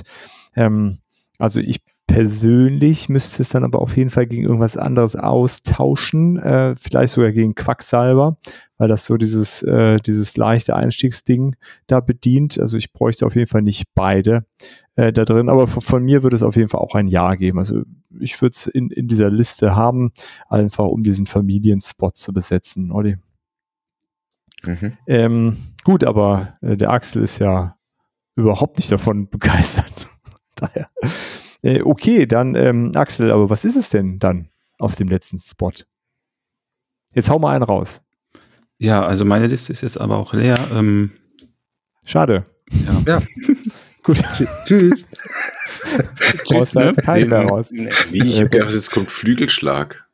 Ähm, 0.57 0.99
also 1.39 1.61
ich 1.61 1.85
persönlich 2.07 3.09
müsste 3.09 3.43
es 3.43 3.51
dann 3.51 3.65
aber 3.65 3.81
auf 3.81 3.97
jeden 3.97 4.11
Fall 4.11 4.27
gegen 4.27 4.43
irgendwas 4.43 4.77
anderes 4.77 5.17
austauschen, 5.17 6.39
äh, 6.39 6.75
vielleicht 6.77 7.15
sogar 7.15 7.33
gegen 7.33 7.55
Quacksalber, 7.55 8.37
weil 8.77 8.89
das 8.89 9.05
so 9.05 9.17
dieses, 9.17 9.63
äh, 9.63 9.97
dieses 9.99 10.37
leichte 10.37 10.77
Einstiegsding 10.77 11.57
da 11.87 12.01
bedient. 12.01 12.59
Also 12.61 12.77
ich 12.77 12.93
bräuchte 12.93 13.25
auf 13.25 13.37
jeden 13.37 13.47
Fall 13.47 13.63
nicht 13.63 13.85
beide 13.95 14.45
äh, 14.97 15.13
da 15.13 15.25
drin, 15.25 15.49
aber 15.49 15.67
von, 15.69 15.81
von 15.81 16.05
mir 16.05 16.23
würde 16.23 16.37
es 16.37 16.43
auf 16.43 16.57
jeden 16.57 16.69
Fall 16.69 16.81
auch 16.81 16.95
ein 16.95 17.09
Ja 17.09 17.35
geben. 17.35 17.59
Also 17.59 17.83
ich 18.21 18.41
würde 18.41 18.53
es 18.55 18.67
in, 18.67 18.91
in 18.91 19.09
dieser 19.09 19.31
Liste 19.31 19.77
haben, 19.77 20.13
einfach 20.49 20.85
um 20.85 21.03
diesen 21.03 21.27
Familienspot 21.27 22.17
zu 22.17 22.33
besetzen, 22.33 22.93
Olli. 22.93 23.17
Mhm. 24.65 24.97
Ähm, 25.07 25.57
gut, 25.85 26.05
aber 26.05 26.57
äh, 26.61 26.77
der 26.77 26.91
Axel 26.91 27.23
ist 27.23 27.39
ja 27.39 27.77
überhaupt 28.37 28.79
nicht 28.79 28.91
davon 28.91 29.29
begeistert. 29.31 30.09
Daher. 30.57 30.89
Äh, 31.63 31.83
okay, 31.83 32.27
dann 32.27 32.55
ähm, 32.55 32.93
Axel, 32.95 33.33
aber 33.33 33.51
was 33.51 33.65
ist 33.65 33.77
es 33.77 33.91
denn 33.91 34.19
dann 34.19 34.49
auf 34.79 34.97
dem 34.97 35.09
letzten 35.09 35.39
Spot? 35.39 35.73
Jetzt 37.15 37.31
hau 37.31 37.39
mal 37.39 37.55
einen 37.55 37.65
raus. 37.65 38.03
Ja, 38.79 39.05
also 39.05 39.25
meine 39.25 39.47
Liste 39.47 39.73
ist 39.73 39.83
jetzt 39.83 40.01
aber 40.01 40.17
auch 40.17 40.33
leer. 40.33 40.59
Ähm, 40.73 41.13
Schade. 42.05 42.45
ja. 42.71 43.03
Ja. 43.07 43.23
Gut. 44.03 44.21
Tschüss. 44.67 45.07
Raus, 46.53 46.75
ne? 46.75 46.93
mehr 47.07 47.43
raus. 47.43 47.71
Wie? 48.11 48.23
Ich 48.27 48.39
habe 48.39 48.49
gedacht, 48.49 48.73
jetzt 48.73 48.91
kommt 48.91 49.11
Flügelschlag. 49.11 50.07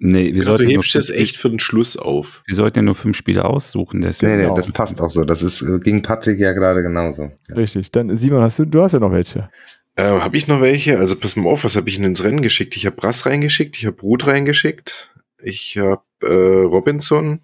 Nee, 0.00 0.32
wir 0.34 0.40
Ich 0.40 0.44
sollten, 0.44 0.64
du 0.68 0.70
hebst 0.74 0.92
fünf, 0.92 1.10
echt 1.10 1.36
für 1.36 1.48
den 1.48 1.60
Schluss 1.60 1.96
auf. 1.96 2.42
wir 2.46 2.54
sollten 2.54 2.78
ja 2.80 2.82
nur 2.82 2.94
fünf 2.94 3.16
Spiele 3.16 3.44
aussuchen. 3.44 4.00
Deswegen 4.02 4.36
Nee, 4.36 4.48
nee, 4.48 4.54
das 4.54 4.70
passt 4.70 5.00
auch 5.00 5.08
so. 5.08 5.24
Das 5.24 5.42
ist 5.42 5.62
äh, 5.62 5.78
gegen 5.78 6.02
Patrick 6.02 6.38
ja 6.40 6.52
gerade 6.52 6.82
genauso. 6.82 7.30
Ja. 7.48 7.54
Richtig. 7.54 7.90
Dann 7.92 8.14
Simon, 8.16 8.42
hast 8.42 8.58
du, 8.58 8.64
du 8.66 8.82
hast 8.82 8.92
ja 8.92 8.98
noch 8.98 9.12
welche. 9.12 9.48
Ähm, 9.96 10.22
habe 10.22 10.36
ich 10.36 10.48
noch 10.48 10.60
welche? 10.60 10.98
Also 10.98 11.16
pass 11.16 11.36
mal 11.36 11.48
auf, 11.48 11.64
was 11.64 11.76
habe 11.76 11.88
ich 11.88 11.96
denn 11.96 12.04
ins 12.04 12.24
Rennen 12.24 12.42
geschickt? 12.42 12.76
Ich 12.76 12.84
habe 12.86 12.96
Brass 12.96 13.24
reingeschickt, 13.26 13.76
ich 13.76 13.86
habe 13.86 14.00
Ruth 14.02 14.26
reingeschickt, 14.26 15.14
ich 15.40 15.78
habe 15.78 16.02
äh, 16.22 16.64
Robinson, 16.66 17.40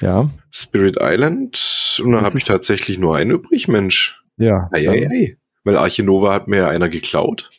Ja. 0.00 0.28
Spirit 0.50 0.98
Island 1.00 1.98
und 2.04 2.12
dann 2.12 2.22
Das 2.22 2.32
habe 2.32 2.38
ich 2.38 2.44
tatsächlich 2.44 2.98
nur 2.98 3.16
einen 3.16 3.30
übrig, 3.30 3.68
Mensch. 3.68 4.22
Ja. 4.36 4.68
Ei, 4.72 4.88
ei, 4.88 5.08
ei. 5.10 5.36
Weil 5.64 5.76
Archinova 5.76 6.32
hat 6.32 6.48
mir 6.48 6.58
ja 6.58 6.68
einer 6.68 6.88
geklaut. 6.88 7.50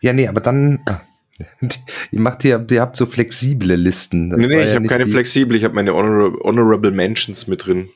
Ja, 0.00 0.12
nee, 0.12 0.28
aber 0.28 0.40
dann. 0.40 0.80
ah, 0.88 1.00
Ihr 2.10 2.20
macht 2.20 2.42
ja, 2.44 2.64
ihr 2.70 2.80
habt 2.80 2.96
so 2.96 3.06
flexible 3.06 3.74
Listen. 3.76 4.30
Das 4.30 4.40
nee, 4.40 4.46
nee, 4.46 4.62
ich 4.62 4.70
ja 4.70 4.74
habe 4.74 4.86
keine 4.86 5.06
flexible, 5.06 5.56
ich 5.56 5.64
habe 5.64 5.74
meine 5.74 5.94
Honor 5.94 6.32
Honorable 6.42 6.90
Mentions 6.90 7.46
mit 7.46 7.66
drin. 7.66 7.88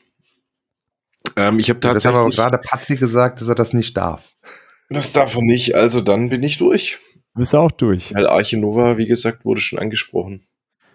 Ähm, 1.35 1.59
ich 1.59 1.69
habe 1.69 1.79
Das 1.79 2.05
haben 2.05 2.15
aber 2.15 2.23
tatsächlich. 2.25 2.35
gerade 2.37 2.57
Patrick 2.59 2.99
gesagt, 2.99 3.41
dass 3.41 3.47
er 3.47 3.55
das 3.55 3.73
nicht 3.73 3.97
darf. 3.97 4.31
Das 4.89 5.11
darf 5.11 5.35
er 5.35 5.41
nicht, 5.41 5.75
also 5.75 6.01
dann 6.01 6.29
bin 6.29 6.43
ich 6.43 6.57
durch. 6.57 6.99
Bist 7.35 7.53
du 7.53 7.57
auch 7.57 7.71
durch. 7.71 8.13
Weil 8.13 8.27
Archinova, 8.27 8.97
wie 8.97 9.07
gesagt, 9.07 9.43
wurde 9.43 9.59
schon 9.59 9.79
angesprochen. 9.79 10.41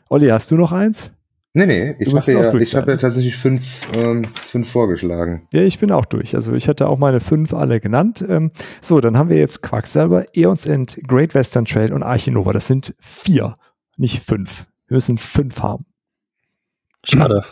Olli, 0.08 0.28
hast 0.28 0.50
du 0.50 0.56
noch 0.56 0.72
eins? 0.72 1.10
Nee, 1.54 1.66
nee, 1.66 1.96
ich 1.98 2.08
habe 2.08 2.18
auch 2.18 2.44
ja, 2.44 2.50
durch 2.50 2.62
ich 2.62 2.74
habe 2.74 2.92
ja 2.92 2.96
tatsächlich 2.98 3.36
fünf, 3.36 3.88
ähm, 3.94 4.26
fünf 4.26 4.70
vorgeschlagen. 4.70 5.48
Ja, 5.52 5.62
ich 5.62 5.78
bin 5.78 5.90
auch 5.90 6.04
durch. 6.04 6.34
Also 6.34 6.52
ich 6.52 6.68
hatte 6.68 6.88
auch 6.88 6.98
meine 6.98 7.20
fünf 7.20 7.54
alle 7.54 7.80
genannt. 7.80 8.24
Ähm, 8.28 8.52
so, 8.80 9.00
dann 9.00 9.16
haben 9.16 9.30
wir 9.30 9.38
jetzt 9.38 9.62
Quacksalber, 9.62 10.26
Eons 10.34 10.66
End, 10.66 11.00
Great 11.06 11.34
Western 11.34 11.64
Trail 11.64 11.92
und 11.92 12.02
Archinova. 12.02 12.52
Das 12.52 12.66
sind 12.66 12.94
vier, 13.00 13.54
nicht 13.96 14.22
fünf. 14.22 14.66
Wir 14.88 14.96
müssen 14.96 15.16
fünf 15.16 15.62
haben. 15.62 15.84
Schade. 17.04 17.42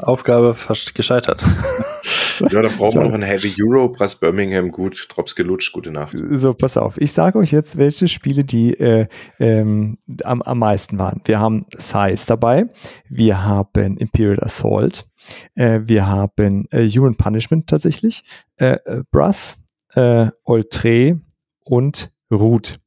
Aufgabe 0.00 0.54
fast 0.54 0.94
gescheitert. 0.94 1.42
Ja, 2.50 2.62
da 2.62 2.68
brauchen 2.68 2.78
wir 2.80 2.90
Schade. 2.90 3.06
noch 3.06 3.14
einen 3.14 3.22
Heavy 3.22 3.54
Euro, 3.62 3.88
Brass 3.88 4.18
Birmingham, 4.18 4.70
gut, 4.70 5.06
Drops 5.08 5.34
gelutscht, 5.34 5.72
gute 5.72 5.90
Nacht. 5.90 6.16
So, 6.30 6.54
pass 6.54 6.76
auf. 6.76 7.00
Ich 7.00 7.12
sage 7.12 7.38
euch 7.38 7.52
jetzt, 7.52 7.76
welche 7.76 8.08
Spiele 8.08 8.44
die 8.44 8.74
äh, 8.74 9.06
ähm, 9.38 9.98
am, 10.22 10.42
am 10.42 10.58
meisten 10.58 10.98
waren. 10.98 11.20
Wir 11.24 11.40
haben 11.40 11.66
Size 11.76 12.26
dabei. 12.26 12.66
Wir 13.08 13.44
haben 13.44 13.96
Imperial 13.96 14.42
Assault. 14.42 15.06
Äh, 15.54 15.80
wir 15.84 16.06
haben 16.06 16.66
äh, 16.70 16.88
Human 16.88 17.16
Punishment 17.16 17.68
tatsächlich. 17.68 18.22
Äh, 18.56 18.76
äh, 18.84 19.02
Brass, 19.10 19.58
äh, 19.94 20.28
Oltre 20.44 21.20
und 21.64 22.12
Root. 22.30 22.78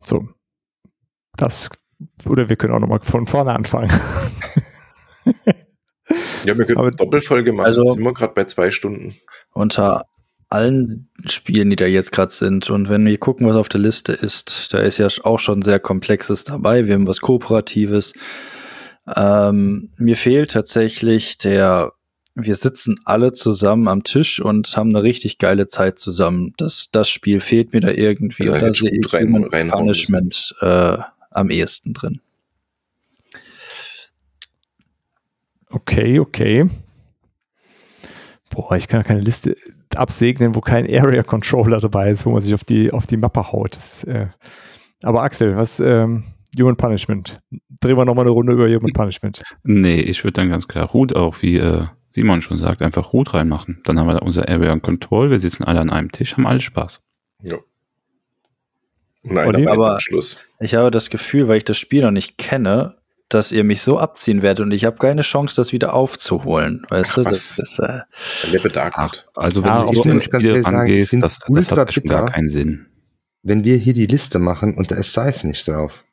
So. 0.00 0.28
Das, 1.36 1.70
oder 2.26 2.48
wir 2.48 2.56
können 2.56 2.74
auch 2.74 2.80
nochmal 2.80 3.00
von 3.02 3.26
vorne 3.26 3.52
anfangen. 3.52 3.90
Ja, 6.44 6.56
wir 6.58 6.64
können 6.64 6.78
Aber- 6.78 6.88
eine 6.88 6.96
Doppelfolge 6.96 7.52
machen. 7.52 7.66
Also- 7.66 7.84
Jetzt 7.84 7.94
sind 7.94 8.04
wir 8.04 8.12
gerade 8.14 8.34
bei 8.34 8.44
zwei 8.44 8.70
Stunden. 8.70 9.14
Unter 9.52 10.06
allen 10.48 11.08
Spielen, 11.26 11.70
die 11.70 11.76
da 11.76 11.86
jetzt 11.86 12.12
gerade 12.12 12.32
sind 12.32 12.68
und 12.68 12.90
wenn 12.90 13.06
wir 13.06 13.16
gucken, 13.16 13.46
was 13.46 13.56
auf 13.56 13.70
der 13.70 13.80
Liste 13.80 14.12
ist, 14.12 14.74
da 14.74 14.78
ist 14.80 14.98
ja 14.98 15.08
auch 15.24 15.38
schon 15.38 15.62
sehr 15.62 15.80
Komplexes 15.80 16.44
dabei. 16.44 16.86
Wir 16.86 16.94
haben 16.94 17.06
was 17.06 17.20
Kooperatives. 17.22 18.12
Ähm, 19.16 19.90
mir 19.96 20.16
fehlt 20.16 20.50
tatsächlich 20.52 21.38
der, 21.38 21.92
wir 22.34 22.54
sitzen 22.54 23.00
alle 23.04 23.32
zusammen 23.32 23.88
am 23.88 24.04
Tisch 24.04 24.40
und 24.40 24.76
haben 24.76 24.90
eine 24.90 25.02
richtig 25.02 25.38
geile 25.38 25.68
Zeit 25.68 25.98
zusammen. 25.98 26.52
Das, 26.58 26.88
das 26.92 27.08
Spiel 27.08 27.40
fehlt 27.40 27.72
mir 27.72 27.80
da 27.80 27.90
irgendwie. 27.90 28.44
Ja, 28.44 28.54
hätte 28.54 28.72
sehe 28.74 28.90
ich 28.90 29.12
rein- 29.14 29.48
Punishment 29.70 30.54
äh, 30.60 30.98
am 31.30 31.50
ehesten 31.50 31.94
drin. 31.94 32.20
Okay, 35.72 36.18
okay. 36.18 36.68
Boah, 38.50 38.76
ich 38.76 38.88
kann 38.88 39.02
keine 39.02 39.20
Liste 39.20 39.56
absegnen, 39.94 40.54
wo 40.54 40.60
kein 40.60 40.84
Area 40.88 41.22
Controller 41.22 41.80
dabei 41.80 42.10
ist, 42.10 42.26
wo 42.26 42.30
man 42.32 42.40
sich 42.40 42.54
auf 42.54 42.64
die, 42.64 42.92
auf 42.92 43.06
die 43.06 43.16
Mappe 43.16 43.52
haut. 43.52 43.76
Das 43.76 44.02
ist, 44.02 44.04
äh, 44.04 44.28
aber 45.02 45.22
Axel, 45.22 45.56
was, 45.56 45.80
ähm, 45.80 46.24
Human 46.58 46.76
Punishment. 46.76 47.40
Drehen 47.80 47.96
wir 47.96 48.04
nochmal 48.04 48.24
eine 48.26 48.30
Runde 48.32 48.52
über 48.52 48.66
Human 48.68 48.92
Punishment. 48.92 49.42
Nee, 49.64 50.00
ich 50.00 50.22
würde 50.22 50.34
dann 50.34 50.50
ganz 50.50 50.68
klar 50.68 50.86
Root 50.90 51.14
auch, 51.16 51.40
wie 51.40 51.56
äh, 51.56 51.86
Simon 52.10 52.42
schon 52.42 52.58
sagt, 52.58 52.82
einfach 52.82 53.14
Root 53.14 53.32
reinmachen. 53.32 53.80
Dann 53.84 53.98
haben 53.98 54.06
wir 54.06 54.14
da 54.14 54.18
unser 54.20 54.48
Area 54.48 54.78
Control, 54.78 55.30
wir 55.30 55.38
sitzen 55.38 55.64
alle 55.64 55.80
an 55.80 55.88
einem 55.88 56.12
Tisch, 56.12 56.34
haben 56.36 56.46
alle 56.46 56.60
Spaß. 56.60 57.02
Ja. 57.42 57.56
Bei 59.24 59.66
Aber- 59.68 59.98
Schluss. 60.00 60.40
Ich 60.60 60.74
habe 60.74 60.90
das 60.90 61.08
Gefühl, 61.08 61.48
weil 61.48 61.56
ich 61.56 61.64
das 61.64 61.78
Spiel 61.78 62.02
noch 62.02 62.10
nicht 62.10 62.36
kenne, 62.38 62.98
dass 63.34 63.52
ihr 63.52 63.64
mich 63.64 63.82
so 63.82 63.98
abziehen 63.98 64.42
werdet 64.42 64.64
und 64.64 64.72
ich 64.72 64.84
habe 64.84 64.96
keine 64.96 65.22
Chance, 65.22 65.56
das 65.56 65.72
wieder 65.72 65.94
aufzuholen. 65.94 66.84
Weißt 66.88 67.12
Ach, 67.12 67.14
du, 67.16 67.24
das 67.24 67.58
ist 67.58 67.78
äh, 67.80 68.00
Ach, 68.94 69.12
also 69.34 69.64
wenn 69.64 69.68
Ja, 69.70 69.80
du 69.80 69.94
sagen, 69.94 70.18
ich 70.18 70.66
rangehst, 70.66 71.12
das, 71.20 71.38
das 71.48 71.70
hat 71.72 71.92
schon 71.92 72.04
gar 72.04 72.26
keinen 72.26 72.48
Sinn. 72.48 72.86
Wenn 73.42 73.64
wir 73.64 73.76
hier 73.76 73.94
die 73.94 74.06
Liste 74.06 74.38
machen 74.38 74.74
und 74.76 74.90
da 74.90 74.96
ist 74.96 75.10
Scythe 75.12 75.46
nicht 75.46 75.66
drauf, 75.66 76.04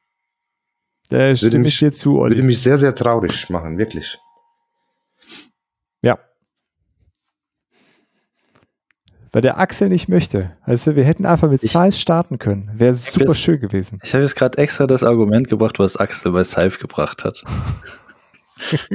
Da 1.09 1.35
stimme 1.35 1.67
ich 1.67 1.77
dir 1.79 1.91
zu, 1.91 2.13
würde 2.13 2.21
Olli. 2.35 2.41
mich 2.43 2.61
sehr, 2.61 2.77
sehr 2.77 2.95
traurig 2.95 3.49
machen, 3.49 3.77
wirklich. 3.77 4.19
Weil 9.31 9.41
der 9.41 9.57
Axel 9.59 9.89
nicht 9.89 10.09
möchte. 10.09 10.55
Also 10.63 10.95
wir 10.95 11.03
hätten 11.03 11.25
einfach 11.25 11.49
mit 11.49 11.61
Zeiss 11.61 11.99
starten 11.99 12.37
können. 12.39 12.69
Wäre 12.73 12.95
super 12.95 13.25
jetzt- 13.27 13.39
schön 13.41 13.59
gewesen. 13.59 13.99
Ich 14.03 14.13
habe 14.13 14.23
jetzt 14.23 14.35
gerade 14.35 14.57
extra 14.57 14.87
das 14.87 15.03
Argument 15.03 15.47
gebracht, 15.47 15.79
was 15.79 15.97
Axel 15.97 16.31
bei 16.31 16.43
Scythe 16.43 16.77
gebracht 16.79 17.23
hat. 17.23 17.43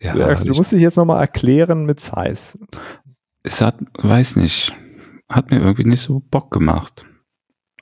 Ja, 0.00 0.14
Ja, 0.16 0.26
Axel, 0.26 0.50
du 0.50 0.56
musst 0.56 0.72
dich 0.72 0.80
jetzt 0.80 0.96
nochmal 0.96 1.20
erklären 1.20 1.86
mit 1.86 2.00
Zeiss. 2.00 2.58
es 3.42 3.62
hat, 3.62 3.76
weiß 3.96 4.36
nicht, 4.36 4.72
hat 5.30 5.50
mir 5.50 5.60
irgendwie 5.60 5.84
nicht 5.84 6.02
so 6.02 6.20
Bock 6.20 6.50
gemacht. 6.50 7.06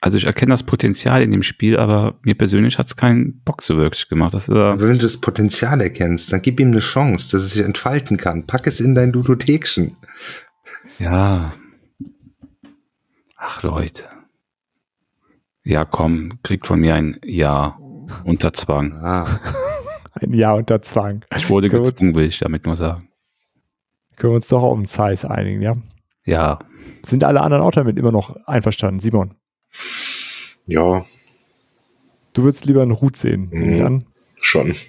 Also 0.04 0.18
ich 0.18 0.24
erkenne 0.24 0.50
das 0.50 0.64
Potenzial 0.64 1.22
in 1.22 1.30
dem 1.30 1.44
Spiel, 1.44 1.78
aber 1.78 2.18
mir 2.24 2.34
persönlich 2.34 2.76
hat 2.76 2.86
es 2.88 2.96
keinen 2.96 3.40
Bock 3.44 3.62
so 3.62 3.76
wirklich 3.76 4.08
gemacht. 4.08 4.34
Das 4.34 4.48
äh, 4.48 4.52
wenn 4.52 4.78
du 4.94 4.98
das 4.98 5.20
Potenzial 5.20 5.80
erkennst, 5.80 6.32
dann 6.32 6.42
gib 6.42 6.58
ihm 6.58 6.68
eine 6.72 6.80
Chance, 6.80 7.30
dass 7.30 7.42
es 7.44 7.52
sich 7.52 7.64
entfalten 7.64 8.16
kann. 8.16 8.44
Pack 8.44 8.66
es 8.66 8.80
in 8.80 8.96
dein 8.96 9.12
Ludothekchen. 9.12 9.96
ja. 10.98 11.54
Ach 13.36 13.62
Leute. 13.62 14.04
Ja, 15.64 15.84
komm, 15.84 16.30
kriegt 16.42 16.66
von 16.66 16.80
mir 16.80 16.94
ein 16.96 17.18
Ja 17.24 17.78
unter 18.24 18.52
Zwang. 18.52 18.92
Ah, 20.14 20.20
Ein 20.20 20.34
Jahr 20.34 20.56
unter 20.56 20.82
Zwang. 20.82 21.24
Ich 21.36 21.48
wurde 21.48 21.68
Gut. 21.70 21.86
gezwungen, 21.86 22.14
will 22.16 22.26
ich 22.26 22.38
damit 22.38 22.66
nur 22.66 22.76
sagen. 22.76 23.08
Können 24.16 24.32
wir 24.32 24.36
uns 24.36 24.48
doch 24.48 24.62
auf 24.62 24.76
den 24.76 24.86
Zeiss 24.86 25.24
einigen, 25.24 25.62
ja? 25.62 25.72
Ja, 26.26 26.58
Sind 27.02 27.24
alle 27.24 27.40
anderen 27.40 27.62
auch 27.62 27.70
damit 27.70 27.96
immer 27.98 28.12
noch 28.12 28.36
einverstanden? 28.46 29.00
Simon, 29.00 29.34
Ja, 30.66 31.04
du 32.34 32.42
würdest 32.42 32.64
lieber 32.64 32.82
einen 32.82 33.00
Hut 33.00 33.16
sehen, 33.16 33.48
Mhm. 33.52 33.84
an. 33.84 34.04
schon. 34.40 34.74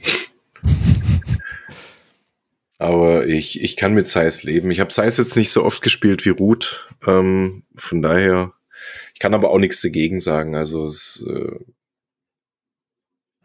Aber 2.77 3.27
ich, 3.27 3.61
ich 3.61 3.75
kann 3.77 3.93
mit 3.93 4.07
Size 4.07 4.45
leben. 4.45 4.69
Ich 4.71 4.79
habe 4.81 4.91
Size 4.91 5.21
jetzt 5.21 5.37
nicht 5.37 5.51
so 5.51 5.63
oft 5.63 5.81
gespielt 5.81 6.25
wie 6.25 6.29
Root. 6.31 6.87
Ähm, 7.07 7.63
von 7.75 8.01
daher, 8.01 8.51
ich 9.13 9.19
kann 9.19 9.33
aber 9.33 9.51
auch 9.51 9.57
nichts 9.59 9.81
dagegen 9.81 10.19
sagen. 10.19 10.55
Also 10.55 10.85
es, 10.85 11.23
äh, 11.27 11.59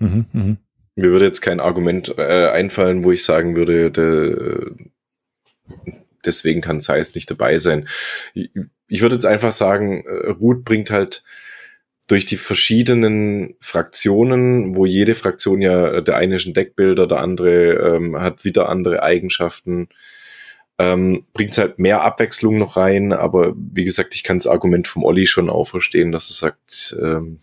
Mhm, 0.00 0.26
mhm. 0.32 0.56
mir 0.96 1.10
würde 1.10 1.24
jetzt 1.26 1.40
kein 1.40 1.58
Argument 1.60 2.14
äh, 2.18 2.48
einfallen, 2.50 3.02
wo 3.04 3.10
ich 3.12 3.24
sagen 3.24 3.54
würde, 3.56 3.90
de, 3.90 4.72
deswegen 6.24 6.60
kann 6.60 6.80
Size 6.80 7.12
nicht 7.14 7.30
dabei 7.30 7.58
sein. 7.58 7.88
Ich, 8.34 8.50
ich 8.86 9.02
würde 9.02 9.16
jetzt 9.16 9.26
einfach 9.26 9.52
sagen, 9.52 10.04
äh, 10.06 10.30
Root 10.30 10.64
bringt 10.64 10.90
halt 10.90 11.22
durch 12.08 12.26
die 12.26 12.36
verschiedenen 12.36 13.54
Fraktionen, 13.60 14.74
wo 14.74 14.86
jede 14.86 15.14
Fraktion 15.14 15.62
ja, 15.62 16.00
der 16.00 16.16
eine 16.16 16.36
ist 16.36 16.46
ein 16.46 16.54
Deckbilder, 16.54 17.06
der 17.06 17.18
andere 17.18 17.74
ähm, 17.74 18.18
hat 18.18 18.44
wieder 18.44 18.68
andere 18.68 19.02
Eigenschaften, 19.02 19.88
ähm, 20.78 21.26
bringt 21.34 21.56
halt 21.58 21.78
mehr 21.78 22.02
Abwechslung 22.02 22.56
noch 22.56 22.76
rein, 22.76 23.12
aber 23.12 23.54
wie 23.56 23.84
gesagt, 23.84 24.14
ich 24.14 24.24
kann 24.24 24.38
das 24.38 24.46
Argument 24.46 24.88
vom 24.88 25.04
Olli 25.04 25.26
schon 25.26 25.50
auch 25.50 25.66
verstehen, 25.66 26.10
dass 26.10 26.30
er 26.30 26.34
sagt, 26.34 26.96
ähm, 27.00 27.38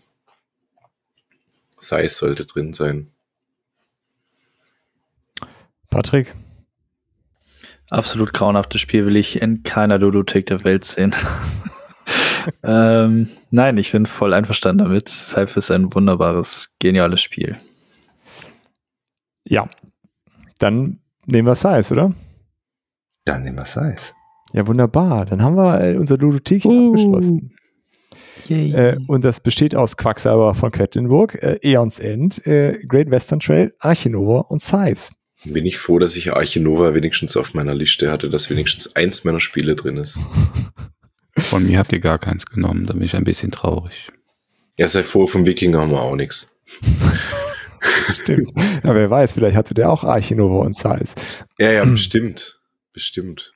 Size 1.78 2.08
sollte 2.08 2.44
drin 2.44 2.72
sein. 2.72 3.06
Patrick, 5.90 6.34
Absolut 7.88 8.32
grauenhaftes 8.32 8.80
Spiel 8.80 9.06
will 9.06 9.16
ich 9.16 9.40
in 9.40 9.62
keiner 9.62 9.98
Ludothek 9.98 10.46
der 10.46 10.64
Welt 10.64 10.84
sehen. 10.84 11.14
ähm, 12.62 13.28
nein, 13.50 13.76
ich 13.78 13.92
bin 13.92 14.06
voll 14.06 14.32
einverstanden 14.32 14.84
damit. 14.84 15.08
Scythe 15.08 15.58
ist 15.58 15.70
ein 15.70 15.94
wunderbares, 15.94 16.74
geniales 16.78 17.20
Spiel. 17.20 17.56
ja. 19.44 19.66
Dann 20.58 21.00
nehmen 21.26 21.46
wir 21.46 21.54
Zeiss, 21.54 21.92
oder? 21.92 22.14
dann 23.26 23.42
nehmen 23.42 23.56
wir 23.56 23.66
Size. 23.66 24.12
Ja, 24.54 24.66
wunderbar. 24.66 25.26
Dann 25.26 25.42
haben 25.42 25.56
wir 25.56 25.80
äh, 25.82 25.96
unser 25.96 26.16
Ludothekchen 26.16 26.70
Uh. 26.70 26.86
abgeschlossen. 26.88 27.52
Äh, 28.48 28.96
und 29.08 29.24
das 29.24 29.40
besteht 29.40 29.74
aus 29.74 29.96
Quacksalber 29.96 30.54
von 30.54 30.70
Quedlinburg, 30.70 31.42
äh, 31.42 31.58
Eons 31.62 31.98
End, 31.98 32.46
äh, 32.46 32.78
Great 32.86 33.10
Western 33.10 33.40
Trail, 33.40 33.74
Archinova 33.80 34.42
und 34.42 34.60
Size. 34.60 35.10
Bin 35.44 35.66
ich 35.66 35.78
froh, 35.78 35.98
dass 35.98 36.16
ich 36.16 36.32
Archinova 36.32 36.94
wenigstens 36.94 37.36
auf 37.36 37.54
meiner 37.54 37.74
Liste 37.74 38.10
hatte, 38.10 38.30
dass 38.30 38.48
wenigstens 38.48 38.94
eins 38.94 39.24
meiner 39.24 39.40
Spiele 39.40 39.74
drin 39.74 39.96
ist. 39.96 40.20
von 41.38 41.66
mir 41.66 41.78
habt 41.78 41.92
ihr 41.92 42.00
gar 42.00 42.18
keins 42.18 42.46
genommen, 42.46 42.86
da 42.86 42.92
bin 42.94 43.02
ich 43.02 43.14
ein 43.16 43.24
bisschen 43.24 43.50
traurig. 43.50 44.08
Ja, 44.78 44.88
sei 44.88 45.02
froh, 45.02 45.26
vom 45.26 45.46
Wikinger 45.46 45.80
haben 45.80 45.90
wir 45.90 46.00
auch 46.02 46.16
nichts. 46.16 46.50
Stimmt. 48.12 48.52
ja, 48.84 48.94
wer 48.94 49.10
weiß, 49.10 49.32
vielleicht 49.32 49.56
hatte 49.56 49.74
der 49.74 49.90
auch 49.90 50.04
Archinova 50.04 50.64
und 50.66 50.74
Size. 50.76 51.14
Ja, 51.58 51.70
ja, 51.72 51.84
bestimmt. 51.84 52.60
Bestimmt. 52.92 53.52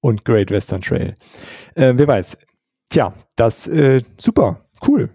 und 0.00 0.24
Great 0.24 0.50
Western 0.50 0.82
Trail. 0.82 1.14
Äh, 1.74 1.94
wer 1.96 2.06
weiß. 2.06 2.36
Tja, 2.90 3.14
das 3.36 3.66
äh, 3.68 4.02
super, 4.20 4.66
cool. 4.86 5.08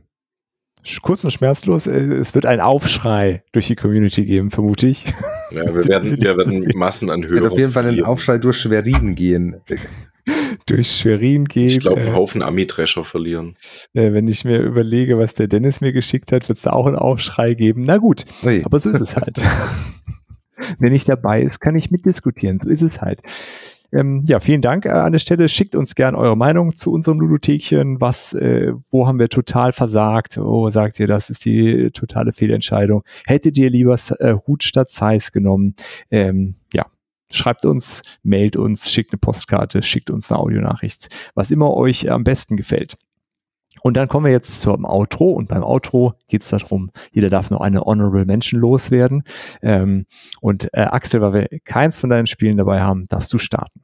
Sch- 0.83 1.01
Kurz 1.01 1.23
und 1.23 1.31
schmerzlos. 1.31 1.85
Äh, 1.85 1.99
es 1.99 2.33
wird 2.33 2.45
einen 2.45 2.61
Aufschrei 2.61 3.43
durch 3.51 3.67
die 3.67 3.75
Community 3.75 4.25
geben, 4.25 4.49
vermute 4.51 4.87
ich. 4.87 5.05
Ja, 5.51 5.63
wir 5.73 5.85
werden, 5.85 6.11
wir 6.21 6.35
werden 6.37 6.71
Massen 6.75 7.09
an 7.11 7.29
Wird 7.29 7.45
auf 7.51 7.57
jeden 7.57 7.71
Fall 7.71 7.85
ein. 7.85 8.03
Aufschrei 8.03 8.37
durch 8.39 8.57
Schwerin 8.57 9.13
gehen. 9.15 9.61
Durch 10.65 10.91
Schwerin 10.91 11.45
geht. 11.45 11.71
Ich 11.71 11.79
glaube, 11.79 12.01
einen 12.01 12.09
äh, 12.11 12.15
Haufen 12.15 12.41
Ami-Drescher 12.41 13.03
verlieren. 13.03 13.55
äh, 13.93 14.13
wenn 14.13 14.27
ich 14.27 14.45
mir 14.45 14.59
überlege, 14.59 15.17
was 15.17 15.33
der 15.33 15.47
Dennis 15.47 15.81
mir 15.81 15.93
geschickt 15.93 16.31
hat, 16.31 16.47
wird 16.49 16.57
es 16.57 16.63
da 16.63 16.71
auch 16.71 16.85
einen 16.87 16.95
Aufschrei 16.95 17.53
geben. 17.53 17.83
Na 17.85 17.97
gut, 17.97 18.25
Ui. 18.43 18.61
aber 18.63 18.79
so 18.79 18.89
ist 18.89 19.01
es 19.01 19.15
halt. 19.15 19.41
Wenn 20.79 20.93
ich 20.93 21.05
dabei 21.05 21.41
ist, 21.41 21.59
kann 21.59 21.75
ich 21.75 21.91
mitdiskutieren. 21.91 22.59
So 22.59 22.69
ist 22.69 22.81
es 22.81 22.99
halt. 23.01 23.21
Ähm, 23.93 24.23
ja, 24.27 24.39
vielen 24.39 24.61
Dank 24.61 24.85
äh, 24.85 24.89
an 24.89 25.13
der 25.13 25.19
Stelle. 25.19 25.47
Schickt 25.47 25.75
uns 25.75 25.95
gern 25.95 26.15
eure 26.15 26.35
Meinung 26.35 26.75
zu 26.75 26.91
unserem 26.91 27.19
Ludothekchen. 27.19 28.01
Was, 28.01 28.33
äh, 28.33 28.73
wo 28.89 29.07
haben 29.07 29.19
wir 29.19 29.29
total 29.29 29.71
versagt? 29.71 30.37
Wo 30.37 30.69
sagt 30.69 30.99
ihr, 30.99 31.07
das 31.07 31.29
ist 31.29 31.45
die 31.45 31.91
totale 31.91 32.33
Fehlentscheidung? 32.33 33.03
Hättet 33.25 33.57
ihr 33.57 33.69
lieber 33.69 33.97
äh, 34.19 34.33
Hut 34.45 34.63
statt 34.63 34.91
Zeiss 34.91 35.31
genommen? 35.31 35.75
Ähm, 36.11 36.55
ja, 36.73 36.85
schreibt 37.31 37.65
uns, 37.65 38.03
mailt 38.23 38.55
uns, 38.55 38.91
schickt 38.91 39.11
eine 39.11 39.19
Postkarte, 39.19 39.81
schickt 39.81 40.09
uns 40.09 40.31
eine 40.31 40.39
Audionachricht, 40.39 41.09
was 41.35 41.51
immer 41.51 41.73
euch 41.73 42.11
am 42.11 42.23
besten 42.23 42.57
gefällt. 42.57 42.97
Und 43.81 43.95
dann 43.95 44.07
kommen 44.07 44.25
wir 44.25 44.31
jetzt 44.31 44.61
zum 44.61 44.85
Outro 44.85 45.31
und 45.31 45.49
beim 45.49 45.63
Outro 45.63 46.13
geht 46.27 46.41
es 46.41 46.49
darum, 46.49 46.91
jeder 47.11 47.29
darf 47.29 47.51
noch 47.51 47.61
eine 47.61 47.81
Honorable 47.81 48.25
Mention 48.25 48.59
loswerden. 48.59 49.23
Ähm, 49.61 50.05
und 50.41 50.69
äh, 50.73 50.81
Axel, 50.81 51.21
weil 51.21 51.33
wir 51.33 51.59
keins 51.63 51.99
von 51.99 52.09
deinen 52.09 52.27
Spielen 52.27 52.57
dabei 52.57 52.81
haben, 52.81 53.07
darfst 53.07 53.31
du 53.33 53.37
starten. 53.37 53.81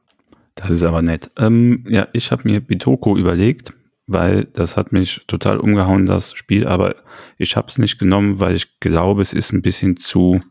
Das 0.56 0.72
ist 0.72 0.84
aber 0.84 1.02
nett. 1.02 1.30
Ähm, 1.38 1.86
ja, 1.88 2.08
ich 2.14 2.32
habe 2.32 2.44
mir 2.46 2.62
Bitoko 2.62 3.18
überlegt, 3.18 3.74
weil 4.06 4.46
das 4.46 4.78
hat 4.78 4.92
mich 4.92 5.22
total 5.28 5.60
umgehauen, 5.60 6.06
das 6.06 6.34
Spiel, 6.34 6.68
aber 6.68 6.96
ich 7.38 7.56
habe 7.56 7.68
es 7.68 7.78
nicht 7.78 7.98
genommen, 7.98 8.40
weil 8.40 8.56
ich 8.56 8.80
glaube, 8.80 9.22
es 9.22 9.34
ist 9.34 9.52
ein 9.54 9.62
bisschen 9.62 9.98
zu, 9.98 10.42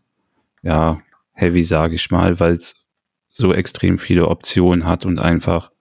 ja, 0.62 1.00
heavy, 1.32 1.62
sage 1.62 1.94
ich 1.94 2.10
mal, 2.10 2.40
weil 2.40 2.52
es 2.52 2.81
so 3.32 3.52
extrem 3.52 3.98
viele 3.98 4.28
Optionen 4.28 4.84
hat 4.86 5.04
und 5.06 5.18
einfach 5.18 5.72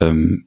ähm, 0.00 0.46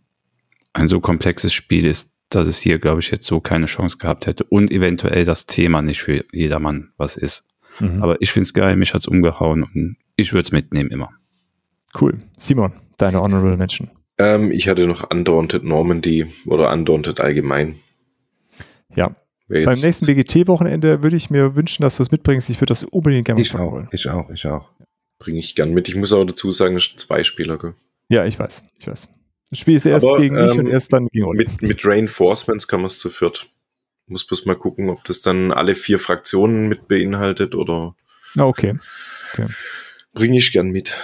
ein 0.74 0.88
so 0.88 1.00
komplexes 1.02 1.54
Spiel 1.54 1.86
ist, 1.86 2.14
dass 2.30 2.48
es 2.48 2.58
hier, 2.60 2.78
glaube 2.80 3.00
ich, 3.00 3.10
jetzt 3.12 3.26
so 3.26 3.40
keine 3.40 3.66
Chance 3.66 3.98
gehabt 3.98 4.28
hätte 4.28 4.44
und 4.46 4.70
eventuell 4.72 5.26
das 5.26 5.46
Thema 5.48 5.82
nicht 5.82 6.02
für 6.02 6.24
jedermann 6.32 6.92
was 6.98 7.16
ist. 7.16 7.48
Aber 8.00 8.20
ich 8.24 8.32
finde 8.32 8.46
es 8.46 8.56
geil, 8.56 8.76
mich 8.76 8.96
hat's 8.96 9.08
umgehauen 9.08 9.62
und 9.64 9.98
ich 10.16 10.34
würde 10.34 10.42
es 10.42 10.52
mitnehmen 10.52 10.90
immer. 10.90 11.12
cool. 12.02 12.18
Simon, 12.36 12.74
deine 12.98 13.22
Honorable 13.22 13.56
Mention. 13.56 13.92
Ähm, 14.18 14.52
ich 14.52 14.68
hatte 14.68 14.88
noch 14.88 15.10
Undaunted 15.12 15.64
Normandy 15.64 16.26
oder 16.48 16.72
Undaunted 16.74 17.22
allgemein. 17.22 17.76
Ja. 18.96 19.16
Wer 19.48 19.66
Beim 19.66 19.76
jetzt- 19.76 19.86
nächsten 19.86 20.06
BGT-Wochenende 20.08 21.04
würde 21.04 21.16
ich 21.16 21.30
mir 21.30 21.56
wünschen, 21.56 21.84
dass 21.84 21.98
du 21.98 22.04
es 22.04 22.12
mitbringst. 22.12 22.50
Ich 22.50 22.58
würde 22.58 22.72
das 22.72 22.84
unbedingt 22.84 23.26
gerne 23.26 23.40
mal 23.42 23.46
Ich 23.46 23.56
auch, 23.56 23.72
wollen. 23.72 23.88
ich 23.92 24.10
auch, 24.10 24.30
ich 24.32 24.46
auch. 24.48 24.70
Bringe 25.20 25.40
ich 25.40 25.56
gern 25.56 25.74
mit. 25.74 25.88
Ich 25.90 25.96
muss 25.96 26.14
auch 26.14 26.26
dazu 26.26 26.52
sagen, 26.52 26.76
es 26.76 26.86
sind 26.86 27.00
zwei 27.00 27.24
Spieler. 27.24 27.58
Gell? 27.58 27.74
Ja, 28.10 28.26
ich 28.26 28.38
weiß. 28.38 28.64
Ich 28.80 28.88
weiß. 28.88 29.10
Das 29.50 29.60
Spiel 29.60 29.76
ist 29.76 29.86
erst 29.86 30.06
Aber, 30.06 30.18
gegen 30.18 30.36
mich 30.36 30.54
ähm, 30.54 30.60
und 30.60 30.68
erst 30.68 30.92
dann 30.94 31.08
gegen 31.08 31.26
Olli. 31.26 31.46
Mit, 31.46 31.62
mit 31.62 31.86
Reinforcements 31.86 32.68
kann 32.68 32.82
man 32.82 32.88
es 32.88 33.00
zu 33.00 33.10
viert. 33.10 33.48
Muss 34.08 34.26
bloß 34.26 34.46
mal 34.46 34.56
gucken, 34.56 34.90
ob 34.90 35.04
das 35.06 35.22
dann 35.22 35.52
alle 35.52 35.76
vier 35.76 36.00
Fraktionen 36.00 36.68
mit 36.68 36.88
beinhaltet 36.88 37.56
oder 37.56 37.96
Na, 38.36 38.46
okay. 38.46 38.76
bringe 40.14 40.38
ich 40.38 40.52
gern 40.52 40.70
mit. 40.70 40.96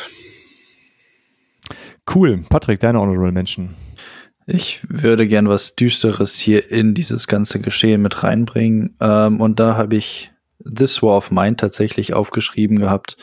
Cool. 2.13 2.43
Patrick, 2.49 2.79
deine 2.79 2.99
Honorable 2.99 3.31
Mention. 3.31 3.75
Ich 4.45 4.81
würde 4.89 5.25
gern 5.25 5.47
was 5.47 5.75
Düsteres 5.75 6.37
hier 6.37 6.69
in 6.69 6.93
dieses 6.93 7.27
ganze 7.27 7.59
Geschehen 7.59 8.01
mit 8.01 8.23
reinbringen. 8.23 8.95
Ähm, 8.99 9.39
und 9.39 9.59
da 9.59 9.77
habe 9.77 9.95
ich 9.95 10.31
This 10.63 11.01
War 11.01 11.17
of 11.17 11.31
Mine 11.31 11.55
tatsächlich 11.55 12.13
aufgeschrieben 12.13 12.79
gehabt. 12.79 13.17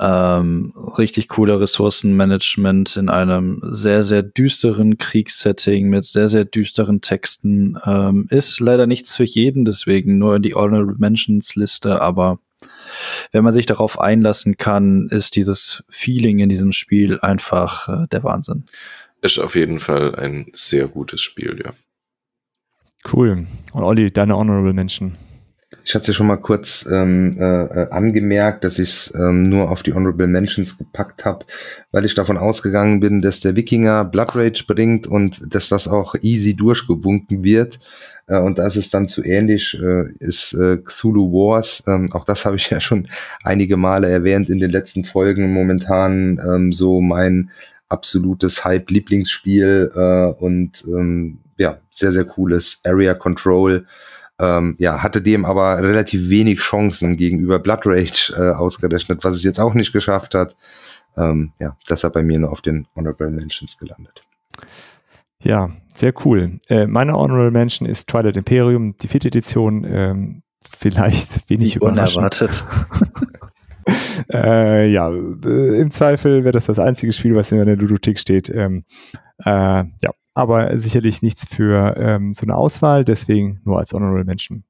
Ähm, 0.00 0.72
richtig 0.96 1.28
cooler 1.28 1.60
Ressourcenmanagement 1.60 2.96
in 2.96 3.08
einem 3.08 3.60
sehr, 3.62 4.04
sehr 4.04 4.22
düsteren 4.22 4.96
Kriegssetting 4.96 5.88
mit 5.88 6.04
sehr, 6.04 6.28
sehr 6.28 6.44
düsteren 6.44 7.00
Texten. 7.00 7.78
Ähm, 7.84 8.26
ist 8.30 8.60
leider 8.60 8.86
nichts 8.86 9.16
für 9.16 9.24
jeden, 9.24 9.64
deswegen 9.64 10.18
nur 10.18 10.36
in 10.36 10.42
die 10.42 10.54
Honorable 10.54 10.94
Mentions 10.98 11.56
Liste, 11.56 12.00
aber 12.00 12.38
wenn 13.32 13.44
man 13.44 13.52
sich 13.52 13.66
darauf 13.66 14.00
einlassen 14.00 14.56
kann, 14.56 15.08
ist 15.10 15.36
dieses 15.36 15.84
Feeling 15.88 16.38
in 16.38 16.48
diesem 16.48 16.72
Spiel 16.72 17.20
einfach 17.20 17.88
äh, 17.88 18.06
der 18.10 18.24
Wahnsinn. 18.24 18.64
Ist 19.20 19.38
auf 19.38 19.56
jeden 19.56 19.80
Fall 19.80 20.14
ein 20.14 20.46
sehr 20.52 20.86
gutes 20.88 21.20
Spiel, 21.20 21.60
ja. 21.64 21.72
Cool. 23.12 23.46
Und 23.72 23.82
Olli, 23.82 24.12
deine 24.12 24.36
Honorable 24.36 24.72
Mention. 24.72 25.12
Ich 25.84 25.94
hatte 25.94 26.08
ja 26.08 26.12
schon 26.14 26.28
mal 26.28 26.36
kurz 26.36 26.88
ähm, 26.90 27.36
äh, 27.38 27.88
angemerkt, 27.90 28.64
dass 28.64 28.78
ich 28.78 28.88
es 28.88 29.14
ähm, 29.14 29.42
nur 29.42 29.70
auf 29.70 29.82
die 29.82 29.92
Honorable 29.92 30.26
Mentions 30.26 30.78
gepackt 30.78 31.26
habe, 31.26 31.44
weil 31.92 32.06
ich 32.06 32.14
davon 32.14 32.38
ausgegangen 32.38 33.00
bin, 33.00 33.20
dass 33.20 33.40
der 33.40 33.54
Wikinger 33.54 34.06
Blood 34.06 34.34
Rage 34.34 34.64
bringt 34.66 35.06
und 35.06 35.42
dass 35.54 35.68
das 35.68 35.86
auch 35.86 36.14
easy 36.22 36.56
durchgewunken 36.56 37.42
wird. 37.44 37.80
Äh, 38.28 38.38
und 38.38 38.58
da 38.58 38.66
ist 38.66 38.76
es 38.76 38.88
dann 38.88 39.08
zu 39.08 39.22
ähnlich, 39.22 39.78
äh, 39.78 40.10
ist 40.20 40.54
äh, 40.54 40.78
Cthulhu 40.78 41.30
Wars. 41.32 41.82
Ähm, 41.86 42.12
auch 42.12 42.24
das 42.24 42.46
habe 42.46 42.56
ich 42.56 42.70
ja 42.70 42.80
schon 42.80 43.08
einige 43.42 43.76
Male 43.76 44.08
erwähnt 44.08 44.48
in 44.48 44.60
den 44.60 44.70
letzten 44.70 45.04
Folgen. 45.04 45.52
Momentan 45.52 46.40
ähm, 46.46 46.72
so 46.72 47.02
mein 47.02 47.50
absolutes 47.90 48.64
Hype-Lieblingsspiel 48.64 49.92
äh, 49.94 50.42
und 50.42 50.82
ähm, 50.86 51.40
ja, 51.58 51.78
sehr, 51.90 52.12
sehr 52.12 52.24
cooles 52.24 52.80
Area 52.84 53.12
Control 53.12 53.84
ähm, 54.40 54.76
ja, 54.78 55.02
hatte 55.02 55.20
dem 55.20 55.44
aber 55.44 55.78
relativ 55.82 56.28
wenig 56.28 56.60
Chancen 56.60 57.16
gegenüber 57.16 57.58
Blood 57.58 57.80
Rage 57.84 58.34
äh, 58.36 58.52
ausgerechnet, 58.52 59.24
was 59.24 59.36
es 59.36 59.42
jetzt 59.42 59.58
auch 59.58 59.74
nicht 59.74 59.92
geschafft 59.92 60.34
hat. 60.34 60.56
Ähm, 61.16 61.52
ja, 61.58 61.76
das 61.88 62.04
hat 62.04 62.12
bei 62.12 62.22
mir 62.22 62.38
nur 62.38 62.52
auf 62.52 62.60
den 62.60 62.86
Honorable 62.94 63.30
Mentions 63.30 63.78
gelandet. 63.78 64.22
Ja, 65.42 65.70
sehr 65.92 66.12
cool. 66.24 66.58
Äh, 66.68 66.86
meine 66.86 67.14
Honorable 67.14 67.50
Mention 67.50 67.88
ist 67.88 68.08
Twilight 68.08 68.36
Imperium, 68.36 68.96
die 68.98 69.08
vierte 69.08 69.28
Edition. 69.28 69.84
Ähm, 69.84 70.42
vielleicht 70.64 71.48
wenig 71.50 71.76
Wie 71.76 71.80
unerwartet. 71.80 72.64
äh, 74.32 74.90
ja, 74.90 75.10
äh, 75.10 75.80
im 75.80 75.90
Zweifel 75.90 76.44
wäre 76.44 76.52
das 76.52 76.66
das 76.66 76.78
einzige 76.78 77.12
Spiel, 77.12 77.34
was 77.34 77.52
in 77.52 77.64
der 77.64 77.76
Ludothek 77.76 78.18
steht. 78.18 78.48
Ähm, 78.48 78.82
äh, 79.44 79.50
ja, 79.50 80.10
aber 80.38 80.78
sicherlich 80.78 81.20
nichts 81.20 81.44
für 81.50 81.96
ähm, 81.96 82.32
so 82.32 82.46
eine 82.46 82.54
Auswahl, 82.54 83.04
deswegen 83.04 83.60
nur 83.64 83.78
als 83.78 83.92
Honorable 83.92 84.24
Mention. 84.24 84.62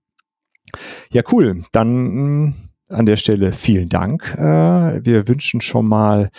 Ja, 1.12 1.22
cool. 1.30 1.62
Dann 1.72 2.46
mh, 2.46 2.52
an 2.88 3.04
der 3.04 3.16
Stelle 3.16 3.52
vielen 3.52 3.90
Dank. 3.90 4.34
Äh, 4.38 5.04
wir 5.04 5.28
wünschen 5.28 5.60
schon 5.60 5.86
mal 5.86 6.30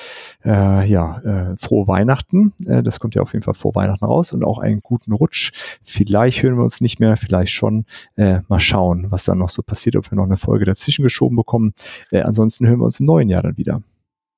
äh, 0.43 0.89
ja, 0.89 1.19
äh, 1.19 1.55
frohe 1.57 1.87
Weihnachten. 1.87 2.53
Äh, 2.65 2.81
das 2.81 2.99
kommt 2.99 3.13
ja 3.13 3.21
auf 3.21 3.33
jeden 3.33 3.43
Fall 3.43 3.53
vor 3.53 3.75
Weihnachten 3.75 4.05
raus 4.05 4.33
und 4.33 4.43
auch 4.43 4.57
einen 4.57 4.81
guten 4.81 5.13
Rutsch. 5.13 5.51
Vielleicht 5.83 6.41
hören 6.41 6.57
wir 6.57 6.63
uns 6.63 6.81
nicht 6.81 6.99
mehr, 6.99 7.15
vielleicht 7.15 7.53
schon. 7.53 7.85
Äh, 8.15 8.39
mal 8.47 8.59
schauen, 8.59 9.11
was 9.11 9.25
dann 9.25 9.37
noch 9.37 9.49
so 9.49 9.61
passiert, 9.61 9.95
ob 9.95 10.09
wir 10.09 10.15
noch 10.15 10.25
eine 10.25 10.37
Folge 10.37 10.65
dazwischen 10.65 11.03
geschoben 11.03 11.35
bekommen. 11.35 11.71
Äh, 12.09 12.21
ansonsten 12.21 12.67
hören 12.67 12.79
wir 12.79 12.85
uns 12.85 12.99
im 12.99 13.05
neuen 13.05 13.29
Jahr 13.29 13.43
dann 13.43 13.57
wieder. 13.57 13.81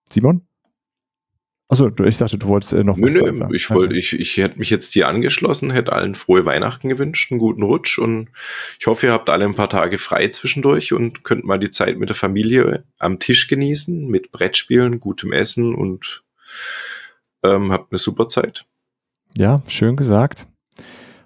Simon? 0.10 0.51
Achso, 1.72 1.90
ich 2.04 2.18
dachte, 2.18 2.38
du 2.38 2.48
wolltest 2.48 2.74
äh, 2.74 2.84
noch 2.84 2.98
nö, 2.98 3.06
was 3.06 3.14
nö, 3.14 3.34
sagen. 3.34 3.56
Ich, 3.56 3.70
wollte, 3.70 3.96
ich, 3.96 4.20
ich 4.20 4.36
hätte 4.36 4.60
mich 4.60 4.70
jetzt 4.70 4.92
hier 4.92 5.08
angeschlossen, 5.08 5.72
hätte 5.72 5.94
allen 5.94 6.16
frohe 6.16 6.44
Weihnachten 6.44 6.90
gewünscht, 6.90 7.32
einen 7.32 7.40
guten 7.40 7.64
Rutsch 7.64 7.98
und 7.98 8.28
ich 8.78 8.88
hoffe, 8.88 9.08
ihr 9.08 9.14
habt 9.14 9.30
alle 9.30 9.46
ein 9.46 9.56
paar 9.56 9.70
Tage 9.70 9.98
frei 9.98 10.28
zwischendurch 10.28 10.92
und 10.92 11.24
könnt 11.24 11.46
mal 11.46 11.60
die 11.60 11.70
Zeit 11.70 11.98
mit 11.98 12.10
der 12.10 12.18
Familie 12.18 12.84
am 12.98 13.20
Tisch 13.20 13.48
genießen, 13.48 14.06
mit 14.06 14.34
Brettspielen, 14.34 15.00
gutem 15.00 15.32
Essen 15.32 15.74
und 15.74 16.26
ähm, 17.42 17.72
habt 17.72 17.94
eine 17.94 18.00
super 18.00 18.28
Zeit. 18.28 18.66
Ja, 19.38 19.64
schön 19.66 19.96
gesagt. 19.96 20.48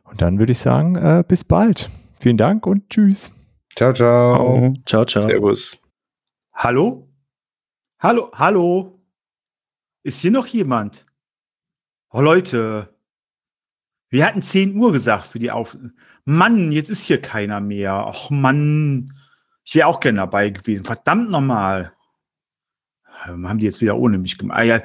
Und 0.03 0.21
dann 0.21 0.37
würde 0.37 0.51
ich 0.51 0.59
sagen, 0.59 0.95
äh, 0.95 1.23
bis 1.27 1.43
bald. 1.43 1.89
Vielen 2.19 2.37
Dank 2.37 2.67
und 2.67 2.87
tschüss. 2.91 3.31
Ciao, 3.75 3.93
ciao. 3.93 4.73
Ciao, 4.85 5.05
ciao. 5.05 5.23
Servus. 5.27 5.81
Hallo? 6.53 7.09
Hallo, 7.99 8.29
hallo? 8.31 8.94
Ist 10.05 10.21
hier 10.21 10.29
noch 10.29 10.45
jemand? 10.45 11.03
Oh 12.11 12.21
Leute, 12.21 12.93
wir 14.09 14.23
hatten 14.23 14.43
10 14.43 14.77
Uhr 14.77 14.91
gesagt 14.91 15.25
für 15.25 15.39
die 15.39 15.49
Auf. 15.49 15.75
Mann, 16.25 16.71
jetzt 16.71 16.91
ist 16.91 17.07
hier 17.07 17.19
keiner 17.19 17.59
mehr. 17.59 18.05
Ach 18.07 18.29
Mann, 18.29 19.15
ich 19.63 19.73
wäre 19.73 19.87
auch 19.87 19.99
gerne 19.99 20.19
dabei 20.19 20.51
gewesen. 20.51 20.85
Verdammt 20.85 21.31
nochmal. 21.31 21.91
Haben 23.23 23.57
die 23.57 23.65
jetzt 23.65 23.81
wieder 23.81 23.97
ohne 23.97 24.19
mich 24.19 24.37
gemacht? 24.37 24.63
Ja, 24.65 24.83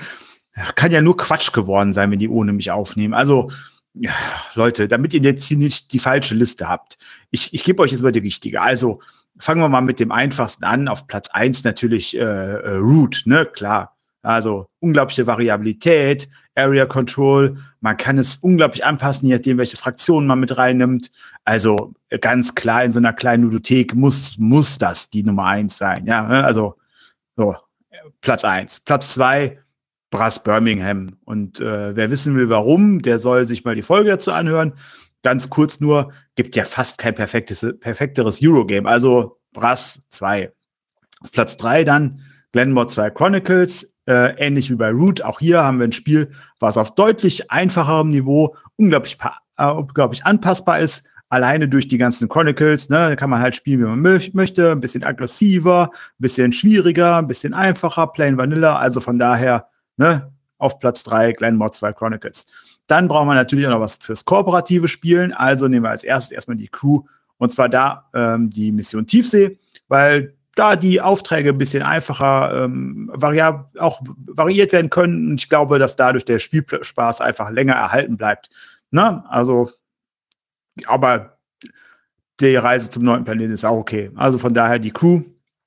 kann 0.74 0.90
ja 0.90 1.02
nur 1.02 1.18
Quatsch 1.18 1.52
geworden 1.52 1.92
sein, 1.92 2.10
wenn 2.10 2.18
die 2.18 2.30
ohne 2.30 2.54
mich 2.54 2.70
aufnehmen. 2.70 3.12
Also, 3.12 3.50
ja, 3.92 4.14
Leute, 4.54 4.88
damit 4.88 5.12
ihr 5.12 5.20
jetzt 5.20 5.44
hier 5.44 5.58
nicht 5.58 5.92
die 5.92 5.98
falsche 5.98 6.34
Liste 6.34 6.66
habt. 6.66 6.96
Ich, 7.30 7.52
ich 7.52 7.62
gebe 7.62 7.82
euch 7.82 7.92
jetzt 7.92 8.00
mal 8.00 8.10
die 8.10 8.20
richtige. 8.20 8.62
Also, 8.62 9.02
fangen 9.38 9.60
wir 9.60 9.68
mal 9.68 9.82
mit 9.82 10.00
dem 10.00 10.12
einfachsten 10.12 10.64
an. 10.64 10.88
Auf 10.88 11.06
Platz 11.08 11.28
1 11.28 11.62
natürlich 11.64 12.16
äh, 12.16 12.22
äh, 12.22 12.76
Root, 12.76 13.24
ne? 13.26 13.44
Klar. 13.44 13.98
Also 14.22 14.66
unglaubliche 14.80 15.26
Variabilität, 15.26 16.28
Area 16.54 16.84
Control. 16.84 17.56
Man 17.80 17.96
kann 17.96 18.18
es 18.18 18.36
unglaublich 18.36 18.84
anpassen, 18.84 19.28
je 19.28 19.36
nachdem, 19.36 19.58
welche 19.58 19.78
Fraktionen 19.78 20.26
man 20.26 20.40
mit 20.40 20.56
reinnimmt. 20.56 21.10
Also 21.44 21.94
ganz 22.20 22.54
klar, 22.54 22.84
in 22.84 22.92
so 22.92 22.98
einer 22.98 23.14
kleinen 23.14 23.44
Ludothek 23.44 23.94
muss, 23.94 24.36
muss 24.38 24.78
das 24.78 25.08
die 25.08 25.22
Nummer 25.22 25.46
eins 25.46 25.78
sein. 25.78 26.04
Ja, 26.06 26.26
also 26.26 26.76
so, 27.36 27.56
Platz 28.20 28.44
eins. 28.44 28.80
Platz 28.80 29.14
zwei, 29.14 29.58
Brass 30.10 30.42
Birmingham. 30.42 31.16
Und 31.24 31.60
äh, 31.60 31.96
wer 31.96 32.10
wissen 32.10 32.36
will, 32.36 32.50
warum, 32.50 33.00
der 33.00 33.18
soll 33.18 33.44
sich 33.46 33.64
mal 33.64 33.74
die 33.74 33.82
Folge 33.82 34.10
dazu 34.10 34.32
anhören. 34.32 34.74
Ganz 35.22 35.48
kurz 35.48 35.80
nur, 35.80 36.12
gibt 36.34 36.56
ja 36.56 36.64
fast 36.64 36.98
kein 36.98 37.14
perfektes, 37.14 37.66
perfekteres 37.80 38.40
Eurogame. 38.42 38.88
Also 38.88 39.38
Brass 39.52 40.06
2. 40.10 40.52
Platz 41.32 41.56
drei 41.56 41.84
dann 41.84 42.22
Glenmore 42.52 42.88
2 42.88 43.10
Chronicles, 43.10 43.89
äh, 44.06 44.34
ähnlich 44.36 44.70
wie 44.70 44.76
bei 44.76 44.90
Root. 44.90 45.22
Auch 45.22 45.40
hier 45.40 45.62
haben 45.62 45.78
wir 45.78 45.86
ein 45.86 45.92
Spiel, 45.92 46.30
was 46.58 46.76
auf 46.76 46.94
deutlich 46.94 47.50
einfacherem 47.50 48.08
Niveau 48.08 48.56
unglaublich, 48.76 49.18
äh, 49.56 49.66
unglaublich 49.66 50.24
anpassbar 50.24 50.80
ist. 50.80 51.06
Alleine 51.28 51.68
durch 51.68 51.86
die 51.86 51.98
ganzen 51.98 52.28
Chronicles, 52.28 52.88
ne, 52.88 53.14
kann 53.16 53.30
man 53.30 53.40
halt 53.40 53.54
spielen, 53.54 53.80
wie 53.80 53.84
man 53.84 54.00
möchte. 54.32 54.72
Ein 54.72 54.80
bisschen 54.80 55.04
aggressiver, 55.04 55.90
ein 55.92 56.18
bisschen 56.18 56.52
schwieriger, 56.52 57.18
ein 57.18 57.28
bisschen 57.28 57.54
einfacher, 57.54 58.08
plain 58.08 58.36
vanilla. 58.36 58.76
Also 58.78 59.00
von 59.00 59.18
daher, 59.18 59.68
ne, 59.96 60.32
auf 60.58 60.78
Platz 60.78 61.02
drei 61.02 61.32
Glenmore 61.32 61.70
2 61.70 61.92
Chronicles. 61.92 62.46
Dann 62.86 63.08
brauchen 63.08 63.28
wir 63.28 63.34
natürlich 63.34 63.66
auch 63.66 63.70
noch 63.70 63.80
was 63.80 63.96
fürs 63.96 64.24
kooperative 64.24 64.88
Spielen. 64.88 65.32
Also 65.32 65.68
nehmen 65.68 65.84
wir 65.84 65.90
als 65.90 66.04
erstes 66.04 66.32
erstmal 66.32 66.56
die 66.56 66.68
Crew 66.68 67.02
und 67.38 67.50
zwar 67.50 67.68
da 67.68 68.08
ähm, 68.12 68.50
die 68.50 68.70
Mission 68.70 69.06
Tiefsee, 69.06 69.58
weil 69.88 70.34
da 70.54 70.76
die 70.76 71.00
Aufträge 71.00 71.50
ein 71.50 71.58
bisschen 71.58 71.82
einfacher 71.82 72.64
ähm, 72.64 73.10
auch 73.78 74.02
variiert 74.26 74.72
werden 74.72 74.90
können. 74.90 75.30
Und 75.30 75.40
ich 75.40 75.48
glaube, 75.48 75.78
dass 75.78 75.96
dadurch 75.96 76.24
der 76.24 76.38
Spielspaß 76.38 77.20
einfach 77.20 77.50
länger 77.50 77.74
erhalten 77.74 78.16
bleibt. 78.16 78.50
Ne? 78.90 79.24
Also, 79.28 79.70
aber 80.86 81.38
die 82.40 82.56
Reise 82.56 82.90
zum 82.90 83.04
neunten 83.04 83.24
Planeten 83.24 83.52
ist 83.52 83.64
auch 83.64 83.76
okay. 83.76 84.10
Also 84.16 84.38
von 84.38 84.54
daher 84.54 84.78
die 84.78 84.90
Crew. 84.90 85.22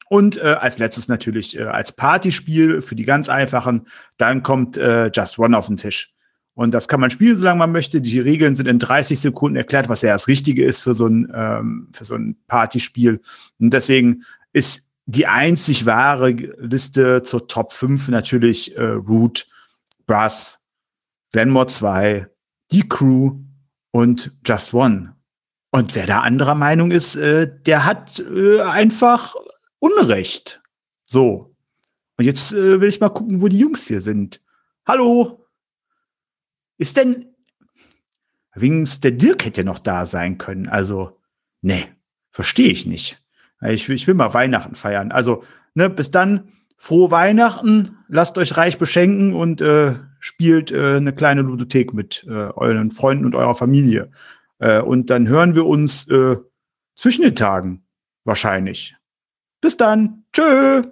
Und 0.10 0.38
äh, 0.38 0.58
als 0.60 0.78
letztes 0.78 1.08
natürlich 1.08 1.58
äh, 1.58 1.64
als 1.64 1.92
Partyspiel 1.92 2.82
für 2.82 2.96
die 2.96 3.06
ganz 3.06 3.30
einfachen. 3.30 3.88
Dann 4.18 4.44
kommt 4.44 4.78
äh, 4.78 5.08
Just 5.08 5.40
One 5.40 5.58
auf 5.58 5.68
den 5.68 5.78
Tisch. 5.78 6.14
Und 6.56 6.72
das 6.74 6.88
kann 6.88 7.00
man 7.00 7.10
spielen, 7.10 7.36
solange 7.36 7.60
man 7.60 7.72
möchte. 7.72 8.00
Die 8.00 8.20
Regeln 8.20 8.54
sind 8.54 8.68
in 8.68 8.78
30 8.78 9.20
Sekunden 9.20 9.56
erklärt, 9.56 9.90
was 9.90 10.04
ja 10.04 10.14
das 10.14 10.28
Richtige 10.28 10.64
ist 10.64 10.82
für 10.82 10.94
so 10.94 11.08
ein, 11.08 11.32
ähm, 11.34 11.88
für 11.94 12.06
so 12.06 12.16
ein 12.16 12.38
Partyspiel. 12.48 13.22
Und 13.60 13.74
deswegen 13.74 14.24
ist 14.54 14.86
die 15.06 15.28
einzig 15.28 15.86
wahre 15.86 16.30
Liste 16.30 17.24
zur 17.24 17.48
Top 17.48 17.74
5 17.74 18.08
natürlich 18.08 18.78
äh, 18.78 18.84
Root, 18.84 19.48
Brass, 20.06 20.62
Glenmore 21.32 21.68
2, 21.68 22.28
die 22.72 22.88
Crew 22.88 23.40
und 23.92 24.32
Just 24.46 24.74
One. 24.74 25.16
Und 25.72 25.96
wer 25.96 26.06
da 26.06 26.22
anderer 26.22 26.56
Meinung 26.56 26.92
ist, 26.92 27.16
äh, 27.16 27.52
der 27.64 27.84
hat 27.86 28.20
äh, 28.20 28.62
einfach 28.62 29.36
Unrecht. 29.80 30.62
So. 31.06 31.56
Und 32.18 32.26
jetzt 32.26 32.54
äh, 32.54 32.80
will 32.80 32.90
ich 32.90 33.00
mal 33.00 33.10
gucken, 33.10 33.42
wo 33.42 33.48
die 33.48 33.58
Jungs 33.58 33.88
hier 33.88 34.00
sind. 34.00 34.42
Hallo? 34.86 35.46
Ist 36.78 36.98
denn. 36.98 37.34
Wings, 38.56 39.02
der 39.02 39.12
Dirk 39.12 39.46
hätte 39.46 39.64
noch 39.64 39.80
da 39.80 40.06
sein 40.06 40.38
können. 40.38 40.68
Also, 40.68 41.20
nee, 41.62 41.88
verstehe 42.30 42.70
ich 42.70 42.86
nicht. 42.86 43.23
Ich, 43.66 43.90
ich 43.90 44.08
will 44.08 44.14
mal 44.14 44.34
Weihnachten 44.34 44.76
feiern. 44.76 45.12
Also, 45.12 45.44
ne, 45.74 45.90
bis 45.90 46.12
dann, 46.12 46.50
frohe 46.78 47.12
Weihnachten, 47.12 47.98
lasst 48.08 48.38
euch 48.38 48.58
reich 48.58 48.78
beschenken 48.78 49.34
und 49.34 49.62
äh, 49.62 49.96
spielt 50.20 50.72
äh, 50.72 50.98
eine 50.98 51.14
kleine 51.14 51.42
Ludothek 51.42 51.94
mit 51.94 52.26
äh, 52.28 52.32
euren 52.32 52.92
Freunden 52.92 53.26
und 53.26 53.36
eurer 53.36 53.56
Familie. 53.56 54.12
Äh, 54.60 54.82
und 54.82 55.10
dann 55.10 55.28
hören 55.28 55.56
wir 55.56 55.66
uns 55.66 56.08
äh, 56.10 56.38
zwischen 56.96 57.24
den 57.24 57.36
Tagen 57.36 57.86
wahrscheinlich. 58.24 58.96
Bis 59.62 59.78
dann. 59.78 60.26
Tschö. 60.34 60.84